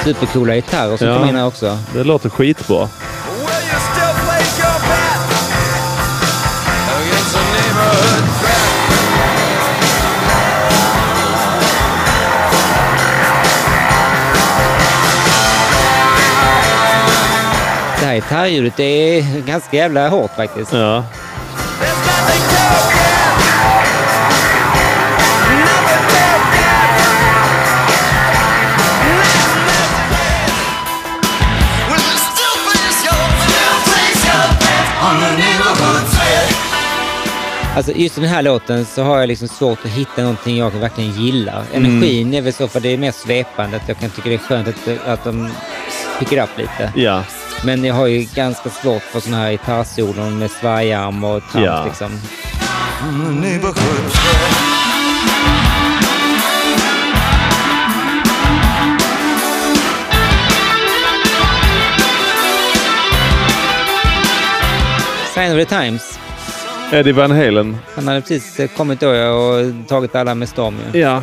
Supercoola 0.05 0.55
gitarrer 0.55 0.97
som 0.97 1.07
Ja. 1.07 1.15
kommer 1.15 1.29
in 1.29 1.37
här 1.37 1.47
också. 1.47 1.79
Det 1.95 2.05
låter 2.05 2.29
skitbra. 2.31 2.89
Det 18.01 18.07
här 18.07 18.15
gitarrljudet 18.15 18.81
är 18.81 19.41
ganska 19.47 19.77
jävla 19.77 20.09
hårt 20.09 20.31
faktiskt. 20.37 20.73
Ja. 20.73 21.05
Alltså 37.85 38.01
just 38.01 38.15
den 38.15 38.25
här 38.25 38.43
låten 38.43 38.85
så 38.85 39.03
har 39.03 39.19
jag 39.19 39.29
liksom 39.29 39.49
svårt 39.49 39.79
att 39.85 39.91
hitta 39.91 40.23
någonting 40.23 40.57
jag 40.57 40.71
verkligen 40.71 41.11
gillar. 41.11 41.65
Mm. 41.73 41.85
Energin 41.85 42.27
mm. 42.27 42.39
är 42.39 42.43
väl 42.43 42.53
så, 42.53 42.69
för 42.69 42.81
det 42.81 42.89
är 42.89 42.99
mer 42.99 43.13
svepande, 43.13 43.77
att 43.77 43.89
jag 43.89 43.99
kan 43.99 44.11
tycka 44.11 44.29
det 44.29 44.35
är 44.35 44.39
skönt 44.39 44.69
att, 44.69 45.07
att 45.07 45.25
de 45.25 45.51
pickar 46.19 46.45
upp 46.45 46.59
lite. 46.59 46.93
Ja. 46.95 47.25
Men 47.65 47.85
jag 47.85 47.95
har 47.95 48.07
ju 48.07 48.27
ganska 48.35 48.71
svårt 48.71 49.03
för 49.03 49.21
sådana 49.21 49.43
här 49.43 49.51
gitarrsolon 49.51 50.39
med 50.39 50.51
svajarm 50.51 51.25
och 51.25 51.43
trams 51.53 51.67
ja. 51.67 51.85
liksom. 51.85 52.21
Sign 65.35 65.53
of 65.53 65.69
the 65.69 65.81
Times 65.81 66.14
Eddie 66.93 67.13
Van 67.13 67.31
Halen. 67.31 67.77
Han 67.95 68.09
hade 68.09 68.21
precis 68.21 68.61
eh, 68.61 68.69
kommit 68.69 69.01
då 69.01 69.15
ja, 69.15 69.31
och 69.31 69.73
tagit 69.89 70.15
alla 70.15 70.35
med 70.35 70.49
storm. 70.49 70.75
ju. 70.93 71.01
Ja. 71.01 71.23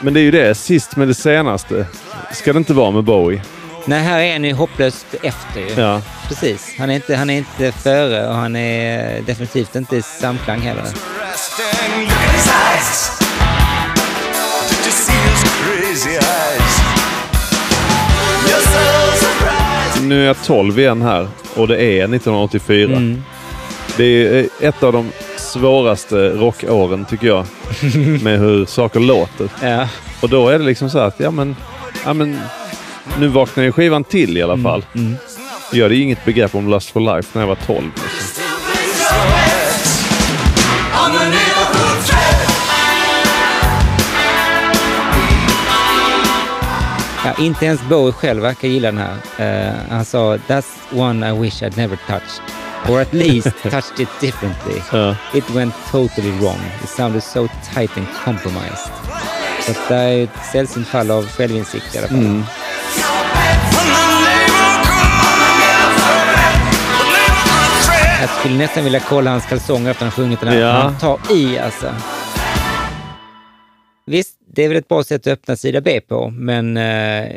Men 0.00 0.14
det 0.14 0.20
är 0.20 0.22
ju 0.22 0.30
det, 0.30 0.54
sist 0.54 0.96
med 0.96 1.08
det 1.08 1.14
senaste. 1.14 1.86
Ska 2.32 2.52
det 2.52 2.58
inte 2.58 2.72
vara 2.72 2.90
med 2.90 3.04
Bowie? 3.04 3.42
Nej, 3.84 4.02
här 4.02 4.20
är 4.20 4.32
han 4.32 4.44
ju 4.44 4.52
hopplöst 4.52 5.06
efter 5.22 5.60
ju. 5.60 5.82
Ja. 5.82 6.02
Precis. 6.28 6.74
Han 6.78 6.90
är, 6.90 6.94
inte, 6.94 7.16
han 7.16 7.30
är 7.30 7.36
inte 7.36 7.72
före 7.72 8.28
och 8.28 8.34
han 8.34 8.56
är 8.56 9.20
definitivt 9.20 9.76
inte 9.76 9.96
i 9.96 10.02
samklang 10.02 10.60
heller. 10.60 10.84
Nu 20.02 20.22
är 20.22 20.26
jag 20.26 20.42
12 20.44 20.78
igen 20.78 21.02
här 21.02 21.28
och 21.56 21.68
det 21.68 21.82
är 21.82 22.04
1984. 22.04 22.96
Mm. 22.96 23.22
Det 23.96 24.04
är 24.04 24.38
eh, 24.38 24.68
ett 24.68 24.82
av 24.82 24.92
de 24.92 25.12
svåraste 25.36 26.28
rockåren 26.28 27.04
tycker 27.04 27.26
jag. 27.26 27.46
med 28.22 28.38
hur 28.38 28.66
saker 28.66 29.00
låter. 29.00 29.48
Ja. 29.62 29.88
Och 30.22 30.28
då 30.28 30.48
är 30.48 30.58
det 30.58 30.64
liksom 30.64 30.90
så 30.90 30.98
att, 30.98 31.20
ja 31.20 31.30
men, 31.30 31.56
ja 32.04 32.14
men 32.14 32.38
nu 33.18 33.28
vaknar 33.28 33.64
ju 33.64 33.72
skivan 33.72 34.04
till 34.04 34.36
i 34.36 34.42
alla 34.42 34.58
fall. 34.58 34.84
Mm. 34.94 35.16
Jag 35.72 35.84
hade 35.84 35.94
ju 35.94 36.02
inget 36.02 36.24
begrepp 36.24 36.54
om 36.54 36.70
Lust 36.70 36.90
for 36.90 37.16
Life 37.16 37.28
när 37.32 37.42
jag 37.42 37.48
var 37.48 37.58
12. 37.66 37.84
Liksom. 37.94 38.44
Ja, 47.24 47.34
inte 47.38 47.66
ens 47.66 47.80
Bowie 47.88 48.12
själv 48.12 48.42
verkar 48.42 48.68
gilla 48.68 48.92
den 48.92 48.98
här. 48.98 49.68
Eh, 49.68 49.74
han 49.90 50.04
sa 50.04 50.36
“That's 50.36 50.66
one 50.92 51.30
I 51.30 51.40
wish 51.40 51.62
I'd 51.62 51.76
never 51.76 51.98
touched”. 52.08 52.55
Or 52.88 53.00
at 53.00 53.12
least 53.12 53.48
touched 53.62 54.00
it 54.00 54.08
differently. 54.20 54.82
Ja. 54.92 55.16
It 55.34 55.50
went 55.50 55.74
totally 55.90 56.30
wrong. 56.30 56.60
It 56.84 56.88
sounded 56.88 57.22
so 57.22 57.48
tight 57.74 57.96
and 57.96 58.06
compromised. 58.24 58.90
Så 59.60 59.72
det 59.88 59.94
är 59.94 60.24
ett 60.24 60.30
sällsynt 60.52 60.86
fall 60.86 61.10
av 61.10 61.26
självinsikt 61.26 61.94
i 61.94 61.98
alla 61.98 62.08
fall. 62.08 62.18
Mm. 62.18 62.42
Jag 68.20 68.30
skulle 68.38 68.54
nästan 68.54 68.84
vilja 68.84 69.00
kolla 69.00 69.30
hans 69.30 69.46
kalsonger 69.46 69.90
efter 69.90 70.06
att 70.06 70.12
han 70.14 70.24
sjungit 70.24 70.40
den 70.40 70.48
här. 70.48 70.58
Ja. 70.58 70.72
Han 70.72 70.98
tar 70.98 71.18
i 71.32 71.58
alltså. 71.58 71.94
Visst, 74.06 74.36
det 74.54 74.64
är 74.64 74.68
väl 74.68 74.76
ett 74.76 74.88
bra 74.88 75.04
sätt 75.04 75.26
att 75.26 75.32
öppna 75.32 75.56
sida 75.56 75.80
B 75.80 76.00
på, 76.08 76.30
men 76.30 76.76
eh, 76.76 77.32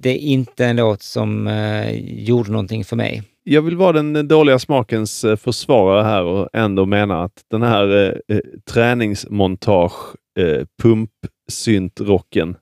det 0.00 0.10
är 0.10 0.18
inte 0.18 0.66
en 0.66 0.76
låt 0.76 1.02
som 1.02 1.46
eh, 1.46 1.90
gjorde 2.00 2.50
någonting 2.50 2.84
för 2.84 2.96
mig. 2.96 3.22
Jag 3.44 3.62
vill 3.62 3.76
vara 3.76 3.92
den 4.02 4.28
dåliga 4.28 4.58
smakens 4.58 5.24
eh, 5.24 5.36
försvarare 5.36 6.02
här 6.02 6.22
och 6.22 6.48
ändå 6.52 6.86
mena 6.86 7.22
att 7.22 7.42
den 7.50 7.62
här 7.62 7.88
eh, 8.28 8.36
eh, 8.36 8.40
träningsmontage, 8.72 10.14
eh, 10.38 10.66
pumpsyntrocken, 10.82 12.56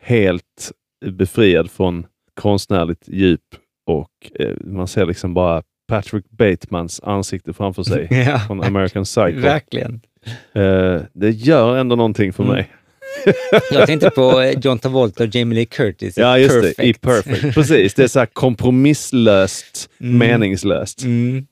helt 0.00 0.72
befriad 1.06 1.70
från 1.70 2.06
konstnärligt 2.40 3.08
djup 3.08 3.40
och 3.86 4.10
eh, 4.40 4.56
man 4.64 4.88
ser 4.88 5.06
liksom 5.06 5.34
bara 5.34 5.62
Patrick 5.88 6.30
Batemans 6.30 7.00
ansikte 7.00 7.52
framför 7.52 7.82
sig 7.82 8.06
Ja. 8.28 8.38
från 8.38 8.62
American 8.62 9.04
Psycho. 9.04 9.40
Verkligen. 9.40 10.00
Eh, 10.52 11.00
det 11.14 11.30
gör 11.30 11.76
ändå 11.76 11.96
någonting 11.96 12.32
för 12.32 12.42
Mm. 12.42 12.54
mig. 12.56 12.68
Jag 13.70 13.86
tänkte 13.86 14.10
på 14.10 14.40
eh, 14.40 14.58
John 14.62 14.78
Travolta 14.78 15.24
och 15.24 15.34
Jamie 15.34 15.54
Lee 15.58 15.64
Curtis 15.66 16.16
Ja, 16.16 16.38
just 16.38 16.54
Perfect. 16.54 16.76
det. 16.76 16.84
I 16.86 16.94
Perfect. 16.94 17.42
Precis. 17.54 17.94
Det 17.94 18.02
är 18.04 18.08
så 18.08 18.18
här 18.18 18.26
kompromisslöst, 18.26 19.90
Mm. 20.00 20.18
meningslöst. 20.18 21.02
Mm. 21.02 21.46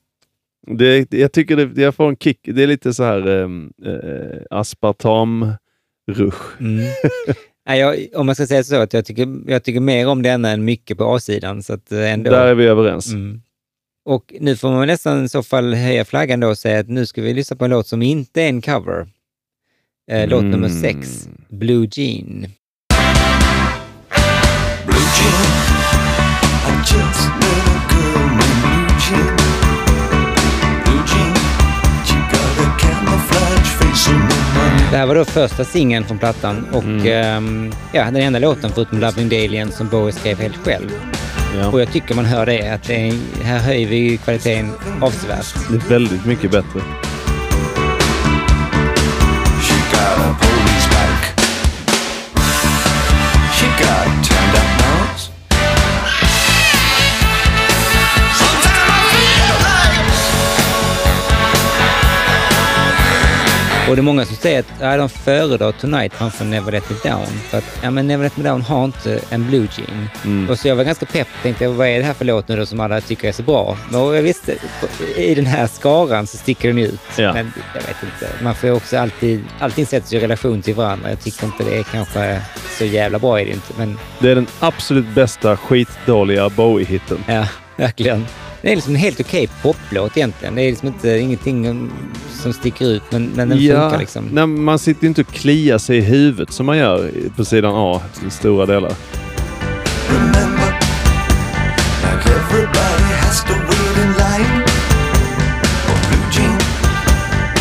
Det, 0.77 1.13
jag 1.13 1.31
tycker 1.31 1.55
det, 1.55 1.81
jag 1.81 1.95
får 1.95 2.09
en 2.09 2.17
kick. 2.17 2.39
Det 2.43 2.63
är 2.63 2.67
lite 2.67 2.93
så 2.93 3.03
här 3.03 3.27
um, 3.27 3.71
uh, 3.85 4.41
aspartam-rusch. 4.49 6.59
Mm. 6.61 6.85
Nej, 7.67 7.79
jag, 7.79 8.07
om 8.15 8.25
man 8.25 8.35
ska 8.35 8.47
säga 8.47 8.63
så, 8.63 8.75
att 8.75 8.93
jag 8.93 9.05
tycker, 9.05 9.27
jag 9.47 9.63
tycker 9.63 9.79
mer 9.79 10.07
om 10.07 10.21
denna 10.21 10.49
än 10.49 10.65
mycket 10.65 10.97
på 10.97 11.15
A-sidan. 11.15 11.63
Så 11.63 11.73
att 11.73 11.91
eh, 11.91 12.13
ändå. 12.13 12.31
Där 12.31 12.45
är 12.47 12.55
vi 12.55 12.65
överens. 12.65 13.13
Mm. 13.13 13.41
Och 14.05 14.33
nu 14.39 14.55
får 14.55 14.69
man 14.71 14.87
nästan 14.87 15.25
i 15.25 15.29
så 15.29 15.43
fall 15.43 15.73
höja 15.73 16.05
flaggan 16.05 16.39
då 16.39 16.47
och 16.47 16.57
säga 16.57 16.79
att 16.79 16.89
nu 16.89 17.05
ska 17.05 17.21
vi 17.21 17.33
lyssna 17.33 17.55
på 17.57 17.65
en 17.65 17.71
låt 17.71 17.87
som 17.87 18.01
inte 18.01 18.41
är 18.41 18.49
en 18.49 18.61
cover. 18.61 19.07
Eh, 20.11 20.27
låt 20.27 20.43
nummer 20.43 20.67
Mm. 20.69 20.81
sex, 20.81 21.27
Blue 21.49 21.87
Jean. 21.91 22.47
Blue 24.85 25.05
Jean. 25.17 25.43
I 26.67 26.77
just 26.79 27.27
met 27.39 27.67
a 27.67 27.81
girl 27.89 28.25
named 28.25 28.61
Blue 28.61 28.97
Jean. 29.09 29.35
Blue 30.85 31.03
Jean. 31.07 31.35
She 32.05 32.15
got 32.31 32.67
a 32.67 32.77
camouflage 32.79 33.67
face 33.79 34.09
and 34.11 34.19
no 34.19 34.35
money. 34.59 34.91
Det 34.91 34.97
här 34.97 35.05
var 35.05 35.15
då 35.15 35.25
första 35.25 35.63
singeln 35.63 36.03
från 36.05 36.17
plattan 36.19 36.65
och 36.71 36.83
Mm. 36.83 37.07
ehm, 37.07 37.71
ja, 37.93 38.03
den 38.05 38.15
enda 38.15 38.39
låten 38.39 38.71
förutom 38.75 38.99
Loving 38.99 39.29
Dalian 39.29 39.71
som 39.71 39.87
Bowie 39.87 40.13
skrev 40.13 40.39
helt 40.39 40.57
själv. 40.57 40.89
Ja. 41.57 41.67
Och 41.67 41.81
jag 41.81 41.91
tycker 41.91 42.15
man 42.15 42.25
hör 42.25 42.45
det, 42.45 42.69
att 42.73 42.83
det 42.83 43.07
är, 43.07 43.13
här 43.43 43.59
höjer 43.59 43.87
vi 43.87 44.17
kvaliteten 44.17 44.71
avsevärt. 45.01 45.55
Det 45.69 45.75
är 45.75 45.89
väldigt 45.89 46.25
mycket 46.25 46.51
bättre. 46.51 46.79
Got 50.07 50.19
a 50.19 50.33
police 50.39 50.87
bike. 50.93 51.25
She 53.57 53.67
got 53.83 54.36
Och 63.89 63.95
det 63.95 63.99
är 63.99 64.03
många 64.03 64.25
som 64.25 64.35
säger 64.35 64.59
att 64.59 64.65
ja, 64.81 64.97
de 64.97 65.09
föredrar 65.09 65.71
Tonight 65.71 66.13
framför 66.13 66.45
Never 66.45 66.71
Let 66.71 66.89
Me 66.89 66.95
Down. 67.09 67.25
För 67.25 67.57
att 67.57 67.79
ja, 67.83 67.91
men 67.91 68.07
Never 68.07 68.23
Let 68.23 68.37
Me 68.37 68.49
Down 68.49 68.61
har 68.61 68.85
inte 68.85 69.19
en 69.29 69.47
Blue 69.47 69.67
Jean. 69.77 70.09
Mm. 70.25 70.49
Och 70.49 70.59
så 70.59 70.67
jag 70.67 70.75
var 70.75 70.83
ganska 70.83 71.05
pepp 71.05 71.27
tänkte 71.43 71.67
vad 71.67 71.87
är 71.87 71.99
det 71.99 72.05
här 72.05 72.13
för 72.13 72.25
låt 72.25 72.47
nu 72.47 72.55
då 72.55 72.65
som 72.65 72.79
alla 72.79 73.01
tycker 73.01 73.27
är 73.27 73.31
så 73.31 73.43
bra? 73.43 73.77
Och 73.93 74.15
jag 74.15 74.21
visste, 74.21 74.55
i 75.15 75.35
den 75.35 75.45
här 75.45 75.67
skaran 75.67 76.27
så 76.27 76.37
sticker 76.37 76.67
den 76.67 76.77
ut. 76.77 76.99
Ja. 77.17 77.33
Men 77.33 77.53
jag 77.75 77.81
vet 77.81 78.03
inte, 78.03 78.43
man 78.43 78.55
får 78.55 78.71
också 78.71 78.97
alltid, 78.97 79.43
allting 79.59 79.85
sätts 79.85 80.13
i 80.13 80.19
relation 80.19 80.61
till 80.61 80.75
varandra. 80.75 81.09
Jag 81.09 81.21
tycker 81.21 81.45
inte 81.45 81.63
det 81.63 81.77
är 81.77 81.83
kanske 81.83 82.41
så 82.77 82.85
jävla 82.85 83.19
bra 83.19 83.41
är 83.41 83.45
det 83.45 83.51
inte. 83.51 83.73
Men 83.77 83.97
Det 84.19 84.31
är 84.31 84.35
den 84.35 84.47
absolut 84.59 85.07
bästa 85.15 85.57
skitdåliga 85.57 86.49
Bowie-hitten. 86.49 87.17
ja, 87.27 87.45
verkligen. 87.77 88.25
Det 88.61 88.71
är 88.71 88.75
liksom 88.75 88.95
en 88.95 88.99
helt 89.01 89.19
okej 89.19 89.49
poplåt 89.61 90.17
egentligen. 90.17 90.55
Det 90.55 90.61
är 90.61 90.69
liksom 90.69 90.87
inte, 90.87 91.09
ingenting 91.09 91.89
som 92.31 92.53
sticker 92.53 92.85
ut, 92.85 93.03
men, 93.09 93.31
men 93.35 93.49
den 93.49 93.57
funkar 93.57 93.99
liksom. 93.99 94.29
nej, 94.31 94.47
man 94.47 94.79
sitter 94.79 95.03
ju 95.03 95.07
inte 95.07 95.21
och 95.21 95.27
kliar 95.27 95.77
sig 95.77 95.97
i 95.97 96.01
huvudet 96.01 96.51
som 96.51 96.65
man 96.65 96.77
gör 96.77 97.11
på 97.35 97.45
sidan 97.45 97.73
A 97.75 98.01
i 98.27 98.29
stora 98.29 98.65
delar. 98.65 98.91
remember, 100.09 100.79
like. 104.17 104.67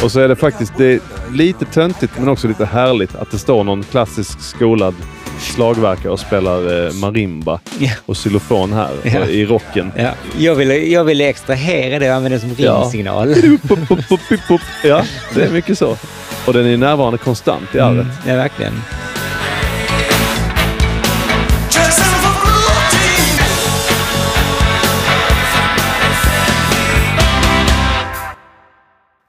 Och 0.05 0.13
så 0.13 0.21
är 0.21 0.29
det 0.29 0.37
faktiskt 0.37 0.73
det 0.77 0.85
är 0.85 1.01
lite 1.33 1.65
töntigt 1.65 2.13
men 2.19 2.29
också 2.29 2.49
lite 2.49 2.65
härligt 2.65 3.15
att 3.15 3.31
det 3.31 3.39
står 3.39 3.65
någon 3.65 3.83
klassisk 3.83 4.41
skolad 4.41 4.95
slagverkare 5.41 6.13
och 6.13 6.21
spelar 6.21 6.87
eh, 6.87 6.93
marimba 6.93 7.61
Ja. 7.79 7.91
och 8.07 8.17
xylofon 8.17 8.73
här 8.73 8.91
Ja. 9.05 9.21
och, 9.21 9.29
i 9.29 9.47
rocken. 9.47 9.93
Ja, 9.97 10.11
jag 10.39 10.55
ville 10.55 10.77
jag 10.77 11.05
vill 11.05 11.21
extrahera 11.21 11.99
det 11.99 12.11
och 12.11 12.17
använda 12.17 12.37
det 12.37 12.41
som 12.41 12.55
Ja. 12.59 12.73
ringsignal. 12.83 13.35
Pop. 14.49 14.61
Ja, 14.85 15.03
det 15.35 15.43
är 15.43 15.51
mycket 15.51 15.79
så. 15.79 15.97
Och 16.47 16.53
den 16.53 16.67
är 16.67 16.77
närvarande 16.77 17.19
konstant 17.19 17.75
i 17.75 17.79
arret. 17.81 17.93
Mm, 17.95 18.09
ja, 18.27 18.35
verkligen. 18.37 18.73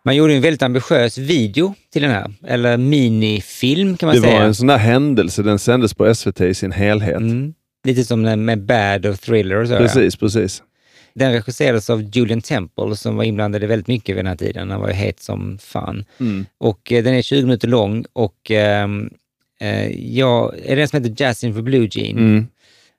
Man 0.08 0.16
gjorde 0.16 0.34
en 0.34 0.42
väldigt 0.42 0.62
ambitiös 0.62 1.18
video 1.18 1.74
till 1.94 2.02
den 2.02 2.12
här, 2.12 2.34
eller 2.48 2.78
minifilm 2.78 3.98
kan 3.98 4.08
man 4.08 4.16
Det 4.16 4.22
säga. 4.22 4.40
var 4.40 4.46
en 4.46 4.56
sån 4.56 4.68
där 4.68 4.78
händelse. 4.78 5.44
Den 5.44 5.60
sändes 5.60 5.94
på 5.94 6.16
SVT 6.16 6.42
i 6.42 6.54
sin 6.54 6.72
helhet. 6.72 7.18
Mm. 7.18 7.54
Lite 7.84 8.04
som 8.04 8.24
den 8.24 8.46
med 8.46 8.62
Bad 8.66 9.06
och 9.06 9.22
Thriller 9.22 9.56
och 9.56 9.68
så. 9.68 9.78
Precis, 9.78 10.16
precis. 10.16 10.64
Den 11.14 11.32
regisserades 11.32 11.90
av 11.90 12.02
Julian 12.02 12.42
Temple 12.42 12.96
som 12.96 13.16
var 13.16 13.24
inblandad 13.24 13.64
i 13.64 13.68
väldigt 13.68 13.88
mycket 13.88 14.16
vid 14.16 14.20
den 14.20 14.28
här 14.28 14.36
tiden. 14.36 14.72
Han 14.72 14.82
var 14.82 14.88
ju 14.88 14.94
het 14.94 15.20
som 15.20 15.58
fan. 15.58 16.06
Mm. 16.20 16.46
Och 16.58 16.92
eh, 16.92 17.04
den 17.04 17.14
är 17.14 17.22
20 17.22 17.42
minuter 17.42 17.68
lång 17.68 18.06
och 18.14 18.52
ehm, 18.52 19.10
eh, 19.62 19.88
jag, 20.18 20.56
är 20.58 20.70
det 20.70 20.76
den 20.76 20.88
som 20.88 21.04
heter 21.04 21.24
Jazzin 21.24 21.54
for 21.54 21.62
Blue 21.62 21.88
Jean? 21.92 22.18
Mm. 22.18 22.48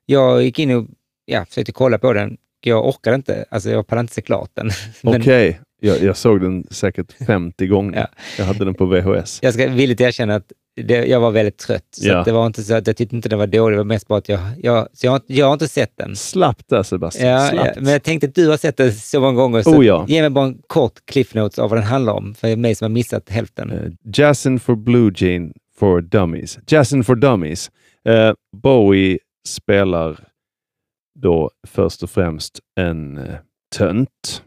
Jag 0.07 0.43
gick 0.43 0.59
in 0.59 0.71
och 0.71 0.87
ja, 1.25 1.45
försökte 1.45 1.73
kolla 1.73 1.99
på 1.99 2.13
den. 2.13 2.37
Jag 2.61 2.89
orkade 2.89 3.17
inte, 3.17 3.45
alltså 3.51 3.71
jag 3.71 3.87
pallade 3.87 4.01
inte 4.01 4.15
se 4.15 4.23
klart 4.23 4.51
den. 4.55 4.71
Okej, 5.03 5.61
jag, 5.81 6.03
jag 6.03 6.17
såg 6.17 6.41
den 6.41 6.65
säkert 6.71 7.13
50 7.27 7.67
gånger. 7.67 7.99
Ja. 7.99 8.07
Jag 8.39 8.45
hade 8.45 8.65
den 8.65 8.75
på 8.75 8.87
VHS. 8.87 9.39
Jag 9.43 9.55
ska 9.55 9.69
villigt 9.69 10.01
erkänna 10.01 10.35
att 10.35 10.53
det, 10.85 11.07
jag 11.07 11.21
var 11.21 11.31
väldigt 11.31 11.59
trött. 11.59 11.85
Så 11.91 12.09
Ja. 12.09 12.23
det 12.25 12.33
var 12.33 12.47
inte 12.47 12.63
så 12.63 12.75
att 12.75 12.87
jag 12.87 12.97
tyckte 12.97 13.17
inte 13.17 13.29
den 13.29 13.39
var 13.39 13.47
dålig, 13.47 13.75
det 13.75 13.79
var 13.79 13.85
mest 13.85 14.09
bara 14.09 14.19
att 14.19 14.29
jag, 14.29 14.41
jag, 14.59 14.89
så 14.93 15.07
jag, 15.07 15.11
har- 15.13 15.23
jag 15.27 15.47
har 15.47 15.53
inte 15.53 15.69
sett 15.69 15.93
den. 15.97 16.17
Slappt 16.17 16.69
där 16.69 16.83
Sebastian. 16.83 17.29
Ja, 17.29 17.49
Slappt. 17.51 17.73
ja, 17.77 17.83
men 17.83 17.93
jag 17.93 18.03
tänkte 18.03 18.27
att 18.27 18.35
du 18.35 18.49
har 18.49 18.57
sett 18.57 18.77
den 18.77 18.93
så 18.93 19.21
många 19.21 19.33
gånger, 19.35 19.63
så 19.63 19.77
Oh, 19.77 19.87
ja. 19.87 20.05
ge 20.09 20.21
mig 20.21 20.31
bara 20.31 20.45
en 20.47 20.59
kort 20.67 20.93
cliff 21.07 21.35
notes 21.35 21.59
av 21.59 21.71
vad 21.71 21.79
den 21.79 21.87
handlar 21.87 22.13
om, 22.13 22.35
för 22.35 22.57
mig 22.57 22.75
som 22.75 22.85
har 22.85 22.91
missat 22.91 23.29
hälften. 23.31 23.71
Eh, 23.71 23.93
Jazzin 24.15 24.61
for 24.61 24.77
Blue 24.77 25.13
Jean 25.17 25.53
for 25.79 26.01
Dummies. 26.01 26.59
Jazzin 26.67 27.05
for 27.05 27.15
Dummies. 27.17 27.71
Eh, 28.09 28.33
Bowie 28.63 29.19
spelar 29.49 30.19
då 31.21 31.51
först 31.67 32.03
och 32.03 32.11
främst 32.11 32.61
en 32.81 33.19
eh, 33.19 33.25
tönt. 33.77 34.43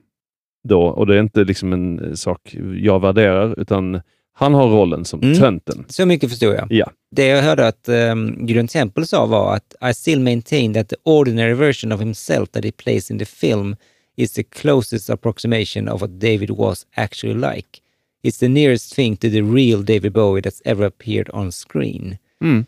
Då, 0.63 0.81
och 0.81 1.07
det 1.07 1.15
är 1.15 1.19
inte 1.19 1.43
liksom 1.43 1.73
en 1.73 1.99
eh, 1.99 2.13
sak 2.13 2.55
jag 2.81 2.99
värderar, 2.99 3.59
utan 3.61 4.01
han 4.33 4.53
har 4.53 4.67
rollen 4.67 5.05
som 5.05 5.21
Mm. 5.21 5.37
tönten. 5.37 5.85
Så 5.87 6.05
mycket 6.05 6.29
förstod 6.29 6.55
jag. 6.55 6.67
Ja. 6.69 6.91
Det 7.11 7.25
jag 7.27 7.41
hörde 7.41 7.67
att 7.67 7.89
um, 7.89 8.45
Gudrun 8.47 8.67
Temple 8.67 9.05
sa 9.05 9.25
var 9.25 9.55
att 9.55 9.75
I 9.91 9.93
still 9.93 10.19
maintain 10.19 10.73
that 10.73 10.89
the 10.89 10.95
ordinary 11.03 11.53
version 11.53 11.91
of 11.91 11.99
himself 11.99 12.49
that 12.49 12.65
he 12.65 12.71
plays 12.71 13.11
in 13.11 13.19
the 13.19 13.25
film 13.25 13.75
is 14.15 14.31
the 14.33 14.43
closest 14.43 15.09
approximation 15.09 15.89
of 15.89 16.01
what 16.01 16.09
David 16.09 16.49
was 16.49 16.85
actually 16.95 17.33
like. 17.55 17.67
It's 18.23 18.39
the 18.39 18.47
nearest 18.47 18.95
thing 18.95 19.17
to 19.17 19.29
the 19.29 19.41
real 19.41 19.83
David 19.85 20.13
Bowie 20.13 20.41
that's 20.41 20.61
ever 20.65 20.85
appeared 20.85 21.29
on 21.33 21.51
screen. 21.51 22.17
Mm. 22.43 22.65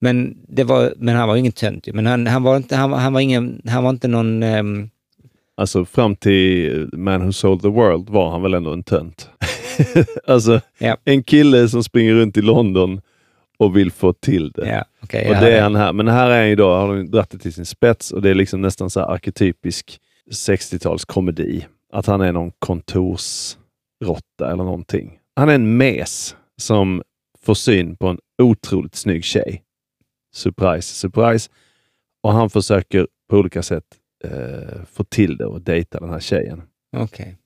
Men, 0.00 0.36
det 0.48 0.64
var, 0.64 0.94
men 0.96 1.16
han 1.16 1.28
var 1.28 1.36
ingen 1.36 1.52
tönt. 1.52 1.86
Men 1.94 2.06
han, 2.06 2.26
han, 2.26 2.42
var 2.42 2.56
inte, 2.56 2.76
han, 2.76 2.92
han, 2.92 3.12
var 3.12 3.20
ingen, 3.20 3.62
han 3.66 3.82
var 3.84 3.90
inte 3.90 4.08
någon... 4.08 4.42
ehm, 4.42 4.90
Alltså 5.58 5.84
fram 5.84 6.16
till 6.16 6.88
Man 6.92 7.24
Who 7.24 7.32
Sold 7.32 7.62
the 7.62 7.68
World 7.68 8.08
var 8.10 8.30
han 8.30 8.42
väl 8.42 8.54
ändå 8.54 8.72
en 8.72 8.82
tönt. 8.82 9.30
alltså 10.26 10.60
Ja. 10.78 10.96
en 11.04 11.22
kille 11.22 11.68
som 11.68 11.84
springer 11.84 12.14
runt 12.14 12.36
i 12.36 12.42
London 12.42 13.00
och 13.58 13.76
vill 13.76 13.90
få 13.92 14.12
till 14.12 14.50
det. 14.50 14.68
ja, 14.68 14.84
okej, 15.02 15.28
Och 15.28 15.34
det 15.34 15.56
är 15.58 15.62
han 15.62 15.76
här. 15.76 15.92
Men 15.92 16.08
här 16.08 16.30
är 16.30 16.38
han 16.38 16.48
ju 16.48 16.56
då, 16.56 16.70
har 16.74 16.96
de 16.96 17.10
dragit 17.10 17.30
det 17.30 17.38
till 17.38 17.52
sin 17.52 17.66
spets 17.66 18.10
och 18.10 18.22
det 18.22 18.30
är 18.30 18.34
liksom 18.34 18.60
nästan 18.62 18.90
så 18.90 19.00
här 19.00 19.06
arketypisk 19.06 19.98
60-talskomedi. 20.30 21.64
Att 21.92 22.06
han 22.06 22.20
är 22.20 22.32
någon 22.32 22.52
kontorsrotta 22.58 24.52
eller 24.52 24.64
någonting. 24.64 25.18
Han 25.36 25.48
är 25.48 25.54
en 25.54 25.76
mes 25.76 26.36
som 26.60 27.02
får 27.42 27.54
syn 27.54 27.96
på 27.96 28.06
en 28.08 28.18
otroligt 28.42 28.94
snygg 28.94 29.24
tjej. 29.24 29.62
Surprise, 30.34 30.94
surprise. 30.94 31.50
Och 32.22 32.32
han 32.32 32.50
försöker 32.50 33.06
på 33.30 33.36
olika 33.36 33.62
sätt 33.62 33.84
eh, 34.24 34.84
få 34.92 35.04
till 35.04 35.36
det 35.36 35.46
och 35.46 35.60
dejta 35.60 36.00
den 36.00 36.10
här 36.10 36.20
tjejen. 36.20 36.62
Okej. 36.96 37.38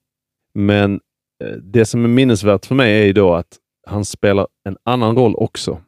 Men 0.53 0.99
eh, 1.43 1.51
det 1.51 1.85
som 1.85 2.03
är 2.03 2.07
minnesvärt 2.07 2.65
för 2.65 2.75
mig 2.75 3.01
är 3.01 3.05
ju 3.05 3.13
då 3.13 3.33
att 3.33 3.57
han 3.87 4.05
spelar 4.05 4.47
en 4.63 4.77
annan 4.83 5.15
roll 5.15 5.35
också. 5.35 5.81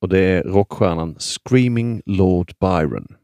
Och 0.00 0.08
det 0.08 0.18
är 0.18 0.42
rockstjärnan 0.42 1.16
Screaming 1.18 2.02
Lord 2.06 2.52
Byron. 2.60 3.16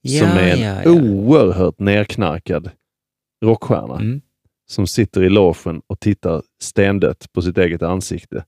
Ja, 0.00 0.18
som 0.18 0.38
är 0.38 0.52
en 0.52 0.60
ja, 0.60 0.82
ja. 0.84 0.90
oerhört 0.90 1.78
nerknarkad 1.78 2.70
rockstjärna. 3.44 3.94
Mm. 3.94 4.20
Som 4.66 4.86
sitter 4.86 5.22
i 5.22 5.28
logen 5.28 5.82
och 5.86 6.00
tittar 6.00 6.42
stendött 6.62 7.32
på 7.32 7.42
sitt 7.42 7.58
eget 7.58 7.82
ansikte 7.82 8.44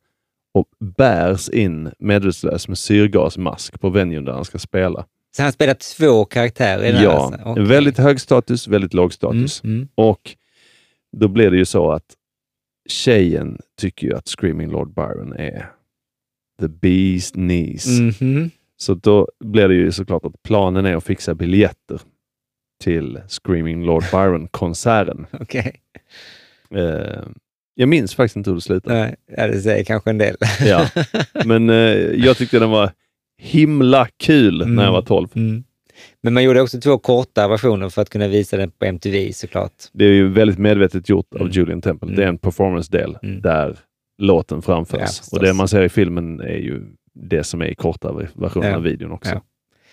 och 0.52 0.68
bärs 0.78 1.48
in 1.48 1.92
medvetslös 1.98 2.68
med 2.68 2.78
syrgasmask 2.78 3.80
på 3.80 3.90
venuen 3.90 4.24
där 4.24 4.32
han 4.32 4.44
ska 4.44 4.58
spela. 4.58 5.06
Så 5.36 5.42
han 5.42 5.52
spelar 5.52 5.74
två 5.74 6.24
karaktärer 6.24 6.84
i 6.84 6.92
den 6.92 7.02
Ja, 7.02 7.30
här? 7.30 7.40
Okej. 7.52 7.64
väldigt 7.64 7.98
hög 7.98 8.20
status, 8.20 8.68
väldigt 8.68 8.94
låg 8.94 9.12
status. 9.12 9.64
Mm, 9.64 9.76
mm. 9.76 9.88
Och 9.94 10.36
då 11.16 11.28
blir 11.28 11.50
det 11.50 11.56
ju 11.56 11.64
så 11.64 11.90
att 11.92 12.14
tjejen 12.88 13.58
tycker 13.80 14.06
ju 14.06 14.14
att 14.16 14.28
Screaming 14.28 14.70
Lord 14.70 14.94
Byron 14.94 15.32
är 15.32 15.70
the 16.60 16.68
beast 16.68 17.34
knees. 17.34 17.86
Mhm. 18.20 18.50
Så 18.76 18.94
då 18.94 19.28
blir 19.44 19.68
det 19.68 19.74
ju 19.74 19.92
såklart 19.92 20.24
att 20.24 20.42
planen 20.42 20.86
är 20.86 20.96
att 20.96 21.04
fixa 21.04 21.34
biljetter 21.34 22.00
till 22.84 23.20
Screaming 23.28 23.84
Lord 23.84 24.04
Byron-konserten. 24.12 25.26
Okej. 25.32 25.80
Eh, 26.74 27.22
jag 27.74 27.88
minns 27.88 28.14
faktiskt 28.14 28.36
inte 28.36 28.50
hur 28.50 28.54
det 28.54 28.60
slutade. 28.60 29.16
Nej, 29.36 29.48
det 29.50 29.60
säger 29.60 29.84
kanske 29.84 30.10
en 30.10 30.18
del. 30.18 30.36
Ja. 30.64 30.88
Men 31.44 31.70
eh, 31.70 31.76
jag 32.24 32.36
tyckte 32.36 32.58
den 32.58 32.70
var 32.70 32.92
himla 33.40 34.08
kul 34.16 34.66
när 34.68 34.84
jag 34.84 34.92
var 34.92 35.02
12. 35.02 35.28
Mm. 35.34 35.64
Men 36.22 36.34
man 36.34 36.44
gjorde 36.44 36.60
också 36.60 36.80
två 36.80 36.98
korta 36.98 37.48
versioner 37.48 37.88
för 37.88 38.02
att 38.02 38.10
kunna 38.10 38.28
visa 38.28 38.56
den 38.56 38.70
på 38.70 38.84
MTV 38.84 39.32
såklart. 39.32 39.72
Det 39.92 40.04
är 40.04 40.12
ju 40.12 40.28
väldigt 40.28 40.58
medvetet 40.58 41.08
gjort 41.08 41.34
Mm. 41.34 41.46
av 41.46 41.52
Julian 41.54 41.82
Temple. 41.82 42.14
Det 42.16 42.24
är 42.24 42.28
en 42.28 42.38
performance-del 42.38 43.16
där 43.42 43.78
låten 44.22 44.62
framförs. 44.62 45.20
Ja, 45.32 45.38
och 45.38 45.44
det 45.44 45.52
man 45.52 45.68
ser 45.68 45.82
i 45.82 45.88
filmen 45.88 46.40
är 46.40 46.56
ju 46.58 46.82
det 47.14 47.44
som 47.44 47.60
är 47.62 47.66
i 47.66 47.74
korta 47.74 48.12
versionen 48.34 48.70
Ja. 48.70 48.76
av 48.76 48.82
videon 48.82 49.12
också. 49.12 49.30
Ja. 49.34 49.42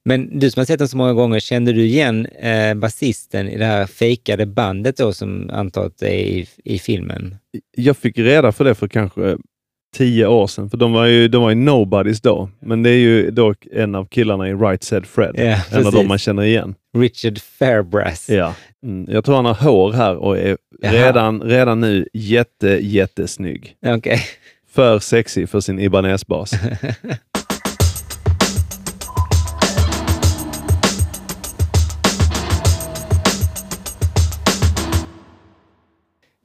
Men 0.04 0.40
du 0.40 0.52
som 0.52 0.60
har 0.60 0.66
sett 0.66 0.80
den 0.80 0.88
så 0.88 0.98
många 0.98 1.14
gånger, 1.14 1.40
kände 1.40 1.74
du 1.74 1.82
igen 1.86 2.26
eh, 2.26 2.74
basisten 2.76 3.50
i 3.50 3.58
det 3.58 3.66
här 3.66 3.86
fejkade 3.86 4.46
bandet 4.46 4.98
då 4.98 5.14
som 5.14 5.50
antaget 5.54 6.02
är 6.02 6.08
i, 6.08 6.48
i 6.64 6.80
filmen? 6.80 7.36
Jag 7.78 7.98
fick 7.98 8.18
reda 8.18 8.52
för 8.52 8.66
det 8.66 8.76
för 8.76 8.88
kanske 8.88 9.38
tio 9.96 10.28
år 10.28 10.48
sedan, 10.48 10.70
för 10.70 10.78
de 10.78 10.94
var 10.94 11.06
ju, 11.06 11.28
de 11.28 11.42
var 11.42 11.50
ju 11.50 11.56
nobodies 11.56 12.22
då. 12.22 12.50
Men 12.60 12.84
det 12.84 12.90
är 12.90 12.98
ju 13.00 13.32
dock 13.32 13.68
en 13.72 13.96
av 13.96 14.06
killarna 14.06 14.50
i 14.50 14.54
Right 14.54 14.84
Said 14.84 15.06
Fred. 15.06 15.32
Ja, 15.36 15.42
en 15.44 15.54
av 15.54 15.62
precis. 15.70 15.94
dem 15.94 16.08
man 16.08 16.18
känner 16.18 16.44
igen. 16.44 16.76
Richard 16.98 17.40
Fairbrass. 17.40 18.30
Ja. 18.30 18.54
Mm, 18.84 19.14
jag 19.14 19.26
tror 19.26 19.36
han 19.36 19.46
har 19.46 19.54
hår 19.54 19.92
här 19.94 20.16
och 20.16 20.38
är 20.38 20.58
Jaha. 20.82 20.92
redan, 20.94 21.42
redan 21.42 21.80
nu 21.80 22.08
jätte, 22.14 22.68
jättesnygg. 22.68 23.76
Okej. 23.86 24.20
För 24.72 25.00
sexig 25.00 25.50
för 25.50 25.60
sin 25.60 25.80
Ibanez-bas. 25.80 26.54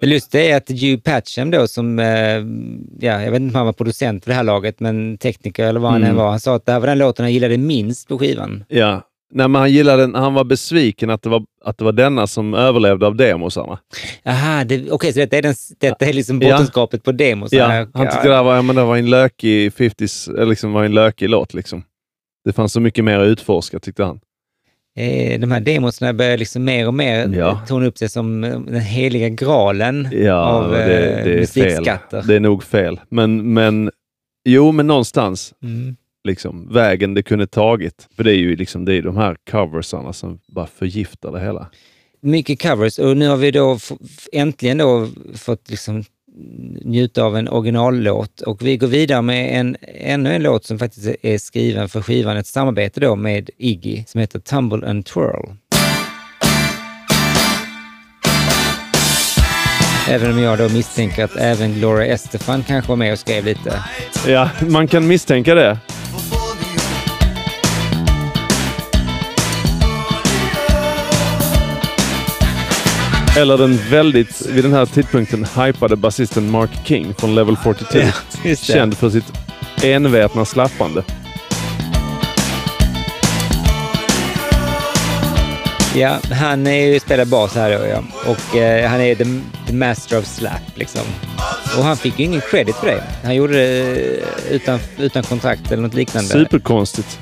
Det 0.03 0.09
lustiga 0.09 0.45
är 0.45 0.57
att 0.57 0.71
Hugh 0.71 0.97
Patcham 1.03 1.51
då 1.51 1.67
som, 1.69 1.99
eh, 1.99 2.07
ja, 3.01 3.23
jag 3.23 3.31
vet 3.31 3.41
inte 3.41 3.53
om 3.53 3.55
han 3.55 3.67
var 3.67 3.73
producent 3.73 4.25
för 4.25 4.31
det 4.31 4.35
här 4.35 4.43
laget, 4.45 4.81
men 4.81 5.19
tekniker 5.19 5.67
eller 5.67 5.81
vad 5.81 5.91
han 5.93 6.01
Mm. 6.01 6.11
än 6.11 6.17
var, 6.17 6.31
han 6.31 6.41
sa 6.41 6.55
att 6.57 6.67
det 6.67 6.73
här 6.73 6.81
var 6.81 6.87
den 6.87 6.99
låten 6.99 7.25
han 7.25 7.33
gillade 7.33 7.59
minst 7.59 8.09
på 8.09 8.19
skivan. 8.19 8.65
Ja. 8.69 9.09
Nej, 9.35 9.49
men 9.49 9.61
han 9.61 9.73
gillade 9.73 10.03
den, 10.03 10.15
han 10.15 10.35
var 10.35 10.45
besviken 10.45 11.11
att 11.11 11.23
det 11.23 11.29
var, 11.29 11.43
att 11.65 11.79
det 11.79 11.85
var 11.85 11.93
denna 11.93 12.27
som 12.27 12.55
överlevde 12.55 13.07
av 13.07 13.17
demosarna. 13.17 13.79
Jaha, 14.23 14.65
det- 14.65 14.91
okej, 14.91 15.13
så 15.13 15.19
detta 15.19 15.37
är, 15.37 15.43
den, 15.43 15.55
detta 15.81 16.05
är 16.07 16.13
liksom 16.13 16.43
Ja. 16.43 16.51
bottenskapet 16.53 17.03
på 17.05 17.13
demos? 17.13 17.53
Ja, 17.53 17.87
han 17.95 18.07
tyckte 18.11 18.29
det 18.29 18.35
här 18.35 18.43
var, 18.43 18.55
ja, 18.57 18.63
men 18.63 18.77
det 18.77 18.85
var 18.85 18.97
en 18.97 19.11
lökig 19.11 19.73
50s, 19.73 20.29
eller 20.35 20.47
liksom 20.47 20.73
var 20.73 20.85
en 20.85 20.95
lökig 20.95 21.29
låt. 21.29 21.55
Liksom. 21.55 21.83
Det 22.45 22.53
fanns 22.53 22.73
så 22.73 22.81
mycket 22.81 23.05
mer 23.05 23.19
att 23.19 23.27
utforska 23.27 23.79
tyckte 23.81 24.05
han. 24.05 24.21
Eh, 24.97 25.41
de 25.41 25.51
här 25.51 25.61
demosna 25.61 26.13
börjar 26.13 26.39
liksom 26.39 26.65
mer 26.65 26.87
och 26.87 26.95
mer 26.95 27.29
Ja. 27.35 27.61
tona 27.69 27.87
upp 27.87 27.99
sig 27.99 28.09
som 28.09 28.45
eh, 28.45 28.61
den 28.61 28.81
heliga 28.81 29.29
graalen 29.29 30.09
Ja, 30.13 30.35
av 30.35 30.71
det, 30.71 30.79
eh, 31.19 31.25
det 31.25 31.33
är 31.43 31.47
fel. 31.47 31.65
musikskatter. 31.65 32.23
Det 32.27 32.35
är 32.37 32.41
nog 32.41 32.65
fel. 32.65 33.01
Men, 33.09 33.53
men 33.55 33.91
jo, 34.45 34.73
men 34.73 34.87
någonstans. 34.87 35.55
Mm. 35.63 35.97
Liksom, 36.29 36.69
vägen 36.73 37.15
det 37.15 37.23
kunde 37.23 37.47
tagit. 37.47 38.09
För 38.17 38.25
det 38.25 38.31
är 38.33 38.37
ju 38.39 38.57
liksom, 38.57 38.85
det 38.85 38.95
är 38.95 39.03
de 39.03 39.17
här 39.17 39.37
coversarna 39.51 40.13
som 40.13 40.39
bara 40.49 40.67
förgiftar 40.67 41.33
det 41.33 41.41
hela. 41.41 41.67
Mycket 42.21 42.63
covers 42.63 42.99
och 42.99 43.17
nu 43.17 43.29
har 43.29 43.37
vi 43.37 43.51
då 43.51 43.79
äntligen 44.33 44.79
då 44.79 45.09
fått 45.35 45.71
liksom 45.71 46.05
njuta 46.85 47.23
av 47.23 47.37
en 47.37 47.49
originallåt 47.49 48.41
och 48.41 48.63
vi 48.63 48.77
går 48.77 48.87
vidare 48.87 49.23
med 49.23 49.61
en, 49.61 49.77
ännu 49.83 50.35
en 50.35 50.43
låt 50.43 50.65
som 50.65 50.79
faktiskt 50.79 51.17
är 51.23 51.39
skriven 51.39 51.89
för 51.89 52.03
skivan, 52.03 52.37
ett 52.37 52.47
samarbete 52.47 53.01
då 53.01 53.17
med 53.17 53.51
Iggy 53.59 54.05
som 54.07 54.21
heter 54.21 54.39
Tumble 54.39 54.89
and 54.89 55.07
Twirl. 55.07 55.57
Även 60.09 60.33
om 60.33 60.39
jag 60.39 60.59
då 60.59 60.69
misstänker 60.69 61.25
att 61.25 61.37
även 61.37 61.75
Gloria 61.75 62.07
Estefan 62.07 62.63
kanske 62.63 62.89
var 62.89 62.97
med 62.97 63.13
och 63.13 63.19
skrev 63.19 63.45
lite. 63.45 63.85
Ja, 64.27 64.51
man 64.69 64.89
kan 64.89 65.07
misstänka 65.07 65.55
det. 65.55 65.79
Eller 73.37 73.59
den 73.59 73.79
väldigt, 73.91 74.47
vid 74.47 74.65
den 74.65 74.73
här 74.73 74.87
tidpunkten, 74.87 75.47
hypade 75.57 75.97
basisten 75.97 76.51
Mark 76.51 76.71
King 76.85 77.15
från 77.15 77.35
Level 77.35 77.57
42. 77.57 77.99
Ja. 78.45 78.57
Känd 78.57 78.97
för 78.99 79.11
sitt 79.11 79.33
envetna 79.83 80.45
slappande. 80.45 81.05
Ja, 85.95 86.19
han 86.33 86.67
är 86.67 86.87
ju 86.87 87.01
spelar 87.01 87.25
bas 87.25 87.55
här 87.55 87.79
då, 87.79 87.87
ja. 87.87 88.03
Och 88.27 88.57
eh, 88.57 88.91
han 88.91 89.01
är 89.01 89.15
the, 89.15 89.25
the 89.67 89.73
master 89.73 90.19
of 90.19 90.27
slap 90.27 90.63
liksom. 90.75 91.03
Och 91.79 91.85
han 91.85 91.97
fick 91.97 92.19
ju 92.19 92.25
ingen 92.25 92.41
credit 92.41 92.77
för 92.77 92.87
det. 92.87 93.03
Han 93.25 93.35
gjorde 93.35 93.53
det 93.53 93.97
utan, 94.51 94.79
utan 94.99 95.23
kontrakt 95.23 95.73
eller 95.73 95.83
något 95.83 95.95
liknande. 95.95 96.31
Superkonstigt. 96.31 97.19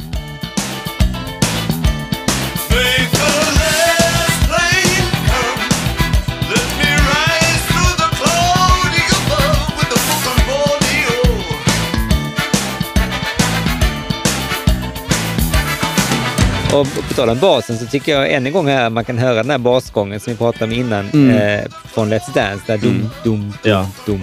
Och 16.74 16.86
på 17.08 17.14
tal 17.14 17.28
om 17.28 17.38
basen 17.38 17.78
så 17.78 17.86
tycker 17.86 18.12
jag 18.12 18.32
än 18.32 18.46
en 18.46 18.52
gång 18.52 18.68
här 18.68 18.90
man 18.90 19.04
kan 19.04 19.18
höra 19.18 19.34
den 19.34 19.50
här 19.50 19.58
basgången 19.58 20.20
som 20.20 20.32
vi 20.32 20.36
pratade 20.36 20.64
om 20.64 20.72
innan 20.72 21.08
Mm. 21.12 21.30
eh, 21.36 21.64
från 21.94 22.12
Let's 22.12 22.34
Dance. 22.34 22.64
Där 22.66 22.78
dum, 22.78 22.90
Mm. 22.90 23.02
dum, 23.24 23.40
dum, 23.40 23.52
Ja. 23.62 23.86
dum. 24.06 24.20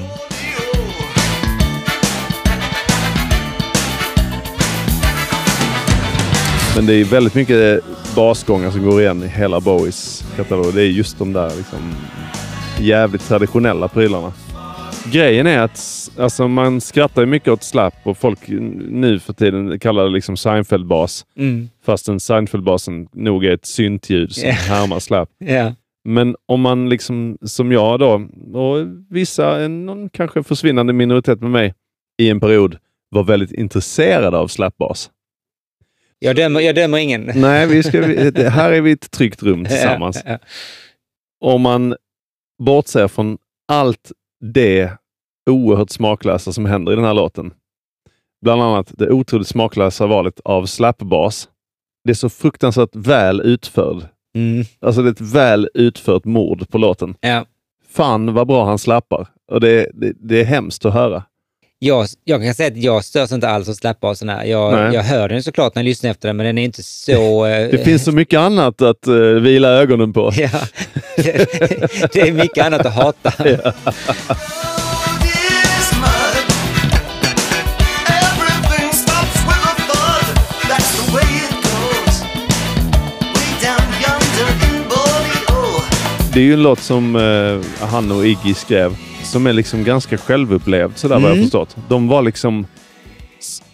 Men 6.75 6.85
det 6.85 6.93
är 6.93 7.03
väldigt 7.05 7.35
mycket 7.35 7.83
basgångar 8.15 8.71
som 8.71 8.83
går 8.85 9.01
igen 9.01 9.23
i 9.23 9.27
hela 9.27 9.59
Bowies 9.59 10.23
katalog. 10.35 10.73
Det 10.73 10.81
är 10.81 10.85
just 10.85 11.19
de 11.19 11.33
där 11.33 11.49
liksom 11.57 11.95
jävligt 12.79 13.27
traditionella 13.27 13.87
prylarna. 13.87 14.33
Grejen 15.11 15.47
är 15.47 15.59
att 15.59 16.09
alltså, 16.17 16.47
man 16.47 16.81
skrattar 16.81 17.25
mycket 17.25 17.47
åt 17.49 17.63
slap 17.63 17.93
och 18.03 18.17
folk 18.17 18.39
nu 18.47 19.19
för 19.19 19.33
tiden 19.33 19.79
kallar 19.79 20.03
det 20.03 20.09
liksom 20.09 20.35
Seinfeld-bas. 20.35 21.25
Mm. 21.37 21.69
Fastän 21.85 22.19
Seinfeld-basen 22.19 23.07
nog 23.13 23.45
är 23.45 23.53
ett 23.53 23.65
syntljud 23.65 24.31
som 24.35 24.47
Ja. 24.49 24.53
härmar 24.53 24.99
slap. 24.99 25.29
Ja. 25.37 25.73
Men 26.03 26.35
om 26.45 26.61
man 26.61 26.89
liksom, 26.89 27.37
som 27.41 27.71
jag 27.71 27.99
då, 27.99 28.27
och 28.59 28.87
vissa, 29.09 29.67
någon 29.67 30.09
kanske 30.09 30.43
försvinnande 30.43 30.93
minoritet 30.93 31.41
med 31.41 31.51
mig, 31.51 31.73
i 32.17 32.29
en 32.29 32.39
period 32.39 32.77
var 33.09 33.23
väldigt 33.23 33.51
intresserade 33.51 34.37
av 34.37 34.47
slapbas. 34.47 35.11
Jag, 36.19 36.35
dömer, 36.35 36.59
jag 36.59 36.75
dömer 36.75 36.97
ingen. 36.97 37.21
Nej, 37.35 37.67
vi 37.67 37.83
ska, 37.83 38.01
här 38.49 38.71
är 38.71 38.81
vi 38.81 38.89
i 38.89 38.93
ett 38.93 39.11
tryggt 39.11 39.43
rum 39.43 39.65
tillsammans. 39.69 40.23
Om 41.39 41.61
man 41.61 41.95
bortser 42.63 43.07
från 43.07 43.37
allt 43.67 44.11
det 44.39 44.91
oerhört 45.49 45.89
smaklösa 45.89 46.53
som 46.53 46.65
händer 46.65 46.91
i 46.91 46.95
den 46.95 47.05
här 47.05 47.13
låten. 47.13 47.53
Bland 48.41 48.61
annat 48.61 48.91
det 48.97 49.11
otroligt 49.11 49.47
smaklösa 49.47 50.07
valet 50.07 50.39
av 50.43 50.65
slapbas. 50.65 51.49
Det 52.03 52.09
är 52.09 52.15
så 52.15 52.29
fruktansvärt 52.29 52.95
väl 52.95 53.41
utförd. 53.41 54.05
Mm. 54.35 54.65
Alltså 54.79 55.01
det 55.01 55.09
är 55.09 55.11
ett 55.11 55.21
väl 55.21 55.69
utfört 55.73 56.25
mord 56.25 56.69
på 56.69 56.77
låten. 56.77 57.15
Ja. 57.19 57.45
Fan 57.89 58.33
vad 58.33 58.47
bra 58.47 58.65
han 58.65 58.77
slappar. 58.77 59.27
Och 59.51 59.59
det, 59.61 59.91
det, 59.93 60.13
det 60.19 60.41
är 60.41 60.45
hemskt 60.45 60.85
att 60.85 60.93
höra. 60.93 61.23
Jag, 61.79 62.07
jag 62.23 62.43
kan 62.43 62.53
säga 62.53 62.67
att 62.67 62.77
jag 62.77 63.05
störs 63.05 63.31
inte 63.31 63.49
alls 63.49 63.69
av 63.69 63.73
slapbasen 63.73 64.29
här. 64.29 64.45
Jag, 64.45 64.73
Nej. 64.73 64.93
jag 64.93 65.03
hör 65.03 65.29
den 65.29 65.43
såklart 65.43 65.75
när 65.75 65.81
jag 65.81 65.85
lyssnar 65.85 66.09
efter 66.09 66.29
den, 66.29 66.37
men 66.37 66.45
den 66.45 66.57
är 66.57 66.63
inte 66.63 66.83
så... 66.83 67.45
eh, 67.45 67.69
Det 67.69 67.77
finns 67.85 68.03
så 68.03 68.11
mycket 68.11 68.39
annat 68.39 68.81
att 68.81 69.07
uh, 69.07 69.39
vila 69.39 69.67
ögonen 69.69 70.13
på. 70.13 70.31
Ja, 70.37 70.49
det 72.13 72.19
är 72.19 72.31
mycket 72.31 72.65
annat 72.65 72.85
att 72.85 72.93
hata. 72.93 73.33
Det 86.33 86.39
är 86.39 86.45
ju 86.45 86.53
en 86.53 86.63
låt 86.63 86.79
som 86.79 87.15
eh, 87.15 87.87
han 87.87 88.11
och 88.11 88.27
Iggy 88.27 88.53
skrev 88.53 88.95
som 89.31 89.47
är 89.47 89.53
liksom 89.53 89.83
ganska 89.83 90.17
självupplevd 90.17 90.97
sådär 90.97 91.15
vad 91.15 91.23
jag 91.23 91.31
Mm. 91.31 91.43
förstått. 91.43 91.75
De 91.89 92.07
var 92.07 92.21
liksom... 92.21 92.67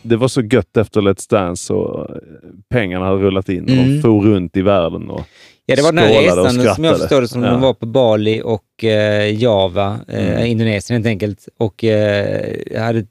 Det 0.02 0.16
var 0.16 0.28
så 0.28 0.42
gött 0.42 0.78
efter 0.78 1.02
Let's 1.02 1.30
Dance 1.30 1.74
och 1.74 2.10
eh, 2.10 2.16
pengarna 2.70 3.06
hade 3.06 3.18
rullat 3.22 3.50
in 3.50 3.62
och 3.64 3.68
de 3.70 3.74
Mm. 3.80 4.02
for 4.02 4.22
runt 4.22 4.58
i 4.58 4.62
världen. 4.62 5.10
Och 5.10 5.26
Ja, 5.66 5.76
det 5.76 5.82
var 5.82 5.92
den 5.92 6.04
här 6.04 6.16
och 6.18 6.24
resan 6.46 6.76
som 6.76 6.84
jag 6.84 6.98
förstår 7.00 7.22
det 7.22 7.28
som 7.28 7.44
Ja. 7.44 7.52
de 7.52 7.62
var 7.62 7.74
på 7.74 7.86
Bali 7.86 8.42
och 8.46 8.84
eh, 8.84 9.42
Java, 9.42 10.00
eh, 10.08 10.28
Mm. 10.34 10.46
Indonesien 10.46 10.96
helt 10.98 11.08
enkelt. 11.08 11.48
Och 11.58 11.84
eh, 11.84 12.82
hade 12.82 13.06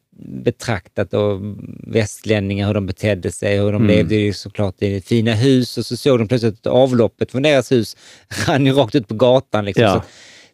betraktat 0.44 1.10
då 1.10 1.40
västlänningar, 1.86 2.66
hur 2.66 2.74
de 2.74 2.86
betedde 2.86 3.32
sig, 3.32 3.58
hur 3.58 3.72
de 3.72 3.82
Mm. 3.82 3.86
levde 3.96 4.14
ju 4.14 4.32
såklart 4.32 4.82
i 4.82 5.00
fina 5.00 5.34
hus 5.34 5.78
och 5.78 5.86
så 5.86 5.96
såg 5.96 6.18
de 6.18 6.28
plötsligt 6.28 6.54
att 6.54 6.66
avloppet 6.72 7.32
från 7.32 7.42
deras 7.42 7.72
hus 7.72 7.96
rann 8.46 8.66
ju 8.66 8.72
rakt 8.72 8.94
ut 8.94 9.08
på 9.08 9.14
gatan. 9.14 9.64
Liksom. 9.64 9.84
Ja. 9.84 10.02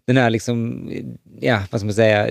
Den 0.09 0.17
här 0.17 0.31
liksom, 0.31 0.89
ja 1.41 1.61
vad 1.71 1.81
ska 1.81 1.85
man 1.87 1.95
säga, 1.95 2.27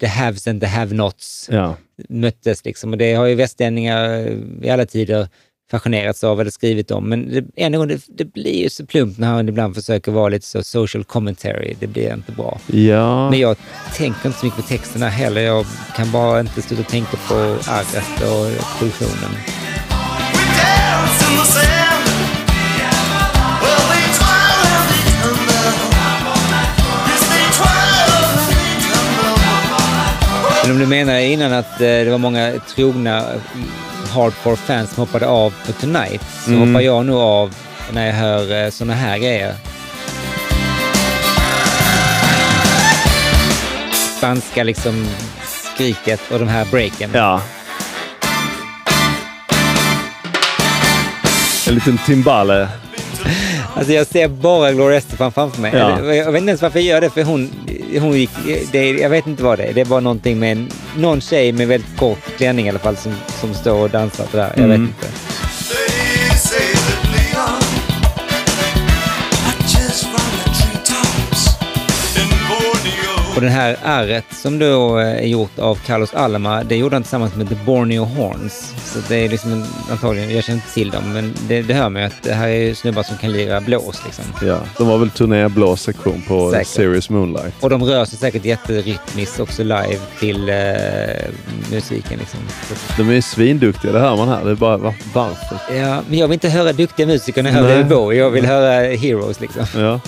the- 0.00 0.06
haves 0.06 0.46
and 0.48 0.60
the 0.60 0.66
have-nots 0.66 1.48
Ja. 1.52 1.76
möttes 2.08 2.64
liksom. 2.64 2.92
Och 2.92 2.98
det 2.98 3.14
har 3.14 3.26
ju 3.26 3.34
västlänningar 3.34 4.28
i 4.62 4.70
alla 4.70 4.86
tider 4.86 5.28
fascinerats 5.70 6.24
av 6.24 6.40
eller 6.40 6.50
skrivit 6.50 6.90
om. 6.90 7.08
Men 7.08 7.28
det, 7.28 7.44
än 7.56 7.74
en 7.74 7.78
gång, 7.80 7.88
det, 7.88 8.02
det 8.08 8.24
blir 8.24 8.62
ju 8.62 8.70
så 8.70 8.86
plumpt 8.86 9.18
när 9.18 9.28
han 9.28 9.48
ibland 9.48 9.74
försöker 9.74 10.12
vara 10.12 10.28
lite 10.28 10.46
så 10.46 10.62
social 10.62 11.04
commentary. 11.04 11.74
Det 11.80 11.86
blir 11.86 12.14
inte 12.14 12.32
bra. 12.32 12.60
Ja. 12.66 13.30
Men 13.30 13.38
jag 13.40 13.56
tänker 13.96 14.26
inte 14.26 14.38
så 14.38 14.46
mycket 14.46 14.62
på 14.62 14.68
texterna 14.68 15.08
heller. 15.08 15.40
Jag 15.40 15.66
kan 15.96 16.12
bara 16.12 16.40
inte 16.40 16.62
sluta 16.62 16.82
tänka 16.82 17.16
på 17.28 17.34
arret 17.66 18.22
och 18.22 18.78
produktionen. 18.78 19.30
Men 30.68 30.76
om 30.76 30.80
du 30.80 30.86
menar 30.86 31.18
innan 31.18 31.52
att 31.52 31.80
eh, 31.80 31.86
det 31.86 32.10
var 32.10 32.18
många 32.18 32.52
trogna 32.74 33.24
hardcore-fans 34.14 34.90
som 34.94 35.00
hoppade 35.00 35.26
av 35.26 35.54
på 35.66 35.72
Tonight, 35.72 36.22
så 36.44 36.50
Mm. 36.50 36.68
hoppar 36.68 36.80
jag 36.80 37.06
nog 37.06 37.16
av 37.20 37.54
när 37.92 38.06
jag 38.06 38.12
hör 38.14 38.64
eh, 38.64 38.70
såna 38.70 38.94
här 38.94 39.18
grejer. 39.18 39.54
Spanska 44.18 44.62
liksom 44.64 45.06
skriket 45.74 46.20
och 46.30 46.38
de 46.38 46.48
här 46.48 46.64
breaken. 46.70 47.10
Ja. 47.14 47.40
En 51.68 51.74
liten 51.74 51.98
timbale. 51.98 52.68
Alltså 53.78 53.92
jag 53.92 54.06
ser 54.06 54.28
bara 54.28 54.72
Gloria 54.72 54.98
Estefan 54.98 55.32
framför 55.32 55.60
mig. 55.60 55.72
Ja. 55.74 56.14
Jag 56.14 56.32
vet 56.32 56.40
inte 56.40 56.48
ens 56.50 56.62
varför 56.62 56.78
jag 56.78 56.86
gör 56.86 57.00
det, 57.00 57.10
för 57.10 57.22
hon, 57.22 57.50
hon 58.00 58.12
gick... 58.18 58.30
Det, 58.72 58.90
jag 58.90 59.10
vet 59.10 59.26
inte 59.26 59.42
vad 59.42 59.58
det 59.58 59.64
är. 59.64 59.72
Det 59.72 59.80
är 59.80 59.84
bara 59.84 60.00
någonting 60.00 60.38
med 60.38 60.52
en, 60.52 60.68
någon 60.96 61.20
tjej 61.20 61.52
med 61.52 61.68
väldigt 61.68 61.96
kort 61.98 62.18
klänning 62.36 62.66
i 62.66 62.68
alla 62.68 62.78
fall 62.78 62.96
som, 62.96 63.14
som 63.40 63.54
står 63.54 63.78
och 63.82 63.90
dansar 63.90 64.24
på 64.24 64.36
det 64.36 64.42
där. 64.42 64.52
Jag 64.56 64.64
Mm. 64.64 64.70
vet 64.70 64.78
inte. 64.80 65.06
Och 73.38 73.42
den 73.44 73.52
här 73.52 73.76
arret 73.84 74.24
som 74.30 74.58
då 74.58 74.98
eh, 74.98 75.06
är 75.06 75.26
gjort 75.26 75.58
av 75.58 75.74
Carlos 75.74 76.14
Alma, 76.14 76.64
det 76.64 76.76
gjorde 76.76 76.94
han 76.96 77.02
tillsammans 77.02 77.34
med 77.34 77.48
The 77.48 77.54
Borneo 77.54 78.04
Horns. 78.04 78.74
Så 78.84 78.98
det 79.08 79.24
är 79.24 79.28
liksom 79.28 79.52
en, 79.52 79.64
antagligen, 79.90 80.34
jag 80.34 80.44
känner 80.44 80.56
inte 80.56 80.74
till 80.74 80.90
dem, 80.90 81.12
men 81.12 81.34
det, 81.48 81.62
det 81.62 81.74
hör 81.74 81.88
mig 81.88 82.04
att 82.04 82.22
det 82.22 82.32
här 82.32 82.48
är 82.48 82.74
snubbar 82.74 83.02
som 83.02 83.16
kan 83.16 83.32
lira 83.32 83.60
blås 83.60 84.02
liksom. 84.04 84.24
Ja. 84.42 84.58
De 84.78 84.88
var 84.88 84.98
väl 84.98 85.10
turnéblå 85.10 85.76
sektion 85.76 86.22
på 86.28 86.50
Säkert. 86.50 86.66
Serious 86.66 87.10
Moonlight. 87.10 87.54
Och 87.60 87.70
de 87.70 87.84
rör 87.84 88.04
sig 88.04 88.18
säkert 88.18 88.44
jätterytmiskt 88.44 89.40
också 89.40 89.62
live 89.62 89.98
till 90.20 90.48
eh, 90.48 90.54
musiken 91.70 92.18
liksom. 92.18 92.40
De 92.96 93.08
är 93.08 93.14
ju 93.14 93.22
svinduktiga, 93.22 93.92
det 93.92 94.00
hör 94.00 94.16
man 94.16 94.28
här. 94.28 94.44
Det 94.44 94.50
är 94.50 94.54
bara 94.54 94.76
var, 94.76 94.94
varför. 95.14 95.76
ja, 95.76 96.02
men 96.08 96.18
jag 96.18 96.28
vill 96.28 96.34
inte 96.34 96.48
höra 96.48 96.72
duktiga 96.72 97.06
musiker 97.06 97.42
när 97.42 97.50
jag 97.50 97.58
hör 97.58 97.84
Bowie. 97.84 98.18
Jag 98.18 98.30
vill 98.30 98.46
höra 98.46 98.96
Heroes 98.96 99.40
liksom. 99.40 99.64
Ja. 99.74 100.00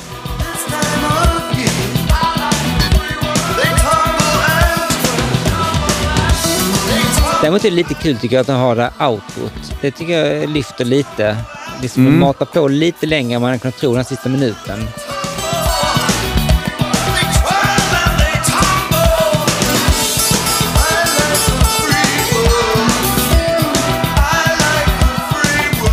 Däremot 7.43 7.65
är 7.65 7.71
det 7.71 7.77
lite 7.77 7.95
kul 7.95 8.17
tycker 8.17 8.37
jag 8.37 8.41
att 8.41 8.47
de 8.47 8.53
har 8.57 8.77
det 8.77 8.91
outrot. 9.01 9.73
Det 9.81 9.91
tycker 9.91 10.13
jag 10.25 10.49
lyfter 10.51 10.85
lite. 10.85 11.37
Liksom 11.83 12.07
Mm. 12.07 12.15
att 12.15 12.21
mata 12.21 12.45
på 12.45 12.69
lite 12.69 13.07
längre 13.07 13.35
än 13.37 13.43
man 13.43 13.59
kunnat 13.59 13.77
tro 13.77 13.95
den 13.95 14.05
sista 14.05 14.29
minuten. 14.29 14.89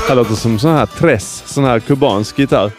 Det 0.08 0.16
låter 0.16 0.36
som 0.36 0.60
sån 0.60 0.72
här 0.76 0.86
tres, 0.86 1.44
sån 1.46 1.64
här 1.64 1.80
kubansk 1.80 2.40
gitarr. 2.40 2.72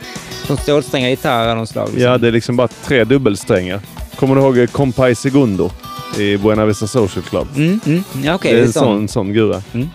Som 0.46 0.56
stålsträngad 0.56 1.10
gitarr 1.10 1.48
av 1.48 1.56
någon 1.56 1.66
slag. 1.66 1.88
Liksom. 1.88 2.02
Ja, 2.02 2.18
det 2.18 2.28
är 2.28 2.32
liksom 2.32 2.56
bara 2.56 2.68
tre 2.68 3.04
dubbelsträngar. 3.04 3.80
Kommer 4.16 4.34
du 4.34 4.40
ihåg 4.40 4.72
Compay 4.72 5.14
Segundo 5.14 5.70
i 6.18 6.36
Buena 6.36 6.66
Vista 6.66 6.86
Social 6.86 7.24
Club? 7.24 7.46
Mm, 7.56 7.80
mm. 7.86 8.02
Ja, 8.24 8.34
okej. 8.34 8.52
det 8.52 8.58
är 8.58 8.64
en 8.64 8.72
sån. 8.72 8.82
sån, 8.82 9.08
sån 9.08 9.32
gura. 9.32 9.62
Mm. 9.74 9.88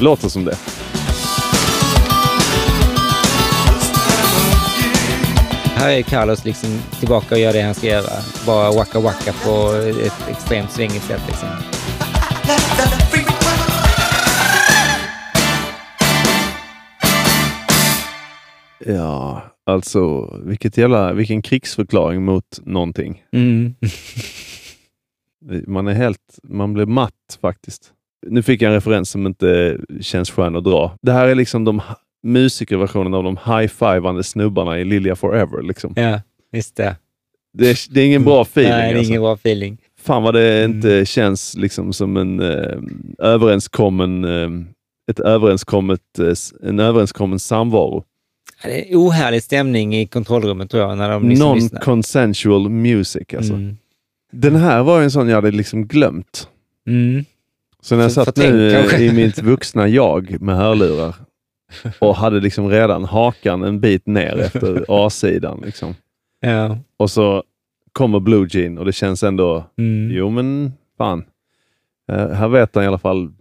Låter 0.00 0.28
som 0.28 0.44
det. 0.44 0.56
Här 5.74 5.90
är 5.90 6.02
Carlos 6.02 6.44
liksom 6.44 6.78
tillbaka 6.98 7.34
och 7.34 7.40
gör 7.40 7.52
det 7.52 7.62
han 7.62 7.74
ska 7.74 7.86
göra. 7.86 8.12
Bara 8.46 8.72
wacka 8.72 9.00
wacka 9.00 9.32
på 9.32 9.72
ett 10.06 10.28
extremt 10.30 10.70
svängigt 10.72 11.04
sätt. 11.04 11.22
Liksom. 11.26 11.48
Ja, 18.86 19.42
alltså 19.66 20.30
vilket 20.44 20.78
jävla, 20.78 21.12
vilken 21.12 21.42
krigsförklaring 21.42 22.24
mot 22.24 22.58
någonting. 22.62 23.22
Mm. 23.32 23.74
Man 25.66 25.88
är 25.88 25.92
helt, 25.92 26.38
man 26.42 26.72
blir 26.74 26.86
matt 26.86 27.38
faktiskt. 27.40 27.92
Nu 28.26 28.42
fick 28.42 28.62
jag 28.62 28.68
en 28.68 28.74
referens 28.74 29.10
som 29.10 29.26
inte 29.26 29.78
känns 30.00 30.30
skön 30.30 30.56
att 30.56 30.64
dra. 30.64 30.96
Det 31.02 31.12
här 31.12 31.28
är 31.28 31.34
liksom 31.34 31.64
de 31.64 31.82
musikerversionen 32.22 33.14
av 33.14 33.24
de 33.24 33.36
high-fivande 33.36 34.22
snubbarna 34.22 34.78
i 34.78 34.84
Lilja 34.84 35.16
Forever. 35.16 35.62
Liksom. 35.62 35.92
Ja, 35.96 36.20
just 36.52 36.76
det. 36.76 36.96
Det, 37.58 37.70
är, 37.70 37.94
det 37.94 38.00
är 38.00 38.06
ingen 38.06 38.24
bra 38.24 38.42
feeling. 38.42 38.70
Nej, 38.72 38.88
det 38.88 38.94
är 38.94 38.98
alltså. 38.98 39.10
ingen 39.10 39.22
bra 39.22 39.34
feeling. 39.34 39.78
Fan 40.00 40.22
vad 40.22 40.34
det 40.34 40.64
inte 40.64 41.06
känns 41.06 41.56
liksom 41.56 41.92
som 41.92 42.16
en 42.16 42.40
eh, 42.40 42.78
överenskommen, 43.18 44.24
eh, 44.24 44.50
ett 45.10 45.20
överenskommet, 45.20 46.18
eh, 46.18 46.68
en 46.68 46.80
överenskommen 46.80 47.38
samvaro. 47.38 48.04
Ja, 48.62 48.68
Det 48.70 48.92
är 48.92 48.96
ohärlig 48.96 49.42
stämning 49.42 49.96
i 49.96 50.06
kontrollrummet 50.06 50.70
tror 50.70 50.82
jag, 50.82 50.98
när 50.98 51.10
de 51.10 51.28
liksom. 51.28 51.58
Non-consensual 51.58 52.68
music 52.68 53.34
alltså. 53.36 53.54
Mm. 53.54 53.76
Den 54.32 54.56
här 54.56 54.82
var 54.82 54.98
ju 54.98 55.04
en 55.04 55.10
sån 55.10 55.28
jag 55.28 55.34
hade 55.36 55.50
liksom 55.50 55.86
glömt. 55.86 56.48
Mm. 56.86 57.24
Så 57.80 57.96
när 57.96 58.02
jag 58.02 58.12
satt 58.12 58.36
nu 58.36 58.70
i 58.98 59.12
mitt 59.12 59.38
vuxna 59.42 59.88
jag 59.88 60.40
med 60.40 60.56
hörlurar 60.56 61.14
och 61.98 62.16
hade 62.16 62.40
liksom 62.40 62.68
redan 62.68 63.04
hakan 63.04 63.62
en 63.62 63.80
bit 63.80 64.06
ner 64.06 64.38
efter 64.38 64.84
A-sidan. 64.88 65.62
Liksom. 65.64 65.94
Ja. 66.40 66.78
Och 66.96 67.10
så 67.10 67.42
kommer 67.92 68.20
Blue 68.20 68.48
Jean 68.50 68.78
och 68.78 68.84
det 68.84 68.92
känns 68.92 69.22
ändå, 69.22 69.64
Mm. 69.78 70.10
jo 70.16 70.30
men 70.30 70.72
fan. 70.98 71.24
Eh, 72.12 72.28
här 72.28 72.48
vet 72.48 72.74
han 72.74 72.84
i 72.84 72.86
alla 72.86 72.98
fall 72.98 73.32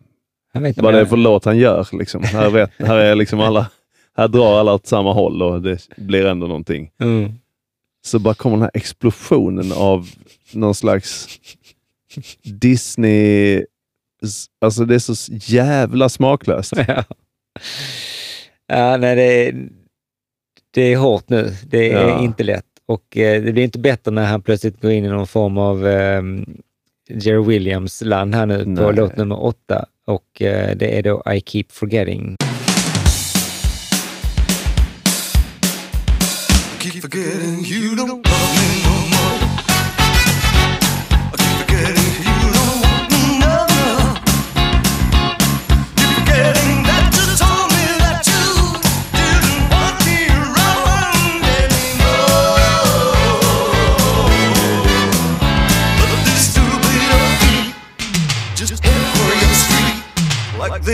vad 0.53 0.93
det 0.93 0.99
är 0.99 1.05
för 1.05 1.17
låt 1.17 1.45
han 1.45 1.57
gör. 1.57 1.87
Liksom. 1.91 2.23
Här, 2.23 2.49
vet, 2.49 2.71
här, 2.79 2.95
är 2.97 3.15
liksom 3.15 3.39
alla, 3.47 3.69
här 4.17 4.27
drar 4.27 4.59
alla 4.59 4.73
åt 4.73 4.87
samma 4.87 5.13
håll 5.13 5.41
och 5.41 5.61
det 5.61 5.87
blir 5.97 6.25
ändå 6.25 6.47
någonting. 6.47 6.91
Mm. 6.99 7.31
Så 8.05 8.19
bara 8.19 8.33
kommer 8.33 8.55
den 8.55 8.61
här 8.63 8.71
explosionen 8.73 9.71
av 9.71 10.09
någon 10.53 10.75
slags 10.75 11.27
Disney... 12.43 13.65
Alltså 14.61 14.85
det 14.85 14.95
är 14.95 14.99
så 14.99 15.33
jävla 15.33 16.09
smaklöst. 16.09 16.73
Ja. 16.87 17.03
ja, 18.67 18.97
nej, 18.97 19.15
det, 19.15 19.47
är, 19.47 19.69
det 20.73 20.81
är 20.81 20.97
hårt 20.97 21.29
nu. 21.29 21.55
Det 21.67 21.91
är 21.91 22.07
Ja. 22.07 22.23
inte 22.23 22.43
lätt. 22.43 22.65
Och 22.85 23.17
eh, 23.17 23.43
det 23.43 23.53
blir 23.53 23.63
inte 23.63 23.79
bättre 23.79 24.11
när 24.11 24.25
han 24.25 24.41
plötsligt 24.41 24.81
går 24.81 24.91
in 24.91 25.05
i 25.05 25.07
någon 25.09 25.27
form 25.27 25.57
av 25.57 25.87
eh, 25.87 26.21
Jerry 27.09 27.43
Williams-land 27.45 28.35
här 28.35 28.45
nu 28.45 28.63
på 28.63 28.69
Nej. 28.69 28.93
låt 28.95 29.17
nummer 29.17 29.43
åtta. 29.43 29.85
Och 30.07 30.41
eh, 30.41 30.75
det 30.77 30.97
är 30.97 31.03
då 31.03 31.23
I 31.33 31.41
keep 31.45 31.65
forgetting. 31.71 32.35
keep 36.79 37.01
forgetting 37.01 37.63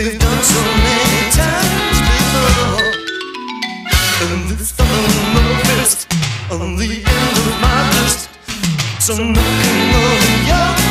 done 0.04 0.42
so 0.42 0.60
many 0.86 1.22
times 1.32 1.98
before. 2.10 2.92
And 4.22 4.50
this 4.50 4.72
fist 5.66 6.12
on 6.52 6.76
the 6.76 6.84
end 6.84 7.36
of 7.50 7.60
my. 7.60 7.78
So 9.00 9.14
knocking 9.14 9.94
on 9.94 10.22
your. 10.48 10.88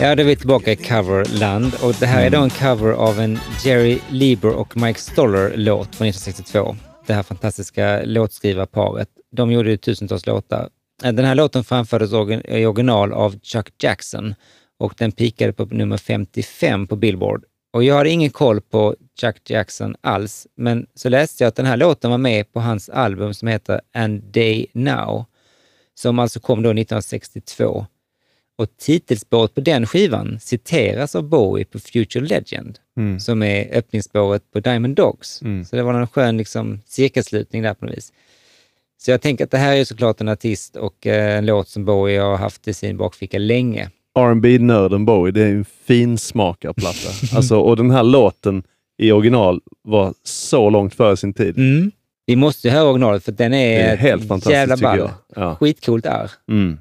Ja, 0.00 0.14
då 0.14 0.22
är 0.22 0.26
vi 0.26 0.36
tillbaka 0.36 0.72
i 0.72 0.76
coverland 0.76 1.74
och 1.82 1.94
det 2.00 2.06
här 2.06 2.26
är 2.26 2.30
då 2.30 2.40
en 2.40 2.50
cover 2.50 2.92
av 2.92 3.20
en 3.20 3.38
Jerry 3.64 3.98
Lieber 4.08 4.50
och 4.50 4.76
Mike 4.76 5.00
Stoller-låt 5.00 5.94
från 5.96 6.08
1962. 6.08 6.76
Det 7.06 7.14
här 7.14 7.22
fantastiska 7.22 8.02
låtskrivarparet. 8.04 9.08
De 9.32 9.52
gjorde 9.52 9.70
ju 9.70 9.76
tusentals 9.76 10.26
låtar. 10.26 10.68
Den 11.02 11.24
här 11.24 11.34
låten 11.34 11.64
framfördes 11.64 12.10
i 12.44 12.66
original 12.66 13.12
av 13.12 13.40
Chuck 13.42 13.68
Jackson 13.82 14.34
och 14.78 14.94
den 14.98 15.12
pikade 15.12 15.52
på 15.52 15.64
nummer 15.64 15.96
55 15.96 16.86
på 16.86 16.96
Billboard. 16.96 17.44
Och 17.70 17.84
jag 17.84 17.94
hade 17.94 18.10
ingen 18.10 18.30
koll 18.30 18.60
på 18.60 18.96
Chuck 19.20 19.50
Jackson 19.50 19.96
alls, 20.00 20.46
men 20.54 20.86
så 20.94 21.08
läste 21.08 21.44
jag 21.44 21.48
att 21.48 21.56
den 21.56 21.66
här 21.66 21.76
låten 21.76 22.10
var 22.10 22.18
med 22.18 22.52
på 22.52 22.60
hans 22.60 22.88
album 22.88 23.34
som 23.34 23.48
heter 23.48 23.80
And 23.94 24.22
Day 24.22 24.66
Now, 24.72 25.24
som 25.94 26.18
alltså 26.18 26.40
kom 26.40 26.62
då 26.62 26.68
1962. 26.70 27.86
Och 28.56 28.76
titelspåret 28.76 29.54
på 29.54 29.60
den 29.60 29.86
skivan 29.86 30.38
citeras 30.40 31.14
av 31.16 31.22
Bowie 31.22 31.64
på 31.64 31.78
Future 31.78 32.26
Legend, 32.26 32.78
Mm. 32.96 33.20
som 33.20 33.42
är 33.42 33.76
öppningsspåret 33.76 34.42
på 34.52 34.60
Diamond 34.60 34.96
Dogs. 34.96 35.42
Mm. 35.42 35.64
Så 35.64 35.76
det 35.76 35.82
var 35.82 35.94
en 35.94 36.06
skön 36.06 36.36
liksom, 36.36 36.80
cirkelslutning 36.86 37.62
där 37.62 37.74
på 37.74 37.86
något 37.86 37.96
vis. 37.96 38.12
Så 39.00 39.10
jag 39.10 39.20
tänker 39.22 39.44
att 39.44 39.50
det 39.50 39.58
här 39.58 39.76
är 39.76 39.84
såklart 39.84 40.20
en 40.20 40.28
artist 40.28 40.76
och 40.76 41.06
eh, 41.06 41.38
en 41.38 41.46
låt 41.46 41.68
som 41.68 41.84
Bowie 41.84 42.20
har 42.20 42.36
haft 42.36 42.68
i 42.68 42.74
sin 42.74 42.96
bakficka 42.96 43.38
länge. 43.38 43.90
Rb 44.18 44.60
nörden 44.60 45.04
Bowie, 45.04 45.32
det 45.32 45.42
är 45.42 45.50
en 45.50 45.64
fin 45.86 46.18
smakarplatta. 46.18 47.08
alltså, 47.36 47.58
och 47.58 47.76
den 47.76 47.90
här 47.90 48.02
låten 48.02 48.62
i 48.98 49.12
original 49.12 49.60
var 49.84 50.14
så 50.24 50.70
långt 50.70 50.94
före 50.94 51.16
sin 51.16 51.32
tid. 51.32 51.58
Mm. 51.58 51.90
Vi 52.26 52.36
måste 52.36 52.68
ju 52.68 52.74
höra 52.74 52.88
originalet 52.88 53.24
för 53.24 53.32
den 53.32 53.54
är, 53.54 53.92
är 53.92 53.96
helt 53.96 54.22
ett 54.22 54.28
fantastiskt, 54.28 54.52
jävla 54.52 54.76
ball. 54.76 54.98
jag. 54.98 55.10
Ja. 55.36 55.56
Skitcoolt 55.60 56.06
är. 56.06 56.30
Mm. 56.48 56.78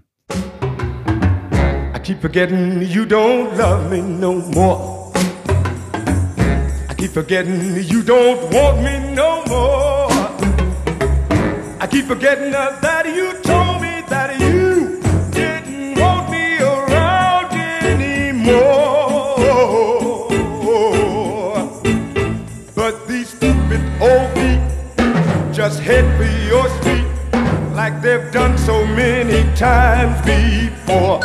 I 1.96 2.06
keep 2.06 2.18
forgetting 2.22 2.82
you 2.82 3.06
don't 3.06 3.58
love 3.58 3.90
me 3.90 4.02
no 4.02 4.34
more. 4.56 4.98
I 6.90 7.02
keep 7.02 7.14
forgetting 7.14 7.54
you 7.78 8.02
don't 8.02 8.54
want 8.54 8.82
me 8.84 9.16
no 9.16 9.44
more. 9.50 10.08
I 11.80 11.88
keep 11.92 12.08
forgetting 12.08 12.52
that 12.52 13.06
you 13.06 13.34
just 25.68 25.82
head 25.82 26.06
for 26.18 26.30
your 26.50 26.70
street 26.80 27.08
like 27.76 28.02
they've 28.02 28.32
done 28.32 28.58
so 28.58 28.86
many 28.86 29.44
times 29.56 30.16
before. 30.26 31.20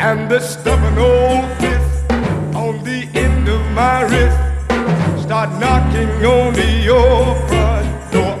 And 0.00 0.30
the 0.30 0.40
stubborn 0.40 0.98
old 0.98 1.44
fist 1.60 2.12
on 2.54 2.82
the 2.84 3.00
end 3.14 3.48
of 3.48 3.60
my 3.74 4.02
wrist 4.08 4.38
start 5.22 5.50
knocking 5.60 6.08
on 6.24 6.54
the 6.54 6.68
your 6.84 7.34
front 7.48 8.12
door. 8.12 8.38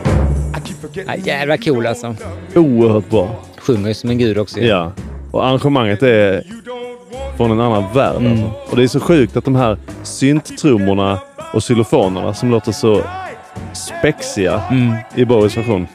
I 0.54 0.60
keep 0.64 0.76
forgetting. 0.80 1.06
Ja, 1.06 1.16
jävla 1.16 1.58
cool 1.58 1.86
alltså. 1.86 2.14
Oerhört 2.54 3.10
bra. 3.10 3.44
Sjunger 3.58 3.88
ju 3.88 3.94
som 3.94 4.10
en 4.10 4.18
gud 4.18 4.38
också. 4.38 4.60
Ja. 4.60 4.92
Och 5.30 5.46
arrangemanget 5.46 6.02
är 6.02 6.42
från 7.36 7.50
en 7.50 7.60
annan 7.60 7.84
värld. 7.94 8.16
Mm. 8.16 8.32
Alltså. 8.32 8.70
Och 8.70 8.76
det 8.76 8.82
är 8.82 8.88
så 8.88 9.00
sjukt 9.00 9.36
att 9.36 9.44
de 9.44 9.56
här 9.56 9.78
synttrummorna 10.02 11.18
och 11.52 11.62
xylofonerna 11.62 12.34
som 12.34 12.50
låter 12.50 12.72
så 12.72 13.02
spexiga 13.72 14.62
Mm. 14.70 14.94
i 15.14 15.24
Boris 15.24 15.56
version 15.56 15.86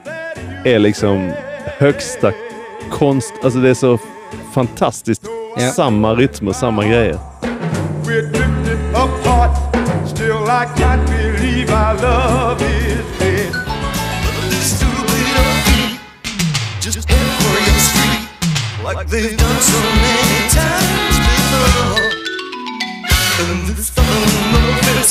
är 0.65 0.79
liksom 0.79 1.31
högsta 1.79 2.31
konst. 2.91 3.33
Alltså 3.43 3.59
det 3.59 3.69
är 3.69 3.73
så 3.73 3.99
fantastiskt. 4.53 5.21
Ja. 5.57 5.71
Samma 5.71 6.13
rytmer, 6.15 6.53
samma 6.53 6.83
grejer. 6.83 7.19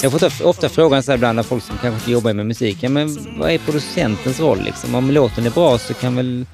Jag 0.02 0.12
får 0.12 0.46
ofta, 0.46 0.68
frågan 0.68 1.02
så 1.02 1.10
här 1.10 1.16
ibland 1.16 1.38
av 1.38 1.42
folk 1.42 1.62
som 1.64 1.76
kanske 1.82 1.98
inte 1.98 2.10
jobbar 2.10 2.32
med 2.32 2.46
musik. 2.46 2.76
Ja, 2.80 2.88
men 2.88 3.18
vad 3.38 3.50
är 3.50 3.58
producentens 3.58 4.40
roll 4.40 4.62
liksom? 4.64 4.94
Om 4.94 5.10
låten 5.10 5.46
är 5.46 5.50
bra 5.50 5.78
så 5.78 5.94
kan 5.94 6.16
väl... 6.16 6.46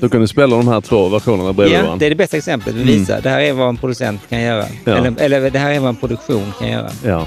Då 0.00 0.08
kan 0.08 0.20
du 0.20 0.28
spela 0.28 0.56
de 0.56 0.68
här 0.68 0.80
två 0.80 1.08
versionerna 1.08 1.52
bredvid 1.52 1.76
Ja, 1.78 1.82
varandra. 1.82 1.98
det 1.98 2.06
är 2.06 2.10
det 2.10 2.16
bästa 2.16 2.36
exemplet. 2.36 2.74
Vi 2.74 2.82
Mm. 2.82 2.94
visar. 2.98 3.20
Det 3.20 3.30
här 3.30 3.40
är 3.40 3.52
vad 3.52 3.68
en 3.68 3.76
producent 3.76 4.20
kan 4.28 4.40
göra. 4.42 4.64
Ja. 4.84 4.96
Eller, 4.96 5.20
eller 5.20 5.50
det 5.50 5.58
här 5.58 5.70
är 5.70 5.78
vad 5.80 5.88
en 5.88 5.96
produktion 5.96 6.52
kan 6.58 6.68
göra. 6.70 6.90
Ja. 7.04 7.26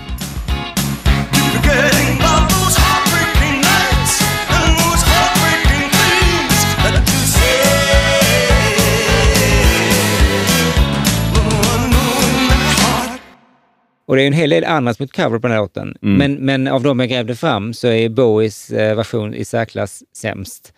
Och 14.12 14.18
det 14.18 14.24
är 14.24 14.28
en 14.28 14.34
hel 14.34 14.50
del 14.50 14.64
andra 14.64 14.94
som 14.94 15.04
gjort 15.04 15.16
cover 15.16 15.40
på 15.40 15.48
den 15.48 15.52
här 15.52 15.62
låten. 15.62 15.96
Mm. 16.02 16.18
Men, 16.18 16.46
men 16.46 16.74
av 16.74 16.84
de 16.84 17.00
jag 17.00 17.10
grävde 17.10 17.36
fram 17.36 17.74
så 17.74 17.88
är 17.88 18.10
Bowies 18.10 18.72
eh, 18.72 18.96
version 18.96 19.34
i 19.34 19.46
särklass 19.46 20.04
sämst. 20.18 20.74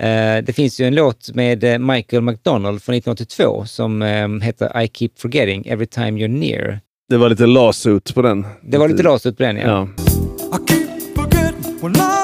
Eh, 0.00 0.44
det 0.44 0.52
finns 0.56 0.80
ju 0.80 0.86
en 0.86 0.94
låt 0.94 1.34
med 1.34 1.64
eh, 1.64 1.78
Michael 1.78 2.22
McDonald 2.22 2.82
från 2.82 2.94
1982 2.94 3.64
som 3.66 4.02
eh, 4.02 4.28
heter 4.28 4.82
I 4.82 4.88
keep 4.88 5.10
forgetting 5.16 5.66
every 5.66 5.86
time 5.86 6.10
you're 6.10 6.28
near. 6.28 6.80
Det 7.08 7.16
var 7.16 7.28
lite 7.28 7.46
lawsuit 7.46 8.14
på 8.14 8.22
den. 8.22 8.46
Det 8.62 8.78
var 8.78 8.88
lite 8.88 9.02
lasut 9.02 9.36
på 9.36 9.42
den, 9.42 9.56
ja. 9.56 9.88
Ja. 11.82 12.15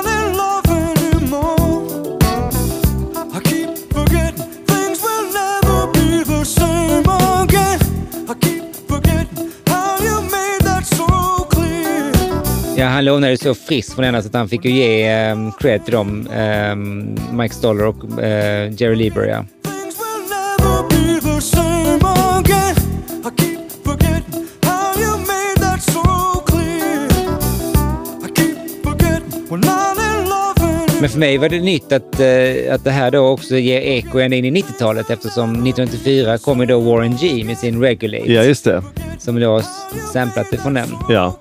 Ja, 12.77 12.87
han 12.87 13.05
lånade 13.05 13.37
så 13.37 13.55
friskt 13.55 13.95
från 13.95 14.05
denna 14.05 14.23
så 14.23 14.29
att 14.29 14.35
han 14.35 14.49
fick 14.49 14.65
ju 14.65 14.71
ge 14.71 15.31
um, 15.33 15.53
cred 15.53 15.85
till 15.85 15.95
dem, 15.95 16.29
ehm, 16.33 17.17
Mike 17.33 17.55
Stoller 17.55 17.87
och 17.87 18.23
eh, 18.23 18.73
Jerry 18.73 18.95
Lieber. 18.95 19.27
Ja. 19.27 19.45
Men 31.01 31.11
för 31.11 31.19
mig 31.19 31.39
var 31.39 31.49
det 31.49 31.61
nytt 31.61 31.93
att, 31.93 32.21
eh, 32.21 32.75
att 32.75 32.85
det 32.85 32.91
här 32.91 33.11
då 33.11 33.29
också 33.29 33.57
ger 33.57 33.81
eko 33.81 34.19
ända 34.19 34.37
in 34.37 34.45
i 34.45 34.51
90-talet 34.51 35.11
eftersom 35.11 35.51
1994 35.51 36.39
kom 36.39 36.61
ju 36.61 36.67
då 36.67 36.81
Warren 36.81 37.17
G 37.17 37.45
med 37.45 37.59
sin 37.59 37.81
Regulate. 37.81 38.33
Ja, 38.33 38.43
just 38.43 38.65
det. 38.65 38.83
Som 39.19 39.41
då 39.41 39.63
samplat 40.13 40.53
ifrån 40.53 40.75
den. 40.75 40.89
Ja. 41.09 41.41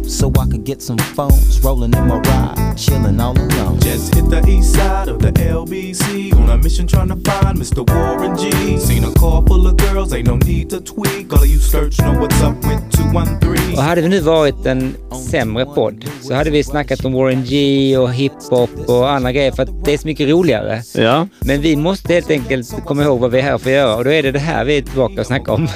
so 0.11 0.29
I 0.29 0.45
could 0.45 0.63
get 0.63 0.81
some 0.81 0.97
phones. 0.97 1.59
Rolling 1.63 1.93
in 1.93 2.07
my 2.07 2.19
ride, 2.19 2.75
chilling 2.77 3.19
all 3.19 3.37
alone. 3.37 3.79
Just 3.79 4.13
hit 4.13 4.29
the 4.29 4.45
east 4.47 4.73
side 4.73 5.07
of 5.07 5.21
the 5.21 5.31
LBC 5.31 6.33
on 6.35 6.49
a 6.49 6.57
mission 6.57 6.87
trying 6.87 7.09
to 7.09 7.15
find 7.15 7.57
Mr. 7.57 7.81
Warren 7.89 8.37
G. 8.37 8.77
Seen 8.77 9.03
a 9.03 9.11
car 9.13 9.41
full 9.47 9.67
of 9.67 9.77
girls, 9.77 10.13
ain't 10.13 10.27
no 10.27 10.35
need 10.35 10.69
to 10.69 10.81
tweak. 10.81 11.31
All 11.33 11.41
of 11.41 11.47
you 11.47 11.59
search 11.59 11.99
know 11.99 12.13
what's 12.19 12.41
up 12.41 12.55
with 12.65 12.81
213. 12.91 13.77
Och 13.77 13.83
hade 13.83 14.01
vi 14.01 14.07
nu 14.07 14.19
varit 14.19 14.65
en 14.65 14.95
sämre 15.29 15.65
podd 15.65 16.05
så 16.21 16.33
hade 16.33 16.49
vi 16.49 16.63
snackat 16.63 17.05
om 17.05 17.13
Warren 17.13 17.43
G 17.45 17.97
och 17.97 18.13
hiphop 18.13 18.69
och 18.87 19.11
andra 19.11 19.31
grejer 19.31 19.51
för 19.51 19.63
att 19.63 19.85
det 19.85 19.93
är 19.93 19.97
så 19.97 20.07
mycket 20.07 20.29
roligare. 20.29 20.81
Ja. 20.95 21.27
Men 21.39 21.61
vi 21.61 21.75
måste 21.75 22.13
helt 22.13 22.29
enkelt 22.29 22.85
komma 22.85 23.03
ihåg 23.03 23.19
vad 23.19 23.31
vi 23.31 23.39
är 23.39 23.43
här 23.43 23.57
för 23.57 23.69
att 23.69 23.75
göra 23.75 23.95
och 23.95 24.03
då 24.03 24.11
är 24.11 24.23
det 24.23 24.31
det 24.31 24.39
här 24.39 24.65
vi 24.65 24.77
är 24.77 24.81
tillbaka 24.81 25.21
och 25.21 25.27
snacka 25.27 25.51
om. 25.51 25.67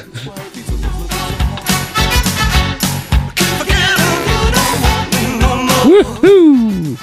Woohoo! 5.96 6.98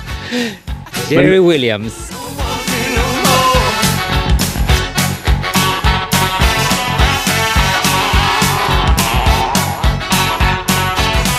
Jerry 1.09 1.39
Williams. 1.41 2.13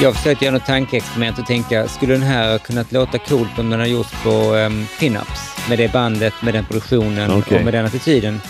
Jag 0.02 0.16
försökte 0.16 0.46
göra 0.46 0.54
något 0.56 0.66
tankeexperiment 0.66 1.40
och 1.40 1.46
tänka, 1.46 1.88
skulle 1.88 2.14
den 2.14 2.22
här 2.24 2.52
ha 2.52 2.60
kunnat 2.60 2.92
låta 2.92 3.18
coolt 3.18 3.60
om 3.60 3.70
den 3.70 3.80
har 3.80 3.88
gjorts 3.88 4.10
på 4.24 4.30
um, 4.56 4.86
Pinups? 5.00 5.68
Med 5.70 5.78
det 5.78 5.92
bandet, 5.94 6.34
med 6.42 6.54
den 6.54 6.66
produktionen 6.66 7.32
Okej. 7.32 7.58
och 7.58 7.64
med 7.64 7.74
den 7.74 7.86
attityden. 7.86 8.42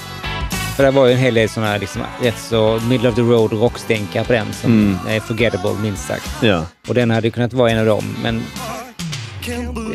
För 0.75 0.83
det 0.83 0.91
var 0.91 1.05
ju 1.07 1.11
en 1.13 1.19
hel 1.19 1.33
del 1.33 1.49
sådana 1.49 1.71
här 1.71 1.79
liksom, 1.79 2.01
rätt 2.21 2.39
så 2.39 2.79
middle 2.89 3.09
of 3.09 3.15
the 3.15 3.21
road 3.21 3.53
rockstänkare 3.53 4.23
på 4.23 4.33
den 4.33 4.53
som 4.53 4.71
Mm. 4.71 4.97
är 5.15 5.19
forgettable 5.19 5.73
minst 5.81 6.07
sagt. 6.07 6.29
Ja. 6.41 6.65
Och 6.87 6.93
den 6.93 7.11
hade 7.11 7.29
kunnat 7.29 7.53
vara 7.53 7.71
en 7.71 7.79
av 7.79 7.85
dem, 7.85 8.15
men 8.23 8.43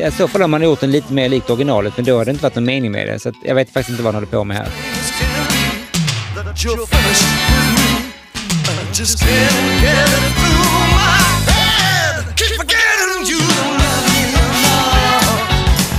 i 0.07 0.11
så 0.11 0.27
fall 0.27 0.41
har 0.41 0.47
man 0.47 0.61
gjort 0.61 0.79
den 0.79 0.91
lite 0.91 1.13
mer 1.13 1.29
likt 1.29 1.49
originalet, 1.49 1.93
men 1.95 2.05
då 2.05 2.17
har 2.17 2.25
det 2.25 2.31
inte 2.31 2.43
varit 2.43 2.55
någon 2.55 2.65
mening 2.65 2.91
med 2.91 3.07
det. 3.07 3.19
Så 3.19 3.29
att 3.29 3.35
jag 3.43 3.55
vet 3.55 3.67
faktiskt 3.73 3.89
inte 3.89 4.03
vad 4.03 4.13
han 4.13 4.23
håller 4.23 4.37
på 4.37 4.43
med 4.43 4.57
här. 4.57 4.67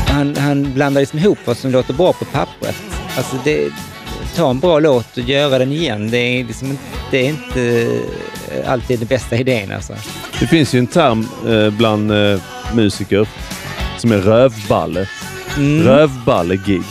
Han, 0.07 0.37
han 0.37 0.75
blandar 0.75 1.01
liksom 1.01 1.19
ihop 1.19 1.39
vad 1.45 1.57
som 1.57 1.71
låter 1.71 1.95
bra 1.95 2.13
på 2.13 2.25
pappret. 2.25 2.77
Alltså 3.17 3.37
det, 3.45 3.69
ta 4.37 4.51
en 4.51 4.61
bra 4.61 4.79
låt 4.79 5.17
och 5.17 5.29
göra 5.29 5.59
den 5.59 5.73
igen. 5.73 6.11
Det 6.11 6.19
är, 6.19 6.45
liksom, 6.45 6.71
inte- 6.71 6.83
det 7.11 7.19
är 7.27 7.29
inte 7.29 7.87
eh, 8.51 8.73
alltid 8.73 8.99
den 8.99 9.09
bästa 9.09 9.37
idén 9.37 9.73
alltså. 9.73 9.93
Det 10.41 10.47
finns 10.47 10.75
ju 10.75 10.79
en 10.79 10.87
term 10.87 11.29
eh, 11.49 11.71
bland 11.71 12.13
eh, 12.13 12.41
musiker 12.75 13.29
som 14.01 14.13
är 14.13 14.19
rövballe. 14.19 15.09
Mm. 15.57 15.87
Rövballe-gig. 15.87 16.83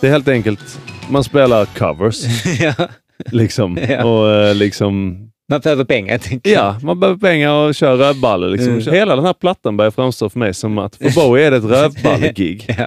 Det 0.00 0.06
är 0.06 0.10
helt 0.10 0.28
enkelt, 0.28 0.80
man 1.10 1.24
spelar 1.24 1.64
covers. 1.64 2.24
ja. 2.60 2.74
Liksom. 3.32 3.78
Ja. 3.88 4.04
Och 4.04 4.30
eh, 4.30 4.54
liksom... 4.54 5.18
Man 5.50 5.60
behöver 5.60 5.84
pengar, 5.84 6.18
tänker 6.18 6.50
jag. 6.50 6.64
Ja, 6.64 6.78
man 6.82 7.00
behöver 7.00 7.20
pengar 7.20 7.50
och 7.50 7.74
kör 7.74 7.96
rövballe. 7.96 8.46
Liksom. 8.46 8.72
Mm. 8.72 8.94
Hela 8.94 9.16
den 9.16 9.24
här 9.24 9.32
plattan 9.32 9.76
börjar 9.76 9.90
framstå 9.90 10.30
för 10.30 10.38
mig 10.38 10.54
som 10.54 10.78
att 10.78 10.96
för 10.96 11.14
Bowie 11.14 11.46
är 11.46 11.50
det 11.50 11.56
ett 11.56 11.64
rövballe-gig. 11.64 12.64
ja. 12.78 12.86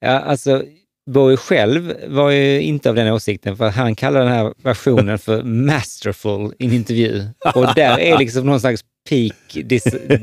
ja, 0.00 0.18
alltså 0.18 0.62
Bowie 1.10 1.36
själv 1.36 1.94
var 2.08 2.30
ju 2.30 2.60
inte 2.60 2.88
av 2.88 2.94
den 2.94 3.12
åsikten 3.12 3.56
för 3.56 3.68
han 3.68 3.94
kallar 3.94 4.20
den 4.20 4.32
här 4.32 4.52
versionen 4.62 5.18
för 5.18 5.42
masterful 5.42 6.52
i 6.58 6.66
en 6.66 6.72
intervju. 6.72 7.24
Och 7.54 7.66
där 7.76 7.98
är 7.98 8.18
liksom 8.18 8.46
någon 8.46 8.60
slags 8.60 8.84
peak 9.08 9.34
dis- 9.54 10.20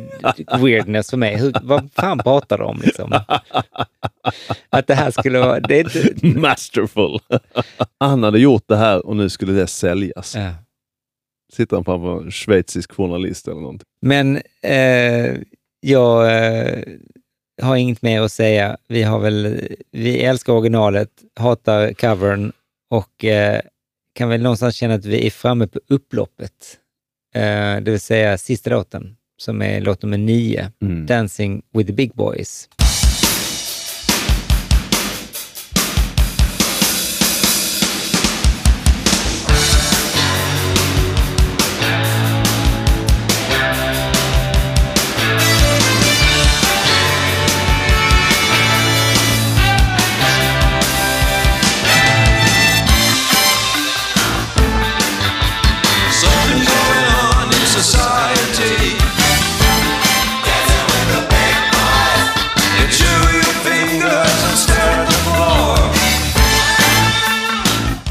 weirdness 0.62 1.10
för 1.10 1.18
mig. 1.18 1.38
Hur, 1.38 1.54
vad 1.62 1.90
fan 1.94 2.18
pratar 2.18 2.58
de 2.58 2.64
om 2.64 2.82
liksom? 2.84 3.20
Att 4.70 4.88
det 4.88 4.96
här 4.96 5.12
skulle 5.12 5.40
vara... 5.40 5.60
Det 5.60 5.80
är 5.80 6.12
inte... 6.14 6.40
Masterful. 6.40 7.20
Han 8.00 8.24
hade 8.24 8.40
gjort 8.40 8.64
det 8.68 8.78
här 8.78 9.06
och 9.06 9.16
nu 9.16 9.30
skulle 9.30 9.54
det 9.54 9.68
säljas. 9.68 10.36
Ja. 10.36 10.52
Sitter 11.54 11.76
han 11.76 11.86
framför 11.86 12.22
en 12.22 12.32
schweizisk 12.32 12.92
journalist 12.92 13.48
eller 13.48 13.62
någonting. 13.62 13.86
Men 14.02 14.42
eh, 14.62 15.38
jag 15.80 16.38
eh, 16.38 16.84
har 17.62 17.76
inget 17.76 18.02
mer 18.02 18.22
att 18.22 18.32
säga. 18.32 18.78
Vi, 18.88 19.04
har 19.04 19.20
väl, 19.20 19.68
vi 19.92 20.20
älskar 20.20 20.54
originalet, 20.54 21.10
hatar 21.36 21.94
covern 21.94 22.52
och 22.90 23.26
eh, 23.26 23.62
kan 24.16 24.30
väl 24.30 24.42
någonstans 24.42 24.76
känna 24.76 24.94
att 24.94 25.06
vi 25.06 25.26
är 25.28 25.32
framme 25.32 25.68
på 25.68 25.80
upploppet. 25.88 26.78
Eh, 27.36 27.82
det 27.82 27.92
vill 27.92 28.00
säga 28.00 28.38
sista 28.38 28.70
låten, 28.70 29.16
som 29.38 29.62
är 29.62 29.82
låt 29.82 30.02
nummer 30.04 30.18
nio, 30.18 30.72
Mm. 30.82 31.06
Dancing 31.06 31.62
with 31.74 31.88
the 31.88 31.94
big 31.94 32.14
boys. 32.14 32.70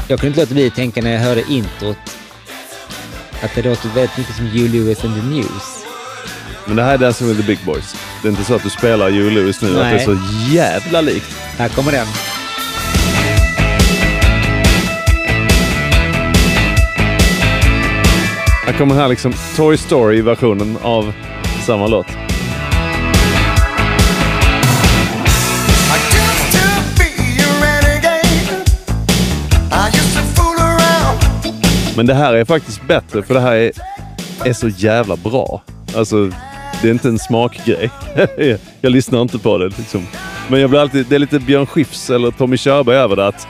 Jag 0.09 0.19
kunde 0.19 0.27
inte 0.27 0.41
låta 0.41 0.53
bli 0.53 0.67
att 0.67 0.75
tänka 0.75 1.01
när 1.01 1.11
jag 1.11 1.19
hörde 1.19 1.43
introt 1.49 1.97
att 3.41 3.55
det 3.55 3.61
låter 3.61 3.89
väldigt 3.89 4.17
mycket 4.17 4.35
som 4.35 4.45
Hugh 4.45 4.71
Lewis 4.71 5.05
and 5.05 5.15
the 5.15 5.21
News. 5.21 5.85
Men 6.65 6.75
det 6.75 6.83
här 6.83 6.93
är 6.93 6.97
Dancing 6.97 7.27
with 7.27 7.41
the 7.41 7.47
Big 7.47 7.59
Boys. 7.65 7.95
Det 8.21 8.27
är 8.27 8.29
inte 8.29 8.43
så 8.43 8.55
att 8.55 8.63
du 8.63 8.69
spelar 8.69 9.09
Hugh 9.11 9.33
Lewis 9.33 9.61
nu, 9.61 9.67
att 9.67 9.75
det 9.75 9.81
är 9.81 9.91
Nej. 9.91 10.05
så 10.05 10.17
jävla 10.53 11.01
likt. 11.01 11.25
Här 11.57 11.69
kommer 11.69 11.91
den. 11.91 12.07
Här 18.65 18.77
kommer 18.77 18.95
här 18.95 19.07
liksom 19.07 19.33
Toy 19.55 19.77
Story-versionen 19.77 20.77
av 20.81 21.13
samma 21.65 21.87
låt. 21.87 22.28
Men 31.99 32.05
det 32.05 32.13
här 32.13 32.33
är 32.33 32.45
faktiskt 32.45 32.87
bättre 32.87 33.21
för 33.21 33.33
det 33.33 33.39
här 33.39 33.55
är, 33.55 33.71
är 34.45 34.53
så 34.53 34.67
jävla 34.67 35.15
bra. 35.15 35.61
Alltså, 35.95 36.31
det 36.81 36.87
är 36.87 36.91
inte 36.91 37.07
en 37.07 37.19
smakgrej. 37.19 37.89
jag 38.81 38.91
lyssnar 38.91 39.21
inte 39.21 39.39
på 39.39 39.57
det 39.57 39.65
liksom. 39.77 40.07
Men 40.47 40.61
jag 40.61 40.69
blir 40.69 40.79
alltid, 40.79 41.05
det 41.05 41.15
är 41.15 41.19
lite 41.19 41.39
Björn 41.39 41.65
Skifs 41.65 42.09
eller 42.09 42.31
Tommy 42.31 42.57
Körberg 42.57 42.95
över 42.95 43.15
det. 43.15 43.27
Att 43.27 43.47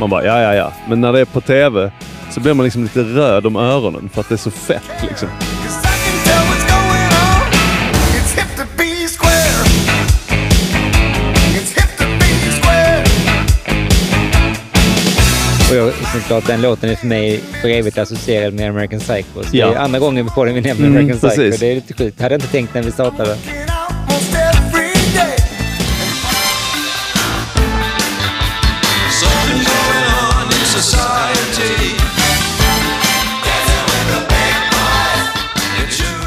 man 0.00 0.10
bara, 0.10 0.24
ja, 0.24 0.40
ja, 0.40 0.54
ja. 0.54 0.72
Men 0.88 1.00
när 1.00 1.12
det 1.12 1.20
är 1.20 1.24
på 1.24 1.40
tv 1.40 1.92
så 2.30 2.40
blir 2.40 2.54
man 2.54 2.64
liksom 2.64 2.82
lite 2.82 3.02
röd 3.02 3.46
om 3.46 3.56
öronen 3.56 4.08
för 4.08 4.20
att 4.20 4.28
det 4.28 4.34
är 4.34 4.36
så 4.36 4.50
fett 4.50 5.02
liksom. 5.02 5.28
Och 15.72 15.78
jag, 15.78 15.92
såklart, 16.14 16.46
den 16.46 16.60
låten 16.62 16.90
är 16.90 16.94
för 16.96 17.06
mig 17.06 17.40
för 17.62 17.68
evigt 17.68 17.98
associerad 17.98 18.54
med 18.54 18.68
American 18.70 19.00
Psycho. 19.00 19.42
Så 19.42 19.56
Ja. 19.56 19.66
Det 19.66 19.74
är 19.74 19.78
andra 19.78 19.98
gången 19.98 20.26
på 20.28 20.44
den 20.44 20.54
vi 20.54 20.60
nämner 20.60 20.86
Mm, 20.86 20.96
American 20.96 21.18
Psycho. 21.18 21.42
precis. 21.42 21.60
Det 21.60 21.66
är 21.70 21.74
lite 21.74 21.94
sjukt. 21.94 22.20
hade 22.20 22.34
jag 22.34 22.38
inte 22.38 22.52
tänkt 22.52 22.74
när 22.74 22.82
vi 22.82 22.92
startade. 22.92 23.36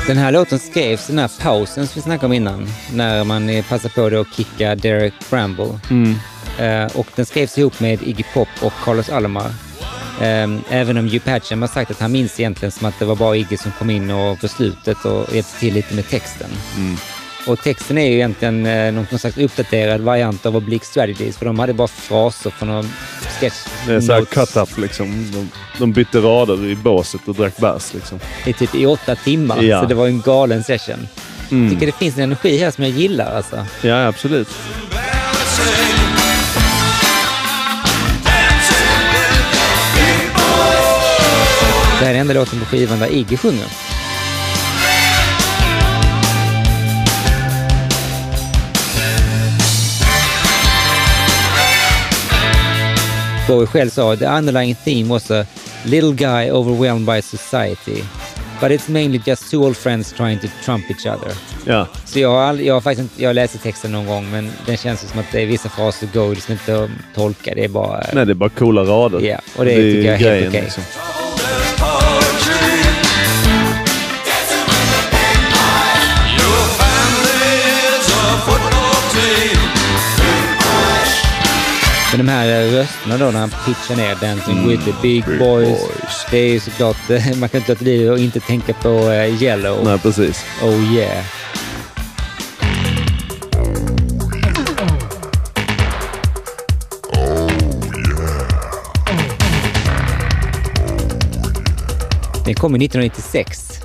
Den 0.07 0.17
här 0.17 0.31
låten 0.31 0.59
skrevs, 0.59 1.07
den 1.07 1.19
här 1.19 1.31
pausen 1.41 1.87
som 1.87 1.95
vi 1.95 2.01
snackade 2.01 2.25
om 2.25 2.33
innan, 2.33 2.67
när 2.93 3.23
man 3.23 3.63
passade 3.69 3.93
på 3.93 4.19
att 4.19 4.35
kicka 4.37 4.75
Derek 4.75 5.13
Bramble. 5.29 5.79
Mm. 5.89 6.15
Eh, 6.59 6.85
och 6.97 7.07
den 7.15 7.25
skrevs 7.25 7.57
ihop 7.57 7.79
med 7.79 8.01
Iggy 8.03 8.23
Pop 8.33 8.47
och 8.61 8.73
Carlos 8.83 9.09
Alomar. 9.09 9.51
Eh, 10.21 10.47
även 10.69 10.97
om 10.97 11.05
Hugh 11.05 11.19
Patcham 11.25 11.61
har 11.61 11.69
sagt 11.69 11.91
att 11.91 11.99
han 11.99 12.11
minns 12.11 12.39
egentligen 12.39 12.71
som 12.71 12.87
att 12.87 12.99
det 12.99 13.05
var 13.05 13.15
bara 13.15 13.35
Iggy 13.35 13.57
som 13.57 13.71
kom 13.79 13.89
in 13.89 14.11
och 14.11 14.39
på 14.41 14.47
slutet 14.47 15.05
och 15.05 15.35
hjälpte 15.35 15.59
till 15.59 15.73
lite 15.73 15.95
med 15.95 16.09
texten. 16.09 16.49
Mm. 16.77 16.97
Och 17.47 17.59
texten 17.63 17.97
är 17.97 18.07
ju 18.07 18.13
egentligen 18.13 18.65
eh, 18.65 18.93
någon 18.93 19.19
slags 19.19 19.37
uppdaterad 19.37 20.01
variant 20.01 20.45
av 20.45 20.55
Oblique 20.55 20.85
Strategies, 20.85 21.37
för 21.37 21.45
de 21.45 21.59
hade 21.59 21.73
bara 21.73 21.87
fraser 21.87 22.49
från 22.49 22.67
någon 22.69 22.89
sketch. 23.39 23.53
Det 23.87 23.93
är 23.93 24.01
så 24.01 24.13
här 24.13 24.19
notes. 24.19 24.33
cut-up 24.33 24.77
liksom. 24.77 25.31
De, 25.31 25.49
de 25.79 25.91
bytte 25.93 26.19
rader 26.19 26.65
i 26.65 26.75
båset 26.75 27.21
och 27.27 27.35
drack 27.35 27.57
bärs 27.57 27.93
liksom. 27.93 28.19
i 28.45 28.53
typ 28.53 28.75
i 28.75 28.85
åtta 28.85 29.15
timmar, 29.15 29.61
Ja. 29.63 29.81
så 29.81 29.87
det 29.87 29.95
var 29.95 30.07
en 30.07 30.21
galen 30.21 30.63
session. 30.63 31.07
Mm. 31.51 31.63
Jag 31.63 31.73
tycker 31.73 31.85
det 31.85 31.91
finns 31.97 32.17
en 32.17 32.23
energi 32.23 32.57
här 32.57 32.71
som 32.71 32.83
jag 32.83 32.93
gillar 32.93 33.35
alltså. 33.35 33.65
Ja, 33.81 34.07
absolut. 34.07 34.47
Det 41.99 42.05
här 42.05 42.13
är 42.13 42.19
enda 42.19 42.33
låten 42.33 42.59
på 42.59 42.65
skivan 42.65 42.99
där 42.99 43.07
Iggy 43.07 43.37
sjunger. 43.37 43.65
Bowie 53.47 53.67
själv 53.67 53.89
sa 53.89 54.15
the 54.15 54.25
underlying 54.25 54.75
theme 54.75 55.09
was 55.09 55.31
a 55.31 55.45
little 55.85 56.11
guy 56.11 56.51
overwhelmed 56.51 57.05
by 57.05 57.21
society. 57.21 58.03
But 58.61 58.71
it's 58.71 58.89
mainly 58.89 59.21
just 59.25 59.51
two 59.51 59.63
old 59.63 59.77
friends 59.77 60.13
trying 60.13 60.39
to 60.39 60.47
trump 60.63 60.85
each 60.89 61.05
other. 61.05 61.31
Ja. 61.65 61.87
Så 62.05 62.19
jag 62.19 62.29
har, 62.29 62.41
aldrig, 62.41 62.67
jag 62.67 62.73
har 62.73 62.81
faktiskt 62.81 63.01
inte, 63.11 63.23
jag 63.23 63.35
läste 63.35 63.57
texten 63.57 63.91
någon 63.91 64.05
gång 64.05 64.31
men 64.31 64.51
den 64.65 64.77
känns 64.77 65.09
som 65.09 65.19
att 65.19 65.25
det 65.31 65.41
är 65.41 65.45
vissa 65.45 65.69
fraser 65.69 66.07
går 66.13 66.29
liksom 66.29 66.51
inte 66.51 66.83
att 66.83 66.89
tolka. 67.15 67.55
Det 67.55 67.63
är 67.63 67.67
bara... 67.69 68.03
Nej, 68.13 68.25
det 68.25 68.31
är 68.31 68.33
bara 68.33 68.49
coola 68.49 68.81
rader. 68.81 69.19
Ja, 69.21 69.37
och 69.55 69.65
det, 69.65 69.71
är 69.73 69.75
tycker 69.75 70.05
jag 70.05 70.21
är 70.21 70.41
helt 70.41 70.47
okej. 70.47 70.61
liksom. 70.61 70.83
Men 82.17 82.25
de 82.25 82.31
här 82.31 82.47
eh, 82.61 82.71
rösterna 82.71 83.17
då 83.17 83.25
när 83.31 83.39
han 83.39 83.49
pitchar 83.65 83.95
ner 83.95 84.15
Dancing 84.21 84.57
Mm. 84.57 84.67
with 84.69 84.85
the 84.85 84.91
big, 85.01 85.25
Big 85.25 85.39
boys. 85.39 85.67
boys. 85.67 86.25
Det 86.31 86.37
är 86.37 86.47
ju 86.53 86.59
såklart, 86.59 87.09
eh, 87.09 87.35
man 87.37 87.49
kan 87.49 87.59
inte 87.59 87.71
låta 87.71 87.83
bli 87.83 88.09
att 88.09 88.19
inte 88.19 88.39
tänka 88.39 88.73
på 88.73 88.89
eh, 89.11 89.43
Yellow. 89.43 89.83
Nej, 89.83 89.99
precis. 89.99 90.45
Oh 90.63 90.93
yeah. 90.95 91.23
Den 102.45 102.55
kom 102.55 102.75
1996. 102.75 103.79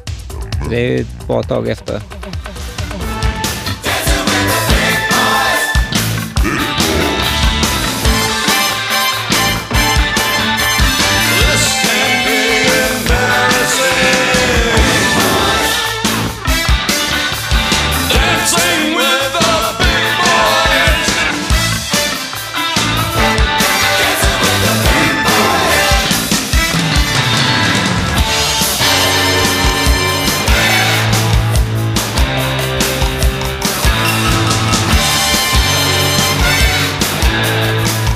Så 0.64 0.70
det 0.70 0.76
är 0.76 0.90
ju 0.90 1.00
ett 1.00 1.26
bra 1.26 1.42
tag 1.42 1.68
efter. 1.68 2.00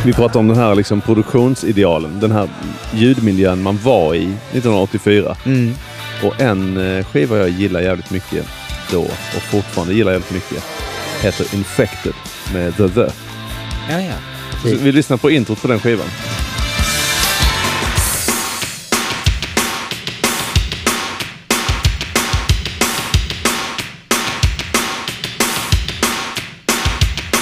Vi 0.05 0.13
pratar 0.13 0.41
om 0.41 0.49
den 0.49 0.57
här 0.57 0.75
liksom 0.75 1.01
produktionsidealen. 1.01 2.21
Den 2.21 2.33
här 2.33 2.49
ljudmiljön 2.93 3.63
man 3.63 3.79
var 3.85 4.15
i 4.15 4.25
1984. 4.25 5.37
Mm. 5.47 5.75
Och 6.23 6.41
en 6.41 6.77
eh, 6.77 7.05
skiva 7.05 7.39
jag 7.39 7.49
gillar 7.49 7.81
jävligt 7.81 8.11
mycket 8.11 8.47
då 8.91 9.01
och 9.01 9.43
fortfarande 9.51 9.95
gillar 9.95 10.13
jävligt 10.13 10.31
mycket 10.31 10.65
heter 11.23 11.55
Infected 11.55 12.13
med 12.53 12.77
The 12.77 12.89
The. 12.89 13.07
Ja, 13.91 14.01
ja. 14.01 14.15
Så 14.63 14.77
vi 14.77 14.93
lyssnar 14.93 15.17
på 15.17 15.31
introt 15.31 15.63
på 15.63 15.69
den 15.69 15.81
skivan. 15.81 16.07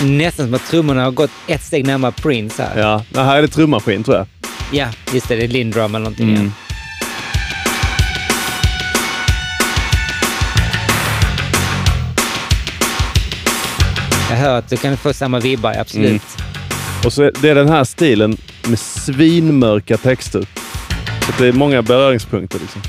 Nästan 0.03 0.47
som 0.47 0.55
att 0.55 0.67
trummorna 0.67 1.05
har 1.05 1.11
gått 1.11 1.31
ett 1.47 1.63
steg 1.63 1.87
närmare 1.87 2.13
Prince 2.13 2.63
här. 2.63 2.81
Ja, 2.81 3.05
det 3.11 3.21
här 3.21 3.37
är 3.37 3.43
det 3.43 3.49
trummaskin 3.49 4.05
tror 4.05 4.17
jag. 4.17 4.27
Ja, 4.73 4.89
just 5.13 5.29
det. 5.29 5.37
Det 5.37 5.45
är 5.45 5.49
Lindrum 5.49 5.95
eller 5.95 5.99
någonting. 5.99 6.29
Mm. 6.29 6.45
Ja. 6.47 6.53
Jag 14.31 14.37
hör 14.37 14.59
att 14.59 14.71
du 14.71 14.77
kan 14.77 14.97
få 14.97 15.13
samma 15.13 15.41
vibbar, 15.41 15.75
absolut. 15.81 16.09
Mm. 16.09 16.21
Och 17.05 17.13
så 17.13 17.23
är 17.23 17.33
det 17.43 17.49
är 17.49 17.55
den 17.55 17.69
här 17.69 17.85
stilen 17.85 18.37
med 18.67 18.79
svinmörka 18.79 19.97
texter. 19.97 20.47
Så 21.27 21.33
det 21.39 21.49
är 21.49 21.53
många 21.53 21.83
beröringspunkter. 21.83 22.59
Liksom. 22.59 22.83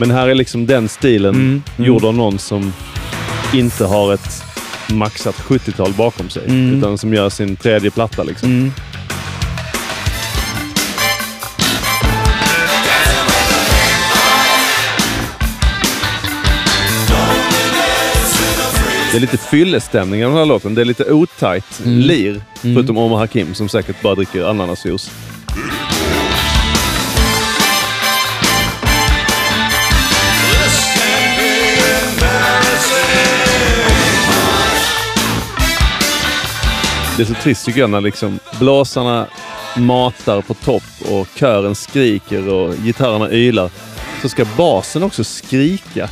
Men 0.00 0.10
här 0.10 0.28
är 0.28 0.34
liksom 0.34 0.66
den 0.66 0.88
stilen 0.88 1.34
Mm, 1.34 1.62
mm. 1.76 1.88
gjord 1.88 2.04
av 2.04 2.14
någon 2.14 2.38
som 2.38 2.72
inte 3.54 3.84
har 3.84 4.14
ett 4.14 4.42
maxat 4.92 5.34
70-tal 5.34 5.92
bakom 5.92 6.28
sig. 6.30 6.42
Mm. 6.46 6.78
Utan 6.78 6.98
som 6.98 7.14
gör 7.14 7.28
sin 7.30 7.56
tredje 7.56 7.90
platta. 7.90 8.22
Liksom. 8.22 8.48
Mm. 8.48 8.72
Det 19.12 19.18
är 19.18 19.20
lite 19.20 19.36
fyllestämning 19.38 20.20
i 20.20 20.22
den 20.22 20.32
här 20.32 20.46
låten. 20.46 20.74
Det 20.74 20.80
är 20.80 20.84
lite 20.84 21.12
otajt 21.12 21.80
Mm. 21.84 21.98
lir. 21.98 22.30
Mm. 22.30 22.74
Förutom 22.76 22.98
Omar 22.98 23.16
Hakim 23.18 23.54
som 23.54 23.68
säkert 23.68 24.02
bara 24.02 24.14
dricker 24.14 24.44
ananasjuice. 24.44 25.10
Det 37.16 37.22
är 37.22 37.26
så 37.26 37.34
trist 37.34 37.64
tycker 37.66 37.80
jag 37.80 37.90
när 37.90 38.00
liksom 38.00 38.38
blåsarna 38.58 39.26
matar 39.76 40.40
på 40.40 40.54
topp 40.54 40.82
och 41.10 41.26
kören 41.36 41.74
skriker 41.74 42.48
och 42.48 42.74
gitarrerna 42.76 43.30
ylar. 43.30 43.70
Så 44.22 44.28
ska 44.28 44.44
basen 44.56 45.02
också 45.02 45.24
skrika. 45.24 46.08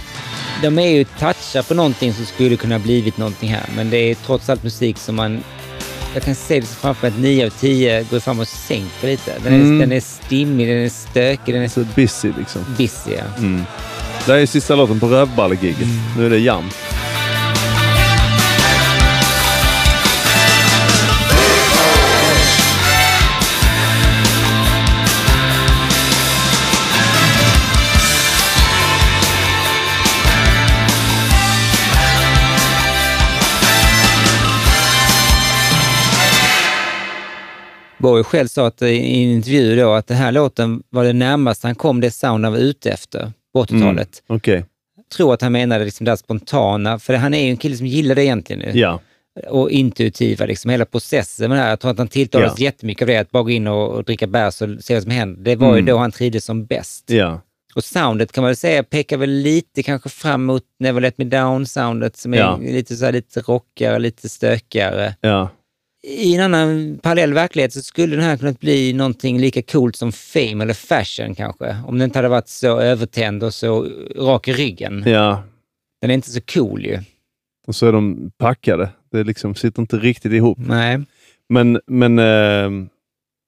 De 0.62 0.78
är 0.78 0.86
ju 0.88 1.04
touchar 1.04 1.62
på 1.62 1.74
någonting 1.74 2.12
som 2.14 2.24
skulle 2.26 2.56
kunna 2.56 2.78
blivit 2.78 3.16
någonting 3.18 3.48
här, 3.54 3.62
men 3.76 3.90
det 3.90 3.96
är 3.96 4.14
trots 4.14 4.48
allt 4.50 4.62
musik 4.64 4.98
som 4.98 5.16
man... 5.16 5.44
Jag 6.14 6.22
kan 6.22 6.34
se 6.34 6.60
det 6.60 6.66
framför 6.66 7.02
mig 7.10 7.16
att 7.16 7.22
9 7.22 7.46
av 7.46 7.50
10 7.50 8.02
går 8.10 8.20
fram 8.20 8.40
och 8.40 8.48
sänker 8.48 9.06
lite. 9.06 9.32
Den 9.44 9.52
är, 9.52 9.56
Mm. 9.58 9.78
den 9.78 9.92
är 9.92 10.00
stimmig, 10.00 10.68
den 10.68 10.76
är 10.84 10.88
stökig, 10.88 11.54
den 11.54 11.62
är 11.62 11.68
Så 11.68 11.84
busy 11.96 12.32
liksom. 12.38 12.62
busy. 12.78 13.12
Ja. 13.18 13.24
Mm. 13.38 13.64
Det 14.26 14.32
här 14.32 14.38
är 14.38 14.46
sista 14.46 14.74
låten 14.74 15.00
på 15.00 15.06
Rövballegiget. 15.06 15.88
Nu 16.18 16.26
är 16.26 16.30
det 16.30 16.38
jam. 16.38 16.70
Bowie 38.02 38.24
själv 38.24 38.48
sa 38.48 38.66
att, 38.66 38.82
i 38.82 38.96
en 38.96 39.04
intervju 39.04 39.76
då 39.76 39.92
att 39.92 40.06
den 40.06 40.16
här 40.16 40.32
låten 40.32 40.82
var 40.90 41.04
det 41.04 41.12
närmaste 41.12 41.66
han 41.66 41.74
kom 41.74 42.00
det 42.00 42.10
sound 42.10 42.44
han 42.44 42.52
var 42.52 42.60
ute 42.60 42.90
efter 42.90 43.32
på 43.54 43.64
80-talet. 43.64 44.22
Mm. 44.28 44.36
Okej. 44.36 44.64
Jag 44.96 45.08
tror 45.16 45.34
att 45.34 45.42
han 45.42 45.52
menade 45.52 45.84
liksom 45.84 46.04
det 46.04 46.10
här 46.10 46.16
spontana, 46.16 46.98
för 46.98 47.14
han 47.14 47.34
är 47.34 47.44
ju 47.44 47.50
en 47.50 47.56
kille 47.56 47.76
som 47.76 47.86
gillar 47.86 48.14
det 48.14 48.24
egentligen. 48.24 48.62
nu. 48.62 48.78
Ja. 48.80 49.00
Och 49.48 49.70
intuitiva, 49.70 50.46
liksom 50.46 50.70
hela 50.70 50.84
processen 50.84 51.48
med 51.48 51.58
det 51.58 51.62
här. 51.62 51.70
Jag 51.70 51.80
tror 51.80 51.90
att 51.90 51.98
han 51.98 52.08
tilltalades 52.08 52.52
Ja. 52.58 52.64
jättemycket 52.64 53.02
av 53.02 53.06
det, 53.08 53.16
att 53.16 53.30
bara 53.30 53.42
gå 53.42 53.50
in 53.50 53.66
och, 53.66 53.88
och 53.90 54.04
dricka 54.04 54.26
bärs 54.26 54.62
och 54.62 54.68
se 54.80 54.94
vad 54.94 55.02
som 55.02 55.12
händer. 55.12 55.42
Det 55.42 55.56
var 55.56 55.66
ju 55.68 55.72
Mm. 55.72 55.86
då 55.86 55.96
han 55.98 56.12
trivdes 56.12 56.44
som 56.44 56.64
bäst. 56.66 57.04
Ja. 57.10 57.40
Och 57.74 57.84
soundet 57.84 58.32
kan 58.32 58.42
man 58.42 58.48
väl 58.48 58.56
säga 58.56 58.82
pekar 58.82 59.16
väl 59.16 59.30
lite 59.30 59.82
kanske 59.82 60.08
fram 60.08 60.44
mot 60.44 60.62
Never 60.80 61.00
Let 61.00 61.18
Me 61.18 61.24
Down-soundet 61.24 62.16
som 62.16 62.34
är 62.34 62.38
Ja. 62.38 62.56
lite, 62.62 62.96
så 62.96 63.04
här, 63.04 63.12
lite 63.12 63.40
rockigare, 63.40 63.98
lite 63.98 64.28
stökigare. 64.28 65.14
Ja. 65.20 65.48
I 66.06 66.34
en 66.34 66.40
annan 66.40 66.98
parallell 67.02 67.34
verklighet 67.34 67.72
så 67.72 67.82
skulle 67.82 68.16
den 68.16 68.24
här 68.24 68.36
kunnat 68.36 68.60
bli 68.60 68.92
någonting 68.92 69.38
lika 69.38 69.62
coolt 69.62 69.96
som 69.96 70.12
Fame 70.12 70.64
eller 70.64 70.74
Fashion 70.74 71.34
kanske. 71.34 71.76
Om 71.86 71.98
den 71.98 72.04
inte 72.04 72.18
hade 72.18 72.28
varit 72.28 72.48
så 72.48 72.80
övertänd 72.80 73.42
och 73.42 73.54
så 73.54 73.88
rak 74.16 74.48
i 74.48 74.52
ryggen. 74.52 75.02
Ja. 75.06 75.42
Den 76.00 76.10
är 76.10 76.14
inte 76.14 76.30
så 76.30 76.40
cool 76.40 76.84
ju. 76.84 76.98
Och 77.66 77.74
så 77.74 77.86
är 77.86 77.92
de 77.92 78.30
packade. 78.38 78.88
Det 79.12 79.24
liksom 79.24 79.54
sitter 79.54 79.82
inte 79.82 79.96
riktigt 79.96 80.32
ihop. 80.32 80.58
Nej. 80.60 81.00
Men, 81.48 81.80
men 81.86 82.18
eh, 82.18 82.88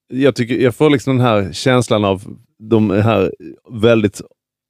jag, 0.08 0.34
tycker, 0.34 0.54
jag 0.54 0.74
får 0.74 0.90
liksom 0.90 1.16
den 1.16 1.26
här 1.26 1.52
känslan 1.52 2.04
av 2.04 2.36
de 2.58 2.90
här 2.90 3.32
väldigt 3.70 4.20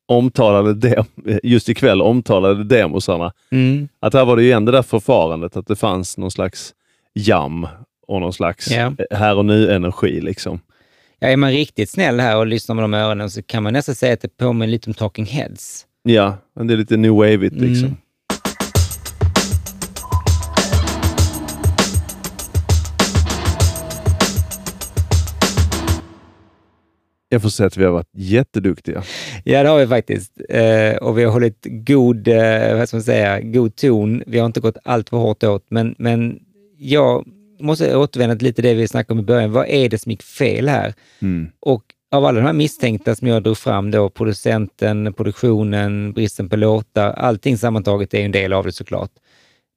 omtalade, 0.06 0.74
dem, 0.74 1.04
just 1.42 1.68
ikväll 1.68 2.02
omtalade 2.02 2.64
demosarna. 2.64 3.32
Mm. 3.50 3.88
Att 4.00 4.14
här 4.14 4.24
var 4.24 4.36
det 4.36 4.42
ju 4.42 4.48
igen 4.48 4.64
det 4.64 4.72
där 4.72 4.82
förfarandet, 4.82 5.56
att 5.56 5.66
det 5.66 5.76
fanns 5.76 6.18
någon 6.18 6.30
slags 6.30 6.74
jam 7.14 7.66
och 8.06 8.20
någon 8.20 8.32
slags 8.32 8.70
Ja. 8.70 8.92
här 9.10 9.36
och 9.36 9.44
nu-energi. 9.44 10.20
Liksom. 10.20 10.60
Ja, 11.18 11.28
är 11.28 11.36
man 11.36 11.50
riktigt 11.50 11.90
snäll 11.90 12.20
här 12.20 12.36
och 12.36 12.46
lyssnar 12.46 12.74
med 12.74 12.84
de 12.84 12.94
öronen 12.94 13.30
så 13.30 13.42
kan 13.42 13.62
man 13.62 13.72
nästan 13.72 13.94
säga 13.94 14.12
att 14.12 14.20
det 14.20 14.36
påminner 14.36 14.66
lite 14.72 14.90
om 14.90 14.94
Talking 14.94 15.26
Heads. 15.26 15.86
Ja, 16.02 16.36
men 16.56 16.66
det 16.66 16.74
är 16.74 16.78
lite 16.78 16.96
new 16.96 17.10
wave-igt 17.12 17.60
liksom. 17.60 17.86
Mm. 17.86 17.96
Jag 27.28 27.42
får 27.42 27.48
säga 27.48 27.66
att 27.66 27.76
vi 27.76 27.84
har 27.84 27.92
varit 27.92 28.10
jätteduktiga. 28.12 29.02
Ja, 29.44 29.62
det 29.62 29.68
har 29.68 29.78
vi 29.78 29.86
faktiskt. 29.86 30.32
Eh, 30.48 30.96
och 30.96 31.18
vi 31.18 31.24
har 31.24 31.32
hållit 31.32 31.66
god, 31.66 32.28
eh, 32.28 32.76
vad 32.78 32.88
ska 32.88 32.96
man 32.96 33.02
säga, 33.04 33.40
god 33.40 33.76
ton. 33.76 34.22
Vi 34.26 34.38
har 34.38 34.46
inte 34.46 34.60
gått 34.60 34.76
allt 34.84 35.08
för 35.08 35.16
hårt 35.16 35.42
åt, 35.44 35.66
men, 35.70 35.94
men 35.98 36.38
jag 36.84 37.24
måste 37.60 37.96
återvända 37.96 38.34
lite 38.34 38.62
det 38.62 38.74
vi 38.74 38.88
snackade 38.88 39.12
om 39.18 39.24
i 39.24 39.26
början. 39.26 39.52
Vad 39.52 39.68
är 39.68 39.88
det 39.88 39.98
som 39.98 40.10
gick 40.12 40.22
fel 40.22 40.68
här? 40.68 40.94
Mm. 41.22 41.48
Och 41.60 41.82
av 42.10 42.24
alla 42.24 42.40
de 42.40 42.46
här 42.46 42.52
misstänkta 42.52 43.14
som 43.16 43.28
jag 43.28 43.42
drog 43.42 43.58
fram 43.58 43.90
då, 43.90 44.08
producenten, 44.10 45.12
produktionen, 45.12 46.12
bristen 46.12 46.48
på 46.48 46.56
låtar, 46.56 47.10
allting 47.12 47.58
sammantaget 47.58 48.14
är 48.14 48.18
en 48.24 48.32
del 48.32 48.52
av 48.52 48.64
det 48.64 48.72
såklart. 48.72 49.10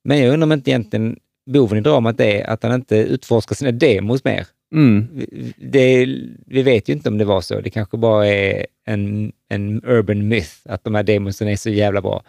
Men 0.04 0.20
jag 0.20 0.34
undrar 0.34 0.46
om 0.48 0.52
inte 0.52 0.70
egentligen 0.72 1.18
boven 1.50 1.78
i 1.78 1.82
dramat 1.82 2.20
är 2.20 2.44
att 2.50 2.64
han 2.64 2.74
inte 2.74 2.96
utforskar 2.98 3.56
sina 3.56 3.72
demos 3.72 4.24
mer. 4.24 4.48
Mm. 4.76 5.08
Vi- 5.14 5.54
Det, 5.58 6.06
vi 6.46 6.62
vet 6.64 6.90
ju 6.90 6.94
inte 6.94 7.10
om 7.10 7.18
det 7.18 7.26
var 7.26 7.42
så. 7.42 7.62
Det 7.62 7.70
kanske 7.70 7.98
bara 7.98 8.28
är 8.28 8.66
en, 8.86 9.32
en 9.50 9.82
urban 9.86 10.28
myth 10.28 10.52
att 10.66 10.84
de 10.84 10.96
här 10.96 11.04
demosen 11.04 11.48
är 11.48 11.56
så 11.56 11.70
jävla 11.70 12.02
bra. 12.02 12.24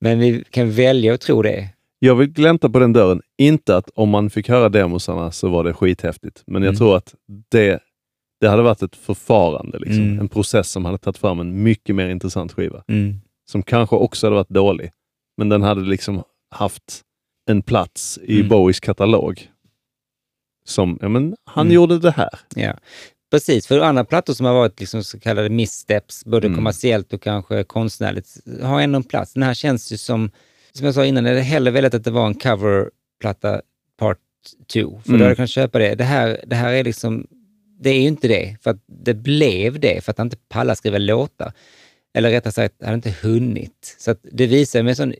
Men 0.00 0.18
vi 0.18 0.44
kan 0.50 0.70
välja 0.70 1.14
att 1.14 1.20
tro 1.20 1.42
det. 1.42 1.68
Jag 2.02 2.14
vill 2.14 2.28
glänta 2.28 2.68
på 2.70 2.78
den 2.78 2.92
dörren. 2.92 3.22
Inte 3.38 3.76
att 3.76 3.90
om 3.94 4.08
man 4.08 4.30
fick 4.30 4.48
höra 4.48 4.68
demosarna 4.68 5.32
så 5.32 5.48
var 5.48 5.64
det 5.64 5.72
skithäftigt, 5.74 6.42
men 6.46 6.62
jag 6.62 6.68
Mm. 6.70 6.78
tror 6.78 6.96
att 6.96 7.14
det, 7.50 7.80
det 8.40 8.48
hade 8.48 8.62
varit 8.62 8.82
ett 8.82 8.96
förfarande, 8.96 9.78
liksom. 9.78 10.02
Mm. 10.04 10.20
en 10.20 10.28
process 10.28 10.70
som 10.70 10.84
hade 10.84 10.98
tagit 10.98 11.18
fram 11.18 11.40
en 11.40 11.62
mycket 11.62 11.96
mer 11.96 12.08
intressant 12.08 12.52
skiva. 12.52 12.84
Mm. 12.88 13.14
Som 13.50 13.62
kanske 13.62 13.96
också 13.96 14.26
hade 14.26 14.36
varit 14.36 14.48
dålig, 14.48 14.90
men 15.36 15.48
den 15.48 15.62
hade 15.62 15.80
liksom 15.80 16.22
haft 16.54 17.00
en 17.50 17.62
plats 17.62 18.18
i 18.22 18.36
Mm. 18.36 18.48
Bowies 18.48 18.80
katalog. 18.80 19.48
Som, 20.64 20.98
ja 21.00 21.08
men 21.08 21.36
han 21.44 21.66
Mm. 21.66 21.74
gjorde 21.74 21.98
det 21.98 22.10
här. 22.10 22.30
Ja, 22.54 22.74
precis. 23.30 23.66
För 23.66 23.80
andra 23.80 24.04
plattor 24.04 24.32
som 24.32 24.46
har 24.46 24.54
varit 24.54 24.80
liksom 24.80 25.04
så 25.04 25.20
kallade 25.20 25.48
missteps, 25.50 26.24
både 26.24 26.46
Mm. 26.46 26.56
kommersiellt 26.56 27.12
och 27.12 27.22
kanske 27.22 27.64
konstnärligt, 27.64 28.28
har 28.62 28.80
ändå 28.80 28.96
en 28.96 29.02
plats. 29.02 29.32
Den 29.32 29.42
här 29.42 29.54
känns 29.54 29.92
ju 29.92 29.96
som, 29.98 30.30
som 30.72 30.86
jag 30.86 30.94
sa 30.94 31.04
innan, 31.04 31.24
jag 31.24 31.32
hade 31.32 31.42
hellre 31.42 31.70
velat 31.70 31.94
att 31.94 32.04
det 32.04 32.10
var 32.10 32.26
en 32.26 32.34
coverplatta 32.34 33.60
part 33.98 34.18
2, 34.72 34.80
för 34.80 34.84
Mm. 34.84 35.00
då 35.06 35.12
hade 35.12 35.24
jag 35.24 35.36
kunnat 35.36 35.50
köpa 35.50 35.78
det. 35.78 35.94
Det 35.94 36.04
här, 36.04 36.40
det 36.46 36.56
här 36.56 36.72
är 36.72 36.84
liksom, 36.84 37.26
det 37.80 37.90
är 37.90 38.00
ju 38.00 38.06
inte 38.08 38.28
det, 38.28 38.56
för 38.62 38.70
att 38.70 38.82
det 38.86 39.14
blev 39.14 39.80
det, 39.80 40.04
för 40.04 40.10
att 40.10 40.18
han 40.18 40.26
inte 40.26 40.36
pallar 40.48 40.74
skriva 40.74 40.98
låtar. 40.98 41.52
Eller 42.14 42.30
rättare 42.30 42.52
sagt, 42.52 42.74
hade 42.82 42.94
inte 42.94 43.14
hunnit. 43.22 43.96
Så 43.98 44.14
det 44.32 44.46
visar 44.46 44.82
med 44.82 44.96
sån 44.96 45.14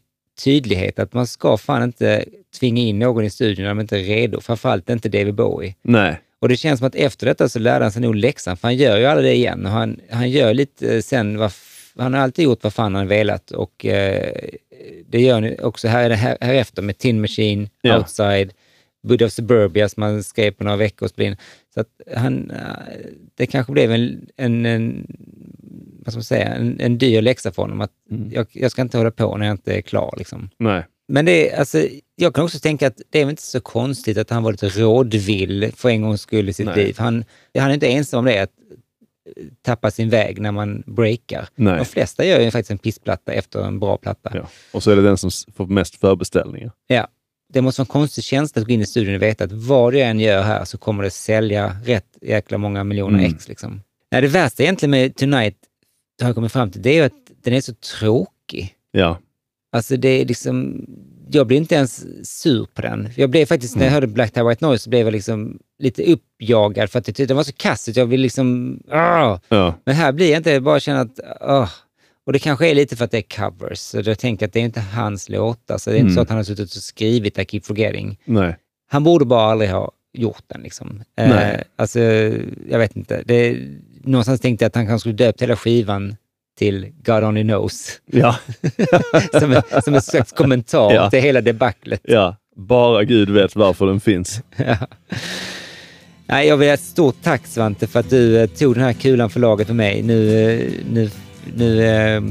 tydlighet 0.44 0.98
att 0.98 1.12
man 1.12 1.26
ska 1.26 1.56
fan 1.56 1.82
inte 1.82 2.24
tvinga 2.58 2.82
in 2.82 2.98
någon 2.98 3.24
i 3.24 3.30
studion 3.30 3.62
när 3.62 3.68
de 3.68 3.80
inte 3.80 3.98
är 3.98 4.02
redo, 4.02 4.40
framförallt 4.40 4.90
inte 4.90 5.08
David 5.08 5.34
Bowie. 5.34 5.74
Nej. 5.82 6.20
Och 6.40 6.48
det 6.48 6.56
känns 6.56 6.78
som 6.78 6.86
att 6.86 6.94
efter 6.94 7.26
detta 7.26 7.48
så 7.48 7.58
lärde 7.58 7.84
han 7.84 7.92
sig 7.92 8.02
nog 8.02 8.14
läxan, 8.14 8.56
för 8.56 8.68
han 8.68 8.76
gör 8.76 8.96
ju 8.98 9.04
aldrig 9.04 9.30
det 9.30 9.34
igen. 9.34 9.66
Och 9.66 9.72
han, 9.72 10.00
han 10.10 10.30
gör 10.30 10.54
lite 10.54 11.02
sen, 11.02 11.38
vad, 11.38 11.52
han 11.98 12.14
har 12.14 12.20
alltid 12.20 12.44
gjort 12.44 12.62
vad 12.62 12.74
fan 12.74 12.94
han 12.94 13.06
velat 13.08 13.50
och 13.50 13.86
eh, 13.86 14.32
det 15.08 15.20
gör 15.20 15.42
ju 15.42 15.56
också 15.56 15.88
här, 15.88 16.10
här, 16.10 16.38
här 16.40 16.54
efter 16.54 16.82
med 16.82 16.98
Tin 16.98 17.20
Machine, 17.20 17.68
Ja. 17.82 17.98
Outside, 17.98 18.52
Buddha 19.02 19.26
of 19.26 19.32
Suburbia 19.32 19.88
som 19.88 20.02
han 20.02 20.22
skrev 20.22 20.50
på 20.50 20.64
några 20.64 20.76
veckor 20.76 21.06
och 21.06 21.10
spelade 21.10 21.30
in. 21.30 21.36
Så 21.74 21.80
att 21.80 21.88
han, 22.16 22.50
eh, 22.50 22.58
det 23.34 23.46
kanske 23.46 23.72
blev 23.72 23.92
en, 23.92 24.26
en, 24.36 24.66
en 24.66 25.06
vad 26.04 26.12
ska 26.12 26.18
man 26.18 26.24
säga, 26.24 26.46
en, 26.46 26.80
en 26.80 26.98
dyr 26.98 27.22
läxa 27.22 27.52
för 27.52 27.62
honom. 27.62 27.80
Att 27.80 27.92
jag, 28.30 28.46
jag 28.52 28.70
ska 28.70 28.82
inte 28.82 28.98
hålla 28.98 29.10
på 29.10 29.36
när 29.36 29.46
jag 29.46 29.54
inte 29.54 29.74
är 29.74 29.80
klar. 29.80 30.14
Liksom. 30.18 30.50
Nej. 30.58 30.84
Men 31.08 31.24
det 31.24 31.52
alltså, 31.52 31.86
jag 32.16 32.34
kan 32.34 32.44
också 32.44 32.58
tänka 32.58 32.86
att 32.86 33.00
det 33.10 33.20
är 33.20 33.24
väl 33.24 33.30
inte 33.30 33.42
så 33.42 33.60
konstigt 33.60 34.18
att 34.18 34.30
han 34.30 34.42
var 34.42 34.52
lite 34.52 34.68
rådvill 34.68 35.72
för 35.76 35.88
en 35.88 36.02
gångs 36.02 36.20
skull 36.20 36.48
i 36.48 36.52
sitt 36.52 36.66
Nej. 36.66 36.76
liv. 36.76 36.96
Han, 36.98 37.24
han 37.58 37.70
är 37.70 37.74
inte 37.74 37.88
ensam 37.88 38.18
om 38.18 38.24
det, 38.24 38.38
att 38.38 38.52
tappa 39.62 39.90
sin 39.90 40.10
väg 40.10 40.40
när 40.40 40.52
man 40.52 40.82
breakar. 40.86 41.48
Nej. 41.54 41.76
De 41.76 41.84
flesta 41.84 42.24
gör 42.24 42.40
ju 42.40 42.50
faktiskt 42.50 42.70
en 42.70 42.78
pissplatta 42.78 43.32
efter 43.32 43.62
en 43.64 43.80
bra 43.80 43.96
platta. 43.96 44.30
Ja. 44.34 44.48
Och 44.72 44.82
så 44.82 44.90
är 44.90 44.96
det 44.96 45.02
den 45.02 45.16
som 45.16 45.30
får 45.56 45.66
mest 45.66 45.96
förbeställningar. 45.96 46.72
Ja. 46.86 47.08
Det 47.52 47.62
måste 47.62 47.80
vara 47.80 47.84
en 47.86 47.92
konstig 47.92 48.24
känsla 48.24 48.60
att 48.60 48.66
gå 48.68 48.72
in 48.74 48.80
i 48.80 48.86
studion 48.86 49.14
och 49.14 49.22
veta 49.22 49.44
att 49.44 49.52
vad 49.52 49.94
jag 49.94 50.08
än 50.08 50.20
gör 50.20 50.42
här 50.42 50.64
så 50.64 50.78
kommer 50.78 51.02
det 51.02 51.10
sälja 51.10 51.76
rätt 51.84 52.16
jäkla 52.20 52.58
många 52.58 52.84
miljoner 52.84 53.18
Mm. 53.18 53.34
ex. 53.34 53.48
Liksom. 53.48 53.80
Nej, 54.10 54.22
det 54.22 54.28
värsta 54.28 54.62
egentligen 54.62 54.90
med 54.90 55.16
Tonight, 55.16 55.56
har 56.22 56.28
jag 56.28 56.34
kommit 56.34 56.52
fram 56.52 56.70
till, 56.70 56.82
det 56.82 56.90
är 56.90 56.94
ju 56.94 57.02
att 57.02 57.12
den 57.42 57.54
är 57.54 57.60
så 57.60 57.74
tråkig. 57.74 58.74
Ja. 58.90 59.18
Alltså 59.72 59.96
det 59.96 60.08
är 60.08 60.24
liksom, 60.26 60.86
jag 61.34 61.46
blir 61.46 61.56
inte 61.56 61.74
ens 61.74 62.04
sur 62.40 62.66
på 62.74 62.82
den. 62.82 63.08
Jag 63.16 63.30
blev 63.30 63.46
faktiskt, 63.46 63.76
när 63.76 63.84
jag 63.84 63.92
hörde 63.92 64.06
Black 64.06 64.32
Tie 64.32 64.42
White 64.44 64.66
Noise, 64.66 64.84
så 64.84 64.90
blev 64.90 65.06
jag 65.06 65.12
liksom 65.12 65.58
lite 65.78 66.02
uppjagad 66.12 66.90
för 66.90 66.98
att 66.98 67.08
jag 67.08 67.16
tyckte 67.16 67.26
den 67.30 67.36
var 67.36 67.44
så 67.44 67.52
kass 67.52 67.88
att 67.88 67.96
jag 67.96 68.06
vill 68.06 68.20
liksom. 68.20 68.78
Ja. 68.88 69.40
Men 69.84 69.94
här 69.96 70.12
blir 70.12 70.30
jag 70.30 70.36
inte, 70.36 70.50
jag 70.50 70.62
bara 70.62 70.80
känner 70.80 71.00
att, 71.00 71.20
ah. 71.40 71.68
Och 72.26 72.32
det 72.32 72.38
kanske 72.38 72.70
är 72.70 72.74
lite 72.74 72.96
för 72.96 73.04
att 73.04 73.10
det 73.10 73.18
är 73.18 73.50
covers, 73.50 73.78
så 73.78 74.00
jag 74.04 74.18
tänker 74.18 74.46
att 74.46 74.52
det 74.52 74.60
är 74.60 74.64
inte 74.64 74.80
hans 74.80 75.28
låtar, 75.28 75.78
så 75.78 75.90
det 75.90 75.96
är 75.96 75.98
inte 75.98 76.06
Mm. 76.06 76.14
så 76.14 76.20
att 76.20 76.28
han 76.28 76.36
har 76.36 76.44
suttit 76.44 76.76
och 76.76 76.82
skrivit 76.82 77.38
I 77.38 77.44
Keep 77.44 77.60
Forgetting. 77.64 78.18
Nej. 78.24 78.56
Han 78.90 79.04
borde 79.04 79.24
bara 79.24 79.50
aldrig 79.52 79.70
ha 79.70 79.92
gjort 80.12 80.42
den. 80.46 80.62
Liksom. 80.62 81.02
Eh, 81.18 81.60
alltså, 81.76 82.00
jag 82.70 82.78
vet 82.78 82.96
inte. 82.96 83.22
Det, 83.26 83.58
någonstans 84.04 84.40
tänkte 84.40 84.64
jag 84.64 84.68
att 84.68 84.74
han 84.74 84.86
kanske 84.86 85.00
skulle 85.00 85.26
döpt 85.26 85.42
hela 85.42 85.56
skivan 85.56 86.16
till 86.60 86.86
God 87.04 87.24
Only 87.24 87.42
Knows. 87.42 88.00
Ja. 88.06 88.36
som, 89.40 89.52
en, 89.52 89.82
som 89.84 89.94
en 89.94 90.02
slags 90.02 90.32
kommentar 90.32 90.92
Ja. 90.94 91.10
till 91.10 91.20
hela 91.20 91.40
debaclet. 91.40 92.00
Ja. 92.04 92.36
Bara 92.56 93.04
Gud 93.04 93.30
vet 93.30 93.56
varför 93.56 93.86
den 93.86 94.00
finns. 94.00 94.42
Ja. 94.56 94.76
Nej, 96.26 96.48
jag 96.48 96.56
vill 96.56 96.66
säga 96.66 96.74
ett 96.74 96.80
stort 96.80 97.16
tack 97.22 97.46
Svante 97.46 97.86
för 97.86 98.00
att 98.00 98.10
du 98.10 98.38
eh, 98.40 98.46
tog 98.46 98.74
den 98.74 98.84
här 98.84 98.92
kulan 98.92 99.30
för 99.30 99.40
laget 99.40 99.66
för 99.66 99.74
mig. 99.74 100.02
Nu, 100.02 100.50
eh, 100.50 100.70
nu, 100.92 101.10
nu 101.56 101.84
eh, 101.86 102.22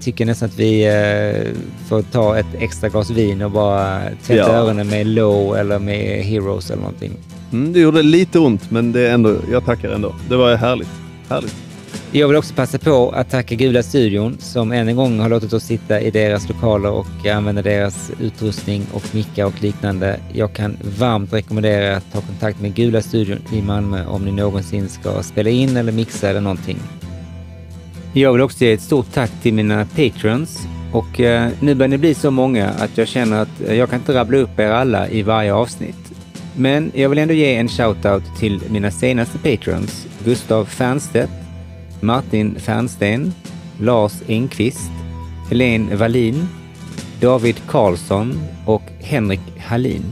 tycker 0.00 0.24
jag 0.24 0.26
nästan 0.26 0.48
att 0.48 0.58
vi 0.58 0.86
eh, 0.86 1.52
får 1.88 2.02
ta 2.02 2.38
ett 2.38 2.46
extra 2.58 2.88
glas 2.88 3.10
vin 3.10 3.42
och 3.42 3.50
bara 3.50 4.00
tvätta 4.22 4.34
Ja. 4.34 4.48
öronen 4.48 4.88
med 4.88 5.06
Low 5.06 5.56
eller 5.56 5.78
med 5.78 6.24
Heroes 6.24 6.70
eller 6.70 6.82
någonting. 6.82 7.12
Mm, 7.52 7.72
det 7.72 7.80
gjorde 7.80 8.02
lite 8.02 8.38
ont, 8.38 8.70
men 8.70 8.92
det 8.92 9.00
är 9.08 9.14
ändå, 9.14 9.36
jag 9.52 9.64
tackar 9.64 9.90
ändå. 9.90 10.14
Det 10.28 10.36
var 10.36 10.54
härligt. 10.56 10.88
Härligt. 11.28 11.67
Jag 12.12 12.28
vill 12.28 12.36
också 12.36 12.54
passa 12.54 12.78
på 12.78 13.10
att 13.10 13.30
tacka 13.30 13.54
Gula 13.54 13.82
studion 13.82 14.36
som 14.38 14.72
än 14.72 14.88
en 14.88 14.96
gång 14.96 15.20
har 15.20 15.28
låtit 15.28 15.52
oss 15.52 15.64
sitta 15.64 16.00
i 16.00 16.10
deras 16.10 16.48
lokaler 16.48 16.90
och 16.90 17.26
använda 17.26 17.62
deras 17.62 18.10
utrustning 18.20 18.86
och 18.92 19.14
mickar 19.14 19.44
och 19.44 19.62
liknande. 19.62 20.20
Jag 20.32 20.52
kan 20.52 20.76
varmt 20.98 21.32
rekommendera 21.32 21.96
att 21.96 22.12
ta 22.12 22.20
kontakt 22.20 22.60
med 22.60 22.74
Gula 22.74 23.02
studion 23.02 23.38
i 23.52 23.62
Malmö 23.62 24.06
om 24.06 24.24
ni 24.24 24.32
någonsin 24.32 24.88
ska 24.88 25.22
spela 25.22 25.50
in 25.50 25.76
eller 25.76 25.92
mixa 25.92 26.28
eller 26.28 26.40
någonting. 26.40 26.78
Jag 28.12 28.32
vill 28.32 28.42
också 28.42 28.64
ge 28.64 28.72
ett 28.72 28.82
stort 28.82 29.12
tack 29.14 29.30
till 29.42 29.54
mina 29.54 29.86
patrons 29.96 30.58
och 30.92 31.20
eh, 31.20 31.50
nu 31.60 31.74
börjar 31.74 31.88
ni 31.88 31.98
bli 31.98 32.14
så 32.14 32.30
många 32.30 32.68
att 32.68 32.98
jag 32.98 33.08
känner 33.08 33.42
att 33.42 33.60
jag 33.68 33.90
kan 33.90 33.98
inte 33.98 34.14
rabbla 34.14 34.38
upp 34.38 34.58
er 34.58 34.70
alla 34.70 35.08
i 35.08 35.22
varje 35.22 35.54
avsnitt. 35.54 36.12
Men 36.56 36.92
jag 36.94 37.08
vill 37.08 37.18
ändå 37.18 37.34
ge 37.34 37.54
en 37.54 37.68
shoutout 37.68 38.22
till 38.38 38.60
mina 38.70 38.90
senaste 38.90 39.38
patrons, 39.38 40.06
Gustav 40.24 40.64
Fernstedt, 40.64 41.47
Martin 42.00 42.54
Fernsten, 42.60 43.34
Lars 43.80 44.12
Engqvist, 44.28 44.90
Helene 45.50 45.96
Wallin, 45.96 46.48
David 47.20 47.56
Karlsson 47.66 48.40
och 48.66 48.82
Henrik 49.00 49.40
Hallin. 49.58 50.04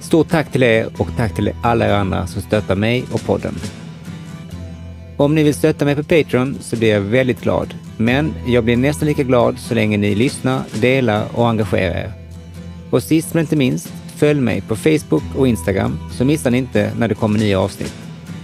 Stort 0.00 0.28
tack 0.28 0.52
till 0.52 0.62
er 0.62 0.88
och 0.98 1.08
tack 1.16 1.34
till 1.34 1.52
alla 1.62 1.86
er 1.86 1.92
andra 1.92 2.26
som 2.26 2.42
stöttar 2.42 2.74
mig 2.74 3.04
och 3.12 3.26
podden. 3.26 3.54
Om 5.16 5.34
ni 5.34 5.42
vill 5.42 5.54
stötta 5.54 5.84
mig 5.84 5.96
på 5.96 6.02
Patreon 6.02 6.56
så 6.60 6.76
blir 6.76 6.88
jag 6.88 7.00
väldigt 7.00 7.42
glad. 7.42 7.74
Men 7.96 8.34
jag 8.46 8.64
blir 8.64 8.76
nästan 8.76 9.08
lika 9.08 9.22
glad 9.22 9.58
så 9.58 9.74
länge 9.74 9.96
ni 9.96 10.14
lyssnar, 10.14 10.62
delar 10.80 11.24
och 11.34 11.48
engagerar 11.48 11.94
er. 11.94 12.12
Och 12.90 13.02
sist 13.02 13.34
men 13.34 13.40
inte 13.40 13.56
minst, 13.56 13.92
följ 14.16 14.40
mig 14.40 14.60
på 14.60 14.76
Facebook 14.76 15.22
och 15.36 15.48
Instagram 15.48 15.98
så 16.12 16.24
missar 16.24 16.50
ni 16.50 16.58
inte 16.58 16.92
när 16.98 17.08
det 17.08 17.14
kommer 17.14 17.38
nya 17.38 17.60
avsnitt. 17.60 17.94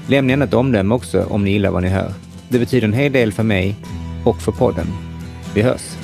Lämna 0.06 0.30
gärna 0.30 0.44
ett 0.44 0.54
omdöme 0.54 0.94
också 0.94 1.24
om 1.24 1.44
ni 1.44 1.50
gillar 1.50 1.70
vad 1.70 1.82
ni 1.82 1.88
hör. 1.88 2.12
Det 2.52 2.58
betyder 2.58 2.88
en 2.88 2.94
hel 2.94 3.12
del 3.12 3.32
för 3.32 3.42
mig 3.42 3.76
och 4.24 4.42
för 4.42 4.52
podden. 4.52 4.86
Vi 5.54 5.62
hörs! 5.62 5.96